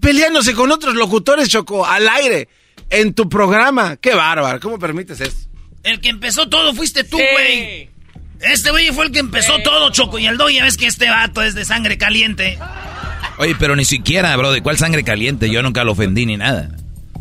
Peleándose 0.00 0.54
con 0.54 0.70
otros 0.70 0.94
locutores, 0.94 1.48
Choco, 1.48 1.86
al 1.86 2.06
aire, 2.08 2.48
en 2.90 3.14
tu 3.14 3.28
programa. 3.28 3.96
Qué 3.96 4.14
bárbaro, 4.14 4.60
¿cómo 4.60 4.78
permites 4.78 5.20
eso? 5.20 5.36
El 5.82 6.00
que 6.02 6.10
empezó 6.10 6.48
todo 6.50 6.74
fuiste 6.74 7.02
tú, 7.04 7.16
güey. 7.16 7.88
Este 8.40 8.70
güey 8.70 8.88
fue 8.90 9.06
el 9.06 9.12
que 9.12 9.18
empezó 9.20 9.58
todo, 9.62 9.90
Choco. 9.90 10.18
Y 10.18 10.26
el 10.26 10.36
doggy, 10.36 10.56
ya 10.56 10.64
ves 10.64 10.76
que 10.76 10.86
este 10.86 11.08
vato 11.08 11.42
es 11.42 11.54
de 11.54 11.64
sangre 11.64 11.96
caliente. 11.98 12.58
Oye, 13.40 13.56
pero 13.58 13.74
ni 13.74 13.86
siquiera, 13.86 14.36
bro, 14.36 14.52
¿de 14.52 14.60
cuál 14.60 14.76
sangre 14.76 15.02
caliente? 15.02 15.50
Yo 15.50 15.62
nunca 15.62 15.82
lo 15.82 15.92
ofendí 15.92 16.26
ni 16.26 16.36
nada. 16.36 16.76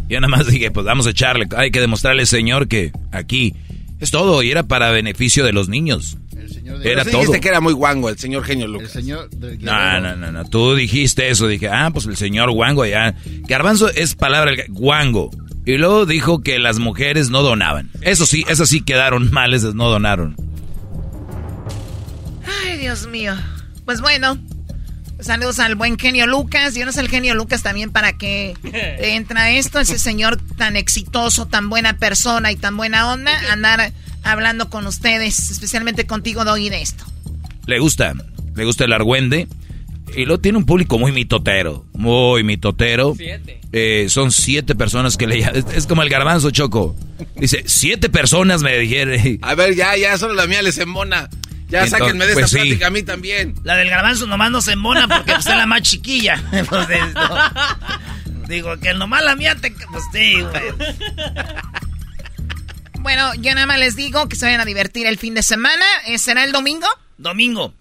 Yo 0.10 0.20
nada 0.20 0.30
más 0.30 0.48
dije, 0.48 0.70
pues 0.70 0.86
vamos 0.86 1.08
a 1.08 1.12
echarle. 1.12 1.48
Hay 1.56 1.72
que 1.72 1.80
demostrarle, 1.80 2.26
señor, 2.26 2.68
que 2.68 2.92
aquí 3.12 3.56
es 4.02 4.12
todo. 4.12 4.44
Y 4.44 4.52
era 4.52 4.64
para 4.64 4.92
beneficio 4.92 5.46
de 5.46 5.54
los 5.54 5.70
niños. 5.70 6.18
Era 6.66 6.78
Pero 6.84 7.04
sí 7.06 7.12
todo. 7.12 7.22
dijiste 7.22 7.40
que 7.40 7.48
era 7.48 7.62
muy 7.62 7.72
guango 7.74 8.10
el 8.10 8.18
señor 8.18 8.44
genio 8.44 8.68
Lucas. 8.68 8.96
El 8.96 9.02
señor 9.02 9.30
del 9.30 9.64
No, 9.64 10.02
no, 10.02 10.16
no, 10.18 10.32
no. 10.32 10.46
Tú 10.50 10.76
dijiste 10.76 11.30
eso. 11.30 11.48
Dije, 11.48 11.70
ah, 11.70 11.90
pues 11.94 12.06
el 12.06 12.18
señor 12.18 12.52
Guango 12.52 12.86
ya. 12.86 13.16
Garbanzo 13.48 13.90
es 13.90 14.16
palabra 14.16 14.52
el 14.52 14.66
Guango. 14.70 15.32
Y 15.66 15.78
luego 15.78 16.06
dijo 16.06 16.42
que 16.42 16.60
las 16.60 16.80
mujeres 16.80 17.30
no 17.30 17.44
donaban. 17.44 17.92
Eso 18.02 18.26
sí, 18.26 18.44
esas 18.50 18.68
sí 18.70 18.82
quedaron 18.82 19.32
mal, 19.32 19.54
esas 19.54 19.74
no 19.76 19.90
donaron. 19.90 20.36
Ay, 22.66 22.78
Dios 22.78 23.08
mío. 23.08 23.34
Pues 23.86 24.02
bueno, 24.02 24.38
saludos 25.20 25.60
al 25.60 25.76
buen 25.76 25.98
genio 25.98 26.28
Lucas. 26.28 26.76
Yo 26.76 26.86
no 26.86 26.92
sé 26.92 27.02
el 27.02 27.10
genio 27.10 27.36
Lucas 27.36 27.64
también 27.64 27.92
para 27.92 28.18
qué 28.18 28.56
entra 29.00 29.52
esto. 29.52 29.80
Ese 29.80 30.00
señor 30.00 30.38
tan 30.58 30.76
exitoso, 30.76 31.48
tan 31.48 31.70
buena 31.70 31.98
persona 31.98 32.52
y 32.52 32.56
tan 32.56 32.78
buena 32.78 33.12
onda, 33.12 33.32
andar 33.52 33.92
hablando 34.24 34.70
con 34.70 34.88
ustedes, 34.88 35.52
especialmente 35.52 36.06
contigo, 36.06 36.44
Doggy, 36.44 36.70
de 36.70 36.82
esto. 36.82 37.06
Le 37.66 37.80
gusta, 37.80 38.14
le 38.56 38.66
gusta 38.66 38.86
el 38.86 38.94
argüende. 38.94 39.48
Y 40.16 40.26
luego 40.26 40.42
tiene 40.42 40.58
un 40.58 40.66
público 40.66 40.98
muy 40.98 41.12
mitotero, 41.12 41.86
muy 41.94 42.44
mitotero. 42.44 43.16
Eh, 43.72 44.08
son 44.10 44.32
siete 44.32 44.74
personas 44.74 45.18
que 45.18 45.28
le... 45.28 45.40
Es, 45.40 45.66
es 45.76 45.86
como 45.86 46.02
el 46.02 46.10
garbanzo, 46.10 46.50
Choco. 46.50 46.96
Dice, 47.36 47.64
siete 47.68 48.10
personas 48.10 48.64
me 48.64 48.76
dijeron... 48.80 49.20
A 49.44 49.54
ver, 49.54 49.76
ya, 49.76 49.96
ya, 49.98 50.18
solo 50.18 50.34
la 50.34 50.48
mía 50.48 50.64
les 50.64 50.80
embona. 50.80 51.30
Ya 51.70 51.84
Entonces, 51.84 52.00
sáquenme 52.00 52.26
de 52.26 52.34
pues 52.34 52.46
esta 52.46 52.58
sí. 52.58 52.64
plática 52.64 52.88
a 52.88 52.90
mí 52.90 53.04
también. 53.04 53.56
La 53.64 53.76
del 53.76 53.90
garbanzo 53.90 54.26
nomás 54.26 54.50
no 54.50 54.62
se 54.62 54.72
embona 54.72 55.08
porque 55.08 55.34
pues, 55.34 55.46
es 55.46 55.56
la 55.56 55.66
más 55.66 55.82
chiquilla. 55.84 56.42
Pues. 56.70 56.88
Digo, 58.48 58.80
que 58.80 58.96
nomás 58.96 59.24
la 59.24 59.36
mía 59.36 59.56
te... 59.56 59.70
Pues 59.72 60.04
sí, 60.12 60.42
güey. 60.42 60.64
Bueno, 63.00 63.34
yo 63.36 63.54
nada 63.54 63.68
más 63.68 63.80
les 63.80 63.96
digo 63.96 64.28
que 64.28 64.36
se 64.36 64.46
vayan 64.46 64.62
a 64.62 64.66
divertir 64.66 65.06
el 65.06 65.18
fin 65.18 65.36
de 65.36 65.44
semana. 65.44 65.86
¿Eh, 66.08 66.18
¿Será 66.18 66.44
el 66.44 66.52
domingo? 66.52 66.88
Domingo. 67.18 67.74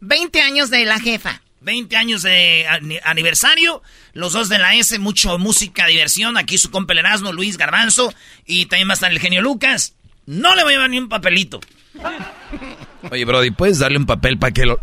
20 0.00 0.40
años 0.40 0.70
de 0.70 0.84
la 0.86 0.98
jefa. 0.98 1.42
20 1.60 1.96
años 1.96 2.22
de 2.22 2.66
aniversario. 3.04 3.82
Los 4.12 4.32
dos 4.32 4.48
de 4.48 4.58
la 4.58 4.74
S, 4.74 4.98
mucho 4.98 5.38
música, 5.38 5.86
diversión. 5.86 6.36
Aquí 6.36 6.58
su 6.58 6.70
compa 6.70 6.94
el 6.94 7.00
Erasmo, 7.00 7.32
Luis 7.32 7.58
Garbanzo. 7.58 8.12
Y 8.44 8.66
también 8.66 8.88
va 8.88 8.92
a 8.92 8.94
estar 8.94 9.10
el 9.10 9.20
genio 9.20 9.42
Lucas. 9.42 9.94
No 10.26 10.54
le 10.54 10.62
voy 10.62 10.72
a 10.72 10.76
llevar 10.76 10.90
ni 10.90 10.98
un 10.98 11.08
papelito. 11.08 11.60
Oye, 13.10 13.24
Brody, 13.24 13.50
¿puedes 13.50 13.78
darle 13.78 13.98
un 13.98 14.06
papel 14.06 14.38
para 14.38 14.52
que 14.52 14.66
lo, 14.66 14.80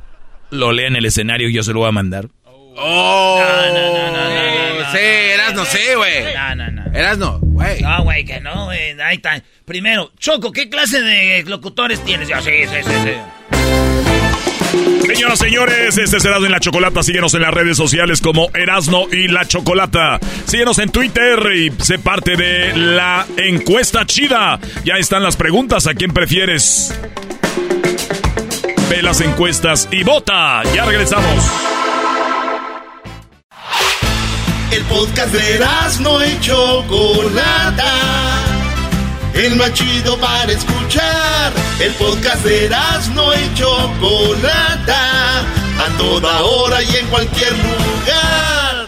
lo 0.50 0.72
lea 0.72 0.88
en 0.88 0.95
el 0.95 1.06
escenario 1.06 1.50
y 1.50 1.54
yo 1.54 1.64
se 1.64 1.74
lo 1.74 1.80
voy 1.80 1.90
a 1.90 1.91
mandar? 1.91 2.28
¡Oh! 2.76 3.40
No, 3.40 3.74
no, 3.74 3.94
no, 3.94 4.12
no, 4.12 4.84
no, 4.84 4.91
Sí, 4.91 5.00
Erasno, 5.00 5.66
sí, 5.66 5.80
güey. 5.95 6.34
No, 6.36 6.56
no, 6.56 6.72
no. 6.72 6.98
Erasno, 6.98 7.40
güey. 7.41 7.82
No, 7.82 8.04
güey, 8.04 8.26
que 8.26 8.40
no, 8.40 8.66
güey. 8.66 9.00
Ahí 9.02 9.16
está. 9.16 9.41
Primero, 9.66 10.12
Choco, 10.20 10.52
¿qué 10.52 10.70
clase 10.70 11.02
de 11.02 11.44
locutores 11.48 12.04
tienes? 12.04 12.28
Ya, 12.28 12.41
sí, 12.41 12.52
sí, 12.66 12.76
sí, 12.84 12.91
sí. 13.04 13.12
Señoras, 15.08 15.40
señores, 15.40 15.98
este 15.98 16.18
es 16.18 16.26
Erasmo 16.26 16.45
y 16.48 16.50
la 16.50 16.60
Chocolata. 16.60 17.04
Síguenos 17.04 17.34
en 17.34 17.41
las 17.41 17.54
redes 17.54 17.78
sociales 17.78 18.22
como 18.22 18.50
Erasno 18.54 19.06
y 19.12 19.28
la 19.28 19.45
Chocolata. 19.45 20.20
Síguenos 20.45 20.80
en 20.80 20.90
Twitter 20.90 21.40
y 21.56 21.72
sé 21.84 22.00
parte 22.00 22.36
de 22.36 22.76
la 22.76 23.26
encuesta 23.38 24.06
chida. 24.06 24.60
Ya 24.84 24.95
están 24.95 25.24
las 25.24 25.38
preguntas. 25.38 25.88
¿A 25.88 25.94
quién 25.94 26.12
prefieres? 26.12 26.94
Ve 28.94 29.02
las 29.02 29.22
encuestas 29.22 29.88
y 29.90 30.03
vota. 30.03 30.61
Ya 30.72 30.86
regresamos. 30.86 31.44
El 34.70 34.84
podcast 34.84 35.34
de 35.34 35.56
Erasmo 35.56 36.24
y 36.24 36.40
Chocolata. 36.40 37.91
El 39.34 39.56
más 39.56 39.74
chido 39.74 40.15
para 40.20 40.52
escuchar. 40.52 41.52
El 41.80 41.91
podcast 41.94 42.45
de 42.45 42.65
Erasmo 42.65 43.34
y 43.34 43.57
Chocolata. 43.57 45.40
A 45.40 45.98
toda 45.98 46.44
hora 46.44 46.84
y 46.84 46.95
en 46.95 47.07
cualquier 47.07 47.52
lugar. 47.53 48.88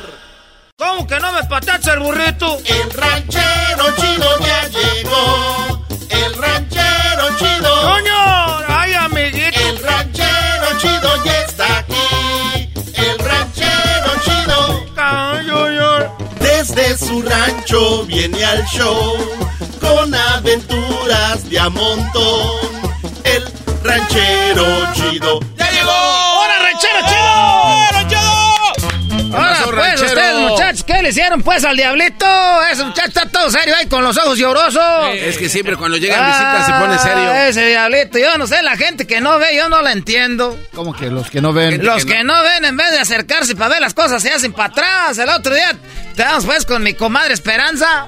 ¿Cómo 0.77 1.07
que 1.07 1.19
no 1.19 1.31
me 1.31 1.43
patacha 1.45 1.93
el 1.93 2.01
burrito? 2.01 2.59
El 2.63 2.91
ranchero 2.91 3.85
chido 3.99 4.39
ya 4.39 4.67
llegó. 4.67 5.83
El 6.11 6.35
ranchero 6.35 7.37
chido. 7.39 7.81
¡Coño! 7.81 8.34
Desde 16.39 16.97
su 16.97 17.21
rancho 17.21 18.05
viene 18.05 18.43
al 18.43 18.65
show 18.65 19.17
con 19.79 20.15
aventuras 20.15 21.47
de 21.49 21.59
a 21.59 21.69
montón. 21.69 22.51
El 23.23 23.43
ranchero 23.83 24.65
chido 24.93 25.39
ya 25.57 25.69
llegó. 25.69 25.91
¡Hola, 25.91 26.59
ranchero 26.59 26.99
chido! 27.07 27.64
Ustedes, 30.15 30.35
muchachos, 30.49 30.83
¿qué 30.83 31.01
le 31.01 31.09
hicieron, 31.09 31.41
pues, 31.41 31.63
al 31.63 31.75
diablito? 31.77 32.25
Ese 32.71 32.83
muchacho 32.83 33.07
está 33.07 33.25
todo 33.29 33.49
serio 33.49 33.75
ahí 33.77 33.87
con 33.87 34.03
los 34.03 34.17
ojos 34.17 34.37
llorosos. 34.37 35.09
Es 35.13 35.37
que 35.37 35.49
siempre 35.49 35.75
cuando 35.77 35.97
llegan 35.97 36.25
visitas 36.25 36.65
se 36.65 36.71
pone 36.73 36.97
serio. 36.99 37.29
Ah, 37.31 37.47
Ese 37.47 37.67
diablito, 37.67 38.17
yo 38.17 38.37
no 38.37 38.47
sé, 38.47 38.61
la 38.63 38.77
gente 38.77 39.05
que 39.07 39.21
no 39.21 39.37
ve, 39.39 39.55
yo 39.55 39.69
no 39.69 39.81
la 39.81 39.91
entiendo. 39.91 40.57
Como 40.73 40.93
que 40.93 41.09
los 41.09 41.29
que 41.29 41.41
no 41.41 41.53
ven. 41.53 41.83
Los 41.85 42.05
que 42.05 42.23
no 42.23 42.41
ven, 42.43 42.65
en 42.65 42.77
vez 42.77 42.91
de 42.91 42.99
acercarse 42.99 43.55
para 43.55 43.69
ver 43.69 43.81
las 43.81 43.93
cosas, 43.93 44.21
se 44.21 44.31
hacen 44.31 44.53
para 44.53 44.69
atrás. 44.69 45.17
El 45.17 45.29
otro 45.29 45.53
día, 45.53 45.71
estábamos 46.09 46.45
pues 46.45 46.65
con 46.65 46.83
mi 46.83 46.93
comadre 46.93 47.33
Esperanza. 47.33 48.07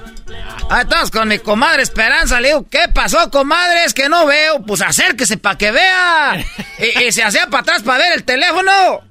Ah, 0.70 0.82
estamos 0.82 1.12
con 1.12 1.28
mi 1.30 1.40
comadre 1.40 1.84
Esperanza. 1.84 2.42
Le 2.42 2.50
digo, 2.50 2.66
¿qué 2.70 2.90
pasó, 2.94 3.30
comadre? 3.32 3.86
Es 3.86 3.94
que 3.94 4.10
no 4.10 4.26
veo. 4.26 4.62
Pues 4.64 4.82
acérquese 4.82 5.38
para 5.38 5.58
que 5.58 5.72
vea. 5.72 6.44
Y, 6.80 7.04
y 7.06 7.12
se 7.12 7.24
hacía 7.24 7.48
para 7.48 7.62
atrás 7.62 7.84
para 7.84 8.00
ver 8.00 8.12
el 8.14 8.24
teléfono. 8.24 9.02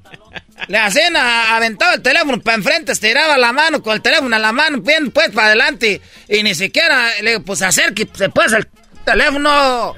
Le 0.68 0.78
hacían 0.78 1.16
a- 1.16 1.56
aventado 1.56 1.94
el 1.94 2.02
teléfono 2.02 2.40
para 2.40 2.56
enfrente, 2.56 2.92
estiraba 2.92 3.36
la 3.38 3.52
mano 3.52 3.82
con 3.82 3.94
el 3.94 4.02
teléfono 4.02 4.34
a 4.34 4.38
la 4.38 4.52
mano, 4.52 4.80
bien 4.80 5.10
pues 5.10 5.30
para 5.30 5.48
adelante. 5.48 6.00
Y 6.28 6.42
ni 6.42 6.54
siquiera 6.54 7.08
le 7.22 7.30
digo, 7.32 7.42
pues 7.44 7.62
acerque, 7.62 8.08
se 8.12 8.28
puede 8.30 8.56
el 8.56 8.66
teléfono. 9.04 9.94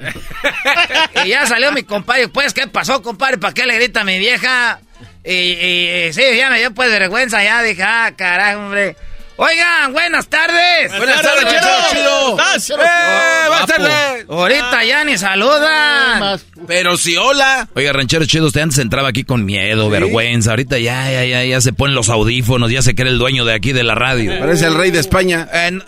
y 1.25 1.29
ya 1.29 1.45
salió 1.47 1.71
mi 1.71 1.83
compadre, 1.83 2.27
pues, 2.27 2.53
¿qué 2.53 2.67
pasó, 2.67 3.01
compadre? 3.01 3.37
¿Para 3.37 3.53
qué 3.53 3.65
le 3.65 3.75
grita 3.75 4.01
a 4.01 4.03
mi 4.03 4.19
vieja? 4.19 4.79
Y, 5.23 5.31
y- 5.33 6.05
y 6.09 6.13
sí, 6.13 6.21
ya 6.37 6.49
me 6.49 6.59
dio 6.59 6.73
pues 6.73 6.89
vergüenza, 6.91 7.43
ya 7.43 7.61
dije, 7.61 7.83
ah, 7.83 8.11
carajo, 8.15 8.59
hombre. 8.59 8.95
Oigan, 9.41 9.93
buenas 9.93 10.27
tardes. 10.27 10.91
Buenas 10.97 11.21
tardes, 11.21 11.43
ranchero 11.45 11.75
chido. 11.91 12.37
¡Eh, 12.77 13.45
buenas 13.47 13.67
tardes! 13.67 14.25
Ahorita 14.29 14.83
ya 14.83 15.05
ni 15.05 15.17
saludan. 15.17 16.41
Pero 16.67 16.97
si 16.97 17.15
hola. 17.15 17.65
Oiga, 17.73 17.93
ranchero 17.93 18.25
chido, 18.25 18.47
usted 18.47 18.59
antes 18.59 18.79
entraba 18.79 19.07
aquí 19.07 19.23
con 19.23 19.45
miedo, 19.45 19.89
vergüenza. 19.89 20.49
Ahorita 20.49 20.77
ya, 20.77 21.09
ya, 21.09 21.23
ya, 21.23 21.45
ya 21.45 21.61
se 21.61 21.71
ponen 21.71 21.95
los 21.95 22.09
audífonos, 22.09 22.69
ya 22.69 22.81
se 22.81 22.95
cree 22.95 23.11
el 23.13 23.17
dueño 23.17 23.45
de 23.45 23.53
aquí 23.53 23.71
de 23.71 23.83
la 23.83 23.95
radio. 23.95 24.37
Parece 24.41 24.65
el 24.65 24.75
rey 24.75 24.91
de 24.91 24.99
España. 24.99 25.47
En- 25.53 25.85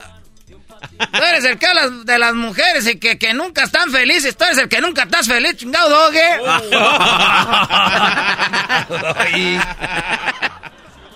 Tú 1.11 1.19
eres 1.29 1.43
el 1.43 1.57
que 1.57 1.67
de 2.05 2.17
las 2.19 2.33
mujeres 2.33 2.87
y 2.87 2.99
que, 2.99 3.17
que 3.17 3.33
nunca 3.33 3.63
están 3.63 3.91
felices. 3.91 4.37
Tú 4.37 4.45
eres 4.45 4.59
el 4.59 4.69
que 4.69 4.79
nunca 4.79 5.03
estás 5.03 5.27
feliz, 5.27 5.57
chingado 5.57 5.89
dogue. 5.89 6.21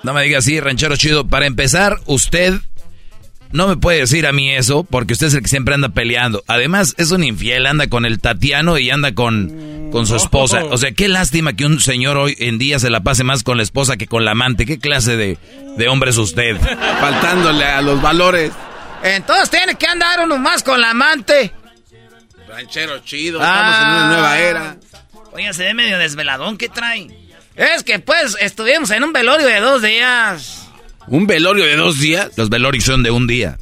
No 0.06 0.14
me 0.14 0.22
diga 0.22 0.38
así, 0.38 0.60
ranchero 0.60 0.96
chido. 0.98 1.28
Para 1.28 1.48
empezar, 1.48 2.00
usted 2.06 2.54
no 3.52 3.68
me 3.68 3.76
puede 3.76 4.02
decir 4.02 4.28
a 4.28 4.32
mí 4.32 4.52
eso 4.52 4.84
porque 4.84 5.14
usted 5.14 5.28
es 5.28 5.34
el 5.34 5.42
que 5.42 5.48
siempre 5.48 5.74
anda 5.74 5.90
peleando. 5.90 6.44
Además, 6.46 6.94
es 7.00 7.10
un 7.10 7.24
infiel, 7.24 7.66
anda 7.66 7.88
con 7.88 8.06
el 8.06 8.20
Tatiano 8.20 8.78
y 8.78 8.92
anda 8.92 9.16
con, 9.16 9.90
con 9.92 10.06
su 10.06 10.16
esposa. 10.16 10.64
O 10.70 10.78
sea, 10.78 10.92
qué 10.92 11.08
lástima 11.08 11.54
que 11.54 11.66
un 11.66 11.80
señor 11.80 12.18
hoy 12.18 12.36
en 12.38 12.60
día 12.60 12.78
se 12.78 12.92
la 12.92 13.00
pase 13.00 13.24
más 13.24 13.42
con 13.42 13.58
la 13.58 13.64
esposa 13.64 13.98
que 13.98 14.06
con 14.06 14.24
la 14.26 14.32
amante. 14.32 14.68
¿Qué 14.68 14.78
clase 14.78 15.18
de, 15.18 15.40
de 15.76 15.88
hombre 15.88 16.12
es 16.12 16.18
usted? 16.18 16.56
Faltándole 17.02 17.66
a 17.66 17.82
los 17.82 18.00
valores. 18.00 18.52
Entonces 19.02 19.50
tiene 19.50 19.74
que 19.74 19.88
andar 19.88 20.20
uno 20.24 20.38
más 20.38 20.62
con 20.62 20.80
la 20.80 20.92
amante. 20.92 21.52
Ranchero 22.48 23.00
chido, 23.00 23.42
estamos 23.42 23.76
en 23.76 23.88
una 23.88 24.08
nueva 24.10 24.40
era. 24.40 24.78
Oiga, 25.34 25.52
se 25.52 25.64
ve 25.64 25.74
medio 25.74 25.98
desveladón. 25.98 26.60
¿Qué 26.60 26.70
trae? 26.70 27.25
Es 27.56 27.84
que 27.84 28.00
pues 28.00 28.36
estuvimos 28.42 28.92
en 28.92 29.04
un 29.04 29.14
velorio 29.14 29.48
de 29.48 29.60
dos 29.60 29.82
días. 29.82 30.68
¿Un 31.08 31.28
velorio 31.28 31.66
de 31.66 31.76
dos 31.76 32.00
días? 32.00 32.32
Los 32.36 32.50
velorios 32.50 32.84
son 32.84 33.04
de 33.04 33.12
un 33.12 33.28
día. 33.28 33.58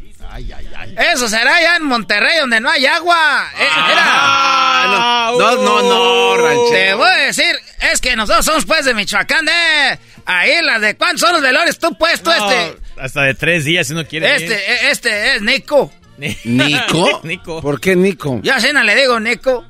Eso 1.13 1.27
será 1.27 1.55
allá 1.55 1.75
en 1.77 1.83
Monterrey 1.83 2.39
donde 2.39 2.59
no 2.59 2.69
hay 2.69 2.85
agua. 2.85 3.49
Eh, 3.59 3.67
Ah, 3.69 5.31
no, 5.37 5.55
no, 5.55 5.63
no, 5.63 5.81
no, 5.81 6.37
ranchero. 6.37 6.69
Te 6.71 6.93
voy 6.93 7.07
a 7.09 7.17
decir, 7.27 7.55
es 7.91 8.01
que 8.01 8.15
nosotros 8.15 8.45
somos 8.45 8.65
pues 8.65 8.85
de 8.85 8.93
Michoacán, 8.93 9.47
eh. 9.47 9.99
Ahí 10.25 10.53
las 10.61 10.81
de 10.81 10.95
cuántos 10.95 11.21
son 11.21 11.33
los 11.33 11.41
velorios 11.41 11.77
tú 11.79 11.95
pues, 11.97 12.21
tú 12.21 12.31
este. 12.31 12.77
Hasta 12.97 13.23
de 13.23 13.33
tres 13.35 13.65
días 13.65 13.87
si 13.87 13.93
no 13.93 14.05
quiere. 14.07 14.35
Este, 14.35 14.53
eh, 14.55 14.89
este 14.91 15.35
es 15.35 15.41
Nico. 15.41 15.91
¿Nico? 16.17 17.21
Nico. 17.23 17.61
¿Por 17.61 17.79
qué 17.79 17.95
Nico? 17.95 18.39
Yo 18.43 18.53
a 18.53 18.59
Cena 18.59 18.83
le 18.83 18.95
digo 18.95 19.19
Nico. 19.19 19.65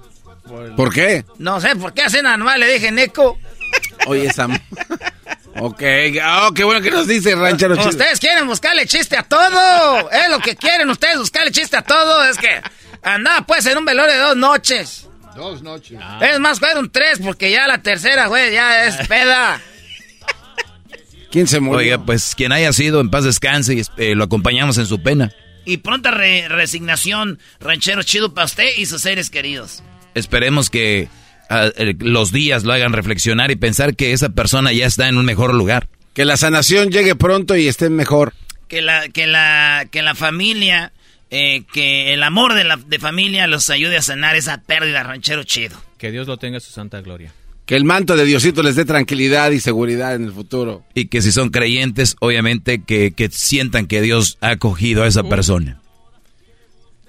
¿Por 0.75 0.93
qué? 0.93 1.25
No 1.39 1.59
sé 1.61 1.75
por 1.75 1.93
qué 1.93 2.03
a 2.03 2.09
Cena 2.09 2.37
nomás 2.37 2.57
le 2.59 2.71
dije 2.71 2.91
Nico. 2.91 3.37
Oye, 4.07 4.25
esa... 4.25 4.47
ok, 5.59 5.83
oh, 6.41 6.51
qué 6.53 6.63
bueno 6.63 6.81
que 6.81 6.91
nos 6.91 7.07
dice 7.07 7.35
ranchero 7.35 7.75
chido. 7.75 7.89
Ustedes 7.89 8.19
quieren 8.19 8.47
buscarle 8.47 8.85
chiste 8.85 9.17
a 9.17 9.23
todo. 9.23 10.09
Es 10.11 10.29
lo 10.29 10.39
que 10.39 10.55
quieren 10.55 10.89
ustedes, 10.89 11.19
buscarle 11.19 11.51
chiste 11.51 11.77
a 11.77 11.81
todo. 11.81 12.23
Es 12.25 12.37
que 12.37 12.61
andaba 13.01 13.45
pues 13.45 13.65
en 13.65 13.77
un 13.77 13.85
velorio 13.85 14.13
de 14.13 14.19
dos 14.19 14.35
noches. 14.37 15.07
Dos 15.35 15.61
noches. 15.63 15.99
Es 16.21 16.39
más, 16.39 16.59
fueron 16.59 16.91
tres 16.91 17.19
porque 17.23 17.49
ya 17.49 17.65
la 17.67 17.81
tercera, 17.81 18.27
güey, 18.27 18.53
ya 18.53 18.85
es 18.85 19.07
peda. 19.07 19.59
¿Quién 21.31 21.47
se 21.47 21.59
murió? 21.59 21.79
Oiga, 21.79 22.05
pues 22.05 22.35
quien 22.35 22.51
haya 22.51 22.71
sido, 22.73 23.01
en 23.01 23.09
paz 23.09 23.23
descanse 23.23 23.73
y 23.73 23.81
eh, 23.97 24.13
lo 24.13 24.25
acompañamos 24.25 24.77
en 24.77 24.85
su 24.85 25.01
pena. 25.01 25.31
Y 25.65 25.77
pronta 25.77 26.11
re- 26.11 26.47
resignación, 26.49 27.39
ranchero 27.59 28.03
chido 28.03 28.33
para 28.35 28.45
usted 28.45 28.67
y 28.77 28.85
sus 28.85 29.01
seres 29.01 29.31
queridos. 29.31 29.81
Esperemos 30.13 30.69
que 30.69 31.07
eh, 31.49 31.95
los 31.99 32.32
días 32.32 32.64
lo 32.64 32.74
hagan 32.74 32.94
reflexionar 32.94 33.52
y 33.52 33.56
pensar 33.56 33.95
que 33.95 34.14
esa 34.14 34.30
persona 34.30 34.72
ya 34.74 34.86
está 34.86 35.07
en 35.07 35.18
un 35.18 35.26
mejor 35.26 35.53
lugar. 35.53 35.88
Que 36.14 36.26
la 36.26 36.38
sanación 36.38 36.90
llegue 36.91 37.15
pronto 37.15 37.56
y 37.56 37.68
esté 37.68 37.90
mejor. 37.90 38.34
Que 38.68 38.82
la, 38.82 39.10
que 39.10 39.28
la, 39.28 39.88
que 39.91 40.02
la 40.02 40.15
familia, 40.15 40.94
eh, 41.32 41.64
que 41.74 42.14
el 42.14 42.24
amor 42.24 42.53
de 42.53 42.64
la 42.64 42.78
de 42.78 42.99
familia 42.99 43.48
los 43.48 43.70
ayude 43.70 43.98
a 43.98 44.02
sanar 44.02 44.36
esa 44.36 44.61
pérdida, 44.61 45.03
ranchero 45.03 45.44
chido. 45.44 45.78
Que 45.98 46.11
Dios 46.11 46.28
lo 46.28 46.38
tenga 46.38 46.57
en 46.57 46.61
su 46.61 46.72
santa 46.72 47.02
gloria. 47.02 47.34
Que 47.65 47.76
el 47.76 47.86
manto 47.86 48.15
de 48.15 48.26
Diosito 48.26 48.61
les 48.61 48.76
dé 48.76 48.84
tranquilidad 48.84 49.52
y 49.52 49.60
seguridad 49.60 50.15
en 50.15 50.26
el 50.26 50.34
futuro. 50.34 50.84
Y 50.94 51.07
que 51.07 51.22
si 51.22 51.32
son 51.32 51.49
creyentes, 51.49 52.15
obviamente 52.20 52.84
que, 52.84 53.14
que 53.14 53.30
sientan 53.30 53.88
que 53.88 54.02
Dios 54.02 54.38
ha 54.41 54.49
acogido 54.49 55.03
a 55.03 55.07
esa 55.07 55.24
persona. 55.24 55.80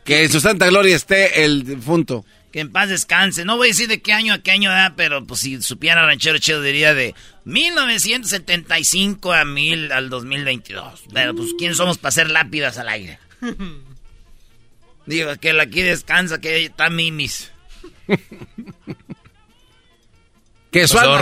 Que 0.04 0.22
en 0.22 0.30
su 0.30 0.40
santa 0.40 0.68
gloria 0.68 0.94
esté 0.94 1.44
el 1.44 1.64
difunto. 1.64 2.24
Que 2.54 2.60
en 2.60 2.70
paz 2.70 2.88
descanse. 2.88 3.44
No 3.44 3.56
voy 3.56 3.66
a 3.66 3.70
decir 3.72 3.88
de 3.88 4.00
qué 4.00 4.12
año 4.12 4.32
a 4.32 4.38
qué 4.38 4.52
año 4.52 4.70
da, 4.70 4.94
pero 4.96 5.26
pues 5.26 5.40
si 5.40 5.60
supiera 5.60 6.06
ranchero 6.06 6.38
chido 6.38 6.62
diría 6.62 6.94
de 6.94 7.12
1975 7.46 9.32
a 9.32 9.44
mil 9.44 9.90
al 9.90 10.08
2022. 10.08 11.02
Pero 11.12 11.34
pues 11.34 11.48
quién 11.58 11.74
somos 11.74 11.98
para 11.98 12.10
hacer 12.10 12.30
lápidas 12.30 12.78
al 12.78 12.90
aire. 12.90 13.18
Digo, 15.06 15.34
que 15.40 15.60
aquí 15.60 15.82
descansa, 15.82 16.40
que 16.40 16.66
está 16.66 16.90
mimis. 16.90 17.50
Que 20.70 20.86
su 20.88 20.98
alma 20.98 21.20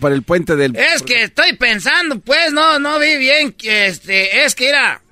por 0.00 0.12
el 0.12 0.22
puente 0.22 0.56
del... 0.56 0.74
Es 0.74 1.02
que 1.02 1.22
estoy 1.22 1.56
pensando, 1.56 2.18
pues, 2.18 2.52
no, 2.52 2.80
no 2.80 2.98
vi 2.98 3.16
bien 3.16 3.52
que 3.52 3.86
este, 3.86 4.44
es 4.44 4.56
que 4.56 4.68
era, 4.68 5.02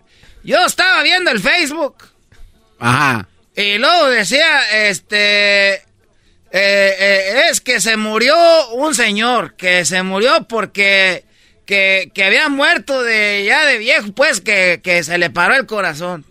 yo 0.43 0.67
estaba 0.67 1.05
viendo 1.05 1.31
el 1.31 1.39
Facebook 1.39 2.03
Ajá. 2.81 3.29
Y 3.59 3.77
luego 3.77 4.09
decía, 4.09 4.87
este, 4.87 5.75
eh, 5.75 5.83
eh, 6.53 7.43
es 7.51 7.61
que 7.61 7.81
se 7.81 7.97
murió 7.97 8.37
un 8.71 8.95
señor, 8.95 9.57
que 9.57 9.85
se 9.85 10.05
murió 10.05 10.47
porque, 10.47 11.25
que, 11.67 12.13
que 12.15 12.25
había 12.25 12.49
muerto 12.49 13.03
de, 13.03 13.43
ya 13.45 13.65
de 13.65 13.79
viejo, 13.79 14.13
pues, 14.13 14.41
que, 14.41 14.81
que 14.81 15.03
se 15.03 15.19
le 15.19 15.31
paró 15.31 15.57
el 15.57 15.67
corazón. 15.67 16.25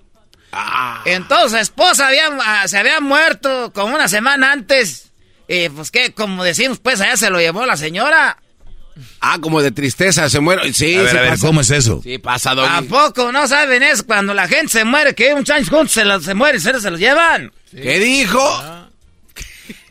Entonces, 1.04 1.52
su 1.52 1.58
esposa 1.58 2.08
había, 2.08 2.30
ah, 2.46 2.66
se 2.66 2.78
había 2.78 3.02
muerto 3.02 3.74
como 3.74 3.96
una 3.96 4.08
semana 4.08 4.54
antes. 4.54 5.12
Y 5.50 5.68
pues 5.68 5.92
que, 5.92 6.14
como 6.14 6.46
decimos, 6.46 6.80
pues 6.80 7.02
allá 7.02 7.18
se 7.18 7.30
lo 7.30 7.42
llevó 7.42 7.66
la 7.66 7.76
señora. 7.76 8.38
Ah, 9.22 9.38
como 9.42 9.62
de 9.62 9.72
tristeza, 9.72 10.30
se 10.30 10.40
muere. 10.40 10.74
Sí, 10.74 10.96
A 10.96 11.02
ver, 11.04 11.12
sí 11.12 11.18
a 11.18 11.22
ver, 11.22 11.30
pasa. 11.32 11.48
¿cómo 11.48 11.62
es 11.62 11.70
eso? 11.72 12.02
Sí, 12.04 12.18
pasa, 12.18 12.54
Doggy. 12.56 12.70
¿A 12.70 12.82
poco 12.84 13.32
no 13.32 13.48
saben 13.48 13.84
eso? 13.84 14.06
Cuando 14.06 14.34
la 14.34 14.48
gente 14.48 14.70
se 14.70 14.84
muere, 14.86 15.14
que 15.16 15.34
un 15.34 15.44
chancho 15.44 15.70
juntos 15.76 15.92
se, 15.94 16.06
lo- 16.06 16.20
se 16.22 16.34
muere 16.34 16.58
y 16.58 16.62
se, 16.62 16.80
se 16.80 16.90
los 16.92 17.00
llevan. 17.00 17.52
¿Qué 17.72 18.00
dijo? 18.00 18.40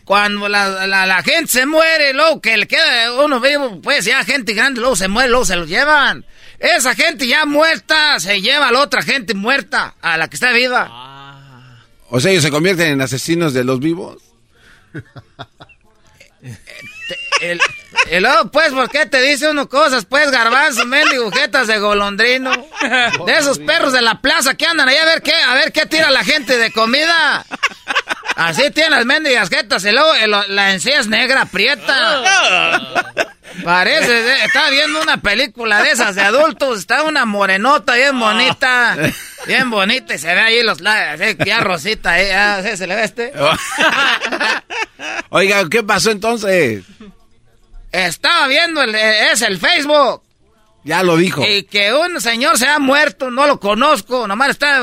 Cuando 0.04 0.48
la, 0.48 0.86
la- 0.86 1.06
la 1.06 1.22
gente 1.22 1.48
se 1.50 1.66
muere, 1.66 2.12
luego 2.14 2.40
que 2.40 2.56
le 2.56 2.66
queda 2.68 3.12
uno 3.24 3.40
vivo, 3.40 3.80
pues 3.82 4.04
ya 4.04 4.22
gente 4.24 4.54
grande, 4.54 4.80
luego 4.80 4.94
se 4.96 5.08
muere, 5.08 5.28
luego 5.30 5.44
se 5.44 5.56
los 5.56 5.68
llevan. 5.68 6.24
Esa 6.58 6.94
gente 6.94 7.26
ya 7.26 7.44
muerta 7.44 8.18
se 8.20 8.40
lleva 8.40 8.68
a 8.68 8.72
la 8.72 8.80
otra 8.80 9.02
gente 9.02 9.34
muerta, 9.34 9.94
a 10.00 10.16
la 10.16 10.28
que 10.28 10.36
está 10.36 10.52
viva. 10.52 11.82
O 12.08 12.20
sea, 12.20 12.30
ellos 12.30 12.44
se 12.44 12.50
convierten 12.50 12.88
en 12.92 13.00
asesinos 13.02 13.52
de 13.52 13.64
los 13.64 13.80
vivos. 13.80 14.16
El, 17.40 17.60
y 18.10 18.20
luego, 18.20 18.50
pues, 18.50 18.70
¿por 18.72 18.88
qué 18.90 19.06
te 19.06 19.20
dice 19.22 19.48
uno 19.48 19.68
cosas? 19.68 20.04
Pues, 20.06 20.30
garbanzo, 20.30 20.84
mendigo, 20.86 21.30
jetas 21.30 21.66
de 21.66 21.78
golondrino. 21.78 22.50
De 23.26 23.32
esos 23.38 23.58
perros 23.58 23.92
de 23.92 24.02
la 24.02 24.20
plaza 24.20 24.54
que 24.54 24.66
andan 24.66 24.88
ahí 24.88 24.96
a 24.96 25.04
ver 25.04 25.22
qué, 25.22 25.32
a 25.34 25.54
ver 25.54 25.72
qué 25.72 25.86
tira 25.86 26.10
la 26.10 26.24
gente 26.24 26.56
de 26.58 26.72
comida. 26.72 27.44
Así 28.36 28.70
tienen 28.70 28.92
las 28.92 29.04
mendigas 29.06 29.48
jetas 29.48 29.84
y 29.84 29.92
luego 29.92 30.14
el- 30.14 30.54
la 30.54 30.72
encía 30.72 30.98
es 31.00 31.06
negra, 31.06 31.44
prieta. 31.46 32.22
Parece, 33.64 34.12
de- 34.12 34.44
estaba 34.44 34.70
viendo 34.70 35.00
una 35.00 35.16
película 35.20 35.82
de 35.82 35.90
esas 35.92 36.14
de 36.14 36.22
adultos, 36.22 36.78
está 36.80 37.02
una 37.04 37.24
morenota 37.24 37.94
bien 37.94 38.18
bonita, 38.18 38.96
bien 39.46 39.70
bonita 39.70 40.14
y 40.14 40.18
se 40.18 40.26
ve 40.34 40.40
ahí 40.40 40.62
los 40.62 40.80
labios, 40.80 41.36
ya 41.44 41.60
rosita, 41.60 42.12
ahí, 42.12 42.28
ah, 42.30 42.60
¿sí 42.62 42.76
se 42.76 42.86
le 42.86 42.94
ve 42.96 43.04
este? 43.04 43.32
Oiga, 45.30 45.68
¿qué 45.68 45.82
pasó 45.82 46.10
entonces? 46.10 46.84
Estaba 47.92 48.46
viendo, 48.48 48.82
el, 48.82 48.94
eh, 48.94 49.32
es 49.32 49.42
el 49.42 49.58
Facebook. 49.58 50.22
Ya 50.84 51.02
lo 51.02 51.16
dijo. 51.16 51.44
Y 51.44 51.64
que 51.64 51.92
un 51.94 52.20
señor 52.20 52.58
se 52.58 52.68
ha 52.68 52.78
muerto, 52.78 53.30
no 53.30 53.46
lo 53.46 53.58
conozco, 53.58 54.26
nomás 54.28 54.50
está... 54.50 54.80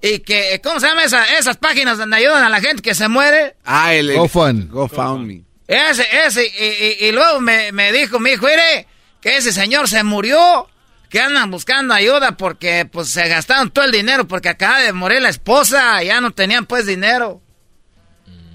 Y 0.00 0.18
que, 0.20 0.60
¿cómo 0.62 0.80
se 0.80 0.86
llama 0.86 1.04
esa, 1.04 1.24
esas 1.38 1.56
páginas 1.56 1.96
donde 1.98 2.16
ayudan 2.16 2.44
a 2.44 2.48
la 2.50 2.60
gente 2.60 2.82
que 2.82 2.94
se 2.94 3.08
muere? 3.08 3.56
Ah, 3.64 3.94
el... 3.94 4.10
el- 4.10 4.16
GoFund. 4.18 4.70
GoFundMe. 4.70 5.42
Ese, 5.66 6.06
ese, 6.26 6.44
y, 6.46 7.04
y- 7.04 7.08
y 7.08 7.12
luego 7.12 7.40
me, 7.40 7.72
me 7.72 7.90
dijo 7.92 8.20
mi 8.20 8.30
hijo, 8.32 8.46
mire, 8.46 8.86
que 9.20 9.36
ese 9.38 9.52
señor 9.52 9.88
se 9.88 10.02
murió, 10.04 10.68
que 11.08 11.20
andan 11.20 11.50
buscando 11.50 11.94
ayuda 11.94 12.32
porque 12.36 12.84
pues 12.90 13.08
se 13.08 13.26
gastaron 13.28 13.70
todo 13.70 13.84
el 13.84 13.92
dinero 13.92 14.26
porque 14.28 14.48
acaba 14.50 14.80
de 14.80 14.92
morir 14.92 15.22
la 15.22 15.28
esposa, 15.30 16.02
ya 16.02 16.20
no 16.20 16.32
tenían 16.32 16.66
pues 16.66 16.86
dinero. 16.86 17.40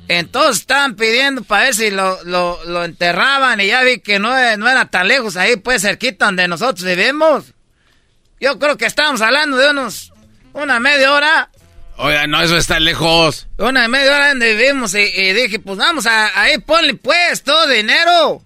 Entonces 0.08 0.62
estaban 0.62 0.96
pidiendo 0.96 1.44
para 1.44 1.66
ver 1.66 1.76
si 1.76 1.92
lo, 1.92 2.24
lo, 2.24 2.60
lo 2.66 2.84
enterraban 2.84 3.62
y 3.62 3.68
ya 3.68 3.84
vi 3.84 4.00
que 4.00 4.18
no, 4.20 4.30
no 4.58 4.68
era 4.70 4.86
tan 4.86 5.08
lejos 5.08 5.38
ahí, 5.38 5.56
pues 5.56 5.84
cerquita 5.84 6.26
donde 6.26 6.48
nosotros 6.48 6.84
vivimos. 6.84 7.54
Yo 8.40 8.58
creo 8.58 8.76
que 8.78 8.86
estábamos 8.88 9.22
hablando 9.22 9.58
de 9.58 9.70
unos, 9.70 10.12
una 10.54 10.80
media 10.80 11.12
hora. 11.14 11.50
Oiga, 12.02 12.28
no, 12.28 12.42
eso 12.42 12.56
está 12.56 12.80
lejos. 12.80 13.48
Una 13.58 13.90
media 13.90 14.16
hora 14.16 14.30
donde 14.30 14.56
vivimos 14.56 14.96
y, 14.96 15.00
y 15.00 15.34
dije, 15.34 15.60
pues 15.60 15.78
vamos 15.78 16.06
a, 16.06 16.42
ahí 16.42 16.58
ponle 16.60 16.94
pues 16.94 17.44
todo 17.44 17.68
dinero. 17.68 18.42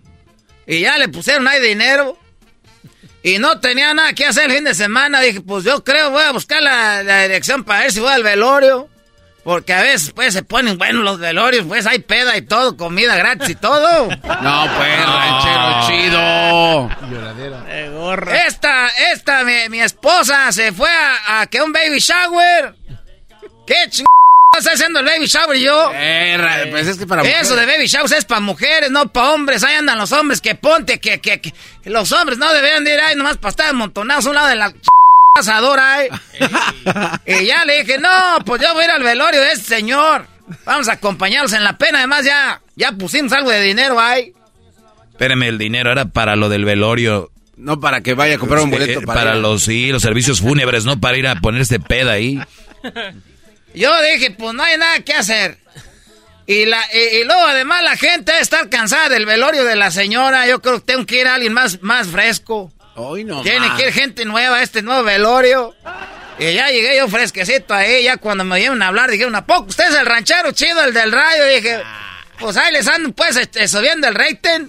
Y 0.66 0.80
ya 0.80 0.98
le 0.98 1.08
pusieron 1.08 1.48
ahí 1.48 1.62
dinero. 1.62 2.18
Y 3.22 3.38
no 3.38 3.60
tenía 3.60 3.94
nada 3.94 4.14
que 4.14 4.26
hacer 4.26 4.46
el 4.46 4.54
fin 4.56 4.64
de 4.64 4.74
semana. 4.74 5.22
Dije, 5.22 5.42
pues 5.42 5.64
yo 5.66 5.84
creo 5.84 6.10
voy 6.10 6.24
a 6.24 6.32
buscar 6.32 6.64
la, 6.64 7.04
la 7.04 7.22
dirección 7.22 7.64
para 7.64 7.82
ver 7.82 7.92
si 7.92 8.00
voy 8.00 8.12
al 8.12 8.24
velorio. 8.24 8.90
Porque 9.44 9.74
a 9.74 9.82
veces 9.82 10.12
pues 10.16 10.34
se 10.34 10.42
ponen 10.42 10.78
buenos 10.78 11.04
los 11.04 11.20
velorios, 11.20 11.66
pues 11.68 11.86
hay 11.86 12.00
peda 12.00 12.38
y 12.38 12.44
todo, 12.44 12.78
comida 12.78 13.16
gratis 13.18 13.50
y 13.50 13.56
todo. 13.56 14.08
No, 14.42 14.68
pues, 14.78 15.06
ranchero 15.06 15.88
chido. 15.88 16.90
Esta, 18.48 18.88
esta, 19.12 19.44
mi, 19.44 19.54
mi 19.70 19.82
esposa 19.82 20.52
se 20.52 20.72
fue 20.72 20.90
a, 20.90 21.42
a 21.42 21.48
que 21.48 21.62
un 21.62 21.72
baby 21.72 22.00
shower. 22.00 22.74
¿Qué 23.66 23.76
ching... 23.90 24.06
está 24.58 24.72
haciendo 24.74 25.00
el 25.00 25.06
baby 25.06 25.26
shower 25.26 25.58
yo? 25.58 25.92
Eh, 25.96 26.68
pues 26.72 26.88
es 26.88 26.98
que 26.98 27.08
para 27.08 27.22
Eso 27.24 27.56
de 27.56 27.66
baby 27.66 27.88
showers 27.88 28.12
es 28.12 28.26
para 28.26 28.42
mujeres, 28.42 28.92
no 28.92 29.08
para 29.08 29.32
hombres. 29.32 29.64
Ahí 29.64 29.76
andan 29.76 29.98
los 29.98 30.12
hombres 30.12 30.42
que 30.42 30.56
ponte, 30.56 31.00
que, 31.00 31.20
que, 31.20 31.40
que 31.42 31.54
los 31.86 32.12
hombres 32.12 32.38
no 32.38 32.52
deberían 32.54 32.84
de 32.84 32.94
ir 32.94 33.00
ahí 33.00 33.16
nomás 33.16 33.38
para 33.38 33.50
estar 33.52 33.68
amontonados 33.70 34.26
a 34.26 34.30
un 34.30 34.36
lado 34.36 34.48
de 34.50 34.56
la 34.56 34.70
ch- 34.72 34.88
asadora, 35.40 36.04
¿eh? 36.06 36.10
y 37.26 37.46
ya 37.46 37.66
le 37.66 37.80
dije, 37.84 37.98
no, 37.98 38.10
pues 38.46 38.62
yo 38.62 38.72
voy 38.74 38.84
a 38.84 38.86
ir 38.86 38.92
al 38.92 39.04
velorio 39.04 39.42
de 39.42 39.52
este 39.54 39.76
señor. 39.78 40.28
Vamos 40.66 40.90
a 40.90 40.94
acompañarlos 40.94 41.54
en 41.54 41.64
la 41.64 41.78
pena. 41.78 42.00
Además, 42.00 42.26
ya, 42.26 42.62
ya 42.76 42.92
pusimos 42.92 43.32
algo 43.32 43.50
de 43.50 43.62
dinero 43.62 44.00
ahí. 44.00 44.34
Espérame, 45.12 45.44
el 45.44 45.58
dinero 45.58 45.92
era 45.92 46.06
para 46.06 46.36
lo 46.36 46.50
del 46.50 46.66
velorio. 46.66 47.32
No 47.56 47.80
para 47.80 48.02
que 48.02 48.14
vaya 48.14 48.36
a 48.36 48.38
comprar 48.40 48.62
un 48.62 48.72
boleto 48.72 49.00
Eh, 49.00 49.06
para, 49.06 49.20
para 49.22 49.36
los 49.36 49.64
sí, 49.64 49.90
los 49.92 50.02
servicios 50.02 50.42
fúnebres, 50.42 50.86
no 50.86 51.00
para 51.00 51.18
ir 51.18 51.28
a 51.28 51.36
ponerse 51.40 51.80
peda 51.80 52.12
ahí. 52.14 52.40
Yo 53.74 53.92
dije, 54.02 54.32
pues 54.32 54.54
no 54.54 54.64
hay 54.64 54.78
nada 54.78 55.00
que 55.00 55.14
hacer. 55.14 55.58
Y, 56.46 56.66
la, 56.66 56.82
y, 56.94 57.18
y 57.18 57.24
luego 57.24 57.42
además 57.46 57.84
la 57.84 57.96
gente 57.96 58.38
estar 58.40 58.70
cansada 58.70 59.10
del 59.10 59.26
velorio 59.26 59.64
de 59.64 59.76
la 59.76 59.92
señora. 59.92 60.46
Yo 60.48 60.62
creo 60.62 60.80
que 60.80 60.86
tengo 60.94 61.06
que 61.06 61.22
ir 61.22 61.28
a 61.28 61.36
alguien 61.36 61.54
más, 61.54 61.82
más 61.82 62.08
fresco. 62.08 62.72
Hoy 62.96 63.24
no 63.24 63.42
Tiene 63.42 63.68
que 63.76 63.88
ir 63.88 63.94
gente 63.94 64.26
nueva 64.26 64.58
a 64.58 64.62
este 64.64 64.82
nuevo 64.82 65.04
velorio. 65.04 65.76
Y 66.38 66.54
ya 66.54 66.70
llegué 66.70 66.98
yo 66.98 67.08
fresquecito 67.08 67.74
ahí. 67.74 68.04
Ya 68.04 68.18
cuando 68.18 68.44
me 68.44 68.56
oyeron 68.56 68.82
hablar, 68.82 69.10
dijeron, 69.10 69.36
¿a 69.36 69.46
poco 69.46 69.70
usted 69.70 69.90
es 69.90 69.96
el 69.96 70.06
ranchero 70.06 70.52
chido, 70.52 70.84
el 70.84 70.94
del 70.94 71.12
radio? 71.12 71.50
Y 71.52 71.56
dije, 71.56 71.82
pues 72.40 72.58
ahí 72.58 72.72
les 72.72 72.88
ando 72.88 73.12
pues 73.14 73.36
este, 73.38 73.68
subiendo 73.68 74.08
el 74.08 74.16
rating. 74.16 74.68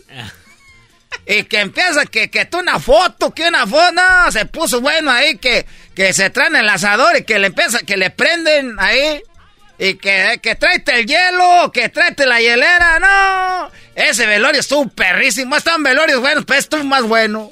Y 1.27 1.45
que 1.45 1.61
empieza 1.61 2.05
que, 2.07 2.31
que 2.31 2.45
tú 2.45 2.59
una 2.59 2.79
foto, 2.79 3.33
que 3.33 3.49
una 3.49 3.67
foto, 3.67 3.93
no, 3.93 4.31
se 4.31 4.45
puso 4.47 4.81
bueno 4.81 5.11
ahí, 5.11 5.39
que, 5.39 5.67
que 5.95 6.13
se 6.13 6.31
traen 6.31 6.57
el 6.57 6.69
asador 6.69 7.17
y 7.17 7.25
que 7.25 7.39
le 7.39 7.47
empieza, 7.49 7.79
que 7.81 7.97
le 7.97 8.11
prenden 8.11 8.77
ahí. 8.79 9.23
Y 9.77 9.95
que, 9.95 10.39
que 10.41 10.55
tráete 10.55 11.01
el 11.01 11.07
hielo, 11.07 11.73
que 11.73 11.89
tráete 11.89 12.27
la 12.27 12.41
hielera, 12.41 13.01
no. 13.01 13.71
Ese 13.95 14.27
velorio 14.27 14.61
estuvo 14.61 14.89
perrísimo. 14.89 15.57
Están 15.57 15.83
velorios 15.83 16.21
buenos, 16.21 16.45
pero 16.45 16.61
estuvo 16.61 16.85
más 16.85 17.03
bueno. 17.03 17.51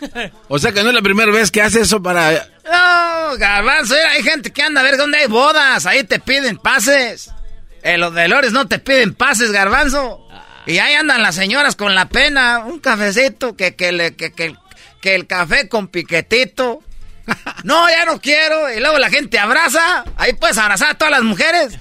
O 0.49 0.59
sea 0.59 0.71
que 0.71 0.83
no 0.83 0.91
es 0.91 0.95
la 0.95 1.03
primera 1.03 1.33
vez 1.33 1.51
que 1.51 1.63
hace 1.63 1.81
eso 1.81 2.01
para... 2.01 2.47
No, 2.65 3.37
garbanzo, 3.39 3.95
mira, 3.95 4.11
hay 4.11 4.23
gente 4.23 4.53
que 4.53 4.63
anda 4.63 4.83
a 4.83 4.85
ver 4.85 4.97
dónde 4.97 5.19
hay 5.19 5.27
bodas, 5.27 5.85
ahí 5.85 6.05
te 6.05 6.21
piden 6.21 6.59
pases. 6.59 7.31
En 7.83 8.01
los 8.01 8.15
velorios 8.15 8.53
no 8.53 8.69
te 8.69 8.79
piden 8.79 9.15
pases, 9.15 9.51
garbanzo. 9.51 10.25
Y 10.67 10.79
ahí 10.79 10.95
andan 10.95 11.23
las 11.23 11.35
señoras 11.35 11.75
con 11.77 11.95
la 11.95 12.09
pena, 12.09 12.61
un 12.65 12.79
cafecito, 12.79 13.57
que, 13.57 13.75
que, 13.75 13.93
le, 13.93 14.15
que, 14.15 14.33
que, 14.33 14.55
que 15.01 15.15
el 15.15 15.27
café 15.27 15.69
con 15.69 15.89
piquetito. 15.89 16.81
No, 17.65 17.89
ya 17.89 18.05
no 18.05 18.21
quiero. 18.21 18.73
Y 18.73 18.81
luego 18.81 18.99
la 18.99 19.09
gente 19.11 19.39
abraza. 19.39 20.05
Ahí 20.17 20.33
puedes 20.35 20.59
abrazar 20.59 20.91
a 20.91 20.95
todas 20.95 21.13
las 21.13 21.23
mujeres. 21.23 21.75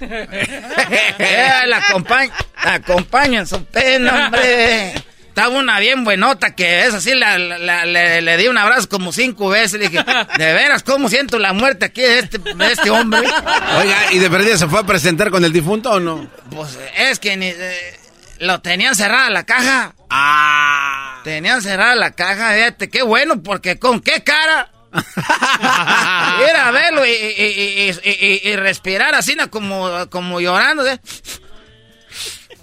Eh, 1.18 1.66
la 1.66 1.78
acompañan, 1.78 2.32
la 2.64 2.74
acompañan 2.74 3.46
su 3.46 3.64
pena, 3.64 4.26
hombre. 4.26 4.94
Estaba 5.28 5.48
una 5.56 5.78
bien 5.80 6.04
buenota 6.04 6.54
que 6.54 6.84
es 6.84 6.92
así, 6.94 7.14
la- 7.14 7.38
la- 7.38 7.58
la- 7.58 7.84
le, 7.86 8.20
le 8.20 8.36
di 8.36 8.48
un 8.48 8.58
abrazo 8.58 8.88
como 8.88 9.12
cinco 9.12 9.48
veces. 9.48 9.80
Le 9.80 9.88
dije, 9.88 10.04
de 10.36 10.52
veras, 10.52 10.82
¿cómo 10.82 11.08
siento 11.08 11.38
la 11.38 11.52
muerte 11.52 11.86
aquí 11.86 12.02
de 12.02 12.18
este, 12.18 12.38
de 12.38 12.72
este 12.72 12.90
hombre? 12.90 13.20
Oiga, 13.20 14.12
¿y 14.12 14.18
de 14.18 14.28
perdida 14.30 14.58
se 14.58 14.66
fue 14.66 14.80
a 14.80 14.82
presentar 14.84 15.30
con 15.30 15.44
el 15.44 15.52
difunto 15.52 15.92
o 15.92 16.00
no? 16.00 16.28
Pues 16.50 16.78
es 16.98 17.18
que 17.18 17.36
ni, 17.36 17.46
eh, 17.46 17.98
lo 18.42 18.60
tenían 18.60 18.94
cerrada 18.94 19.30
la 19.30 19.44
caja. 19.44 19.94
Ah. 20.10 21.20
Tenían 21.24 21.62
cerrada 21.62 21.94
la 21.94 22.10
caja, 22.10 22.52
fíjate, 22.52 22.90
qué 22.90 23.02
bueno, 23.02 23.42
porque 23.42 23.78
con 23.78 24.00
qué 24.00 24.22
cara. 24.24 24.68
Ir 24.92 26.56
a 26.56 26.70
verlo 26.70 27.06
y, 27.06 27.10
y- 27.10 27.14
y- 27.14 27.90
y- 27.90 28.26
y- 28.44 28.48
y 28.50 28.56
respirar 28.56 29.14
así, 29.14 29.34
¿no? 29.34 29.50
como, 29.50 30.08
como 30.10 30.40
llorando. 30.40 30.86
¿eh? 30.86 30.98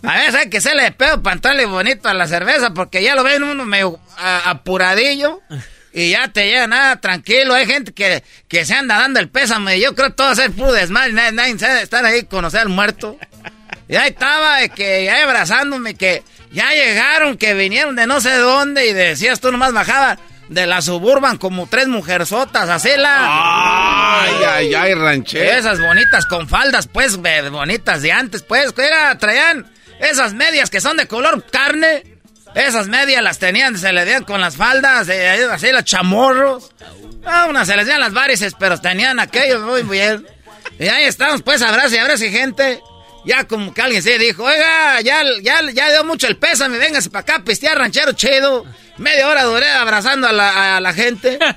A 0.03 0.14
veces 0.18 0.35
hay 0.35 0.49
que 0.49 0.57
hacerle 0.57 0.84
de 0.84 0.91
pedo 0.91 1.23
para 1.23 1.35
entrarle 1.35 1.65
bonito 1.65 2.07
a 2.10 2.14
la 2.14 2.27
cerveza 2.27 2.72
porque 2.73 3.01
ya 3.01 3.15
lo 3.15 3.23
ven 3.23 3.41
uno 3.43 3.65
medio 3.65 3.99
a- 4.18 4.49
apuradillo 4.51 5.41
y 5.93 6.11
ya 6.11 6.27
te 6.27 6.45
llega 6.45 6.68
nada 6.68 6.97
tranquilo. 7.01 7.53
Hay 7.56 7.65
gente 7.65 7.93
que, 7.93 8.23
que 8.47 8.65
se 8.65 8.76
anda 8.76 8.97
dando 8.99 9.19
el 9.19 9.30
pésame. 9.30 9.80
Yo 9.80 9.95
creo 9.95 10.10
que 10.10 10.14
todo 10.15 10.35
ser 10.35 10.51
puro 10.51 10.72
desmadre. 10.73 11.14
Nadie, 11.14 11.31
nadie 11.31 11.57
sabe 11.57 11.81
estar 11.81 12.06
ahí 12.06 12.23
conocer 12.26 12.60
al 12.61 12.69
muerto. 12.69 13.18
Y 13.90 13.95
ahí 13.95 14.10
estaba, 14.10 14.57
de 14.57 14.70
que 14.70 15.03
ya 15.03 15.24
abrazándome, 15.24 15.95
que 15.95 16.24
ya 16.52 16.70
llegaron, 16.72 17.38
que 17.38 17.56
vinieron 17.56 17.95
de 17.95 18.06
no 18.06 18.22
sé 18.22 18.36
dónde 18.38 18.86
y 18.88 18.94
decías 18.94 19.40
tú 19.40 19.52
nomás 19.52 19.74
bajaba 19.74 20.20
de 20.48 20.68
la 20.68 20.82
suburban 20.82 21.38
como 21.38 21.68
tres 21.68 21.88
mujerzotas, 21.88 22.70
así 22.70 22.90
la... 22.98 24.22
Ay, 24.22 24.36
ay, 24.48 24.74
ay, 24.76 24.94
ranchero. 24.94 25.52
Esas 25.52 25.80
bonitas 25.80 26.28
con 26.28 26.48
faldas, 26.48 26.88
pues, 26.88 27.18
bonitas 27.18 28.03
de 28.03 28.11
antes, 28.11 28.44
pues, 28.44 28.74
era, 28.78 29.18
traían 29.18 29.72
esas 29.99 30.34
medias 30.36 30.70
que 30.70 30.82
son 30.82 30.98
de 30.98 31.07
color 31.07 31.44
carne. 31.52 32.03
Esas 32.56 32.88
medias 32.88 33.24
las 33.24 33.38
tenían, 33.38 33.78
se 33.78 33.94
le 33.94 34.06
dieron 34.06 34.24
con 34.24 34.41
las 34.41 34.56
faldas, 34.56 35.07
eh, 35.10 35.48
así 35.52 35.72
los 35.72 35.84
chamorros. 35.84 36.72
A 37.26 37.45
unas 37.45 37.68
se 37.68 37.76
les 37.76 37.86
dieron 37.86 38.02
las 38.02 38.14
varices, 38.14 38.56
pero 38.57 38.80
tenían 38.80 39.20
aquellos 39.20 39.61
muy 39.61 39.84
bien. 39.84 40.26
Y 40.80 40.88
ahí 40.88 41.06
estamos, 41.06 41.41
pues, 41.41 41.61
abrazo 41.61 41.95
y 41.95 41.98
abrazo 41.99 42.26
y 42.26 42.32
gente. 42.32 42.82
Ya 43.26 43.46
como 43.48 43.74
que 43.74 43.82
alguien 43.82 44.02
se 44.02 44.18
dijo, 44.18 44.44
oiga, 44.44 45.02
ya, 45.02 45.22
ya, 45.41 45.62
ya 45.74 45.91
dio 45.91 46.04
mucho 46.06 46.28
el 46.28 46.38
pésame, 46.38 46.78
véngase 46.78 47.10
para 47.10 47.22
acá, 47.22 47.44
pistear 47.44 47.78
ranchero 47.78 48.14
chido. 48.14 48.66
Media 48.98 49.28
hora 49.28 49.44
duré 49.44 49.70
abrazando 49.70 50.28
a 50.28 50.32
la, 50.32 50.78
a 50.78 50.80
la 50.82 50.94
gente. 50.94 51.38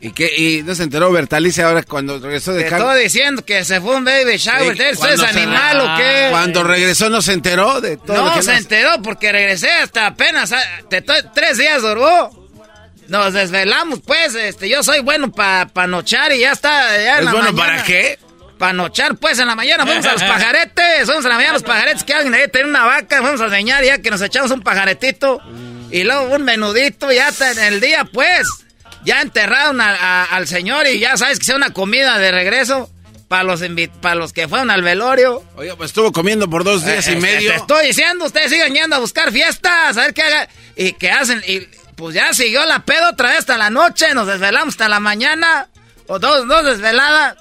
¿Y 0.00 0.12
qué? 0.12 0.30
¿Y 0.36 0.62
no 0.62 0.74
se 0.76 0.84
enteró 0.84 1.10
Bertalice 1.10 1.62
ahora 1.62 1.82
cuando 1.82 2.20
regresó 2.20 2.52
de 2.52 2.62
Te 2.64 2.68
Cal- 2.70 2.80
estoy 2.82 3.02
diciendo 3.02 3.44
que 3.44 3.64
se 3.64 3.80
fue 3.80 3.96
un 3.96 4.04
baby 4.04 4.36
shower. 4.36 4.76
Sí, 4.76 4.82
¿Usted 4.92 5.12
es 5.14 5.20
animal 5.22 5.80
o 5.80 5.96
qué? 5.96 6.28
Cuando 6.30 6.62
regresó 6.62 7.10
no 7.10 7.20
se 7.20 7.32
enteró 7.32 7.80
de 7.80 7.96
todo 7.96 8.16
lo 8.18 8.24
No 8.26 8.34
que 8.34 8.42
se 8.42 8.52
nos- 8.52 8.60
enteró 8.60 9.02
porque 9.02 9.32
regresé 9.32 9.70
hasta 9.70 10.06
apenas. 10.06 10.52
ah, 10.52 10.62
te 10.88 11.02
to- 11.02 11.12
tres 11.34 11.58
días 11.58 11.82
duró. 11.82 12.30
Nos 13.08 13.32
desvelamos, 13.32 14.00
pues. 14.06 14.34
Este, 14.36 14.68
yo 14.68 14.82
soy 14.84 15.00
bueno 15.00 15.32
para 15.32 15.66
pa 15.66 15.86
nochar 15.88 16.32
y 16.32 16.40
ya 16.40 16.52
está. 16.52 16.96
Ya 17.02 17.14
en 17.14 17.18
¿Es 17.20 17.24
la 17.24 17.32
bueno 17.32 17.52
mañana. 17.52 17.72
para 17.74 17.84
qué? 17.84 18.18
Para 18.58 18.72
nochar, 18.72 19.16
pues 19.16 19.38
en 19.38 19.46
la 19.46 19.54
mañana 19.54 19.86
fuimos 19.86 20.04
a 20.06 20.12
los 20.12 20.22
pajaretes. 20.34 21.04
Fuimos 21.06 21.24
a 21.24 21.28
la 21.28 21.34
mañana 21.36 21.50
a 21.50 21.54
los 21.54 21.62
pajaretes. 21.62 22.04
Que 22.04 22.14
alguien 22.14 22.34
ahí 22.34 22.48
tenía 22.48 22.68
una 22.68 22.84
vaca. 22.84 23.20
Fuimos 23.22 23.40
a 23.40 23.44
enseñar 23.44 23.84
ya 23.84 23.98
que 23.98 24.10
nos 24.10 24.20
echamos 24.20 24.50
un 24.50 24.62
pajaretito. 24.62 25.40
Y 25.90 26.02
luego 26.04 26.34
un 26.34 26.42
menudito. 26.42 27.10
Ya 27.12 27.28
hasta 27.28 27.52
en 27.52 27.58
el 27.60 27.80
día, 27.80 28.04
pues. 28.12 28.46
Ya 29.04 29.20
enterraron 29.22 29.80
a- 29.80 29.94
a- 29.94 30.24
al 30.24 30.48
señor 30.48 30.86
y 30.88 30.98
ya 30.98 31.16
sabes 31.16 31.38
que 31.38 31.44
sea 31.44 31.56
una 31.56 31.72
comida 31.72 32.18
de 32.18 32.30
regreso. 32.32 32.90
Para 33.28 33.42
los, 33.44 33.60
invi- 33.60 33.90
pa' 33.90 34.14
los 34.14 34.32
que 34.32 34.48
fueron 34.48 34.70
al 34.70 34.80
velorio. 34.82 35.42
Oye, 35.56 35.74
pues 35.76 35.90
estuvo 35.90 36.12
comiendo 36.12 36.48
por 36.48 36.64
dos 36.64 36.82
días 36.84 37.06
Eh, 37.08 37.12
y 37.12 37.14
eh, 37.16 37.20
medio. 37.20 37.50
Te 37.50 37.56
estoy 37.56 37.86
diciendo, 37.88 38.24
ustedes 38.24 38.50
siguen 38.50 38.72
yendo 38.74 38.96
a 38.96 39.00
buscar 39.00 39.30
fiestas, 39.32 39.98
a 39.98 40.00
ver 40.00 40.14
qué 40.14 40.22
haga. 40.22 40.48
Y 40.76 40.92
qué 40.94 41.10
hacen. 41.10 41.42
Y 41.46 41.60
pues 41.94 42.14
ya 42.14 42.32
siguió 42.32 42.64
la 42.64 42.84
pedo 42.86 43.10
otra 43.10 43.28
vez 43.28 43.40
hasta 43.40 43.58
la 43.58 43.68
noche, 43.68 44.14
nos 44.14 44.26
desvelamos 44.26 44.74
hasta 44.74 44.88
la 44.88 44.98
mañana. 44.98 45.68
O 46.06 46.18
dos, 46.18 46.48
dos 46.48 46.64
desveladas. 46.64 47.36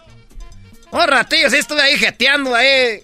Un 0.92 1.08
ratillo, 1.08 1.50
sí 1.50 1.58
estuve 1.58 1.82
ahí 1.82 1.98
jeteando 1.98 2.56
ahí. 2.56 3.04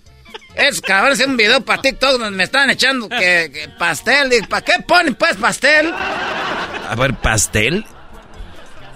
Es 0.55 0.81
cabrón, 0.81 1.17
un 1.27 1.37
video 1.37 1.61
para 1.61 1.81
TikTok 1.81 2.11
donde 2.11 2.31
me 2.31 2.43
están 2.43 2.69
echando 2.69 3.09
que, 3.09 3.49
que 3.51 3.69
pastel. 3.77 4.29
Digo, 4.29 4.47
¿Para 4.47 4.63
qué 4.63 4.73
ponen 4.87 5.15
pues 5.15 5.35
pastel? 5.35 5.91
A 5.93 6.95
ver, 6.95 7.15
pastel. 7.15 7.85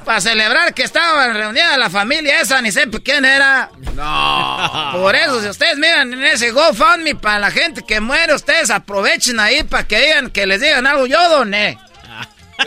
Para 0.05 0.21
celebrar 0.21 0.73
que 0.73 0.83
estaba 0.83 1.27
reunida 1.33 1.77
la 1.77 1.89
familia 1.89 2.39
esa, 2.39 2.61
ni 2.61 2.71
sé 2.71 2.89
quién 3.03 3.25
era. 3.25 3.69
No. 3.93 4.91
Por 4.93 5.15
eso, 5.15 5.41
si 5.41 5.49
ustedes 5.49 5.77
miran 5.77 6.13
en 6.13 6.23
ese 6.23 6.51
GoFundMe 6.51 7.15
para 7.15 7.39
la 7.39 7.51
gente 7.51 7.83
que 7.85 7.99
muere, 7.99 8.33
ustedes 8.33 8.69
aprovechen 8.69 9.39
ahí 9.39 9.63
para 9.63 9.85
que 9.85 9.99
digan, 9.99 10.29
que 10.29 10.47
les 10.47 10.61
digan 10.61 10.85
algo. 10.87 11.07
Yo 11.07 11.29
doné. 11.29 11.77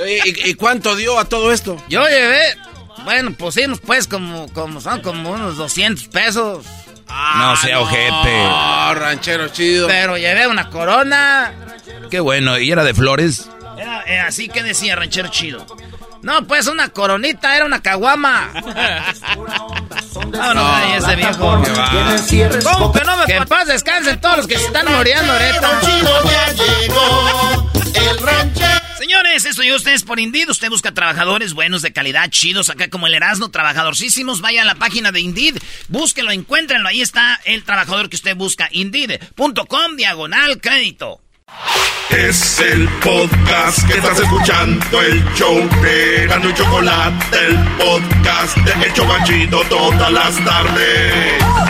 ¿Y, 0.07 0.51
y 0.51 0.55
cuánto 0.55 0.97
dio 0.97 1.19
a 1.19 1.25
todo 1.25 1.53
esto? 1.53 1.83
Yo 1.89 2.07
llevé, 2.07 2.57
bueno, 3.05 3.33
pusimos 3.33 3.81
pues 3.81 4.07
como, 4.07 4.53
como 4.53 4.81
son 4.81 5.01
como 5.01 5.31
unos 5.31 5.57
200 5.57 6.09
pesos. 6.09 6.67
no 7.37 7.57
sea 7.57 7.81
ojete. 7.81 8.45
No, 8.45 8.95
ranchero 8.95 9.49
chido. 9.49 9.87
Pero 9.89 10.17
llevé 10.17 10.47
una 10.47 10.71
corona. 10.71 11.53
Qué 12.11 12.21
bueno. 12.21 12.59
¿Y 12.59 12.71
era 12.71 12.85
de 12.85 12.95
flores? 12.95 13.49
Era, 13.79 14.03
era 14.03 14.27
así 14.27 14.49
que 14.49 14.63
decía 14.63 14.97
ranchero 14.97 15.29
chido. 15.29 15.67
No, 16.23 16.47
pues 16.47 16.67
una 16.67 16.91
coronita, 16.91 17.57
era 17.57 17.65
una 17.65 17.81
caguama. 17.81 18.51
Vámonos 20.15 20.65
ahí, 20.65 20.93
ese 20.99 21.17
viejo. 21.17 21.63
¿Cómo 22.63 22.93
que 22.93 23.05
no 23.05 23.17
me 23.17 23.25
Que 23.25 23.37
en 23.37 23.47
paz 23.47 23.67
descansen 23.67 24.21
todos 24.21 24.39
los 24.39 24.47
que 24.47 24.59
se 24.59 24.67
están 24.67 24.87
muriendo 24.93 25.33
ahorita. 25.33 25.81
Señores, 28.99 29.45
esto 29.45 29.63
y 29.63 29.73
ustedes 29.73 30.03
por 30.03 30.21
Indeed. 30.21 30.51
Usted 30.51 30.69
busca 30.69 30.93
trabajadores 30.93 31.55
buenos, 31.55 31.83
de 31.83 31.93
calidad, 31.93 32.29
chidos, 32.31 32.71
acá 32.71 32.89
como 32.89 33.07
el 33.07 33.15
Erasmo, 33.15 33.51
trabajadorcísimos. 33.51 34.41
Vaya 34.41 34.63
a 34.63 34.65
la 34.65 34.75
página 34.75 35.11
de 35.11 35.21
Indeed, 35.21 35.57
búsquelo, 35.89 36.31
encuéntrenlo. 36.31 36.89
Ahí 36.89 37.01
está 37.01 37.41
el 37.45 37.65
trabajador 37.65 38.09
que 38.09 38.17
usted 38.17 38.37
busca. 38.37 38.69
Indeed.com, 38.71 39.97
diagonal, 39.97 40.61
crédito. 40.61 41.21
Es 42.11 42.61
el 42.61 42.89
podcast 43.01 43.87
que 43.87 43.95
estás 43.95 44.19
escuchando, 44.19 45.01
el 45.01 45.25
show 45.35 45.69
de 45.83 46.25
Erasmo 46.25 46.51
y 46.51 46.55
Chocolate, 46.55 47.47
el 47.47 47.57
podcast 47.77 48.57
de 48.59 48.87
El 48.87 48.93
Chobachito 48.93 49.61
todas 49.69 50.13
las 50.13 50.45
tardes. 50.45 51.70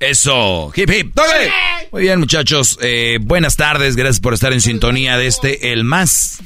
Eso, 0.00 0.72
hip 0.74 0.90
hip. 0.90 1.14
Muy 1.92 2.02
bien, 2.02 2.18
muchachos. 2.20 2.78
eh, 2.80 3.18
buenas 3.20 3.56
tardes. 3.56 3.96
Gracias 3.96 4.20
por 4.20 4.32
estar 4.32 4.50
en 4.54 4.62
sintonía 4.62 5.18
de 5.18 5.26
este, 5.26 5.72
el 5.74 5.84
más, 5.84 6.40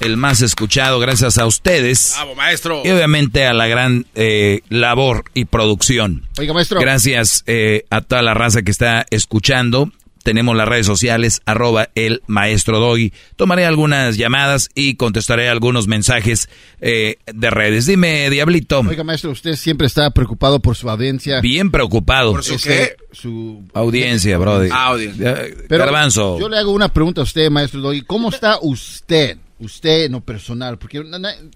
el 0.00 0.18
más 0.18 0.42
escuchado. 0.42 1.00
Gracias 1.00 1.38
a 1.38 1.46
ustedes. 1.46 2.12
Bravo, 2.16 2.34
maestro. 2.34 2.82
Y 2.84 2.90
obviamente 2.90 3.46
a 3.46 3.54
la 3.54 3.66
gran 3.66 4.04
eh, 4.14 4.60
labor 4.68 5.24
y 5.32 5.46
producción. 5.46 6.26
Oiga, 6.38 6.52
maestro. 6.52 6.80
Gracias 6.80 7.44
eh, 7.46 7.84
a 7.88 8.02
toda 8.02 8.20
la 8.20 8.34
raza 8.34 8.60
que 8.60 8.70
está 8.70 9.06
escuchando. 9.08 9.90
Tenemos 10.28 10.54
las 10.54 10.68
redes 10.68 10.84
sociales, 10.84 11.40
arroba 11.46 11.88
el 11.94 12.20
maestro 12.26 12.78
Doggy. 12.80 13.14
Tomaré 13.36 13.64
algunas 13.64 14.18
llamadas 14.18 14.68
y 14.74 14.96
contestaré 14.96 15.48
algunos 15.48 15.86
mensajes 15.88 16.50
eh, 16.82 17.16
de 17.32 17.48
redes. 17.48 17.86
Dime, 17.86 18.28
Diablito. 18.28 18.80
Oiga, 18.80 19.04
maestro, 19.04 19.30
usted 19.30 19.56
siempre 19.56 19.86
está 19.86 20.10
preocupado 20.10 20.60
por 20.60 20.76
su 20.76 20.90
audiencia. 20.90 21.40
Bien 21.40 21.70
preocupado. 21.70 22.32
¿Por 22.32 22.44
su 22.44 22.58
qué? 22.58 22.94
Su 23.10 23.64
Audiencia, 23.72 24.36
brother. 24.36 24.70
Ah, 24.70 24.94
Ya, 25.16 25.38
Pero 25.66 25.86
Garbanzo. 25.86 26.38
Yo 26.38 26.50
le 26.50 26.58
hago 26.58 26.72
una 26.72 26.92
pregunta 26.92 27.22
a 27.22 27.24
usted, 27.24 27.48
maestro 27.48 27.80
Doggy. 27.80 28.02
¿Cómo 28.02 28.28
está 28.28 28.58
usted? 28.60 29.38
Usted 29.60 30.04
en 30.04 30.12
lo 30.12 30.20
personal. 30.20 30.76
Porque 30.76 31.02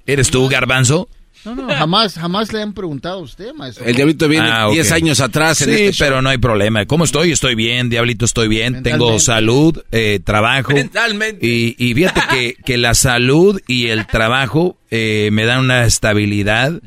¿Eres 0.06 0.30
tú, 0.30 0.48
Garbanzo? 0.48 1.10
No, 1.44 1.54
no, 1.54 1.68
jamás, 1.74 2.14
jamás 2.14 2.52
le 2.52 2.62
han 2.62 2.72
preguntado 2.72 3.18
a 3.18 3.22
usted, 3.22 3.52
maestro. 3.54 3.84
El 3.84 3.94
diablito 3.96 4.28
viene 4.28 4.48
Ah, 4.50 4.68
10 4.70 4.86
ok. 4.90 4.92
años 4.96 5.20
atrás 5.20 5.60
en 5.62 5.68
Sí, 5.68 5.72
este 5.74 5.92
show. 5.92 6.06
pero 6.06 6.22
no 6.22 6.28
hay 6.30 6.38
problema. 6.38 6.84
¿Cómo 6.86 7.04
estoy? 7.04 7.32
Estoy 7.32 7.54
bien, 7.54 7.88
Diablito, 7.88 8.24
estoy 8.24 8.48
bien. 8.48 8.82
Tengo 8.82 9.18
salud, 9.18 9.82
eh, 9.92 10.20
trabajo. 10.24 10.72
Mentalmente. 10.72 11.44
Y, 11.46 11.74
y 11.78 11.94
fíjate 11.94 12.20
que, 12.30 12.54
que 12.64 12.76
la 12.78 12.94
salud 12.94 13.60
y 13.66 13.86
el 13.88 14.06
trabajo 14.06 14.76
eh, 14.90 15.30
me 15.32 15.44
dan 15.44 15.60
una 15.60 15.84
estabilidad 15.84 16.80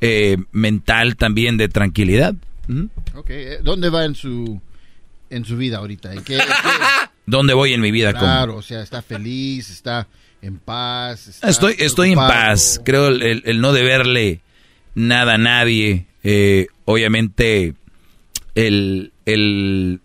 eh, 0.00 0.36
mental 0.52 1.16
también 1.16 1.56
de 1.56 1.68
tranquilidad. 1.68 2.34
¿Mm? 2.68 2.84
Ok, 3.16 3.30
eh, 3.30 3.58
¿dónde 3.62 3.90
va 3.90 4.04
en 4.04 4.14
su, 4.14 4.60
en 5.30 5.44
su 5.44 5.56
vida 5.56 5.78
ahorita? 5.78 6.12
¿En 6.12 6.22
qué- 6.22 6.34
en 6.36 6.40
qué- 6.40 6.46
¿Dónde 7.26 7.52
voy 7.52 7.74
en 7.74 7.80
mi 7.82 7.90
vida? 7.90 8.12
¿Cómo? 8.12 8.24
Claro, 8.24 8.56
o 8.56 8.62
sea, 8.62 8.80
está 8.82 9.02
feliz, 9.02 9.68
está 9.70 10.06
en 10.42 10.58
paz. 10.58 11.40
Estoy, 11.42 11.74
estoy 11.78 12.10
en 12.10 12.14
paz. 12.16 12.80
Creo 12.84 13.08
el, 13.08 13.22
el- 13.22 13.42
el 13.46 13.60
no 13.60 13.72
deberle 13.72 14.40
nada 14.94 15.34
a 15.34 15.38
nadie. 15.38 16.06
eh, 16.24 16.66
obviamente, 16.84 17.74
el, 18.54 19.12
el 19.26 20.00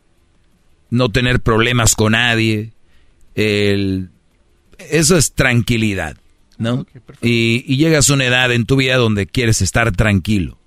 no 0.90 1.10
tener 1.10 1.40
problemas 1.40 1.96
con 1.96 2.12
nadie. 2.14 2.72
El, 3.36 4.10
eso 4.92 5.18
es 5.18 5.34
tranquilidad, 5.34 6.18
¿no? 6.58 6.86
y, 7.22 7.64
y 7.68 7.78
llegas 7.78 8.10
a 8.10 8.14
una 8.14 8.26
edad 8.26 8.52
en 8.52 8.66
tu 8.66 8.76
vida 8.76 8.96
donde 8.98 9.26
quieres 9.26 9.62
estar 9.62 9.92
tranquilo. 9.92 10.58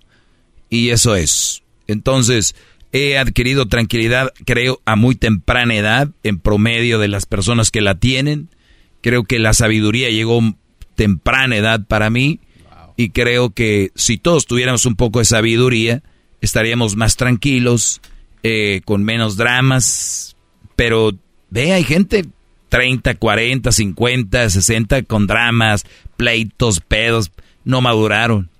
Y 0.68 0.90
eso 0.90 1.14
es. 1.16 1.62
Entonces, 1.86 2.55
He 2.93 3.18
adquirido 3.18 3.66
tranquilidad, 3.66 4.32
creo, 4.47 4.80
a 4.86 4.97
muy 4.97 5.16
temprana 5.16 5.74
edad, 5.74 6.09
en 6.22 6.38
promedio 6.38 6.98
de 6.98 7.09
las 7.09 7.26
personas 7.26 7.70
que 7.70 7.82
la 7.82 7.97
tienen. 7.97 8.48
Creo 9.07 9.23
que 9.23 9.39
la 9.39 9.55
sabiduría 9.55 10.11
llegó 10.11 10.41
temprana 10.97 11.55
edad 11.55 11.87
para 11.87 12.11
mí. 12.11 12.41
Y 12.97 13.11
creo 13.11 13.51
que 13.51 13.93
si 13.95 14.19
todos 14.19 14.47
tuviéramos 14.47 14.85
un 14.85 14.97
poco 14.97 15.20
de 15.20 15.24
sabiduría, 15.27 16.03
estaríamos 16.41 16.97
más 16.97 17.15
tranquilos, 17.15 18.01
eh, 18.43 18.81
con 18.85 19.05
menos 19.05 19.37
dramas. 19.37 20.35
Pero 20.74 21.12
ve, 21.51 21.73
hay 21.73 21.85
gente 21.85 22.24
30, 22.69 23.15
40, 23.15 23.70
50, 23.70 24.51
60 24.51 25.03
con 25.05 25.28
dramas, 25.28 25.85
pleitos, 26.16 26.81
pedos. 26.81 27.31
No 27.62 27.81
maduraron. 27.81 28.51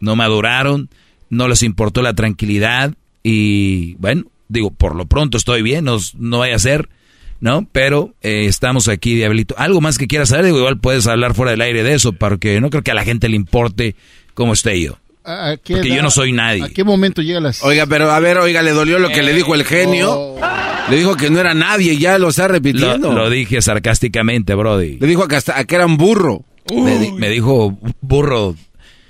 No 0.00 0.16
maduraron. 0.16 0.90
No 1.30 1.46
les 1.46 1.62
importó 1.62 2.02
la 2.02 2.14
tranquilidad. 2.14 2.92
Y 3.22 3.94
bueno, 4.00 4.24
digo, 4.48 4.72
por 4.72 4.96
lo 4.96 5.06
pronto 5.06 5.36
estoy 5.36 5.62
bien. 5.62 5.84
No, 5.84 5.98
no 6.18 6.40
vaya 6.40 6.56
a 6.56 6.58
ser. 6.58 6.88
¿No? 7.42 7.68
Pero 7.72 8.14
eh, 8.22 8.46
estamos 8.46 8.88
aquí, 8.88 9.14
Diablito. 9.16 9.54
¿Algo 9.58 9.82
más 9.82 9.98
que 9.98 10.06
quieras 10.06 10.30
saber? 10.30 10.46
Digo, 10.46 10.56
igual 10.58 10.78
puedes 10.78 11.06
hablar 11.06 11.34
fuera 11.34 11.50
del 11.50 11.60
aire 11.60 11.82
de 11.82 11.92
eso, 11.92 12.14
porque 12.14 12.58
no 12.62 12.70
creo 12.70 12.82
que 12.82 12.92
a 12.92 12.94
la 12.94 13.04
gente 13.04 13.28
le 13.28 13.36
importe 13.36 13.94
cómo 14.32 14.54
esté 14.54 14.80
yo. 14.80 14.96
¿A 15.24 15.56
qué 15.62 15.74
Porque 15.74 15.88
edad- 15.88 15.96
yo 15.96 16.02
no 16.02 16.10
soy 16.10 16.32
nadie. 16.32 16.64
¿A 16.64 16.68
qué 16.70 16.82
momento 16.84 17.20
llega 17.20 17.38
las... 17.40 17.62
Oiga, 17.62 17.86
pero 17.86 18.10
a 18.10 18.18
ver, 18.20 18.38
oiga, 18.38 18.62
le 18.62 18.70
dolió 18.72 18.98
lo 18.98 19.08
que 19.10 19.22
le 19.22 19.32
dijo 19.34 19.54
el 19.54 19.64
genio. 19.64 20.36
Le 20.90 20.96
dijo 20.96 21.14
que 21.16 21.30
no 21.30 21.38
era 21.38 21.52
nadie, 21.54 21.96
ya 21.98 22.18
lo 22.18 22.28
está 22.30 22.42
Lo, 22.44 22.54
repitiendo. 22.54 23.12
lo 23.12 23.28
dije 23.30 23.60
sarcásticamente, 23.62 24.54
Brody. 24.54 24.98
Le 24.98 25.06
dijo 25.06 25.28
que, 25.28 25.36
hasta, 25.36 25.58
a 25.58 25.64
que 25.64 25.74
era 25.76 25.86
un 25.86 25.96
burro. 25.96 26.44
Me, 26.74 26.98
di- 26.98 27.12
me 27.12 27.28
dijo 27.28 27.78
burro. 28.00 28.56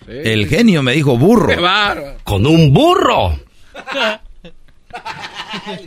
El 0.06 0.48
genio 0.48 0.82
me 0.82 0.92
dijo 0.92 1.16
burro. 1.16 1.48
¡Qué! 1.48 2.16
Con 2.24 2.46
un 2.46 2.72
burro. 2.72 3.38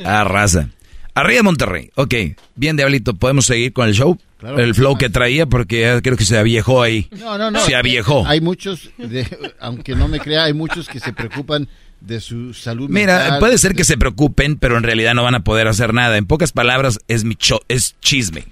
Ah, 0.03 0.23
raza. 0.23 0.69
Arriba 1.15 1.43
Monterrey. 1.43 1.89
Ok. 1.95 2.13
Bien, 2.55 2.75
Diablito, 2.77 3.13
¿podemos 3.15 3.45
seguir 3.45 3.71
con 3.73 3.87
el 3.87 3.93
show? 3.95 4.17
Claro 4.37 4.59
el 4.59 4.75
flow 4.75 4.97
que 4.97 5.09
traía, 5.09 5.45
porque 5.45 5.81
ya 5.81 6.01
creo 6.01 6.17
que 6.17 6.25
se 6.25 6.37
aviejó 6.37 6.81
ahí. 6.83 7.07
No, 7.19 7.37
no, 7.37 7.49
no. 7.51 7.61
Se 7.65 7.73
aviejó. 7.73 8.27
Hay 8.27 8.41
muchos, 8.41 8.89
de- 8.97 9.25
aunque 9.59 9.95
no 9.95 10.07
me 10.09 10.19
crea, 10.19 10.43
hay 10.43 10.53
muchos 10.53 10.87
que 10.89 10.99
se 10.99 11.13
preocupan 11.13 11.67
de 12.01 12.19
su 12.19 12.53
salud 12.53 12.89
Mira, 12.89 13.17
mental. 13.19 13.39
puede 13.39 13.57
ser 13.57 13.73
que 13.73 13.85
se 13.85 13.97
preocupen, 13.97 14.57
pero 14.57 14.77
en 14.77 14.83
realidad 14.83 15.15
no 15.15 15.23
van 15.23 15.35
a 15.35 15.43
poder 15.43 15.67
hacer 15.69 15.93
nada. 15.93 16.17
En 16.17 16.25
pocas 16.25 16.51
palabras, 16.51 16.99
es 17.07 17.23
mi 17.23 17.35
cho- 17.35 17.61
es 17.69 17.95
chisme. 18.01 18.43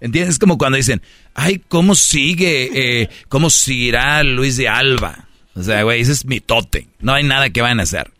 ¿Entiendes? 0.00 0.34
Es 0.34 0.38
como 0.40 0.58
cuando 0.58 0.76
dicen, 0.76 1.00
ay, 1.34 1.62
¿cómo 1.68 1.94
sigue, 1.94 3.02
eh, 3.02 3.08
cómo 3.28 3.48
seguirá 3.48 4.24
Luis 4.24 4.56
de 4.56 4.68
Alba? 4.68 5.28
O 5.54 5.62
sea, 5.62 5.84
güey, 5.84 6.00
ese 6.00 6.10
es 6.12 6.24
mi 6.26 6.40
tote. 6.40 6.88
No 6.98 7.14
hay 7.14 7.22
nada 7.22 7.48
que 7.50 7.62
van 7.62 7.78
a 7.78 7.84
hacer. 7.84 8.10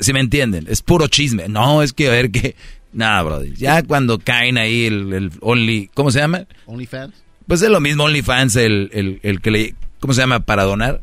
Si 0.00 0.12
me 0.12 0.20
entienden? 0.20 0.66
Es 0.68 0.82
puro 0.82 1.08
chisme. 1.08 1.48
No, 1.48 1.82
es 1.82 1.92
que 1.92 2.08
a 2.08 2.10
ver 2.12 2.30
qué... 2.30 2.54
Nada, 2.94 3.22
brother. 3.22 3.52
Ya 3.54 3.82
cuando 3.82 4.18
caen 4.18 4.56
ahí 4.56 4.86
el, 4.86 5.12
el 5.12 5.30
Only... 5.40 5.90
¿Cómo 5.94 6.10
se 6.10 6.20
llama? 6.20 6.46
OnlyFans. 6.66 7.12
Pues 7.46 7.60
es 7.62 7.68
lo 7.68 7.80
mismo 7.80 8.04
OnlyFans, 8.04 8.56
el, 8.56 8.88
el, 8.92 9.20
el 9.22 9.40
que 9.40 9.50
le... 9.50 9.74
¿Cómo 10.00 10.14
se 10.14 10.20
llama? 10.22 10.40
Para 10.40 10.62
donar. 10.64 11.00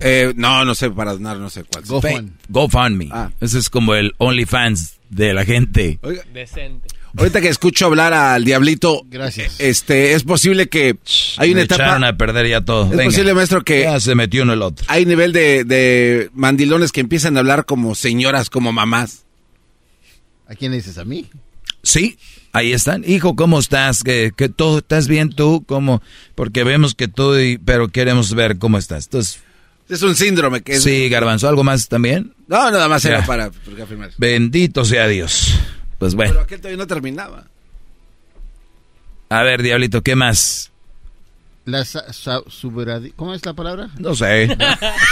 Eh, 0.00 0.32
no, 0.36 0.64
no 0.64 0.74
sé, 0.74 0.90
para 0.90 1.12
donar, 1.14 1.38
no 1.38 1.50
sé 1.50 1.64
cuál. 1.64 1.84
GoFund. 1.84 2.30
GoFundMe. 2.48 3.08
Ah. 3.10 3.30
Ese 3.40 3.58
es 3.58 3.68
como 3.68 3.94
el 3.94 4.14
OnlyFans 4.18 4.98
de 5.10 5.34
la 5.34 5.44
gente. 5.44 5.98
Oiga, 6.02 6.22
Decente. 6.32 6.86
ahorita 7.16 7.40
que 7.40 7.48
escucho 7.48 7.86
hablar 7.86 8.12
al 8.12 8.44
diablito, 8.44 9.02
Gracias. 9.08 9.58
este, 9.58 10.12
es 10.12 10.22
posible 10.22 10.68
que 10.68 10.96
hay 11.38 11.50
una 11.50 11.60
Me 11.60 11.64
etapa, 11.64 11.82
echaron 11.84 12.04
a 12.04 12.16
perder 12.16 12.46
ya 12.48 12.60
todo. 12.60 12.84
es 12.84 12.90
Venga. 12.90 13.04
posible, 13.06 13.34
maestro, 13.34 13.64
que 13.64 13.82
Ya 13.82 13.98
se 13.98 14.14
metió 14.14 14.42
uno 14.44 14.52
el 14.52 14.62
otro. 14.62 14.84
hay 14.88 15.04
nivel 15.06 15.32
de, 15.32 15.64
de 15.64 16.30
mandilones 16.34 16.92
que 16.92 17.00
empiezan 17.00 17.36
a 17.36 17.40
hablar 17.40 17.64
como 17.64 17.94
señoras, 17.96 18.50
como 18.50 18.70
mamás. 18.72 19.24
¿A 20.48 20.54
quién 20.54 20.70
le 20.72 20.78
dices? 20.78 20.98
¿A 20.98 21.04
mí? 21.04 21.26
Sí, 21.82 22.18
ahí 22.52 22.72
están. 22.72 23.04
Hijo, 23.06 23.36
¿cómo 23.36 23.58
estás? 23.58 24.02
¿Que, 24.02 24.32
que 24.36 24.48
todo 24.48 24.78
estás 24.78 25.06
bien 25.08 25.30
tú? 25.30 25.62
¿Cómo? 25.66 26.02
Porque 26.34 26.64
vemos 26.64 26.94
que 26.94 27.06
todo, 27.08 27.40
y, 27.40 27.58
pero 27.58 27.88
queremos 27.88 28.34
ver 28.34 28.58
cómo 28.58 28.78
estás. 28.78 29.04
Entonces, 29.04 29.40
Es 29.88 30.02
un 30.02 30.16
síndrome 30.16 30.62
que 30.62 30.74
es... 30.74 30.82
sí, 30.82 31.08
Garbanzo, 31.08 31.48
¿algo 31.48 31.64
más 31.64 31.88
también? 31.88 32.34
No, 32.46 32.70
nada 32.70 32.88
más 32.88 33.04
era 33.04 33.20
Ya. 33.20 33.26
para 33.26 33.50
para 33.50 33.84
afirmar. 33.84 34.10
Bendito 34.18 34.84
sea 34.84 35.06
Dios. 35.06 35.54
Pues 35.98 36.14
bueno. 36.14 36.32
Pero 36.32 36.42
aquel 36.44 36.58
todavía 36.60 36.78
no 36.78 36.86
terminaba. 36.86 37.46
A 39.30 39.42
ver, 39.42 39.62
Diablito, 39.62 40.02
¿qué 40.02 40.16
más? 40.16 40.70
La 41.66 41.84
sa- 41.84 42.10
sa- 42.14 42.40
subradi- 42.44 43.12
¿Cómo 43.14 43.34
es 43.34 43.44
la 43.44 43.52
palabra? 43.52 43.90
No 43.98 44.14
sé. 44.14 44.48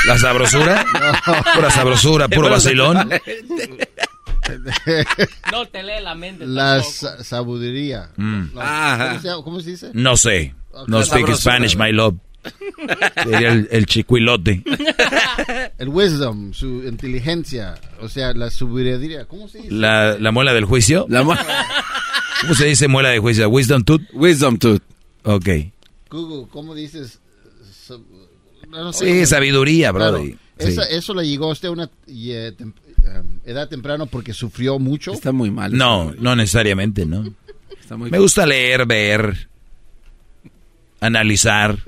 ¿La 0.07 0.19
sabrosura? 0.19 0.87
Pura 1.55 1.71
sabrosura, 1.71 2.29
puro 2.29 2.49
vacilón. 2.49 3.11
No 5.53 5.67
te 5.67 5.83
lee 5.83 6.03
la 6.03 6.15
mente. 6.15 6.47
La 6.47 6.75
tampoco. 6.77 6.93
sa- 6.93 7.25
sabiduría. 7.25 8.11
Mm. 8.17 8.45
¿cómo, 8.53 9.21
se, 9.21 9.29
¿Cómo 9.45 9.61
se 9.61 9.71
dice? 9.71 9.91
No 9.95 10.17
sé. 10.17 10.55
No 10.87 11.03
speak. 11.03 11.35
Spanish, 11.35 11.77
my 11.77 11.93
love. 11.93 12.15
Sería 13.25 13.53
el, 13.53 13.69
el 13.73 13.87
chicuilote. 13.87 14.63
El 15.79 15.89
wisdom, 15.91 16.53
su 16.55 16.85
inteligencia, 16.85 17.75
o 18.01 18.09
sea, 18.09 18.33
la 18.35 18.51
sabiduría. 18.51 19.27
¿Cómo 19.27 19.49
se 19.49 19.59
dice? 19.59 19.73
La, 19.73 20.17
la 20.19 20.31
muela 20.33 20.55
del 20.55 20.65
juicio. 20.65 21.07
La 21.09 21.23
mu- 21.23 21.35
¿Cómo 22.43 22.55
se 22.55 22.67
dice 22.67 22.89
muela 22.89 23.09
de 23.11 23.19
juicio? 23.19 23.49
Wisdom 23.49 23.83
tooth. 23.85 24.03
Wisdom 24.13 24.59
tooth. 24.59 24.81
Ok. 25.25 25.49
Google, 26.09 26.49
¿cómo 26.51 26.75
dices? 26.75 27.19
No, 28.71 28.85
no 28.85 28.93
sé 28.93 29.05
Sí, 29.07 29.13
cómo- 29.13 29.27
sabiduría, 29.27 29.93
Claro. 29.93 30.13
brody. 30.13 30.31
Sí. 30.33 30.69
Esa- 30.69 30.85
Eso 30.89 31.15
le 31.15 31.27
llegó 31.29 31.49
a 31.49 31.53
usted 31.53 31.69
a 31.69 31.73
una 31.73 31.91
eh, 32.07 32.53
edad 33.45 33.69
temprano 33.69 34.07
porque 34.07 34.33
sufrió 34.33 34.79
mucho. 34.79 35.13
Está 35.13 35.33
muy 35.33 35.51
mal. 35.51 35.77
No, 35.77 36.13
no 36.19 36.37
necesariamente, 36.37 37.07
¿no? 37.07 37.25
Está 37.81 37.97
muy 37.97 38.11
Me 38.11 38.19
gusta 38.19 38.47
leer, 38.47 38.87
ver, 38.87 39.49
analizar. 41.01 41.79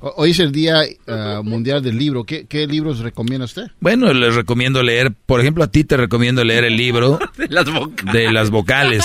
Hoy 0.00 0.32
es 0.32 0.40
el 0.40 0.50
Día 0.50 0.80
uh, 1.06 1.44
Mundial 1.44 1.80
del 1.80 1.96
Libro. 1.96 2.24
¿Qué, 2.24 2.46
qué 2.46 2.66
libros 2.66 2.98
recomienda 2.98 3.44
usted? 3.44 3.70
Bueno, 3.78 4.12
les 4.12 4.34
recomiendo 4.34 4.82
leer, 4.82 5.12
por 5.26 5.40
ejemplo, 5.40 5.62
a 5.62 5.68
ti 5.68 5.84
te 5.84 5.96
recomiendo 5.96 6.42
leer 6.42 6.64
el 6.64 6.76
libro 6.76 7.20
Las 7.48 7.72
bocas. 7.72 8.12
de 8.12 8.32
las 8.32 8.50
vocales. 8.50 9.04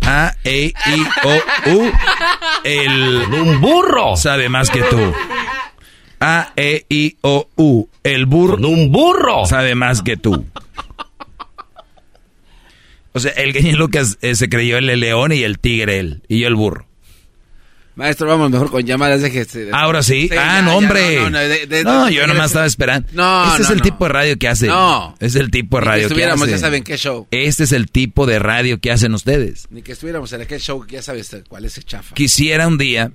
A, 0.00 0.34
E, 0.42 0.72
I, 0.86 1.02
O, 1.24 1.70
U. 1.74 1.92
El 2.64 3.24
un 3.32 3.60
burro 3.60 4.16
sabe 4.16 4.48
más 4.48 4.70
que 4.70 4.82
tú. 4.84 4.98
A, 6.20 6.52
E, 6.56 6.84
I, 6.88 7.16
O, 7.22 7.48
U. 7.56 7.88
El 8.02 8.26
burro. 8.26 8.56
un 8.68 8.90
burro 8.92 9.46
sabe 9.46 9.74
más 9.74 10.02
que 10.02 10.16
tú. 10.16 10.44
O 13.12 13.20
sea, 13.20 13.30
el 13.32 13.52
genio 13.52 13.76
Lucas 13.76 14.18
eh, 14.22 14.34
se 14.34 14.48
creyó 14.48 14.76
el 14.78 14.86
león 14.86 15.32
y 15.32 15.42
el 15.42 15.58
tigre 15.58 16.00
él. 16.00 16.22
Y 16.28 16.40
yo 16.40 16.48
el 16.48 16.54
burro. 16.56 16.86
Maestro, 17.94 18.26
vamos 18.26 18.50
mejor 18.50 18.72
con 18.72 18.82
llamadas. 18.82 19.22
Déjese. 19.22 19.68
Ahora 19.72 20.02
sí. 20.02 20.26
Sí, 20.28 20.34
ah, 20.36 20.56
ya, 20.58 20.62
no, 20.62 20.76
hombre. 20.78 21.14
no, 21.16 21.22
No, 21.24 21.30
no, 21.30 21.38
de- 21.38 21.66
de- 21.68 21.84
de- 21.84 22.12
yo 22.12 22.22
de- 22.22 22.26
nomás 22.26 22.38
de- 22.38 22.46
estaba 22.46 22.66
esperando. 22.66 23.08
No, 23.12 23.44
Este 23.50 23.62
es 23.62 23.68
no, 23.68 23.72
el 23.74 23.78
no. 23.78 23.84
tipo 23.84 24.04
de 24.04 24.08
radio 24.12 24.36
que 24.36 24.48
hace. 24.48 24.66
No. 24.66 25.14
Es 25.20 25.36
el 25.36 25.52
tipo 25.52 25.76
de 25.76 25.82
Ni 25.82 25.84
que 25.84 25.90
radio 25.90 26.00
que, 26.00 26.06
estuviéramos, 26.06 26.42
hace. 26.42 26.50
ya 26.50 26.58
saben 26.58 26.82
qué 26.82 26.96
show. 26.96 27.28
Este 27.30 27.62
es 27.62 27.70
el 27.72 27.88
tipo 27.88 28.26
de 28.26 28.40
radio 28.40 28.80
que 28.80 28.90
hacen 28.90 29.14
ustedes. 29.14 29.68
Ni 29.70 29.82
que 29.82 29.92
estuviéramos 29.92 30.32
en 30.32 30.40
aquel 30.40 30.58
show, 30.60 30.84
ya 30.88 31.02
sabes 31.02 31.36
cuál 31.48 31.66
es 31.66 31.78
el 31.78 31.84
chafa. 31.84 32.16
Quisiera 32.16 32.66
un 32.66 32.78
día 32.78 33.12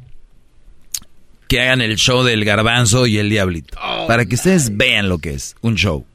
que 1.50 1.60
hagan 1.60 1.82
el 1.82 1.98
show 1.98 2.24
del 2.24 2.46
garbanzo 2.46 3.08
y 3.08 3.18
el 3.18 3.30
diablito. 3.30 3.78
Oh, 3.84 4.06
para 4.08 4.26
que 4.26 4.36
ustedes 4.36 4.78
vean 4.78 5.10
lo 5.10 5.18
que 5.18 5.34
es 5.34 5.56
un 5.62 5.76
show. 5.76 6.06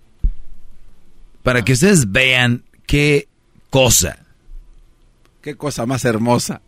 Para 1.43 1.63
que 1.63 1.73
ustedes 1.73 2.11
vean 2.13 2.63
qué 2.87 3.27
cosa. 3.69 4.21
Qué 5.43 5.57
cosa 5.57 5.85
más 5.87 6.05
hermosa. 6.05 6.63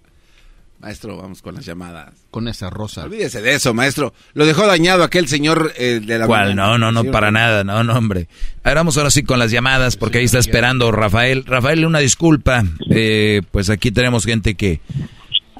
Maestro, 0.80 1.16
vamos 1.16 1.42
con 1.42 1.54
las 1.54 1.64
llamadas. 1.64 2.12
Con 2.32 2.48
esa 2.48 2.68
rosa. 2.68 3.04
Olvídese 3.04 3.40
de 3.40 3.54
eso, 3.54 3.72
maestro. 3.72 4.12
Lo 4.34 4.44
dejó 4.44 4.66
dañado 4.66 5.04
aquel 5.04 5.28
señor 5.28 5.72
eh, 5.78 6.00
de 6.04 6.18
la... 6.18 6.26
¿Cuál? 6.26 6.56
No, 6.56 6.76
no, 6.76 6.90
no, 6.90 7.02
Sí, 7.02 7.08
para 7.08 7.30
nada. 7.30 7.62
No, 7.62 7.84
no, 7.84 7.96
hombre. 7.96 8.28
A 8.64 8.70
ver, 8.70 8.76
vamos 8.76 8.98
ahora 8.98 9.10
sí 9.10 9.22
con 9.22 9.38
las 9.38 9.52
llamadas, 9.52 9.96
porque 9.96 10.18
ahí 10.18 10.24
está 10.24 10.38
esperando 10.38 10.90
Rafael. 10.90 11.44
Rafael, 11.46 11.86
una 11.86 12.00
disculpa. 12.00 12.64
Eh, 12.90 13.42
pues 13.52 13.70
aquí 13.70 13.92
tenemos 13.92 14.24
gente 14.24 14.56
que... 14.56 14.80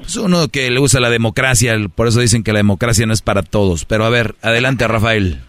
Es 0.01 0.15
uno 0.15 0.47
que 0.47 0.69
le 0.69 0.79
gusta 0.79 0.99
la 0.99 1.09
democracia, 1.09 1.75
por 1.93 2.07
eso 2.07 2.19
dicen 2.19 2.43
que 2.43 2.53
la 2.53 2.59
democracia 2.59 3.05
no 3.05 3.13
es 3.13 3.21
para 3.21 3.41
todos. 3.41 3.85
Pero 3.85 4.05
a 4.05 4.09
ver, 4.09 4.35
adelante, 4.41 4.87
Rafael. 4.87 5.39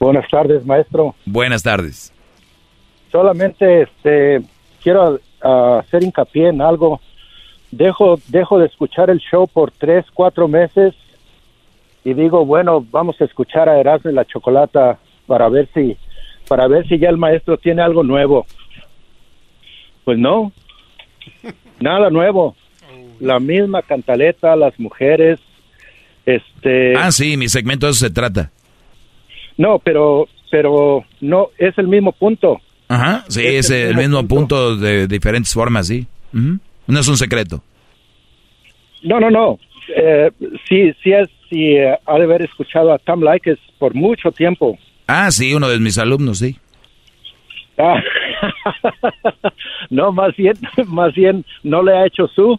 Buenas 0.00 0.28
tardes, 0.28 0.64
maestro. 0.64 1.14
Buenas 1.24 1.62
tardes. 1.62 2.12
Solamente 3.10 3.82
este 3.82 4.42
quiero 4.82 5.18
hacer 5.40 6.02
hincapié 6.02 6.48
en 6.48 6.60
algo. 6.60 7.00
Dejo 7.70 8.18
dejo 8.28 8.58
de 8.58 8.66
escuchar 8.66 9.10
el 9.10 9.18
show 9.18 9.46
por 9.46 9.70
tres, 9.70 10.04
cuatro 10.14 10.48
meses 10.48 10.94
y 12.04 12.14
digo, 12.14 12.46
bueno, 12.46 12.84
vamos 12.90 13.20
a 13.20 13.24
escuchar 13.24 13.68
a 13.68 13.78
Erasmo 13.78 14.10
y 14.10 14.14
la 14.14 14.24
Chocolata 14.24 14.98
para 15.26 15.48
ver 15.48 15.68
si 15.74 15.96
para 16.48 16.66
ver 16.66 16.88
si 16.88 16.98
ya 16.98 17.10
el 17.10 17.18
maestro 17.18 17.58
tiene 17.58 17.82
algo 17.82 18.02
nuevo. 18.02 18.46
Pues 20.04 20.18
no, 20.18 20.52
nada 21.80 22.08
nuevo. 22.10 22.56
La 23.20 23.40
misma 23.40 23.82
cantaleta, 23.82 24.54
las 24.56 24.78
mujeres, 24.78 25.40
este. 26.26 26.94
Ah, 26.96 27.10
sí, 27.10 27.36
mi 27.36 27.48
segmento 27.48 27.86
de 27.86 27.92
eso 27.92 28.06
se 28.06 28.10
trata. 28.12 28.50
No, 29.56 29.78
pero 29.78 30.28
pero 30.50 31.04
no 31.20 31.50
es 31.58 31.76
el 31.78 31.88
mismo 31.88 32.12
punto. 32.12 32.60
Ajá, 32.88 33.24
sí, 33.28 33.44
es, 33.44 33.70
el, 33.70 33.96
mismo 33.96 34.26
punto. 34.26 34.76
de 34.76 35.06
diferentes 35.06 35.52
formas, 35.52 35.88
sí. 35.88 36.06
No 36.32 37.00
es 37.00 37.08
un 37.08 37.16
secreto. 37.16 37.62
No, 39.02 39.20
no, 39.20 39.30
no. 39.30 39.58
Eh, 39.94 40.30
sí, 40.68 40.92
sí, 41.02 41.12
es, 41.12 41.28
sí, 41.48 41.76
eh, 41.76 41.98
ha 42.06 42.18
de 42.18 42.24
haber 42.24 42.42
escuchado 42.42 42.92
a 42.92 42.98
Tom 42.98 43.22
Likes 43.22 43.58
por 43.78 43.94
mucho 43.94 44.32
tiempo. 44.32 44.78
Ah, 45.06 45.30
sí, 45.30 45.54
uno 45.54 45.68
de 45.68 45.78
mis 45.78 45.98
alumnos, 45.98 46.38
sí. 46.38 46.56
Ah, 47.78 48.00
no, 49.90 50.12
más 50.12 50.34
bien, 50.36 50.54
más 50.86 51.14
bien, 51.14 51.44
no 51.62 51.82
le 51.82 51.96
ha 51.96 52.06
hecho 52.06 52.26
su 52.28 52.58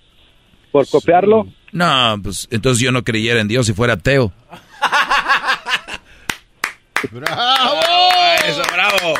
por 0.71 0.87
copiarlo. 0.87 1.47
No, 1.71 2.17
pues 2.23 2.47
entonces 2.51 2.83
yo 2.83 2.91
no 2.91 3.03
creyera 3.03 3.41
en 3.41 3.47
Dios 3.47 3.65
si 3.65 3.73
fuera 3.73 3.93
ateo. 3.93 4.31
¡Bravo! 7.11 7.79
Eso, 8.45 8.61
bravo. 8.73 9.13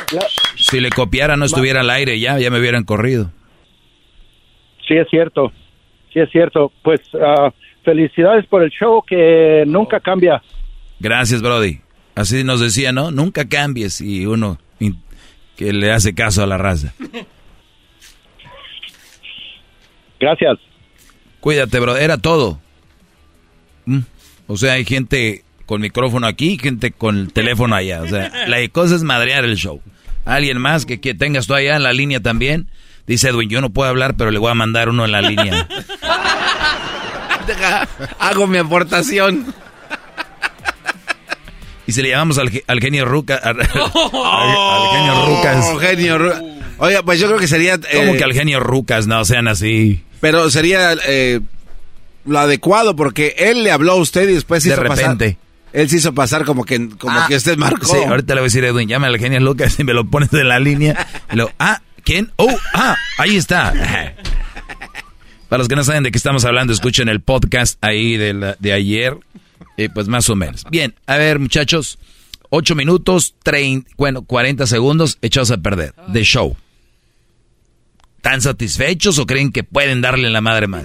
Si 0.56 0.80
le 0.80 0.90
copiara 0.90 1.36
no 1.36 1.46
estuviera 1.46 1.80
al 1.80 1.90
aire 1.90 2.18
ya, 2.20 2.38
ya 2.38 2.50
me 2.50 2.58
hubieran 2.58 2.84
corrido. 2.84 3.30
Sí, 4.86 4.94
es 4.96 5.08
cierto. 5.08 5.52
Sí, 6.12 6.20
es 6.20 6.30
cierto. 6.30 6.72
Pues 6.82 7.00
uh, 7.14 7.50
felicidades 7.84 8.46
por 8.46 8.62
el 8.62 8.70
show 8.70 9.02
que 9.06 9.64
nunca 9.66 10.00
cambia. 10.00 10.42
Gracias, 10.98 11.40
Brody. 11.40 11.80
Así 12.14 12.44
nos 12.44 12.60
decía, 12.60 12.92
¿no? 12.92 13.10
Nunca 13.10 13.48
cambies 13.48 14.00
y 14.00 14.26
uno 14.26 14.58
que 15.56 15.74
le 15.74 15.92
hace 15.92 16.14
caso 16.14 16.42
a 16.42 16.46
la 16.46 16.56
raza. 16.56 16.94
Gracias. 20.18 20.58
Cuídate, 21.40 21.80
bro. 21.80 21.96
Era 21.96 22.18
todo. 22.18 22.60
Mm. 23.86 24.00
O 24.46 24.56
sea, 24.56 24.74
hay 24.74 24.84
gente 24.84 25.44
con 25.66 25.80
micrófono 25.80 26.26
aquí, 26.26 26.58
gente 26.58 26.90
con 26.90 27.16
el 27.16 27.32
teléfono 27.32 27.76
allá. 27.76 28.02
O 28.02 28.08
sea, 28.08 28.30
la 28.46 28.66
cosa 28.68 28.96
es 28.96 29.02
madrear 29.02 29.44
el 29.44 29.56
show. 29.56 29.80
Alguien 30.24 30.58
más 30.58 30.84
que, 30.84 31.00
que 31.00 31.14
tengas 31.14 31.46
tú 31.46 31.54
allá 31.54 31.76
en 31.76 31.82
la 31.82 31.92
línea 31.92 32.20
también. 32.20 32.68
Dice 33.06 33.28
Edwin, 33.28 33.48
yo 33.48 33.60
no 33.60 33.70
puedo 33.70 33.88
hablar, 33.88 34.16
pero 34.16 34.30
le 34.30 34.38
voy 34.38 34.50
a 34.50 34.54
mandar 34.54 34.88
uno 34.88 35.04
en 35.04 35.12
la 35.12 35.22
línea. 35.22 35.68
Hago 38.18 38.46
mi 38.46 38.58
aportación. 38.58 39.52
Y 41.86 41.92
si 41.92 42.02
le 42.02 42.10
llamamos 42.10 42.38
al, 42.38 42.80
genio 42.80 43.04
Ruca, 43.04 43.36
al, 43.36 43.56
genio 43.66 45.26
Rucas. 45.26 45.80
Genio 45.80 46.18
Oiga, 46.78 47.02
pues 47.02 47.18
yo 47.18 47.26
creo 47.26 47.38
que 47.38 47.48
sería... 47.48 47.78
como 47.78 48.14
que 48.14 48.24
al 48.24 48.32
genio 48.32 48.60
Rucas 48.60 49.06
no 49.06 49.24
sean 49.24 49.48
así? 49.48 50.02
Pero 50.20 50.50
sería 50.50 50.94
eh, 51.06 51.40
lo 52.24 52.38
adecuado 52.38 52.96
porque 52.96 53.34
él 53.38 53.64
le 53.64 53.70
habló 53.70 53.92
a 53.92 53.96
usted 53.96 54.28
y 54.28 54.34
después 54.34 54.64
De 54.64 54.76
repente. 54.76 55.38
él 55.72 55.88
se 55.88 55.96
hizo 55.96 56.14
pasar 56.14 56.44
como 56.44 56.64
que, 56.64 56.88
como 56.90 57.18
ah, 57.18 57.26
que 57.28 57.36
usted 57.36 57.56
marcó. 57.56 57.86
Sí, 57.86 57.96
ahorita 57.96 58.34
le 58.34 58.40
voy 58.40 58.46
a 58.46 58.48
decir 58.48 58.64
Edwin, 58.64 58.88
llame 58.88 59.06
al 59.06 59.18
genio 59.18 59.40
Lucas 59.40 59.76
y 59.78 59.84
me 59.84 59.94
lo 59.94 60.04
pones 60.04 60.32
en 60.32 60.48
la 60.48 60.58
línea. 60.58 61.06
Y 61.32 61.36
lo, 61.36 61.50
ah, 61.58 61.82
¿quién? 62.04 62.32
Oh, 62.36 62.54
ah, 62.74 62.96
ahí 63.18 63.36
está. 63.36 63.72
Para 65.48 65.58
los 65.58 65.68
que 65.68 65.74
no 65.74 65.82
saben 65.82 66.04
de 66.04 66.12
qué 66.12 66.18
estamos 66.18 66.44
hablando, 66.44 66.72
escuchen 66.72 67.08
el 67.08 67.20
podcast 67.20 67.76
ahí 67.84 68.16
de, 68.16 68.54
de 68.58 68.72
ayer. 68.72 69.16
Y 69.76 69.88
pues 69.88 70.06
más 70.06 70.28
o 70.30 70.36
menos. 70.36 70.64
Bien, 70.70 70.94
a 71.06 71.16
ver 71.16 71.38
muchachos, 71.38 71.98
8 72.50 72.74
minutos, 72.74 73.34
30, 73.42 73.90
bueno, 73.96 74.22
40 74.22 74.66
segundos 74.66 75.18
echados 75.22 75.50
a 75.50 75.56
perder 75.56 75.94
de 76.08 76.22
show. 76.22 76.56
¿Tan 78.20 78.40
satisfechos 78.40 79.18
o 79.18 79.26
creen 79.26 79.52
que 79.52 79.64
pueden 79.64 80.00
darle 80.00 80.30
la 80.30 80.40
madre 80.40 80.66
más? 80.66 80.84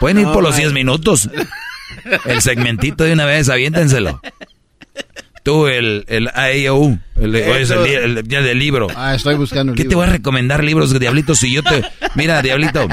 Pueden 0.00 0.18
ir 0.18 0.26
por 0.26 0.42
los 0.42 0.56
10 0.56 0.72
minutos. 0.72 1.30
El 2.24 2.42
segmentito 2.42 3.04
de 3.04 3.12
una 3.12 3.26
vez, 3.26 3.48
aviéntenselo. 3.48 4.20
Tú, 5.42 5.66
el, 5.66 6.04
el 6.06 6.28
AEO, 6.34 6.98
el, 7.16 7.34
el, 7.34 8.28
día 8.28 8.42
del 8.42 8.58
libro. 8.60 8.86
Ah, 8.94 9.16
estoy 9.16 9.34
buscando 9.34 9.74
¿Qué 9.74 9.84
te 9.84 9.96
voy 9.96 10.06
a 10.06 10.10
recomendar 10.10 10.62
libros, 10.62 10.96
Diablito? 10.98 11.34
Si 11.34 11.52
yo 11.52 11.64
te... 11.64 11.82
Mira, 12.14 12.42
Diablito, 12.42 12.86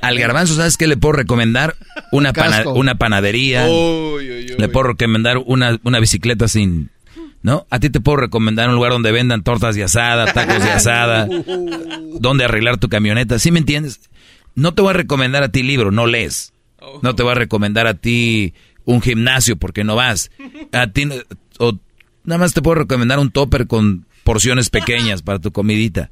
al 0.00 0.18
garbanzo, 0.18 0.54
¿sabes 0.54 0.78
qué 0.78 0.86
le 0.86 0.96
puedo 0.96 1.12
recomendar? 1.12 1.76
Una, 2.10 2.32
una 2.74 2.94
panadería. 2.94 3.66
le 3.66 4.68
puedo 4.68 4.88
recomendar 4.88 5.38
una, 5.44 5.78
una 5.82 6.00
bicicleta 6.00 6.48
sin 6.48 6.90
¿no? 7.42 7.66
A 7.70 7.78
ti 7.78 7.90
te 7.90 8.00
puedo 8.00 8.16
recomendar 8.16 8.68
un 8.68 8.74
lugar 8.74 8.92
donde 8.92 9.12
vendan 9.12 9.42
tortas 9.42 9.74
de 9.74 9.84
asada, 9.84 10.32
tacos 10.32 10.62
de 10.62 10.70
asada, 10.70 11.28
donde 12.20 12.44
arreglar 12.44 12.78
tu 12.78 12.88
camioneta, 12.88 13.38
¿sí 13.38 13.50
me 13.50 13.60
entiendes? 13.60 14.00
No 14.54 14.74
te 14.74 14.82
voy 14.82 14.90
a 14.90 14.94
recomendar 14.94 15.42
a 15.42 15.50
ti 15.50 15.62
libro, 15.62 15.90
no 15.90 16.06
lees. 16.06 16.52
No 17.02 17.14
te 17.14 17.22
voy 17.22 17.32
a 17.32 17.36
recomendar 17.36 17.86
a 17.86 17.94
ti 17.94 18.54
un 18.84 19.02
gimnasio 19.02 19.56
porque 19.56 19.84
no 19.84 19.94
vas. 19.94 20.30
A 20.72 20.88
ti 20.88 21.08
o 21.58 21.78
nada 22.24 22.38
más 22.38 22.54
te 22.54 22.62
puedo 22.62 22.76
recomendar 22.76 23.18
un 23.18 23.30
topper 23.30 23.66
con 23.66 24.06
porciones 24.24 24.70
pequeñas 24.70 25.22
para 25.22 25.38
tu 25.38 25.52
comidita. 25.52 26.10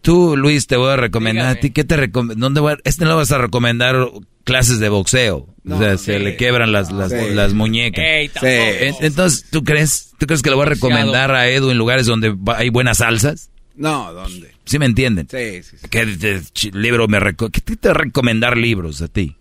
Tú, 0.00 0.36
Luis, 0.36 0.66
te 0.66 0.76
voy 0.76 0.90
a 0.90 0.96
recomendar 0.96 1.46
a 1.46 1.60
ti, 1.60 1.70
¿qué 1.70 1.84
te 1.84 1.96
recomiendo? 1.96 2.68
Este 2.84 3.04
no 3.04 3.16
vas 3.16 3.32
a 3.32 3.38
recomendar 3.38 4.08
clases 4.48 4.80
de 4.80 4.88
boxeo. 4.88 5.46
o 5.70 5.78
sea, 5.78 5.98
se 5.98 6.18
le 6.18 6.36
quebran 6.36 6.72
las, 6.72 6.90
las, 6.90 7.52
muñecas. 7.52 8.02
Entonces, 8.42 9.44
¿tú 9.50 9.62
crees, 9.62 10.14
¿tú 10.18 10.26
crees 10.26 10.40
que 10.40 10.48
le 10.48 10.56
voy 10.56 10.64
a 10.64 10.70
recomendar 10.70 11.32
a 11.32 11.48
Edu 11.48 11.70
en 11.70 11.76
lugares 11.76 12.06
donde 12.06 12.34
hay 12.56 12.70
buenas 12.70 12.98
salsas? 12.98 13.50
No, 13.76 14.12
¿dónde? 14.14 14.54
¿Sí 14.64 14.78
me 14.78 14.86
entienden? 14.86 15.28
Sí, 15.30 15.62
sí. 15.62 15.76
¿Qué 15.90 16.42
libro 16.72 17.06
me 17.08 17.20
¿Qué 17.36 17.76
te 17.76 17.92
recomendar 17.92 18.56
libros 18.56 19.02
a 19.02 19.08
ti? 19.08 19.36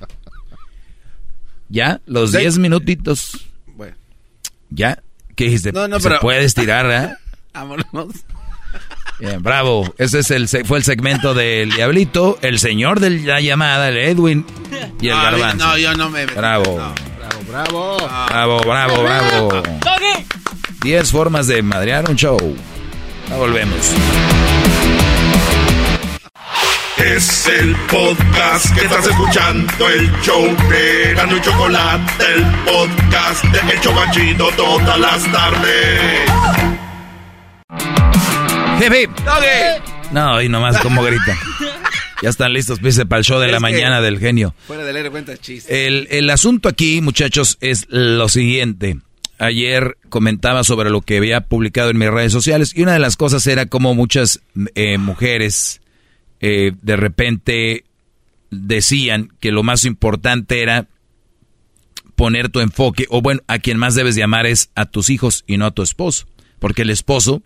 ¿Ya? 1.68 2.00
Los 2.06 2.30
10 2.30 2.58
minutitos. 2.58 3.48
Bueno. 3.66 3.96
¿Ya? 4.70 5.02
¿Qué 5.34 5.44
dijiste? 5.44 5.72
No, 5.72 5.88
no, 5.88 5.98
¿Se 5.98 6.10
puede 6.20 6.44
estirar, 6.44 6.90
eh? 6.90 7.14
Vámonos. 7.52 8.24
Bien, 9.18 9.42
bravo. 9.42 9.94
Ese 9.98 10.20
es 10.20 10.30
el, 10.30 10.48
fue 10.64 10.78
el 10.78 10.84
segmento 10.84 11.32
del 11.32 11.70
Diablito, 11.70 12.38
el 12.42 12.58
señor 12.58 12.98
de 12.98 13.10
la 13.10 13.40
llamada, 13.40 13.88
el 13.88 13.98
Edwin 13.98 14.44
y 15.00 15.08
el 15.08 15.16
Garbanzo. 15.16 15.64
No, 15.64 15.78
yo 15.78 15.94
no 15.94 16.10
me... 16.10 16.26
Bravo. 16.26 16.76
bravo, 17.48 17.96
bravo. 17.98 18.26
Bravo, 18.28 18.60
bravo, 18.64 19.02
bravo. 19.02 19.62
Diez 20.82 21.12
formas 21.12 21.46
de 21.46 21.62
madrear 21.62 22.10
un 22.10 22.16
show. 22.16 22.38
Ya 23.28 23.36
volvemos. 23.36 23.92
Es 26.98 27.46
el 27.46 27.74
podcast 27.90 28.74
que 28.74 28.84
estás 28.84 29.06
escuchando, 29.06 29.88
el 29.88 30.10
show 30.22 30.44
de 30.68 31.14
Gano 31.14 31.36
y 31.36 31.40
Chocolate, 31.40 32.24
el 32.34 32.44
podcast 32.64 33.44
de 33.44 33.74
Hecho 33.74 33.94
Banchito 33.94 34.48
todas 34.56 34.98
las 34.98 35.32
tardes. 35.32 36.30
No, 40.12 40.42
y 40.42 40.48
nomás 40.48 40.78
como 40.80 41.02
grita. 41.02 41.36
Ya 42.22 42.28
están 42.28 42.52
listos, 42.52 42.78
pise 42.78 43.06
para 43.06 43.18
el 43.18 43.24
show 43.24 43.40
de 43.40 43.48
la 43.48 43.58
mañana 43.58 44.00
del 44.00 44.18
genio. 44.18 44.54
Fuera 44.66 44.84
de 44.84 44.92
leer 44.92 45.10
cuenta 45.10 45.36
chiste. 45.36 45.86
El, 45.86 46.06
el 46.10 46.30
asunto 46.30 46.68
aquí, 46.68 47.00
muchachos, 47.00 47.58
es 47.60 47.86
lo 47.88 48.28
siguiente. 48.28 48.98
Ayer 49.38 49.96
comentaba 50.08 50.62
sobre 50.62 50.90
lo 50.90 51.00
que 51.00 51.16
había 51.16 51.40
publicado 51.40 51.90
en 51.90 51.98
mis 51.98 52.10
redes 52.10 52.32
sociales 52.32 52.72
y 52.76 52.82
una 52.82 52.92
de 52.92 53.00
las 53.00 53.16
cosas 53.16 53.44
era 53.48 53.66
como 53.66 53.94
muchas 53.94 54.40
eh, 54.76 54.98
mujeres 54.98 55.80
eh, 56.40 56.72
de 56.80 56.96
repente 56.96 57.84
decían 58.50 59.32
que 59.40 59.50
lo 59.50 59.62
más 59.62 59.84
importante 59.84 60.62
era 60.62 60.86
poner 62.14 62.50
tu 62.50 62.60
enfoque, 62.60 63.06
o 63.08 63.22
bueno, 63.22 63.40
a 63.46 63.58
quien 63.58 63.78
más 63.78 63.94
debes 63.94 64.14
llamar 64.14 64.46
es 64.46 64.70
a 64.74 64.86
tus 64.86 65.08
hijos 65.08 65.44
y 65.46 65.56
no 65.56 65.66
a 65.66 65.70
tu 65.70 65.82
esposo, 65.82 66.26
porque 66.58 66.82
el 66.82 66.90
esposo 66.90 67.42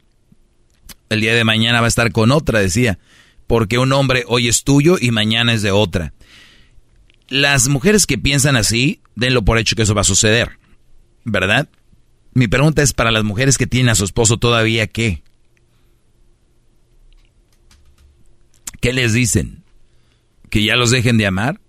el 1.08 1.20
día 1.20 1.34
de 1.34 1.44
mañana 1.44 1.80
va 1.80 1.86
a 1.86 1.88
estar 1.88 2.12
con 2.12 2.32
otra, 2.32 2.60
decía, 2.60 2.98
porque 3.46 3.78
un 3.78 3.92
hombre 3.92 4.24
hoy 4.26 4.48
es 4.48 4.64
tuyo 4.64 4.96
y 5.00 5.10
mañana 5.10 5.52
es 5.52 5.62
de 5.62 5.70
otra. 5.70 6.12
Las 7.28 7.68
mujeres 7.68 8.06
que 8.06 8.18
piensan 8.18 8.56
así, 8.56 9.00
denlo 9.14 9.44
por 9.44 9.58
hecho 9.58 9.76
que 9.76 9.82
eso 9.82 9.94
va 9.94 10.02
a 10.02 10.04
suceder, 10.04 10.58
¿verdad? 11.24 11.68
Mi 12.34 12.48
pregunta 12.48 12.82
es 12.82 12.92
para 12.92 13.10
las 13.10 13.24
mujeres 13.24 13.58
que 13.58 13.66
tienen 13.66 13.88
a 13.88 13.94
su 13.94 14.04
esposo 14.04 14.36
todavía, 14.36 14.86
¿qué? 14.86 15.22
¿Qué 18.80 18.92
les 18.92 19.12
dicen? 19.12 19.64
¿Que 20.50 20.62
ya 20.64 20.76
los 20.76 20.90
dejen 20.90 21.18
de 21.18 21.26
amar? 21.26 21.60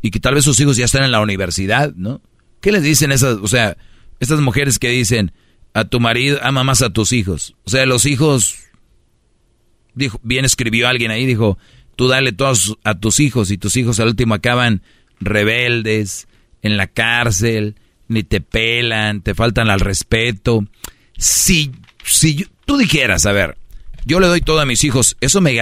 Y 0.00 0.10
que 0.10 0.20
tal 0.20 0.34
vez 0.34 0.44
sus 0.44 0.58
hijos 0.60 0.76
ya 0.76 0.84
están 0.84 1.04
en 1.04 1.12
la 1.12 1.20
universidad, 1.20 1.94
¿no? 1.94 2.22
¿Qué 2.60 2.72
les 2.72 2.82
dicen 2.82 3.12
esas, 3.12 3.38
o 3.42 3.46
sea, 3.46 3.76
estas 4.20 4.40
mujeres 4.40 4.78
que 4.78 4.88
dicen, 4.88 5.32
a 5.74 5.84
tu 5.84 6.00
marido, 6.00 6.38
ama 6.42 6.64
más 6.64 6.80
a 6.82 6.90
tus 6.90 7.12
hijos. 7.12 7.54
O 7.64 7.70
sea, 7.70 7.84
los 7.84 8.06
hijos, 8.06 8.56
dijo, 9.94 10.18
bien 10.22 10.44
escribió 10.44 10.88
alguien 10.88 11.10
ahí, 11.10 11.26
dijo, 11.26 11.58
tú 11.96 12.08
dale 12.08 12.32
todos 12.32 12.78
a 12.84 12.94
tus 12.94 13.20
hijos 13.20 13.50
y 13.50 13.58
tus 13.58 13.76
hijos 13.76 14.00
al 14.00 14.08
último 14.08 14.34
acaban 14.34 14.82
rebeldes, 15.20 16.28
en 16.62 16.76
la 16.76 16.86
cárcel, 16.86 17.74
ni 18.08 18.22
te 18.22 18.40
pelan, 18.40 19.20
te 19.20 19.34
faltan 19.34 19.68
al 19.68 19.80
respeto. 19.80 20.64
Si, 21.18 21.72
si 22.04 22.46
tú 22.64 22.78
dijeras, 22.78 23.26
a 23.26 23.32
ver, 23.32 23.58
yo 24.06 24.20
le 24.20 24.28
doy 24.28 24.40
todo 24.40 24.60
a 24.60 24.66
mis 24.66 24.84
hijos, 24.84 25.16
eso 25.20 25.40
me 25.40 25.54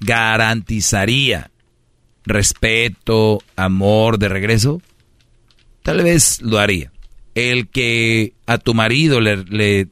garantizaría 0.00 1.50
respeto, 2.24 3.42
amor 3.54 4.18
de 4.18 4.28
regreso. 4.28 4.82
tal 5.82 6.02
vez 6.02 6.40
lo 6.42 6.58
haría. 6.58 6.90
El 7.34 7.68
que 7.68 8.34
a 8.46 8.58
tu 8.58 8.74
marido 8.74 9.20
le, 9.20 9.88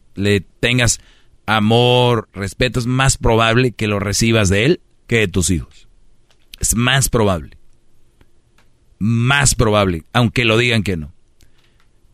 tengas 0.61 1.01
amor, 1.47 2.29
respeto, 2.33 2.79
es 2.79 2.87
más 2.87 3.19
probable 3.19 3.73
que 3.73 3.89
lo 3.89 3.99
recibas 3.99 4.49
de 4.49 4.65
él 4.65 4.81
que 5.07 5.19
de 5.19 5.29
tus 5.29 5.51
hijos. 5.51 5.89
Es 6.61 6.77
más 6.77 7.09
probable. 7.09 7.59
Más 8.99 9.55
probable, 9.55 10.05
aunque 10.13 10.45
lo 10.45 10.57
digan 10.57 10.85
que 10.85 10.97
no. 10.97 11.13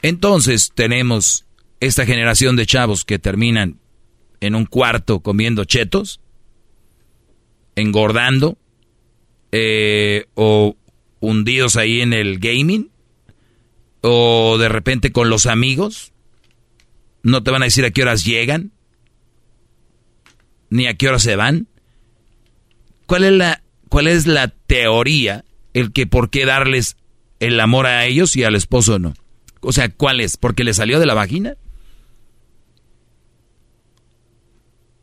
Entonces 0.01 0.73
tenemos 0.75 1.45
esta 1.81 2.07
generación 2.07 2.57
de 2.57 2.67
chavos 2.67 3.05
que 3.05 3.19
terminan 3.19 3.79
en 4.41 4.55
un 4.55 4.65
cuarto 4.65 5.21
comiendo 5.21 5.65
chetos, 5.65 6.21
engordando, 7.77 8.59
eh, 9.53 10.27
o 10.35 10.77
hundidos 11.21 11.77
ahí 11.77 12.01
en 12.01 12.13
el 12.13 12.39
gaming, 12.39 12.91
o 14.01 14.57
de 14.59 14.69
repente 14.69 15.13
con 15.13 15.31
los 15.31 15.47
amigos, 15.47 16.13
no 17.23 17.43
te 17.43 17.51
van 17.51 17.63
a 17.63 17.67
decir 17.67 17.85
a 17.85 17.91
qué 17.91 18.03
horas 18.03 18.25
llegan, 18.25 18.73
ni 20.71 20.87
a 20.87 20.95
qué 20.95 21.09
horas 21.09 21.23
se 21.23 21.37
van. 21.37 21.69
¿Cuál 23.07 23.25
es 23.25 23.33
la, 23.33 23.63
cuál 23.89 24.07
es 24.07 24.27
la 24.27 24.49
teoría, 24.49 25.45
el 25.75 25.93
que 25.93 26.07
por 26.07 26.31
qué 26.31 26.45
darles 26.45 26.97
el 27.41 27.59
amor 27.61 27.87
a 27.87 28.05
ellos 28.05 28.37
y 28.37 28.45
al 28.45 28.55
esposo 28.55 28.99
no? 28.99 29.15
O 29.61 29.73
sea, 29.73 29.89
¿cuál 29.89 30.21
es? 30.21 30.37
¿Porque 30.37 30.65
le 30.65 30.75
salió 30.75 31.01
de 31.01 31.07
la 31.07 31.15
vagina? 31.15 31.57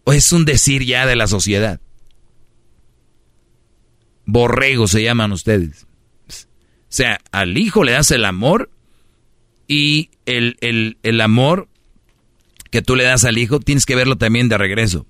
¿O 0.06 0.14
es 0.14 0.32
un 0.32 0.46
decir 0.46 0.86
ya 0.86 1.06
de 1.06 1.16
la 1.16 1.28
sociedad? 1.28 1.82
Borrego 4.26 4.88
se 4.88 5.04
llaman 5.04 5.32
ustedes. 5.32 5.88
O 6.30 6.98
sea, 6.98 7.20
al 7.32 7.58
hijo 7.58 7.84
le 7.84 7.92
das 7.92 8.12
el 8.12 8.24
amor 8.24 8.70
y 9.68 10.10
el, 10.26 10.58
el, 10.62 10.98
el 11.04 11.22
amor 11.22 11.68
que 12.72 12.82
tú 12.82 12.96
le 12.96 13.04
das 13.04 13.24
al 13.24 13.38
hijo 13.38 13.60
tienes 13.60 13.86
que 13.86 13.96
verlo 13.96 14.18
también 14.18 14.50
de 14.50 14.58
regreso. 14.58 15.06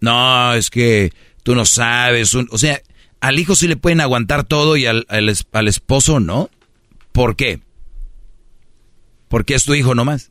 No, 0.00 0.54
es 0.54 0.70
que 0.70 1.12
tú 1.42 1.54
no 1.54 1.64
sabes. 1.64 2.34
o 2.34 2.58
sea, 2.58 2.80
al 3.20 3.38
hijo 3.38 3.56
sí 3.56 3.68
le 3.68 3.76
pueden 3.76 4.00
aguantar 4.00 4.44
todo 4.44 4.76
y 4.76 4.86
al, 4.86 5.06
al, 5.08 5.68
esposo 5.68 6.20
no. 6.20 6.50
¿Por 7.12 7.36
qué? 7.36 7.60
Porque 9.28 9.54
es 9.54 9.64
tu 9.64 9.74
hijo 9.74 9.94
nomás. 9.94 10.30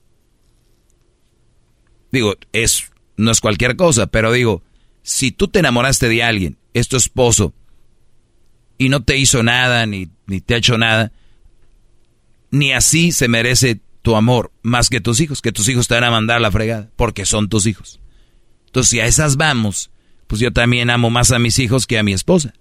Digo, 2.12 2.36
es, 2.52 2.92
no 3.18 3.32
es 3.32 3.42
cualquier 3.42 3.76
cosa, 3.76 4.06
pero 4.08 4.32
digo, 4.32 4.62
si 5.02 5.32
tú 5.32 5.48
te 5.48 5.60
enamoraste 5.60 6.08
de 6.08 6.22
alguien, 6.22 6.58
es 6.74 6.88
tu 6.88 6.98
esposo, 6.98 7.54
y 8.78 8.90
no 8.90 9.04
te 9.04 9.18
hizo 9.18 9.42
nada, 9.42 9.86
ni, 9.86 10.10
ni 10.28 10.42
te 10.42 10.54
ha 10.54 10.58
hecho 10.58 10.78
nada, 10.78 11.12
ni 12.54 12.72
así 12.72 13.12
se 13.12 13.28
merece 13.28 13.82
tu 14.04 14.16
amor 14.16 14.52
más 14.62 14.92
que 14.92 15.02
tus 15.02 15.20
hijos, 15.22 15.42
que 15.42 15.52
tus 15.52 15.68
hijos 15.70 15.88
te 15.88 15.96
van 15.96 16.04
a 16.04 16.12
mandar 16.12 16.38
a 16.38 16.40
la 16.40 16.52
fregada, 16.52 16.92
porque 16.96 17.26
son 17.26 17.50
tus 17.50 17.66
hijos. 17.66 18.00
Entonces, 18.68 18.92
si 18.92 19.00
a 19.00 19.08
esas 19.08 19.38
vamos, 19.38 19.90
pues 20.28 20.40
yo 20.40 20.54
también 20.54 20.92
amo 20.92 21.10
más 21.10 21.32
a 21.32 21.40
mis 21.40 21.58
hijos 21.58 21.88
que 21.88 21.98
a 21.98 22.04
mi 22.04 22.14
esposa. 22.14 22.54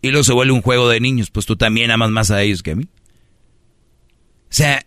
Y 0.00 0.10
luego 0.10 0.22
se 0.22 0.32
vuelve 0.32 0.52
un 0.52 0.62
juego 0.62 0.88
de 0.88 1.00
niños, 1.00 1.30
pues 1.30 1.44
tú 1.44 1.56
también 1.56 1.90
amas 1.90 2.10
más 2.10 2.30
a 2.30 2.40
ellos 2.40 2.62
que 2.62 2.70
a 2.70 2.76
mí. 2.76 2.84
O 2.84 4.50
sea, 4.50 4.86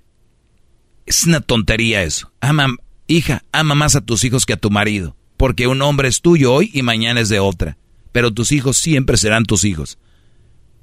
es 1.06 1.26
una 1.26 1.41
tontería 1.41 2.03
eso. 2.03 2.31
Ama, 2.40 2.68
hija, 3.07 3.44
ama 3.52 3.76
más 3.76 3.98
a 3.98 4.02
tus 4.02 4.23
hijos 4.23 4.45
que 4.45 4.53
a 4.53 4.57
tu 4.57 4.69
marido, 4.69 5.18
porque 5.36 5.68
un 5.68 5.81
hombre 5.81 6.07
es 6.07 6.22
tuyo 6.22 6.53
hoy 6.53 6.72
y 6.73 6.81
mañana 6.81 7.19
es 7.19 7.27
de 7.27 7.41
otra, 7.41 7.77
pero 8.14 8.31
tus 8.31 8.53
hijos 8.53 8.77
siempre 8.77 9.18
serán 9.18 9.44
tus 9.44 9.65
hijos. 9.65 9.98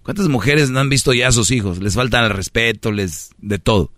¿Cuántas 0.07 0.29
mujeres 0.29 0.71
no 0.71 0.79
han 0.79 0.89
visto 0.89 1.13
ya 1.15 1.27
a 1.27 1.33
sus 1.33 1.51
hijos? 1.51 1.81
Les 1.81 1.97
falta 1.97 2.25
el 2.25 2.31
respeto, 2.31 2.93
les 2.93 3.31
de 3.39 3.59
todo. 3.59 3.91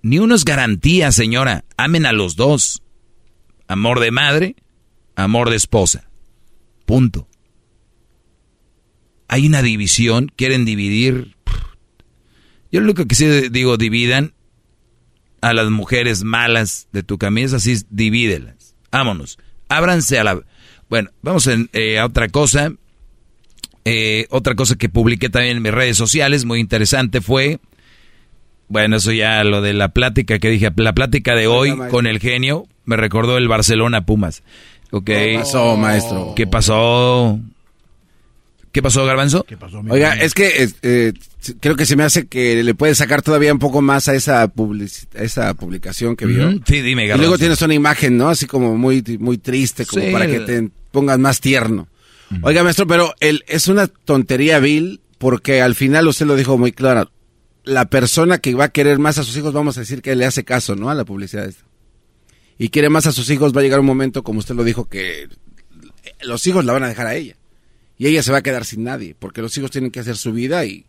Ni 0.00 0.20
uno 0.20 0.36
es 0.36 0.44
garantía, 0.44 1.10
señora. 1.10 1.64
Amen 1.76 2.06
a 2.06 2.12
los 2.12 2.36
dos. 2.36 2.84
Amor 3.66 3.98
de 3.98 4.12
madre, 4.12 4.54
amor 5.16 5.50
de 5.50 5.56
esposa. 5.56 6.08
Punto. 6.86 7.26
Hay 9.26 9.44
una 9.44 9.60
división, 9.60 10.30
quieren 10.36 10.64
dividir. 10.64 11.34
Yo 12.70 12.80
lo 12.80 12.94
que 12.94 13.12
sí 13.16 13.26
digo, 13.50 13.76
dividan 13.76 14.34
a 15.40 15.52
las 15.52 15.68
mujeres 15.68 16.22
malas 16.22 16.86
de 16.92 17.02
tu 17.02 17.18
camisa, 17.18 17.56
así 17.56 17.76
divídelas. 17.90 18.76
Vámonos. 18.92 19.36
Ábranse 19.68 20.20
a 20.20 20.22
la... 20.22 20.40
Bueno, 20.88 21.10
vamos 21.22 21.48
eh, 21.72 21.98
a 21.98 22.06
otra 22.06 22.28
cosa. 22.28 22.72
Eh, 23.88 24.26
otra 24.30 24.54
cosa 24.54 24.76
que 24.76 24.88
publiqué 24.88 25.28
también 25.28 25.56
en 25.58 25.62
mis 25.62 25.72
redes 25.72 25.96
sociales, 25.96 26.44
muy 26.44 26.60
interesante, 26.60 27.20
fue... 27.20 27.58
Bueno, 28.70 28.96
eso 28.96 29.12
ya 29.12 29.42
lo 29.44 29.62
de 29.62 29.72
la 29.72 29.88
plática 29.88 30.38
que 30.38 30.50
dije, 30.50 30.70
la 30.76 30.92
plática 30.92 31.34
de 31.34 31.46
hoy 31.46 31.74
con 31.90 32.06
el 32.06 32.20
genio, 32.20 32.66
me 32.84 32.98
recordó 32.98 33.38
el 33.38 33.48
Barcelona 33.48 34.04
Pumas. 34.04 34.42
Okay. 34.90 35.32
¿Qué 35.32 35.38
pasó, 35.38 35.76
maestro? 35.76 36.34
¿Qué 36.36 36.46
pasó? 36.46 37.40
¿Qué 38.72 38.82
pasó, 38.82 39.04
Garbanzo? 39.06 39.46
Oiga, 39.88 40.12
es 40.12 40.34
que 40.34 40.68
eh, 40.82 41.12
creo 41.60 41.76
que 41.76 41.86
se 41.86 41.96
me 41.96 42.04
hace 42.04 42.26
que 42.26 42.62
le 42.62 42.74
puede 42.74 42.94
sacar 42.94 43.22
todavía 43.22 43.52
un 43.52 43.58
poco 43.58 43.80
más 43.80 44.08
a 44.08 44.14
esa, 44.14 44.52
esa 45.14 45.54
publicación 45.54 46.14
que 46.14 46.26
vio. 46.26 46.50
Sí, 46.66 46.82
dime, 46.82 47.06
Garbanzo. 47.06 47.22
Y 47.22 47.26
luego 47.26 47.38
tienes 47.38 47.62
una 47.62 47.74
imagen, 47.74 48.18
¿no? 48.18 48.28
Así 48.28 48.46
como 48.46 48.76
muy, 48.76 49.02
muy 49.18 49.38
triste, 49.38 49.86
como 49.86 50.12
para 50.12 50.26
que 50.26 50.40
te 50.40 50.68
pongas 50.92 51.18
más 51.18 51.40
tierno. 51.40 51.88
Oiga, 52.42 52.62
maestro, 52.62 52.86
pero 52.86 53.14
el, 53.20 53.44
es 53.48 53.68
una 53.68 53.86
tontería 53.86 54.58
vil 54.58 55.00
porque 55.18 55.62
al 55.62 55.74
final 55.74 56.08
usted 56.08 56.26
lo 56.26 56.36
dijo 56.36 56.58
muy 56.58 56.72
claro. 56.72 57.10
La 57.64 57.86
persona 57.86 58.38
que 58.38 58.54
va 58.54 58.64
a 58.64 58.68
querer 58.68 58.98
más 58.98 59.18
a 59.18 59.24
sus 59.24 59.36
hijos, 59.36 59.52
vamos 59.52 59.76
a 59.76 59.80
decir 59.80 60.02
que 60.02 60.16
le 60.16 60.24
hace 60.24 60.44
caso, 60.44 60.76
¿no? 60.76 60.90
A 60.90 60.94
la 60.94 61.04
publicidad 61.04 61.46
esta 61.46 61.68
y 62.58 62.70
quiere 62.70 62.90
más 62.90 63.06
a 63.06 63.12
sus 63.12 63.30
hijos, 63.30 63.56
va 63.56 63.60
a 63.60 63.62
llegar 63.62 63.78
un 63.80 63.86
momento, 63.86 64.24
como 64.24 64.40
usted 64.40 64.56
lo 64.56 64.64
dijo, 64.64 64.88
que 64.88 65.28
los 66.22 66.44
hijos 66.46 66.64
la 66.64 66.72
van 66.72 66.82
a 66.82 66.88
dejar 66.88 67.06
a 67.06 67.14
ella. 67.14 67.36
Y 67.96 68.08
ella 68.08 68.22
se 68.22 68.32
va 68.32 68.38
a 68.38 68.42
quedar 68.42 68.64
sin 68.64 68.82
nadie, 68.82 69.14
porque 69.16 69.42
los 69.42 69.56
hijos 69.56 69.70
tienen 69.70 69.92
que 69.92 70.00
hacer 70.00 70.16
su 70.16 70.32
vida 70.32 70.64
y 70.66 70.86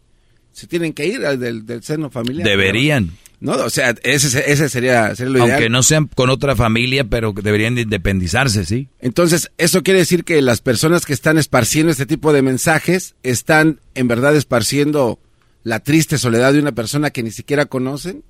se 0.60 0.68
tienen 0.68 0.92
que 0.92 1.08
ir 1.08 1.22
del, 1.22 1.66
del 1.66 1.84
seno 1.84 2.10
familiar. 2.10 2.46
Deberían. 2.46 3.12
No, 3.40 3.54
o 3.54 3.70
sea, 3.70 3.96
ese, 4.04 4.52
ese 4.52 4.68
sería, 4.68 5.16
sería, 5.16 5.32
lo 5.32 5.40
ideal. 5.40 5.52
Aunque 5.52 5.70
no 5.70 5.84
sean 5.84 6.08
con 6.08 6.30
otra 6.30 6.58
familia, 6.58 7.06
pero 7.06 7.32
deberían 7.32 7.76
de 7.76 7.84
independizarse, 7.84 8.66
sí. 8.66 8.90
Entonces, 9.00 9.52
eso 9.58 9.84
quiere 9.84 10.00
decir 10.00 10.26
que 10.26 10.42
las 10.42 10.60
personas 10.60 11.06
que 11.06 11.14
están 11.14 11.38
esparciendo 11.38 11.94
este 11.94 12.06
tipo 12.06 12.34
de 12.34 12.42
mensajes 12.42 13.16
están 13.24 13.80
en 13.96 14.10
verdad 14.10 14.36
esparciendo 14.36 15.22
la 15.64 15.80
triste 15.80 16.18
soledad 16.18 16.52
de 16.52 16.60
una 16.60 16.74
persona 16.74 17.12
que 17.12 17.24
ni 17.24 17.32
siquiera 17.32 17.68
conocen 17.68 18.26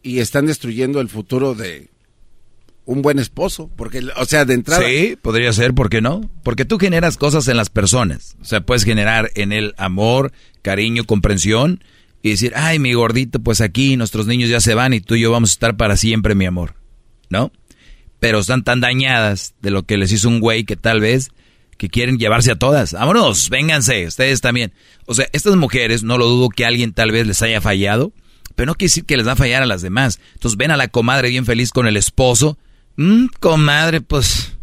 y 0.00 0.20
están 0.20 0.46
destruyendo 0.46 1.00
el 1.00 1.08
futuro 1.08 1.54
de, 1.54 1.90
un 2.86 3.02
buen 3.02 3.18
esposo, 3.18 3.70
porque, 3.76 4.02
o 4.16 4.24
sea, 4.26 4.44
de 4.44 4.54
entrada. 4.54 4.84
Sí, 4.86 5.16
podría 5.20 5.52
ser, 5.52 5.74
¿por 5.74 5.88
qué 5.88 6.00
no? 6.00 6.30
Porque 6.42 6.64
tú 6.64 6.78
generas 6.78 7.16
cosas 7.16 7.48
en 7.48 7.56
las 7.56 7.70
personas. 7.70 8.36
O 8.40 8.44
sea, 8.44 8.60
puedes 8.60 8.84
generar 8.84 9.30
en 9.34 9.52
él 9.52 9.74
amor, 9.78 10.32
cariño, 10.62 11.04
comprensión 11.04 11.82
y 12.22 12.30
decir, 12.30 12.52
ay, 12.56 12.78
mi 12.78 12.92
gordito, 12.94 13.40
pues 13.40 13.60
aquí 13.60 13.96
nuestros 13.96 14.26
niños 14.26 14.50
ya 14.50 14.60
se 14.60 14.74
van 14.74 14.92
y 14.92 15.00
tú 15.00 15.14
y 15.14 15.20
yo 15.20 15.30
vamos 15.30 15.50
a 15.50 15.54
estar 15.54 15.76
para 15.76 15.96
siempre, 15.96 16.34
mi 16.34 16.46
amor. 16.46 16.74
¿No? 17.30 17.52
Pero 18.20 18.38
están 18.38 18.64
tan 18.64 18.80
dañadas 18.80 19.54
de 19.60 19.70
lo 19.70 19.84
que 19.84 19.96
les 19.96 20.12
hizo 20.12 20.28
un 20.28 20.40
güey 20.40 20.64
que 20.64 20.76
tal 20.76 21.00
vez 21.00 21.30
que 21.76 21.88
quieren 21.88 22.18
llevarse 22.18 22.52
a 22.52 22.58
todas. 22.58 22.92
Vámonos, 22.92 23.50
vénganse, 23.50 24.06
ustedes 24.06 24.40
también. 24.40 24.72
O 25.06 25.14
sea, 25.14 25.28
estas 25.32 25.56
mujeres, 25.56 26.02
no 26.02 26.18
lo 26.18 26.26
dudo 26.26 26.48
que 26.48 26.64
alguien 26.64 26.92
tal 26.92 27.10
vez 27.10 27.26
les 27.26 27.42
haya 27.42 27.60
fallado, 27.60 28.12
pero 28.54 28.66
no 28.66 28.74
quiere 28.74 28.90
decir 28.90 29.04
que 29.04 29.16
les 29.16 29.26
va 29.26 29.32
a 29.32 29.36
fallar 29.36 29.62
a 29.62 29.66
las 29.66 29.82
demás. 29.82 30.20
Entonces 30.34 30.56
ven 30.56 30.70
a 30.70 30.76
la 30.76 30.88
comadre 30.88 31.30
bien 31.30 31.46
feliz 31.46 31.70
con 31.72 31.86
el 31.86 31.96
esposo 31.96 32.58
Mm, 32.96 33.26
comadre, 33.40 34.00
pues 34.00 34.56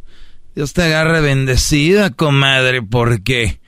Dios 0.56 0.74
te 0.74 0.84
agarre 0.84 1.22
bendecida, 1.22 2.12
comadre, 2.12 2.82
porque... 2.82 3.60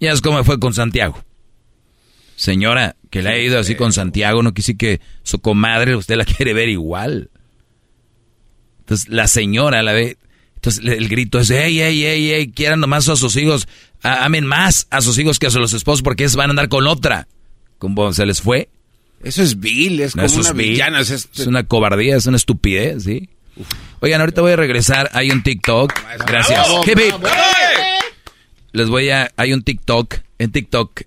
ya 0.00 0.12
es 0.12 0.20
como 0.20 0.42
fue 0.44 0.58
con 0.58 0.74
Santiago. 0.74 1.22
Señora, 2.36 2.96
que 3.10 3.22
le 3.22 3.30
ha 3.30 3.38
ido 3.38 3.58
así 3.58 3.74
con 3.74 3.92
Santiago, 3.92 4.42
no 4.42 4.52
quise 4.52 4.76
que 4.76 5.00
su 5.22 5.40
comadre 5.40 5.96
usted 5.96 6.16
la 6.16 6.24
quiere 6.26 6.52
ver 6.52 6.68
igual. 6.68 7.30
Entonces 8.80 9.08
la 9.08 9.26
señora 9.26 9.82
la 9.82 9.92
ve, 9.92 10.18
entonces 10.54 10.84
el 10.84 11.08
grito 11.08 11.38
es, 11.38 11.50
ey, 11.50 11.80
ey, 11.80 12.04
ey, 12.04 12.30
ey, 12.30 12.50
quieran 12.52 12.80
nomás 12.80 13.08
a 13.08 13.16
sus 13.16 13.36
hijos, 13.36 13.66
amen 14.02 14.46
más 14.46 14.86
a 14.90 15.00
sus 15.00 15.18
hijos 15.18 15.38
que 15.38 15.46
a 15.46 15.50
los 15.50 15.72
esposos 15.72 16.02
porque 16.02 16.24
ellos 16.24 16.36
van 16.36 16.50
a 16.50 16.52
andar 16.52 16.68
con 16.68 16.86
otra. 16.86 17.26
Como 17.78 18.12
se 18.12 18.24
les 18.26 18.40
fue, 18.40 18.68
eso 19.22 19.42
es 19.42 19.58
vil, 19.58 20.00
es 20.00 20.14
como 20.14 20.26
una 20.26 20.52
villana. 20.52 21.00
Es, 21.00 21.28
una 21.46 21.64
cobardía, 21.64 22.16
es 22.16 22.26
una 22.26 22.36
estupidez, 22.36 23.04
¿sí? 23.04 23.28
Oigan, 24.00 24.20
ahorita 24.20 24.42
voy 24.42 24.52
a 24.52 24.56
regresar. 24.56 25.10
Hay 25.12 25.30
un 25.30 25.42
TikTok. 25.42 25.92
Gracias. 26.26 26.68
Les 28.72 28.88
voy 28.88 29.10
a... 29.10 29.30
Hay 29.36 29.52
un 29.52 29.62
TikTok. 29.62 30.16
En 30.38 30.52
TikTok, 30.52 31.02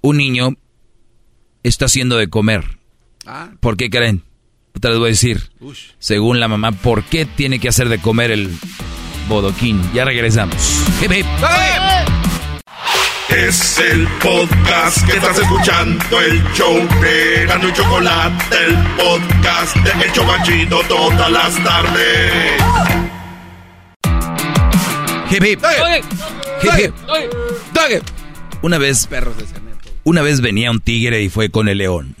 un 0.00 0.16
niño 0.16 0.56
está 1.62 1.84
haciendo 1.84 2.16
de 2.16 2.28
comer. 2.28 2.64
Ah. 3.24 3.50
¿Por 3.60 3.76
qué 3.76 3.88
creen? 3.88 4.24
Te 4.80 4.88
les 4.88 4.98
voy 4.98 5.06
a 5.06 5.10
decir. 5.10 5.50
Según 5.98 6.40
la 6.40 6.48
mamá, 6.48 6.72
¿por 6.72 7.04
qué 7.04 7.24
tiene 7.24 7.58
que 7.60 7.68
hacer 7.68 7.88
de 7.88 7.98
comer 7.98 8.30
el 8.30 8.50
bodoquín? 9.28 9.80
Ya 9.94 10.04
regresamos. 10.04 10.56
Es 13.28 13.78
el 13.78 14.06
podcast 14.22 15.04
que 15.04 15.16
estás 15.16 15.38
escuchando, 15.38 16.20
el 16.20 16.42
show 16.52 16.76
de 17.00 17.46
Gano 17.46 17.68
y 17.68 17.72
Chocolate, 17.72 18.56
el 18.66 18.76
podcast 18.96 19.76
de 19.76 20.04
El 20.04 20.12
Chocachito 20.12 20.80
todas 20.88 21.30
las 21.30 21.64
tardes. 21.64 22.62
Hip 25.30 25.44
hip. 25.44 25.60
Hip 26.62 26.70
hip. 26.78 26.94
Doggy. 27.74 28.00
Una 28.62 28.78
vez, 28.78 29.08
una 30.04 30.22
vez 30.22 30.40
venía 30.40 30.70
un 30.70 30.80
tigre 30.80 31.22
y 31.22 31.28
fue 31.28 31.50
con 31.50 31.68
el 31.68 31.78
león. 31.78 32.14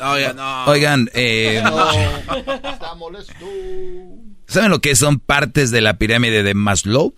Oigan, 0.00 0.36
no. 0.36 0.64
Oigan, 0.66 1.10
eh, 1.14 1.62
¿saben 4.46 4.70
lo 4.70 4.80
que 4.80 4.94
son 4.94 5.18
partes 5.20 5.70
de 5.70 5.80
la 5.80 5.96
pirámide 5.96 6.42
de 6.42 6.52
Maslow? 6.52 7.14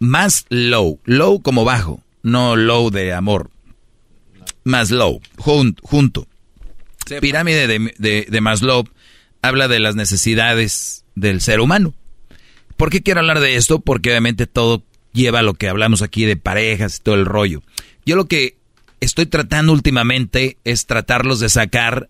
Maslow, 0.00 0.98
low 1.04 1.40
como 1.42 1.64
bajo, 1.64 2.00
no 2.22 2.56
low 2.56 2.90
de 2.90 3.12
amor. 3.12 3.50
Maslow, 4.64 5.20
jun- 5.36 5.76
junto. 5.82 6.26
Pirámide 7.20 7.66
de, 7.66 7.94
de- 7.98 8.26
de 8.30 8.40
Maslow 8.40 8.84
habla 9.42 9.68
de 9.68 9.80
las 9.80 9.96
necesidades 9.96 11.04
del 11.14 11.40
ser 11.40 11.60
humano. 11.60 11.94
¿Por 12.76 12.90
qué 12.90 13.02
quiero 13.02 13.20
hablar 13.20 13.40
de 13.40 13.56
esto? 13.56 13.80
Porque 13.80 14.10
obviamente 14.10 14.46
todo 14.46 14.82
lleva 15.12 15.40
a 15.40 15.42
lo 15.42 15.54
que 15.54 15.68
hablamos 15.68 16.02
aquí 16.02 16.24
de 16.24 16.36
parejas 16.36 16.96
y 16.98 17.02
todo 17.02 17.14
el 17.16 17.26
rollo. 17.26 17.62
Yo 18.06 18.16
lo 18.16 18.26
que 18.26 18.56
estoy 19.00 19.26
tratando 19.26 19.72
últimamente 19.72 20.56
es 20.64 20.86
tratarlos 20.86 21.40
de 21.40 21.48
sacar 21.48 22.08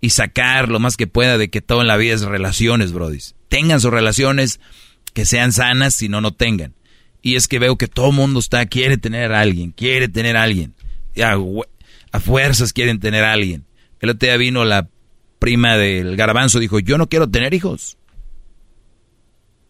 y 0.00 0.10
sacar 0.10 0.68
lo 0.68 0.80
más 0.80 0.96
que 0.96 1.06
pueda 1.06 1.38
de 1.38 1.48
que 1.48 1.62
todo 1.62 1.80
en 1.80 1.86
la 1.86 1.96
vida 1.96 2.14
es 2.14 2.22
relaciones, 2.22 2.92
brodis. 2.92 3.34
Tengan 3.48 3.80
sus 3.80 3.90
relaciones 3.92 4.60
que 5.12 5.24
sean 5.24 5.52
sanas, 5.52 5.94
si 5.94 6.08
no, 6.08 6.20
no 6.20 6.32
tengan. 6.34 6.74
Y 7.24 7.36
es 7.36 7.48
que 7.48 7.58
veo 7.58 7.78
que 7.78 7.88
todo 7.88 8.12
mundo 8.12 8.38
está, 8.38 8.66
quiere 8.66 8.98
tener 8.98 9.32
a 9.32 9.40
alguien, 9.40 9.70
quiere 9.70 10.08
tener 10.08 10.36
a 10.36 10.42
alguien. 10.42 10.74
A, 12.12 12.20
fuerzas 12.20 12.74
quieren 12.74 13.00
tener 13.00 13.24
a 13.24 13.32
alguien. 13.32 13.64
El 14.00 14.10
otro 14.10 14.26
día 14.26 14.36
vino 14.36 14.62
la 14.66 14.90
prima 15.38 15.78
del 15.78 16.16
garbanzo, 16.16 16.58
dijo, 16.58 16.80
yo 16.80 16.98
no 16.98 17.08
quiero 17.08 17.26
tener 17.30 17.54
hijos. 17.54 17.96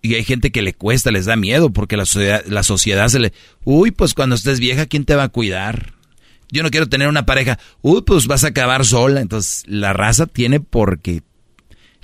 Y 0.03 0.17
hay 0.17 0.25
gente 0.25 0.51
que 0.51 0.63
le 0.63 0.75
cuesta, 0.75 1.13
les 1.13 1.27
da 1.27 1.37
miedo, 1.37 1.71
porque 1.71 1.97
la 1.97 2.07
sociedad, 2.07 2.45
la 2.47 2.65
sociedad 2.65 3.07
se 3.07 3.21
le... 3.21 3.33
Uy, 3.63 3.93
pues 3.93 4.15
cuando 4.15 4.35
estés 4.35 4.59
vieja, 4.59 4.87
¿quién 4.87 5.05
te 5.05 5.15
va 5.15 5.23
a 5.23 5.29
cuidar? 5.29 5.95
Yo 6.51 6.65
no 6.65 6.73
quiero 6.73 6.89
tener 6.89 7.07
una 7.07 7.25
pareja. 7.25 7.61
Uy, 7.83 8.03
pues 8.03 8.27
vas 8.27 8.43
a 8.43 8.49
acabar 8.49 8.85
sola. 8.85 9.21
Entonces, 9.21 9.63
la 9.69 9.93
raza 9.93 10.27
tiene 10.27 10.59
porque... 10.59 11.23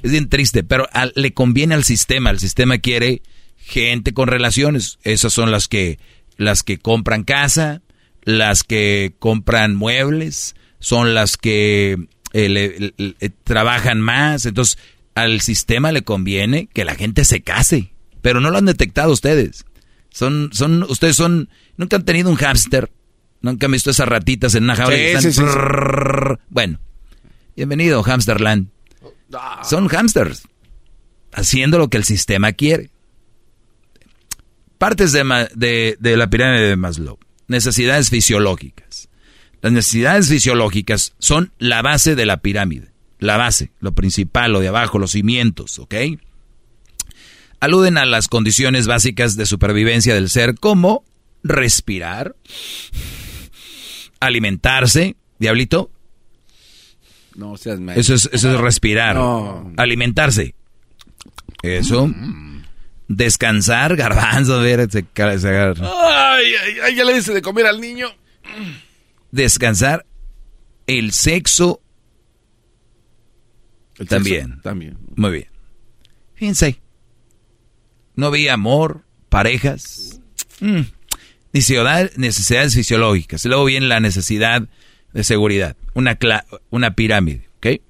Es 0.00 0.12
bien 0.12 0.28
triste, 0.28 0.62
pero 0.62 0.88
le 1.16 1.34
conviene 1.34 1.74
al 1.74 1.82
sistema. 1.82 2.30
El 2.30 2.38
sistema 2.38 2.78
quiere 2.78 3.20
gente 3.60 4.12
con 4.12 4.28
relaciones. 4.28 4.98
Esas 5.02 5.32
son 5.32 5.50
las 5.50 5.68
que, 5.68 5.98
las 6.36 6.62
que 6.62 6.78
compran 6.78 7.24
casa, 7.24 7.82
las 8.22 8.62
que 8.64 9.14
compran 9.18 9.74
muebles, 9.76 10.54
son 10.78 11.14
las 11.14 11.36
que 11.36 11.96
eh, 12.32 12.48
le- 12.48 12.78
le- 12.78 12.94
le- 12.96 13.30
trabajan 13.44 14.00
más. 14.00 14.46
Entonces, 14.46 14.78
al 15.14 15.40
sistema 15.40 15.92
le 15.92 16.02
conviene 16.02 16.68
que 16.72 16.84
la 16.84 16.94
gente 16.94 17.24
se 17.24 17.42
case. 17.42 17.92
Pero 18.22 18.40
no 18.40 18.50
lo 18.50 18.58
han 18.58 18.66
detectado 18.66 19.12
ustedes. 19.12 19.64
Son, 20.10 20.50
son, 20.52 20.82
ustedes 20.84 21.16
son, 21.16 21.48
nunca 21.76 21.96
han 21.96 22.04
tenido 22.04 22.30
un 22.30 22.36
hámster. 22.36 22.90
Nunca 23.42 23.66
han 23.66 23.72
visto 23.72 23.90
esas 23.90 24.08
ratitas 24.08 24.54
en 24.54 24.64
una 24.64 24.76
jaula. 24.76 24.94
Sí, 24.96 25.02
están 25.02 25.32
sí. 25.32 25.40
Bueno, 26.50 26.78
bienvenido, 27.56 28.02
Hamsterland. 28.04 28.68
Son 29.64 29.88
hamsters. 29.88 30.42
Haciendo 31.32 31.78
lo 31.78 31.88
que 31.88 31.96
el 31.96 32.04
sistema 32.04 32.52
quiere. 32.52 32.90
Partes 34.80 35.12
de, 35.12 35.22
de- 35.54 35.98
de 36.00 36.16
la 36.16 36.30
pirámide 36.30 36.66
de 36.66 36.76
Maslow. 36.76 37.18
Necesidades 37.48 38.08
fisiológicas. 38.08 39.10
Las 39.60 39.72
necesidades 39.72 40.30
fisiológicas 40.30 41.12
son 41.18 41.52
la 41.58 41.82
base 41.82 42.14
de 42.16 42.24
la 42.24 42.38
pirámide. 42.38 42.88
La 43.18 43.36
base, 43.36 43.72
lo 43.80 43.92
principal, 43.92 44.52
lo 44.54 44.60
de 44.60 44.68
abajo, 44.68 44.98
los 44.98 45.10
cimientos, 45.10 45.78
¿ok? 45.78 45.94
Aluden 47.60 47.98
a 47.98 48.06
las 48.06 48.26
condiciones 48.28 48.86
básicas 48.86 49.36
de 49.36 49.44
supervivencia 49.44 50.14
del 50.14 50.30
ser 50.30 50.54
como 50.54 51.04
respirar, 51.42 52.34
alimentarse, 54.18 55.16
diablito, 55.38 55.90
No 57.34 57.58
seas 57.58 57.78
eso 57.96 58.14
es, 58.14 58.30
eso 58.32 58.54
es 58.54 58.58
respirar. 58.60 59.16
No. 59.16 59.74
Alimentarse. 59.76 60.54
Eso. 61.62 62.10
Descansar, 63.12 63.96
garbanzo, 63.96 64.54
a 64.54 64.62
ver, 64.62 64.88
se, 64.88 65.04
se 65.14 65.22
agarra. 65.48 65.84
Ay, 66.36 66.52
ay, 66.64 66.74
ay, 66.84 66.94
ya 66.94 67.02
le 67.04 67.14
dice 67.14 67.34
de 67.34 67.42
comer 67.42 67.66
al 67.66 67.80
niño. 67.80 68.06
Descansar. 69.32 70.06
El 70.86 71.10
sexo. 71.10 71.80
también. 74.08 74.46
sexo, 74.50 74.62
también. 74.62 74.98
Muy 75.16 75.30
bien. 75.32 75.48
Fíjense. 76.34 76.80
No 78.14 78.26
había 78.26 78.54
amor, 78.54 79.02
parejas. 79.28 80.20
Mm. 80.60 80.82
Necesidad- 81.52 82.12
necesidades 82.16 82.74
fisiológicas. 82.76 83.44
Luego 83.44 83.64
viene 83.64 83.86
la 83.88 83.98
necesidad 83.98 84.68
de 85.12 85.24
seguridad. 85.24 85.76
Una, 85.94 86.16
cla- 86.16 86.44
una 86.70 86.94
pirámide. 86.94 87.48
¿Ok? 87.56 87.80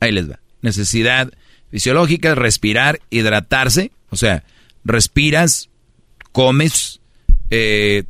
Ahí 0.00 0.10
les 0.10 0.28
va. 0.28 0.40
Necesidad 0.62 1.30
fisiológica, 1.70 2.34
respirar, 2.34 3.00
hidratarse. 3.10 3.92
O 4.10 4.16
sea, 4.16 4.44
respiras, 4.84 5.68
comes 6.32 7.00
eh, 7.50 8.04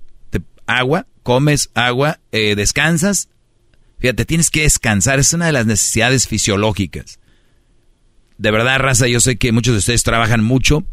agua, 0.66 1.06
comes 1.22 1.70
agua, 1.74 2.20
eh, 2.32 2.54
descansas. 2.54 3.28
Fíjate, 3.98 4.24
tienes 4.24 4.50
que 4.50 4.62
descansar. 4.62 5.18
Es 5.18 5.32
una 5.32 5.46
de 5.46 5.52
las 5.52 5.66
necesidades 5.66 6.28
fisiológicas. 6.28 7.18
De 8.36 8.50
verdad, 8.52 8.78
raza, 8.78 9.08
yo 9.08 9.18
sé 9.18 9.36
que 9.36 9.50
muchos 9.50 9.74
de 9.74 9.78
ustedes 9.78 10.04
trabajan 10.04 10.44
mucho. 10.44 10.86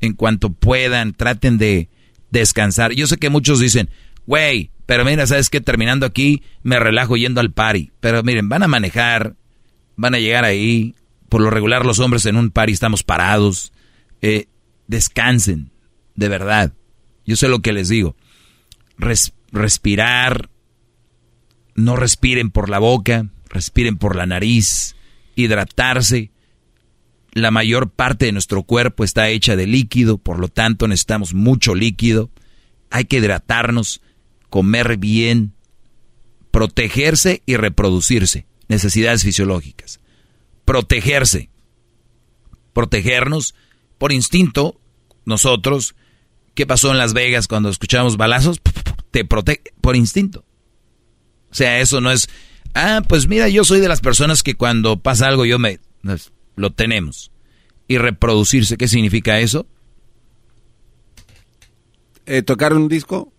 En 0.00 0.14
cuanto 0.14 0.52
puedan, 0.52 1.12
traten 1.12 1.58
de 1.58 1.88
descansar. 2.30 2.92
Yo 2.92 3.06
sé 3.06 3.18
que 3.18 3.30
muchos 3.30 3.60
dicen, 3.60 3.90
güey, 4.26 4.70
pero 4.86 5.04
mira, 5.04 5.26
¿sabes 5.26 5.50
qué? 5.50 5.60
Terminando 5.60 6.06
aquí, 6.06 6.42
me 6.62 6.78
relajo 6.78 7.16
yendo 7.16 7.40
al 7.40 7.52
party. 7.52 7.92
Pero 8.00 8.22
miren, 8.22 8.48
van 8.48 8.62
a 8.62 8.68
manejar, 8.68 9.34
van 9.96 10.14
a 10.14 10.18
llegar 10.18 10.44
ahí. 10.44 10.94
Por 11.28 11.40
lo 11.40 11.50
regular, 11.50 11.84
los 11.84 11.98
hombres 11.98 12.26
en 12.26 12.36
un 12.36 12.50
party 12.50 12.72
estamos 12.72 13.02
parados. 13.02 13.72
Eh, 14.22 14.46
descansen, 14.86 15.70
de 16.14 16.28
verdad. 16.28 16.72
Yo 17.24 17.36
sé 17.36 17.48
lo 17.48 17.60
que 17.60 17.72
les 17.72 17.88
digo. 17.88 18.16
Res- 18.98 19.32
respirar, 19.52 20.48
no 21.74 21.96
respiren 21.96 22.50
por 22.50 22.70
la 22.70 22.78
boca, 22.78 23.28
respiren 23.48 23.98
por 23.98 24.16
la 24.16 24.26
nariz, 24.26 24.94
hidratarse. 25.34 26.30
La 27.32 27.50
mayor 27.50 27.90
parte 27.90 28.26
de 28.26 28.32
nuestro 28.32 28.62
cuerpo 28.62 29.04
está 29.04 29.28
hecha 29.28 29.56
de 29.56 29.66
líquido, 29.66 30.16
por 30.16 30.38
lo 30.38 30.48
tanto 30.48 30.88
necesitamos 30.88 31.34
mucho 31.34 31.74
líquido. 31.74 32.30
Hay 32.90 33.04
que 33.04 33.18
hidratarnos, 33.18 34.00
comer 34.48 34.96
bien, 34.96 35.52
protegerse 36.50 37.42
y 37.44 37.56
reproducirse. 37.56 38.46
Necesidades 38.68 39.22
fisiológicas. 39.22 40.00
Protegerse. 40.66 41.48
Protegernos 42.74 43.54
por 43.96 44.12
instinto. 44.12 44.78
Nosotros, 45.24 45.94
¿qué 46.54 46.66
pasó 46.66 46.90
en 46.90 46.98
Las 46.98 47.14
Vegas 47.14 47.48
cuando 47.48 47.70
escuchábamos 47.70 48.18
balazos? 48.18 48.60
Te 49.10 49.24
protege 49.24 49.62
por 49.80 49.96
instinto. 49.96 50.44
O 51.50 51.54
sea, 51.54 51.80
eso 51.80 52.02
no 52.02 52.10
es, 52.10 52.28
ah, 52.74 53.02
pues 53.08 53.28
mira, 53.28 53.48
yo 53.48 53.64
soy 53.64 53.80
de 53.80 53.88
las 53.88 54.02
personas 54.02 54.42
que 54.42 54.56
cuando 54.56 54.98
pasa 54.98 55.26
algo 55.26 55.46
yo 55.46 55.58
me, 55.58 55.80
pues, 56.02 56.32
lo 56.54 56.70
tenemos. 56.72 57.32
Y 57.88 57.96
reproducirse, 57.96 58.76
¿qué 58.76 58.88
significa 58.88 59.40
eso? 59.40 59.66
Eh, 62.26 62.42
¿Tocar 62.42 62.74
un 62.74 62.88
disco? 62.88 63.32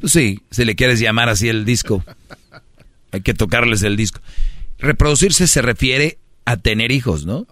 Pues 0.00 0.12
sí, 0.12 0.42
si 0.50 0.64
le 0.64 0.74
quieres 0.74 1.00
llamar 1.00 1.28
así 1.28 1.48
el 1.48 1.64
disco. 1.64 2.04
Hay 3.12 3.20
que 3.22 3.34
tocarles 3.34 3.82
el 3.82 3.96
disco. 3.96 4.20
Reproducirse 4.78 5.46
se 5.46 5.62
refiere 5.62 6.18
a 6.44 6.56
tener 6.56 6.92
hijos, 6.92 7.26
¿no? 7.26 7.46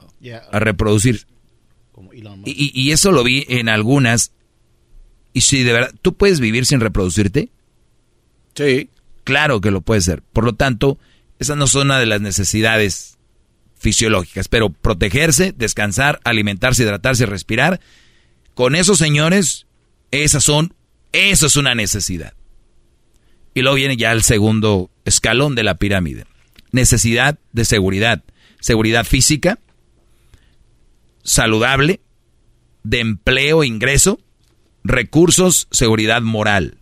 A 0.53 0.59
reproducir. 0.59 1.27
Y, 2.45 2.91
eso 2.91 3.13
lo 3.13 3.25
vi 3.25 3.45
en 3.49 3.69
algunas. 3.69 4.33
Y 5.33 5.43
si 5.43 5.63
de 5.63 5.73
verdad, 5.73 5.95
¿tú 6.01 6.15
puedes 6.15 6.41
vivir 6.41 6.67
sin 6.67 6.81
reproducirte? 6.81 7.51
Sí. 8.55 8.91
Claro 9.25 9.61
que 9.61 9.71
lo 9.71 9.81
puedes 9.81 10.05
ser. 10.05 10.23
Por 10.23 10.45
lo 10.45 10.55
tanto, 10.55 10.99
esa 11.39 11.57
no 11.57 11.67
son 11.67 11.89
una 11.89 11.99
de 11.99 12.07
las 12.07 12.21
necesidades 12.21 13.19
fisiológicas. 13.77 14.49
Pero 14.49 14.71
protegerse, 14.71 15.53
descansar, 15.57 16.21
alimentarse, 16.25 16.83
hidratarse, 16.83 17.27
respirar. 17.27 17.81
Con 18.55 18.75
esos 18.77 18.99
señores, 18.99 19.67
esas 20.11 20.45
son, 20.45 20.75
eso 21.13 21.47
es 21.47 21.57
una 21.57 21.75
necesidad. 21.75 22.35
Y 23.55 23.63
luego 23.63 23.77
viene 23.77 23.97
ya 23.97 24.13
el 24.13 24.23
segundo 24.23 24.91
escalón 25.05 25.55
de 25.55 25.65
la 25.65 25.77
pirámide. 25.77 26.27
Necesidad 26.73 27.39
de 27.53 27.65
seguridad. 27.65 28.23
Seguridad 28.61 29.05
física, 29.05 29.59
saludable, 31.23 32.01
de 32.83 33.01
empleo, 33.01 33.65
ingreso, 33.65 34.21
recursos, 34.85 35.69
seguridad 35.71 36.23
moral. 36.23 36.79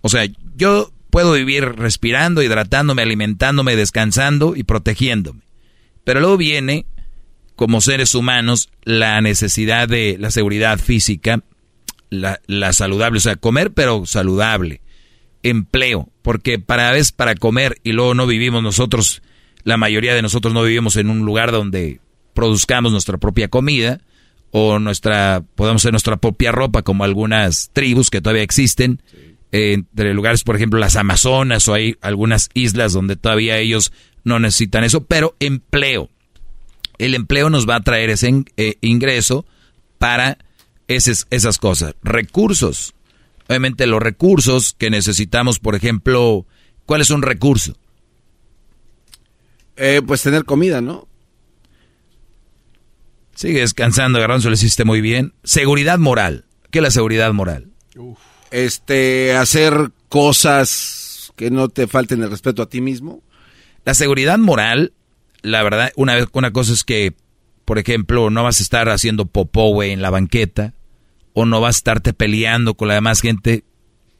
O 0.00 0.08
sea, 0.08 0.26
yo 0.56 0.92
puedo 1.10 1.32
vivir 1.32 1.64
respirando, 1.64 2.42
hidratándome, 2.42 3.02
alimentándome, 3.02 3.76
descansando 3.76 4.54
y 4.56 4.64
protegiéndome. 4.64 5.42
Pero 6.04 6.20
luego 6.20 6.36
viene, 6.36 6.86
como 7.56 7.80
seres 7.80 8.14
humanos, 8.14 8.68
la 8.82 9.20
necesidad 9.20 9.88
de 9.88 10.16
la 10.18 10.30
seguridad 10.30 10.78
física, 10.78 11.42
la, 12.10 12.40
la 12.46 12.72
saludable, 12.72 13.18
o 13.18 13.20
sea, 13.20 13.36
comer 13.36 13.72
pero 13.72 14.06
saludable, 14.06 14.82
empleo, 15.44 16.08
porque 16.22 16.58
para 16.58 16.90
vez 16.90 17.12
para 17.12 17.36
comer 17.36 17.78
y 17.84 17.92
luego 17.92 18.14
no 18.14 18.26
vivimos 18.26 18.62
nosotros, 18.62 19.22
la 19.62 19.76
mayoría 19.76 20.14
de 20.14 20.22
nosotros 20.22 20.52
no 20.52 20.64
vivimos 20.64 20.96
en 20.96 21.10
un 21.10 21.20
lugar 21.20 21.52
donde 21.52 22.00
produzcamos 22.32 22.90
nuestra 22.90 23.18
propia 23.18 23.48
comida 23.48 24.00
o 24.50 24.78
nuestra, 24.78 25.44
podemos 25.54 25.82
hacer 25.82 25.92
nuestra 25.92 26.16
propia 26.16 26.50
ropa 26.50 26.82
como 26.82 27.04
algunas 27.04 27.70
tribus 27.72 28.10
que 28.10 28.20
todavía 28.20 28.42
existen, 28.42 29.00
entre 29.52 30.14
lugares, 30.14 30.42
por 30.42 30.56
ejemplo, 30.56 30.80
las 30.80 30.96
Amazonas 30.96 31.68
o 31.68 31.74
hay 31.74 31.96
algunas 32.00 32.48
islas 32.54 32.92
donde 32.92 33.14
todavía 33.14 33.58
ellos 33.58 33.92
no 34.24 34.40
necesitan 34.40 34.82
eso, 34.82 35.04
pero 35.04 35.36
empleo. 35.38 36.10
El 36.98 37.14
empleo 37.14 37.50
nos 37.50 37.68
va 37.68 37.76
a 37.76 37.80
traer 37.80 38.10
ese 38.10 38.44
eh, 38.56 38.76
ingreso 38.80 39.46
para 39.98 40.38
esas, 40.88 41.28
esas 41.30 41.58
cosas. 41.58 41.94
Recursos. 42.02 42.94
Obviamente 43.48 43.86
los 43.86 44.02
recursos 44.02 44.74
que 44.76 44.90
necesitamos, 44.90 45.58
por 45.58 45.74
ejemplo, 45.74 46.46
¿cuál 46.86 47.00
es 47.00 47.10
un 47.10 47.22
recurso? 47.22 47.76
Eh, 49.76 50.02
pues 50.06 50.22
tener 50.22 50.44
comida, 50.44 50.80
¿no? 50.80 51.08
Sigue 53.34 53.60
descansando, 53.60 54.20
Garbanzo, 54.20 54.48
lo 54.48 54.54
hiciste 54.54 54.84
muy 54.84 55.00
bien. 55.00 55.34
Seguridad 55.42 55.98
moral. 55.98 56.44
¿Qué 56.70 56.78
es 56.78 56.82
la 56.82 56.90
seguridad 56.90 57.32
moral? 57.32 57.72
Este, 58.50 59.34
hacer 59.34 59.90
cosas 60.08 61.32
que 61.36 61.50
no 61.50 61.68
te 61.68 61.86
falten 61.86 62.22
el 62.22 62.30
respeto 62.30 62.62
a 62.62 62.68
ti 62.68 62.80
mismo. 62.80 63.22
La 63.84 63.94
seguridad 63.94 64.38
moral, 64.38 64.92
la 65.42 65.62
verdad, 65.62 65.92
una, 65.96 66.14
vez, 66.14 66.26
una 66.32 66.52
cosa 66.52 66.72
es 66.72 66.84
que, 66.84 67.14
por 67.64 67.78
ejemplo, 67.78 68.30
no 68.30 68.44
vas 68.44 68.60
a 68.60 68.62
estar 68.62 68.88
haciendo 68.88 69.26
popó, 69.26 69.70
güey, 69.70 69.90
en 69.90 70.02
la 70.02 70.10
banqueta, 70.10 70.74
o 71.34 71.44
no 71.44 71.60
vas 71.60 71.76
a 71.76 71.78
estarte 71.78 72.14
peleando 72.14 72.74
con 72.74 72.88
la 72.88 72.94
demás 72.94 73.20
gente, 73.20 73.64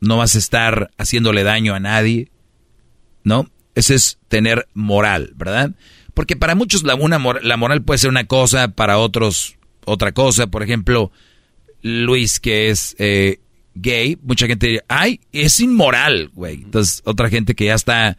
no 0.01 0.19
vas 0.19 0.35
a 0.35 0.39
estar 0.39 0.91
haciéndole 0.99 1.45
daño 1.45 1.75
a 1.75 1.81
nadie, 1.81 2.31
¿no? 3.23 3.51
Ese 3.75 3.95
es 3.95 4.19
tener 4.29 4.69
moral, 4.75 5.33
¿verdad? 5.37 5.73
Porque 6.13 6.37
para 6.37 6.55
muchos 6.55 6.83
la, 6.83 6.95
una, 6.95 7.19
la 7.43 7.57
moral 7.57 7.83
puede 7.83 7.99
ser 7.99 8.11
una 8.11 8.25
cosa, 8.25 8.69
para 8.69 8.99
otros 8.99 9.57
otra 9.85 10.13
cosa. 10.13 10.47
Por 10.47 10.63
ejemplo, 10.63 11.11
Luis, 11.83 12.41
que 12.41 12.71
es 12.71 12.95
eh, 12.99 13.41
gay, 13.75 14.19
mucha 14.23 14.47
gente 14.47 14.67
diría, 14.67 14.85
ay, 14.89 15.21
es 15.33 15.61
inmoral, 15.61 16.31
güey. 16.35 16.63
Entonces, 16.63 17.03
otra 17.05 17.29
gente 17.29 17.55
que 17.55 17.67
ya 17.67 17.75
está 17.75 18.17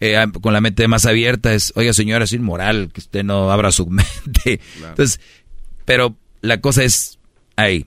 eh, 0.00 0.24
con 0.40 0.52
la 0.52 0.60
mente 0.60 0.86
más 0.88 1.06
abierta 1.06 1.54
es, 1.54 1.72
oiga, 1.76 1.92
señora, 1.92 2.24
es 2.24 2.32
inmoral 2.32 2.90
que 2.92 3.00
usted 3.00 3.24
no 3.24 3.50
abra 3.50 3.72
su 3.72 3.86
mente. 3.88 4.60
Entonces, 4.76 5.20
pero 5.84 6.16
la 6.40 6.60
cosa 6.60 6.84
es 6.84 7.18
ahí. 7.56 7.86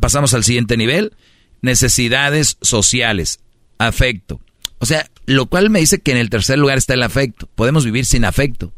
Pasamos 0.00 0.34
al 0.34 0.44
siguiente 0.44 0.76
nivel. 0.76 1.14
Necesidades 1.62 2.58
sociales, 2.60 3.40
afecto. 3.78 4.40
O 4.78 4.86
sea, 4.86 5.08
lo 5.24 5.46
cual 5.46 5.70
me 5.70 5.80
dice 5.80 6.00
que 6.00 6.12
en 6.12 6.18
el 6.18 6.30
tercer 6.30 6.58
lugar 6.58 6.78
está 6.78 6.94
el 6.94 7.02
afecto. 7.02 7.48
Podemos 7.54 7.84
vivir 7.84 8.04
sin 8.04 8.24
afecto. 8.24 8.72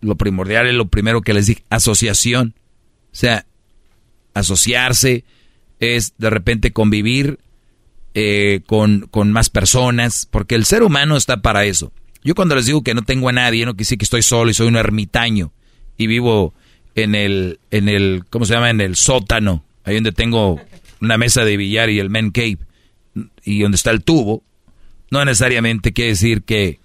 Lo 0.00 0.16
primordial 0.16 0.66
es 0.66 0.74
lo 0.74 0.88
primero 0.88 1.22
que 1.22 1.34
les 1.34 1.46
dije, 1.46 1.64
asociación. 1.68 2.54
O 3.12 3.16
sea, 3.16 3.46
asociarse 4.34 5.24
es 5.80 6.14
de 6.16 6.30
repente 6.30 6.72
convivir 6.72 7.38
eh, 8.14 8.60
con, 8.66 9.08
con, 9.10 9.32
más 9.32 9.50
personas, 9.50 10.26
porque 10.30 10.54
el 10.54 10.64
ser 10.64 10.82
humano 10.82 11.16
está 11.16 11.42
para 11.42 11.64
eso. 11.64 11.92
Yo 12.24 12.34
cuando 12.34 12.54
les 12.54 12.66
digo 12.66 12.82
que 12.82 12.94
no 12.94 13.02
tengo 13.02 13.28
a 13.28 13.32
nadie, 13.32 13.66
no 13.66 13.74
quisiera 13.74 13.98
que 13.98 14.04
estoy 14.04 14.22
solo 14.22 14.50
y 14.50 14.54
soy 14.54 14.68
un 14.68 14.76
ermitaño 14.76 15.52
y 15.96 16.06
vivo 16.06 16.54
en 16.94 17.14
el, 17.14 17.60
en 17.70 17.88
el, 17.88 18.24
¿cómo 18.30 18.44
se 18.44 18.54
llama? 18.54 18.70
En 18.70 18.80
el 18.80 18.96
sótano, 18.96 19.64
ahí 19.84 19.94
donde 19.94 20.12
tengo 20.12 20.60
una 21.00 21.18
mesa 21.18 21.44
de 21.44 21.56
billar 21.56 21.90
y 21.90 21.98
el 21.98 22.10
men 22.10 22.30
cave 22.30 22.58
y 23.44 23.60
donde 23.60 23.76
está 23.76 23.90
el 23.90 24.02
tubo, 24.02 24.42
no 25.10 25.24
necesariamente 25.24 25.92
quiere 25.92 26.10
decir 26.10 26.42
que 26.42 26.80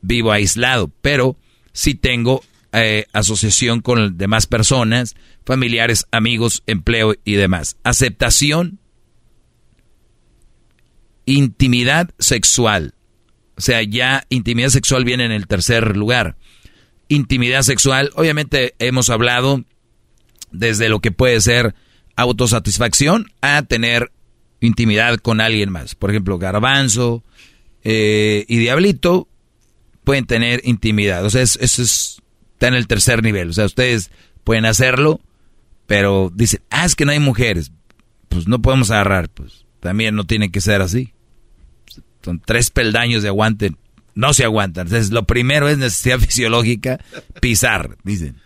vivo 0.00 0.32
aislado, 0.32 0.90
pero 1.00 1.36
sí 1.72 1.94
tengo 1.94 2.42
eh, 2.72 3.06
asociación 3.12 3.80
con 3.80 4.16
demás 4.16 4.46
personas, 4.46 5.14
familiares, 5.44 6.06
amigos, 6.10 6.62
empleo 6.66 7.14
y 7.24 7.34
demás. 7.34 7.76
Aceptación, 7.84 8.78
intimidad 11.26 12.10
sexual. 12.18 12.94
O 13.56 13.60
sea, 13.60 13.82
ya 13.82 14.24
intimidad 14.28 14.70
sexual 14.70 15.04
viene 15.04 15.24
en 15.24 15.32
el 15.32 15.46
tercer 15.46 15.96
lugar. 15.96 16.36
Intimidad 17.08 17.62
sexual, 17.62 18.10
obviamente 18.14 18.74
hemos 18.78 19.10
hablado 19.10 19.64
desde 20.50 20.88
lo 20.88 21.00
que 21.00 21.12
puede 21.12 21.40
ser 21.40 21.74
autosatisfacción 22.16 23.30
a 23.40 23.62
tener 23.62 24.12
intimidad 24.60 25.18
con 25.18 25.40
alguien 25.40 25.70
más. 25.70 25.94
Por 25.94 26.10
ejemplo, 26.10 26.38
Garbanzo 26.38 27.22
eh, 27.82 28.44
y 28.48 28.58
Diablito 28.58 29.28
pueden 30.04 30.26
tener 30.26 30.60
intimidad. 30.64 31.24
O 31.24 31.30
sea, 31.30 31.42
eso 31.42 31.58
es, 31.60 32.22
está 32.52 32.68
en 32.68 32.74
el 32.74 32.86
tercer 32.86 33.22
nivel. 33.22 33.50
O 33.50 33.52
sea, 33.52 33.66
ustedes 33.66 34.10
pueden 34.44 34.66
hacerlo, 34.66 35.20
pero 35.86 36.30
dicen, 36.34 36.62
ah, 36.70 36.84
es 36.84 36.94
que 36.94 37.04
no 37.04 37.12
hay 37.12 37.20
mujeres. 37.20 37.72
Pues 38.28 38.48
no 38.48 38.62
podemos 38.62 38.90
agarrar. 38.90 39.28
Pues 39.28 39.66
también 39.80 40.14
no 40.14 40.24
tiene 40.24 40.50
que 40.50 40.60
ser 40.60 40.82
así. 40.82 41.12
Son 42.22 42.40
tres 42.40 42.70
peldaños 42.70 43.22
de 43.22 43.28
aguante. 43.28 43.74
No 44.14 44.32
se 44.32 44.44
aguantan. 44.44 44.86
Entonces, 44.86 45.10
lo 45.10 45.24
primero 45.24 45.68
es 45.68 45.78
necesidad 45.78 46.18
fisiológica, 46.20 47.00
pisar, 47.40 47.96
dicen. 48.04 48.40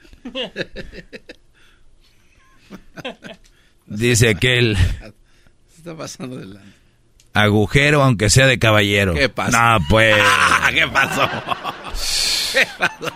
Dice 3.86 4.28
aquel 4.28 4.76
pasando 5.96 6.40
Agujero, 7.34 8.02
aunque 8.02 8.30
sea 8.30 8.46
de 8.46 8.58
caballero. 8.58 9.14
¿Qué 9.14 9.28
pasa? 9.28 9.78
No, 9.78 9.84
pues. 9.88 10.16
¿Qué 10.74 10.86
pasó? 10.88 11.28
¿Qué 12.52 12.66
pasó? 12.78 13.12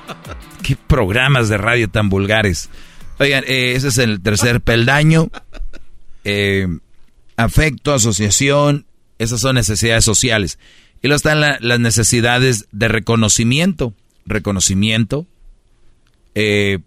¿Qué 0.63 0.77
programas 0.77 1.49
de 1.49 1.59
radio 1.59 1.89
tan 1.89 2.09
vulgares? 2.09 2.71
Oigan, 3.19 3.45
eh, 3.47 3.73
ese 3.75 3.89
es 3.89 3.99
el 3.99 4.23
tercer 4.23 4.61
peldaño. 4.61 5.29
Eh, 6.25 6.69
afecto, 7.37 7.95
asociación, 7.95 8.87
esas 9.19 9.41
son 9.41 9.57
necesidades 9.57 10.05
sociales. 10.05 10.59
Y 11.03 11.09
luego 11.09 11.17
están 11.17 11.41
las 11.41 11.81
necesidades 11.81 12.67
de 12.71 12.89
reconocimiento. 12.89 13.93
Reconocimiento. 14.25 15.27
Eh, 16.35 16.79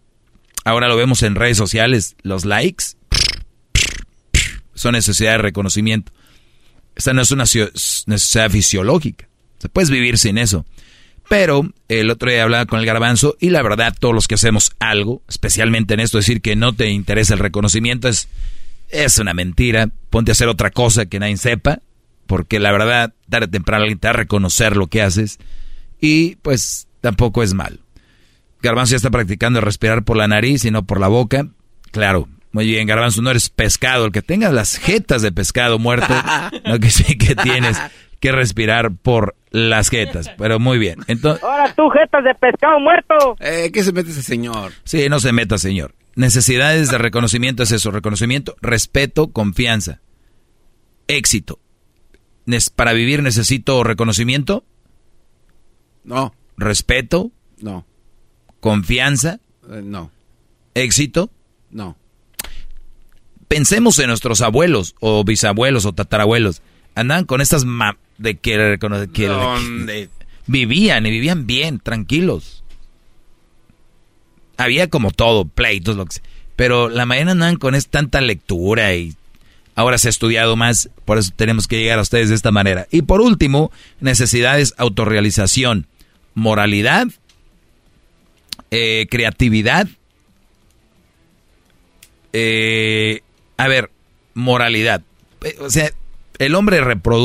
ahora 0.63 0.87
lo 0.87 0.95
vemos 0.95 1.21
en 1.23 1.35
redes 1.35 1.57
sociales, 1.57 2.15
los 2.23 2.45
likes 2.45 2.95
son 4.75 4.93
necesidades 4.93 5.39
de 5.39 5.43
reconocimiento. 5.43 6.11
Esta 6.95 7.13
no 7.13 7.21
es 7.21 7.31
una 7.31 7.43
necesidad 7.43 8.51
fisiológica. 8.51 9.27
Se 9.57 9.69
puedes 9.69 9.89
vivir 9.89 10.17
sin 10.17 10.37
eso. 10.37 10.65
Pero 11.27 11.67
el 11.87 12.11
otro 12.11 12.29
día 12.29 12.43
hablaba 12.43 12.67
con 12.67 12.79
el 12.79 12.85
garbanzo 12.85 13.35
y 13.39 13.49
la 13.49 13.63
verdad 13.63 13.95
todos 13.99 14.13
los 14.13 14.27
que 14.27 14.35
hacemos 14.35 14.73
algo, 14.79 15.23
especialmente 15.27 15.95
en 15.95 16.01
esto, 16.01 16.19
decir 16.19 16.41
que 16.41 16.55
no 16.55 16.73
te 16.73 16.89
interesa 16.89 17.33
el 17.33 17.39
reconocimiento 17.39 18.07
es, 18.07 18.27
es 18.89 19.17
una 19.17 19.33
mentira. 19.33 19.89
Ponte 20.11 20.31
a 20.31 20.33
hacer 20.33 20.47
otra 20.47 20.69
cosa 20.69 21.07
que 21.07 21.19
nadie 21.19 21.37
sepa, 21.37 21.79
porque 22.27 22.59
la 22.59 22.71
verdad 22.71 23.13
tarde 23.29 23.45
o 23.45 23.49
temprano 23.49 23.83
alguien 23.83 23.99
te 23.99 24.07
va 24.07 24.11
a 24.11 24.17
reconocer 24.17 24.77
lo 24.77 24.87
que 24.87 25.01
haces 25.01 25.39
y 25.99 26.35
pues 26.37 26.87
tampoco 27.01 27.43
es 27.43 27.53
mal. 27.53 27.79
Garbanzo 28.61 28.91
ya 28.91 28.97
está 28.97 29.11
practicando 29.11 29.61
respirar 29.61 30.03
por 30.03 30.17
la 30.17 30.27
nariz 30.27 30.65
y 30.65 30.71
no 30.71 30.85
por 30.85 30.99
la 30.99 31.07
boca. 31.07 31.47
Claro, 31.91 32.27
muy 32.51 32.67
bien, 32.67 32.87
Garbanzo, 32.87 33.21
no 33.21 33.29
eres 33.31 33.49
pescado. 33.49 34.05
El 34.05 34.11
que 34.11 34.21
tengas 34.21 34.53
las 34.53 34.77
jetas 34.77 35.21
de 35.21 35.31
pescado 35.31 35.77
muerto, 35.77 36.13
no 36.65 36.79
que 36.79 36.89
sí 36.89 37.17
que 37.17 37.35
tienes 37.35 37.77
que 38.19 38.31
respirar 38.31 38.95
por 38.95 39.35
las 39.51 39.89
jetas. 39.89 40.31
Pero 40.37 40.57
muy 40.57 40.77
bien. 40.77 40.99
Entonces, 41.07 41.43
Ahora 41.43 41.73
tú, 41.75 41.89
jetas 41.89 42.23
de 42.23 42.33
pescado 42.33 42.79
muerto. 42.79 43.35
Eh, 43.39 43.71
¿Qué 43.73 43.83
se 43.83 43.91
mete 43.91 44.11
ese 44.11 44.23
señor? 44.23 44.71
Sí, 44.83 45.09
no 45.09 45.19
se 45.19 45.31
meta, 45.31 45.57
señor. 45.57 45.95
Necesidades 46.15 46.89
de 46.89 46.97
reconocimiento 46.97 47.63
es 47.63 47.71
eso. 47.71 47.91
Reconocimiento, 47.91 48.55
respeto, 48.61 49.31
confianza. 49.31 49.99
Éxito. 51.07 51.59
¿Para 52.75 52.93
vivir 52.93 53.23
necesito 53.23 53.83
reconocimiento? 53.83 54.63
No. 56.03 56.33
¿Respeto? 56.57 57.31
No. 57.59 57.85
¿Confianza? 58.59 59.39
Eh, 59.69 59.81
no. 59.83 60.11
¿Éxito? 60.73 61.31
No 61.71 61.97
pensemos 63.47 63.99
en 63.99 64.07
nuestros 64.07 64.41
abuelos 64.41 64.95
o 64.99 65.23
bisabuelos 65.23 65.85
o 65.85 65.93
tatarabuelos. 65.93 66.61
Andaban 66.95 67.25
con 67.25 67.41
estas 67.41 67.65
de 68.17 68.35
que, 68.35 68.77
que, 69.13 70.09
vivían 70.47 71.05
y 71.05 71.11
vivían 71.11 71.45
bien, 71.45 71.79
tranquilos. 71.79 72.63
Había 74.57 74.89
como 74.89 75.11
todo, 75.11 75.45
pleitos, 75.45 75.97
lo 75.97 76.05
que 76.05 76.17
Pero 76.55 76.89
la 76.89 77.05
mañana 77.05 77.31
andan 77.31 77.57
con 77.57 77.75
es 77.75 77.87
tanta 77.87 78.21
lectura 78.21 78.93
y 78.95 79.15
ahora 79.75 79.97
se 79.97 80.07
ha 80.07 80.09
estudiado 80.09 80.55
más, 80.55 80.89
por 81.03 81.17
eso 81.17 81.31
tenemos 81.35 81.67
que 81.67 81.77
llegar 81.77 81.99
a 81.99 82.01
ustedes 82.01 82.29
de 82.29 82.35
esta 82.35 82.51
manera. 82.51 82.87
Y 82.91 83.03
por 83.03 83.21
último, 83.21 83.71
necesidades, 83.99 84.73
autorrealización, 84.77 85.87
moralidad, 86.33 87.07
eh, 88.71 89.07
creatividad. 89.09 89.87
Eh, 92.33 93.21
a 93.57 93.67
ver, 93.67 93.91
moralidad. 94.33 95.01
Eh, 95.43 95.55
o 95.59 95.69
sea, 95.69 95.91
el 96.39 96.55
hombre 96.55 96.77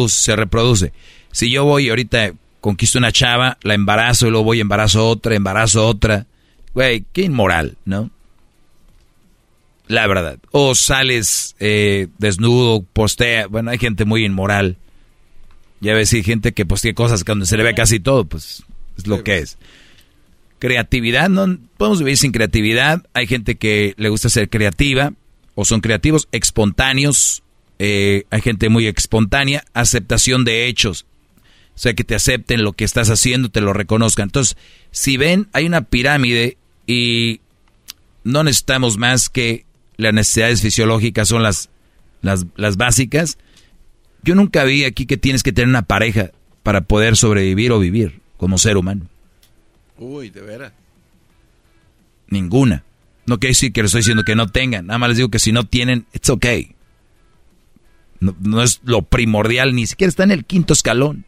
se 0.09 0.37
reproduce. 0.37 0.93
Si 1.33 1.51
yo 1.51 1.65
voy 1.65 1.89
ahorita 1.89 2.33
conquisto 2.61 2.99
una 2.99 3.13
chava, 3.13 3.59
la 3.63 3.75
embarazo 3.75 4.27
y 4.27 4.31
luego 4.31 4.45
voy 4.45 4.61
embarazo 4.61 5.09
otra, 5.09 5.35
embarazo 5.35 5.87
otra. 5.87 6.27
Güey, 6.75 7.05
qué 7.13 7.23
inmoral, 7.23 7.77
¿no? 7.85 8.11
La 9.91 10.07
verdad. 10.07 10.39
O 10.53 10.77
sales 10.77 11.57
eh, 11.59 12.07
desnudo, 12.19 12.85
postea. 12.93 13.49
Bueno, 13.49 13.73
hay 13.73 13.79
gente 13.79 14.05
muy 14.05 14.25
inmoral. 14.25 14.77
Ya 15.81 15.95
ves, 15.95 16.13
hay 16.13 16.23
gente 16.23 16.53
que 16.53 16.65
postea 16.65 16.95
cosas 16.95 17.25
cuando 17.25 17.45
se 17.45 17.57
le 17.57 17.65
ve 17.65 17.75
casi 17.75 17.99
todo, 17.99 18.25
pues 18.25 18.63
es 18.97 19.09
lo 19.09 19.25
que 19.25 19.39
es. 19.39 19.59
Creatividad, 20.61 21.29
no 21.29 21.59
podemos 21.77 21.99
vivir 21.99 22.17
sin 22.19 22.31
creatividad. 22.31 23.05
Hay 23.15 23.27
gente 23.27 23.57
que 23.57 23.95
le 23.97 24.11
gusta 24.11 24.29
ser 24.29 24.49
creativa 24.49 25.13
o 25.57 25.65
son 25.65 25.81
creativos, 25.81 26.29
espontáneos. 26.31 27.43
Eh, 27.81 28.27
hay 28.31 28.43
gente 28.43 28.69
muy 28.69 28.87
espontánea. 28.87 29.65
Aceptación 29.75 30.45
de 30.45 30.69
hechos. 30.69 31.05
O 31.75 31.79
sea, 31.81 31.95
que 31.95 32.05
te 32.05 32.15
acepten 32.15 32.63
lo 32.63 32.75
que 32.75 32.85
estás 32.85 33.11
haciendo, 33.11 33.49
te 33.49 33.61
lo 33.61 33.73
reconozcan. 33.73 34.29
Entonces, 34.29 34.57
si 34.93 35.17
ven, 35.17 35.49
hay 35.53 35.67
una 35.67 35.81
pirámide 35.81 36.59
y 36.87 37.41
no 38.23 38.45
necesitamos 38.45 38.97
más 38.97 39.29
que 39.29 39.65
las 40.01 40.15
necesidades 40.15 40.63
fisiológicas 40.63 41.29
son 41.29 41.43
las, 41.43 41.71
las, 42.23 42.47
las 42.57 42.77
básicas. 42.77 43.39
Yo 44.23 44.35
nunca 44.35 44.65
vi 44.65 44.85
aquí 44.85 45.07
que 45.07 45.17
tienes 45.17 45.43
que 45.43 45.53
tener 45.53 45.69
una 45.69 45.83
pareja 45.83 46.31
para 46.63 46.83
poder 46.83 47.17
sobrevivir 47.17 47.73
o 47.73 47.79
vivir 47.79 48.21
como 48.37 48.59
ser 48.59 48.77
humano. 48.77 49.07
Uy, 49.99 50.31
de 50.31 50.41
veras. 50.41 50.73
Ninguna. 52.29 52.85
No 53.27 53.39
quiere 53.39 53.51
decir 53.51 53.73
que 53.73 53.83
les 53.83 53.91
estoy 53.91 54.01
diciendo 54.01 54.25
que 54.25 54.35
no 54.35 54.49
tengan. 54.49 54.87
Nada 54.87 54.99
más 54.99 55.11
les 55.11 55.19
digo 55.19 55.31
que 55.31 55.39
si 55.39 55.53
no 55.53 55.65
tienen, 55.65 56.07
it's 56.13 56.31
okay. 56.31 56.75
No, 58.19 58.37
no 58.41 58.63
es 58.63 58.81
lo 58.85 59.03
primordial, 59.03 59.75
ni 59.75 59.87
siquiera 59.87 60.09
está 60.09 60.25
en 60.25 60.31
el 60.31 60.45
quinto 60.45 60.73
escalón. 60.73 61.25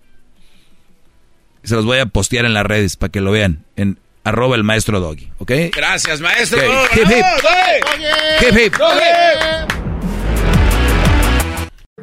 Se 1.63 1.75
los 1.75 1.85
voy 1.85 1.99
a 1.99 2.07
postear 2.07 2.45
en 2.45 2.55
las 2.55 2.67
redes 2.67 2.97
para 2.97 3.11
que 3.11 3.21
lo 3.21 3.31
vean. 3.31 3.65
En 3.77 3.99
arroba 4.25 4.57
el 4.57 4.65
maestro 4.65 5.01
Doggy, 5.01 5.33
¿ok? 5.39 5.53
Gracias, 5.75 6.21
maestro. 6.21 6.59
Okay. 6.59 7.03
Hip, 7.03 7.11
hip. 7.11 8.57
Hip, 8.57 8.59
hip. 8.59 9.73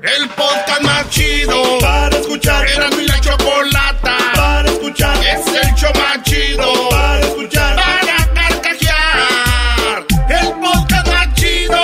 El 0.01 0.29
podcast 0.29 0.81
más 0.81 1.09
chido 1.09 1.77
para 1.79 2.15
escuchar. 2.17 2.65
Era 2.67 2.89
mi 2.91 3.05
la 3.05 3.19
chocolata 3.19 4.17
para 4.35 4.69
escuchar. 4.69 5.17
Es 5.17 5.45
el 5.47 5.75
show 5.75 5.91
más 5.95 6.23
chido 6.23 6.89
para 6.89 7.19
escuchar. 7.19 7.75
Para 7.75 8.33
carcajear. 8.33 10.05
El 10.29 10.53
podcast 10.53 11.07
más 11.07 11.33
chido. 11.33 11.81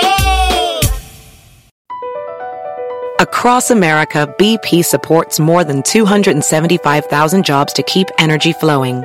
Across 3.18 3.70
America, 3.70 4.26
BP 4.38 4.82
supports 4.82 5.38
more 5.38 5.64
than 5.64 5.82
275,000 5.82 7.42
jobs 7.44 7.72
to 7.74 7.82
keep 7.82 8.08
energy 8.18 8.52
flowing. 8.54 9.04